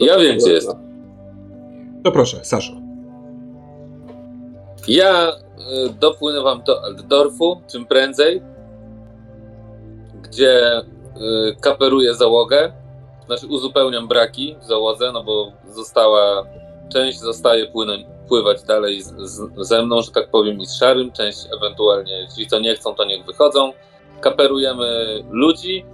Ja 0.00 0.18
wiem, 0.18 0.38
gdzie 0.38 0.52
jest. 0.52 0.70
To 2.04 2.12
proszę, 2.12 2.44
Saszo. 2.44 2.72
Ja 4.88 5.32
y, 5.32 5.34
dopłynęłam 6.00 6.62
do 6.62 6.84
Altdorfu 6.84 7.60
czym 7.72 7.86
prędzej, 7.86 8.42
gdzie 10.22 10.78
y, 10.78 10.82
kaperuję 11.60 12.14
załogę, 12.14 12.72
znaczy 13.26 13.46
uzupełniam 13.46 14.08
braki 14.08 14.56
w 14.62 14.64
załodze, 14.64 15.12
no 15.12 15.24
bo 15.24 15.52
została, 15.70 16.46
część 16.92 17.18
zostaje 17.18 17.66
płynąć, 17.66 18.06
pływać 18.28 18.62
dalej 18.62 19.02
z, 19.02 19.14
z, 19.16 19.66
ze 19.68 19.82
mną, 19.82 20.02
że 20.02 20.10
tak 20.10 20.30
powiem, 20.30 20.60
i 20.60 20.66
z 20.66 20.78
szarym, 20.78 21.12
część 21.12 21.38
ewentualnie 21.56 22.28
ci, 22.36 22.46
co 22.46 22.60
nie 22.60 22.74
chcą, 22.74 22.94
to 22.94 23.04
niech 23.04 23.24
wychodzą. 23.24 23.72
Kaperujemy 24.20 25.24
ludzi 25.30 25.84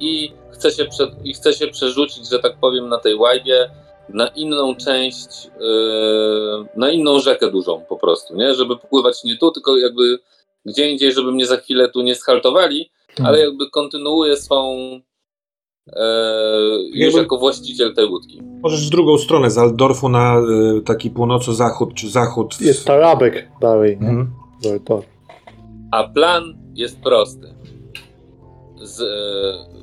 i 0.00 0.32
chcę 0.52 0.70
się, 0.70 0.84
prze, 0.84 1.10
i 1.24 1.32
chcę 1.34 1.52
się 1.52 1.66
przerzucić, 1.68 2.28
że 2.28 2.38
tak 2.38 2.56
powiem, 2.60 2.88
na 2.88 2.98
tej 2.98 3.14
łajbie 3.14 3.70
na 4.08 4.26
inną 4.28 4.74
część, 4.76 5.44
yy, 5.60 6.66
na 6.76 6.90
inną 6.90 7.18
rzekę 7.20 7.50
dużą 7.50 7.80
po 7.88 7.96
prostu, 7.96 8.36
nie? 8.36 8.54
Żeby 8.54 8.76
pływać 8.76 9.24
nie 9.24 9.36
tu, 9.36 9.50
tylko 9.50 9.76
jakby 9.78 10.18
gdzie 10.64 10.90
indziej, 10.90 11.12
żeby 11.12 11.32
mnie 11.32 11.46
za 11.46 11.56
chwilę 11.56 11.88
tu 11.88 12.02
nie 12.02 12.14
schaltowali, 12.14 12.90
ale 13.24 13.40
jakby 13.40 13.70
kontynuuję 13.70 14.36
swą 14.36 14.76
yy, 15.86 15.92
już 16.92 17.14
jako 17.14 17.38
właściciel 17.38 17.94
tej 17.94 18.04
łódki. 18.06 18.40
Możesz 18.62 18.86
w 18.86 18.90
drugą 18.90 19.18
stronę, 19.18 19.50
z 19.50 19.58
Altdorfu 19.58 20.08
na 20.08 20.38
y, 20.78 20.82
taki 20.82 21.10
północo-zachód, 21.10 21.94
czy 21.94 22.08
zachód. 22.10 22.54
w- 22.54 22.60
Jest 22.60 22.84
Tarabek 22.86 23.48
dalej, 23.60 23.98
nie? 24.00 24.08
Mhm. 24.08 24.32
To. 24.84 25.02
A 25.92 26.08
plan 26.08 26.54
jest 26.74 27.00
prosty. 27.00 27.54
Z, 28.82 28.98
yy, 29.00 29.79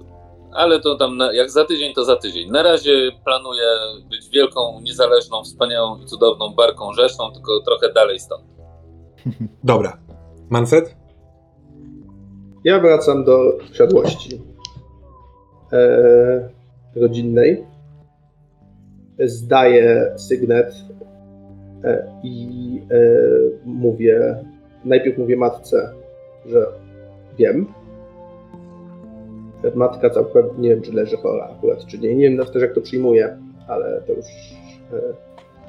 ale 0.57 0.79
to 0.79 0.95
tam 0.95 1.17
na, 1.17 1.33
jak 1.33 1.51
za 1.51 1.65
tydzień, 1.65 1.93
to 1.93 2.05
za 2.05 2.15
tydzień. 2.15 2.51
Na 2.51 2.63
razie 2.63 3.11
planuję 3.25 3.67
być 4.09 4.29
wielką, 4.29 4.79
niezależną, 4.81 5.43
wspaniałą 5.43 5.99
i 5.99 6.05
cudowną 6.05 6.53
barką 6.53 6.93
rzeszą, 6.93 7.31
tylko 7.33 7.61
trochę 7.61 7.93
dalej 7.93 8.19
stąd. 8.19 8.43
Dobra. 9.63 9.97
Manfred? 10.49 10.95
Ja 12.63 12.79
wracam 12.79 13.23
do 13.23 13.57
posiadłości 13.67 14.41
e, 15.73 16.49
rodzinnej. 16.95 17.65
Zdaję 19.19 20.13
sygnet 20.17 20.73
e, 21.83 22.07
i 22.23 22.81
e, 22.91 22.97
mówię, 23.65 24.35
najpierw 24.85 25.17
mówię 25.17 25.37
matce, 25.37 25.93
że 26.45 26.65
wiem. 27.37 27.73
Matka 29.75 30.09
całkowicie, 30.09 30.55
nie 30.57 30.69
wiem 30.69 30.81
czy 30.81 30.93
leży 30.93 31.17
chora 31.17 31.49
akurat, 31.57 31.85
czy 31.85 31.99
nie. 31.99 32.15
Nie 32.15 32.29
wiem 32.29 32.45
też 32.45 32.61
jak 32.61 32.73
to 32.73 32.81
przyjmuje, 32.81 33.37
ale 33.67 34.01
to 34.07 34.13
już 34.13 34.25
e, 34.93 35.01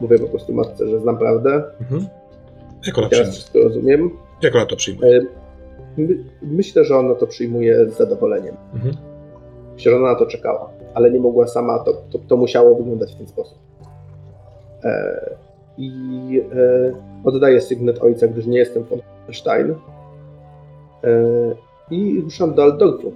mówię 0.00 0.18
po 0.18 0.26
prostu 0.26 0.52
matce, 0.52 0.88
że 0.88 1.00
znam 1.00 1.18
prawdę. 1.18 1.62
Mhm. 1.80 2.06
Jak 2.86 2.98
ona 2.98 3.08
Teraz 3.08 3.10
przyjmuje? 3.10 3.32
wszystko 3.32 3.58
rozumiem. 3.58 4.10
Jak 4.42 4.54
ona 4.54 4.66
to 4.66 4.76
przyjmuje? 4.76 5.18
E, 5.18 5.22
my, 5.96 6.24
myślę, 6.42 6.84
że 6.84 6.96
ona 6.96 7.14
to 7.14 7.26
przyjmuje 7.26 7.90
z 7.90 7.96
zadowoleniem. 7.96 8.56
Mhm. 8.74 8.94
Myślę, 9.74 9.92
że 9.92 9.98
ona 9.98 10.12
na 10.12 10.18
to 10.18 10.26
czekała, 10.26 10.70
ale 10.94 11.10
nie 11.10 11.20
mogła 11.20 11.46
sama, 11.46 11.78
to, 11.78 11.92
to, 12.10 12.18
to 12.28 12.36
musiało 12.36 12.74
wyglądać 12.74 13.14
w 13.14 13.16
ten 13.18 13.26
sposób. 13.26 13.58
E, 14.84 15.20
I 15.78 15.90
e, 16.56 16.92
oddaję 17.24 17.60
sygnet 17.60 18.02
ojca, 18.02 18.28
gdyż 18.28 18.46
nie 18.46 18.58
jestem 18.58 18.84
von 18.84 18.98
Stein. 19.32 19.74
E, 21.04 21.08
I 21.90 22.20
ruszam 22.20 22.54
do 22.54 22.62
Altdorfu. 22.62 23.12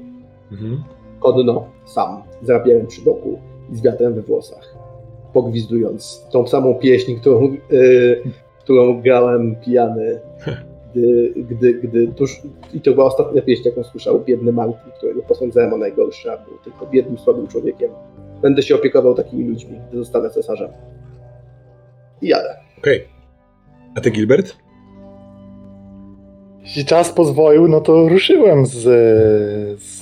Mhm. 0.53 0.83
Konno, 1.21 1.65
sam, 1.85 2.23
z 2.43 2.51
rapierem 2.51 2.87
przy 2.87 3.03
boku 3.03 3.39
i 3.73 3.77
z 3.77 3.83
wiatrem 3.83 4.15
we 4.15 4.23
włosach. 4.23 4.75
pogwizdując 5.33 6.27
tą 6.33 6.47
samą 6.47 6.75
pieśń, 6.75 7.15
którą, 7.15 7.57
y, 7.73 8.23
którą 8.59 9.03
grałem 9.03 9.57
pijany, 9.57 10.21
gdy, 10.95 11.33
gdy, 11.37 11.75
gdy 11.75 12.09
tuż, 12.09 12.43
i 12.75 12.81
to 12.81 12.93
była 12.93 13.07
ostatnia 13.07 13.43
pieśń, 13.43 13.69
jaką 13.69 13.83
słyszał 13.83 14.21
biedny 14.21 14.53
Martin, 14.53 14.93
którego 14.97 15.23
posądzałem 15.23 15.73
o 15.73 15.77
najgorsze, 15.77 16.33
a 16.33 16.37
był 16.37 16.59
tylko 16.65 16.87
biednym, 16.87 17.19
słabym 17.19 17.47
człowiekiem. 17.49 17.91
Będę 18.43 18.63
się 18.63 18.75
opiekował 18.75 19.15
takimi 19.15 19.49
ludźmi, 19.49 19.81
gdy 19.89 19.99
zostanę 19.99 20.31
cesarzem. 20.31 20.71
I 22.23 22.29
jadę. 22.29 22.57
Okej. 22.79 23.05
A 23.97 24.01
ty, 24.01 24.11
Gilbert? 24.11 24.57
Jeśli 26.61 26.85
czas 26.85 27.13
pozwolił, 27.13 27.69
no 27.69 27.81
to 27.81 28.09
ruszyłem 28.09 28.67
z, 28.67 28.81
z 29.83 30.02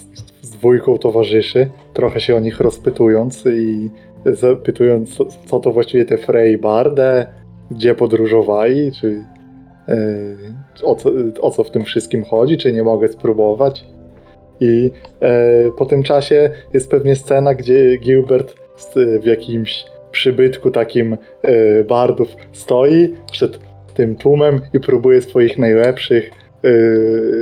dwójką 0.60 0.98
towarzyszy, 0.98 1.70
trochę 1.94 2.20
się 2.20 2.36
o 2.36 2.40
nich 2.40 2.60
rozpytując 2.60 3.46
i 3.46 3.90
zapytując, 4.26 5.18
co, 5.46 5.60
to 5.60 5.72
właściwie 5.72 6.04
te 6.04 6.18
Freybarde, 6.18 7.26
gdzie 7.70 7.94
podróżowali, 7.94 8.92
czy 8.92 9.24
e, 9.88 9.96
o, 10.82 10.94
co, 10.94 11.10
o 11.40 11.50
co 11.50 11.64
w 11.64 11.70
tym 11.70 11.84
wszystkim 11.84 12.24
chodzi, 12.24 12.58
czy 12.58 12.72
nie 12.72 12.82
mogę 12.82 13.08
spróbować. 13.08 13.84
I 14.60 14.90
e, 15.20 15.70
po 15.78 15.86
tym 15.86 16.02
czasie 16.02 16.50
jest 16.74 16.90
pewnie 16.90 17.16
scena, 17.16 17.54
gdzie 17.54 17.96
Gilbert 17.96 18.54
w 19.22 19.24
jakimś 19.24 19.84
przybytku 20.10 20.70
takim 20.70 21.16
e, 21.42 21.84
bardów 21.84 22.28
stoi 22.52 23.14
przed 23.32 23.58
tym 23.94 24.16
tłumem 24.16 24.60
i 24.74 24.80
próbuje 24.80 25.22
swoich 25.22 25.58
najlepszych 25.58 26.30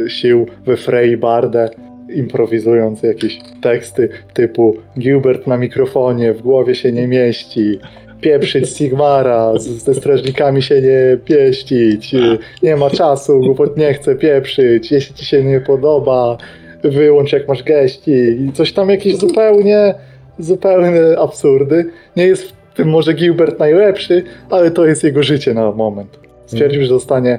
sił 0.09 0.47
we 0.67 0.77
Frey 0.77 1.17
Bardę, 1.17 1.71
improwizując 2.15 3.03
jakieś 3.03 3.39
teksty 3.63 4.09
typu 4.35 4.77
Gilbert 4.99 5.47
na 5.47 5.57
mikrofonie, 5.57 6.33
w 6.35 6.43
głowie 6.43 6.75
się 6.75 6.93
nie 6.93 7.09
mieści, 7.09 7.79
pieprzyć 8.21 8.69
Sigmara, 8.77 9.59
z- 9.59 9.67
ze 9.67 9.95
strażnikami 9.95 10.63
się 10.63 10.83
nie 10.83 11.19
pieścić, 11.25 12.15
nie 12.63 12.77
ma 12.77 12.91
czasu, 12.91 13.41
głupot 13.41 13.77
nie 13.77 13.95
chce 13.95 14.17
pieprzyć, 14.17 14.93
jeśli 14.93 15.15
ci 15.15 15.25
się 15.27 15.45
nie 15.45 15.61
podoba, 15.61 16.37
wyłącz 16.85 17.33
jak 17.33 17.49
masz 17.49 17.63
geści 17.63 18.11
i 18.49 18.53
coś 18.53 18.73
tam 18.73 18.89
jakieś 18.91 19.17
zupełnie, 19.17 19.95
zupełnie 20.39 21.19
absurdy. 21.19 21.85
Nie 22.17 22.27
jest 22.27 22.43
w 22.51 22.75
tym 22.75 22.89
może 22.89 23.15
Gilbert 23.15 23.59
najlepszy, 23.59 24.23
ale 24.51 24.71
to 24.71 24.87
jest 24.87 25.05
jego 25.05 25.23
życie 25.23 25.55
na 25.55 25.73
moment. 25.73 26.19
Stwierdził, 26.47 26.83
że 26.83 26.89
zostanie 26.89 27.39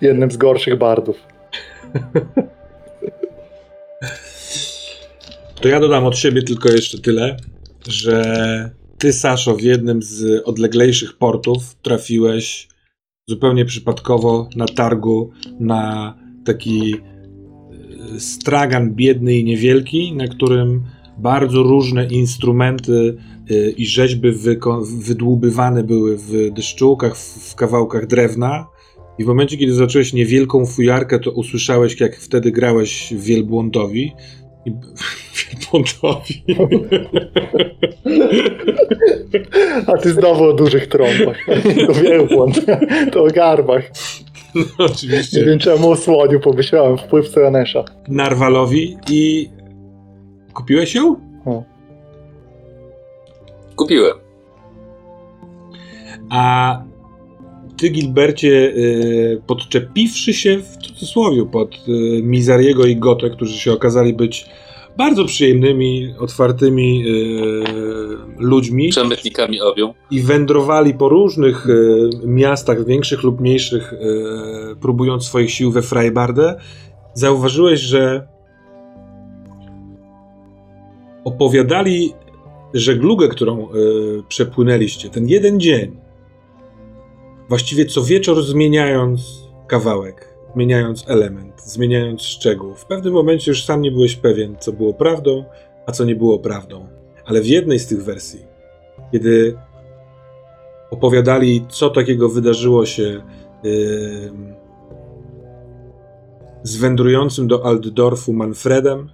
jednym 0.00 0.30
z 0.30 0.36
gorszych 0.36 0.76
bardów. 0.78 1.16
To 5.62 5.68
ja 5.68 5.80
dodam 5.80 6.04
od 6.04 6.18
siebie 6.18 6.42
tylko 6.42 6.68
jeszcze 6.68 6.98
tyle, 6.98 7.36
że 7.88 8.70
ty, 8.98 9.12
Saszo, 9.12 9.56
w 9.56 9.60
jednym 9.60 10.02
z 10.02 10.42
odleglejszych 10.44 11.18
portów 11.18 11.74
trafiłeś 11.82 12.68
zupełnie 13.28 13.64
przypadkowo 13.64 14.48
na 14.56 14.66
targu 14.66 15.30
na 15.60 16.14
taki 16.44 16.94
y, 18.14 18.20
stragan 18.20 18.94
biedny 18.94 19.34
i 19.34 19.44
niewielki, 19.44 20.12
na 20.16 20.28
którym 20.28 20.82
bardzo 21.18 21.62
różne 21.62 22.06
instrumenty 22.06 23.16
y, 23.50 23.74
i 23.76 23.86
rzeźby 23.86 24.28
wydłubywane 24.98 25.84
były 25.84 26.16
w 26.16 26.50
deszczułkach, 26.54 27.16
w 27.16 27.54
kawałkach 27.54 28.06
drewna. 28.06 28.66
I 29.18 29.24
w 29.24 29.26
momencie, 29.26 29.56
kiedy 29.56 29.74
zacząłeś 29.74 30.12
niewielką 30.12 30.66
fujarkę, 30.66 31.18
to 31.18 31.30
usłyszałeś, 31.30 32.00
jak 32.00 32.16
wtedy 32.16 32.52
grałeś 32.52 33.14
wielbłądowi. 33.16 34.12
I 34.66 34.72
wielbłądowi. 35.34 36.44
A 39.86 39.92
ty 39.98 40.12
znowu 40.12 40.44
o 40.44 40.52
dużych 40.52 40.86
trąbach. 40.86 41.36
To 41.86 41.94
wielbłąd. 41.94 42.60
To 43.12 43.24
o 43.24 43.26
garbach. 43.26 43.90
No, 44.54 44.62
Nie 44.78 44.84
oczywiście. 44.84 45.44
wiem 45.44 45.58
czemu 45.58 45.90
o 45.90 45.96
słoniu 45.96 46.40
pomyślałem. 46.40 46.98
Wpływ 46.98 47.28
Stranesza. 47.28 47.84
Narwalowi 48.08 48.96
i 49.10 49.48
kupiłeś 50.54 50.94
ją? 50.94 51.16
Kupiłem. 53.76 54.16
A 56.30 56.82
ty, 57.76 57.88
Gilbercie, 57.88 58.48
y, 58.48 59.42
podczepiwszy 59.46 60.34
się 60.34 60.58
w 60.58 60.76
cudzysłowie 60.76 61.44
pod 61.46 61.74
y, 61.88 62.22
Mizariego 62.22 62.86
i 62.86 62.96
Gotę, 62.96 63.30
którzy 63.30 63.58
się 63.58 63.72
okazali 63.72 64.12
być 64.14 64.46
bardzo 64.96 65.24
przyjemnymi, 65.24 66.14
otwartymi 66.18 67.04
y, 67.06 67.22
ludźmi 68.38 68.88
Przemytnikami 68.88 69.60
obią. 69.60 69.94
i 70.10 70.20
wędrowali 70.20 70.94
po 70.94 71.08
różnych 71.08 71.66
y, 71.66 72.10
miastach, 72.24 72.86
większych 72.86 73.22
lub 73.22 73.40
mniejszych, 73.40 73.92
y, 73.92 73.96
próbując 74.80 75.24
swoich 75.24 75.50
sił 75.50 75.72
we 75.72 75.82
Freibarde, 75.82 76.60
zauważyłeś, 77.14 77.80
że 77.80 78.28
opowiadali 81.24 82.12
żeglugę, 82.74 83.28
którą 83.28 83.68
przepłynęliście, 84.28 85.10
ten 85.10 85.28
jeden 85.28 85.60
dzień, 85.60 85.96
właściwie 87.48 87.86
co 87.86 88.02
wieczór 88.02 88.42
zmieniając 88.42 89.20
kawałek, 89.66 90.31
zmieniając 90.54 91.04
element, 91.08 91.62
zmieniając 91.62 92.22
szczegół. 92.22 92.74
W 92.74 92.86
pewnym 92.86 93.14
momencie 93.14 93.50
już 93.50 93.64
sam 93.64 93.82
nie 93.82 93.90
byłeś 93.90 94.16
pewien, 94.16 94.56
co 94.60 94.72
było 94.72 94.94
prawdą, 94.94 95.44
a 95.86 95.92
co 95.92 96.04
nie 96.04 96.16
było 96.16 96.38
prawdą. 96.38 96.86
Ale 97.24 97.40
w 97.40 97.46
jednej 97.46 97.78
z 97.78 97.86
tych 97.86 98.04
wersji, 98.04 98.40
kiedy 99.12 99.58
opowiadali, 100.90 101.66
co 101.68 101.90
takiego 101.90 102.28
wydarzyło 102.28 102.86
się 102.86 103.22
yy, 103.62 104.32
z 106.62 106.76
wędrującym 106.76 107.48
do 107.48 107.66
Altdorfu 107.66 108.32
Manfredem, 108.32 109.10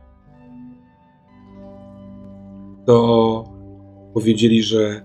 to 2.86 3.44
powiedzieli, 4.14 4.62
że 4.62 5.02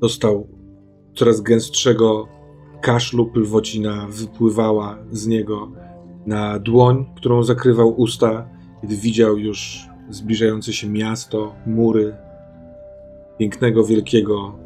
dostał 0.00 0.48
coraz 1.14 1.40
gęstszego 1.40 2.28
kaszlu, 2.86 3.26
pylwocina 3.26 4.06
wypływała 4.10 4.98
z 5.10 5.26
niego 5.26 5.68
na 6.26 6.58
dłoń, 6.58 7.06
którą 7.16 7.42
zakrywał 7.42 8.00
usta, 8.00 8.48
kiedy 8.80 8.96
widział 8.96 9.38
już 9.38 9.88
zbliżające 10.10 10.72
się 10.72 10.88
miasto, 10.88 11.54
mury, 11.66 12.16
pięknego, 13.38 13.84
wielkiego, 13.84 14.58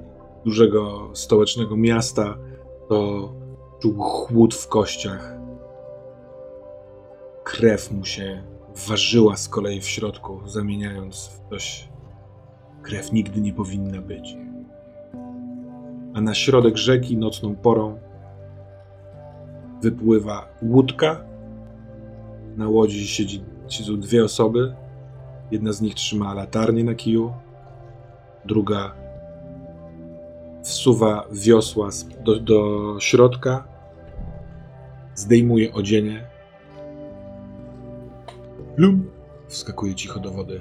dużego, 0.44 1.10
stołecznego 1.12 1.76
miasta, 1.76 2.38
to 2.88 3.32
czuł 3.82 3.94
chłód 3.98 4.54
w 4.54 4.68
kościach. 4.68 5.34
Krew 7.44 7.90
mu 7.92 8.04
się 8.04 8.42
ważyła 8.88 9.36
z 9.36 9.48
kolei 9.48 9.80
w 9.80 9.88
środku, 9.88 10.40
zamieniając 10.46 11.28
w 11.28 11.50
coś. 11.50 11.88
Krew 12.82 13.12
nigdy 13.12 13.40
nie 13.40 13.52
powinna 13.52 14.00
być. 14.00 14.36
A 16.14 16.20
na 16.20 16.34
środek 16.34 16.76
rzeki 16.76 17.16
nocną 17.16 17.56
porą 17.56 18.09
wypływa 19.82 20.48
łódka. 20.62 21.24
Na 22.56 22.68
łodzi 22.68 23.06
siedzi, 23.06 23.44
siedzą 23.68 24.00
dwie 24.00 24.24
osoby. 24.24 24.74
Jedna 25.50 25.72
z 25.72 25.80
nich 25.80 25.94
trzyma 25.94 26.34
latarnię 26.34 26.84
na 26.84 26.94
kiju, 26.94 27.32
druga 28.44 28.94
wsuwa 30.62 31.24
wiosła 31.32 31.88
do, 32.24 32.40
do 32.40 32.96
środka, 33.00 33.64
zdejmuje 35.14 35.72
odzienie. 35.72 36.26
Lum! 38.76 39.10
Wskakuje 39.48 39.94
cicho 39.94 40.20
do 40.20 40.30
wody 40.30 40.60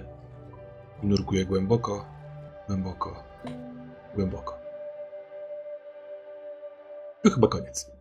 i 1.03 1.07
nurkuje 1.07 1.45
głęboko, 1.45 2.05
głęboko, 2.67 3.23
głęboko. 4.15 4.59
To 7.23 7.29
chyba 7.29 7.47
koniec. 7.47 7.98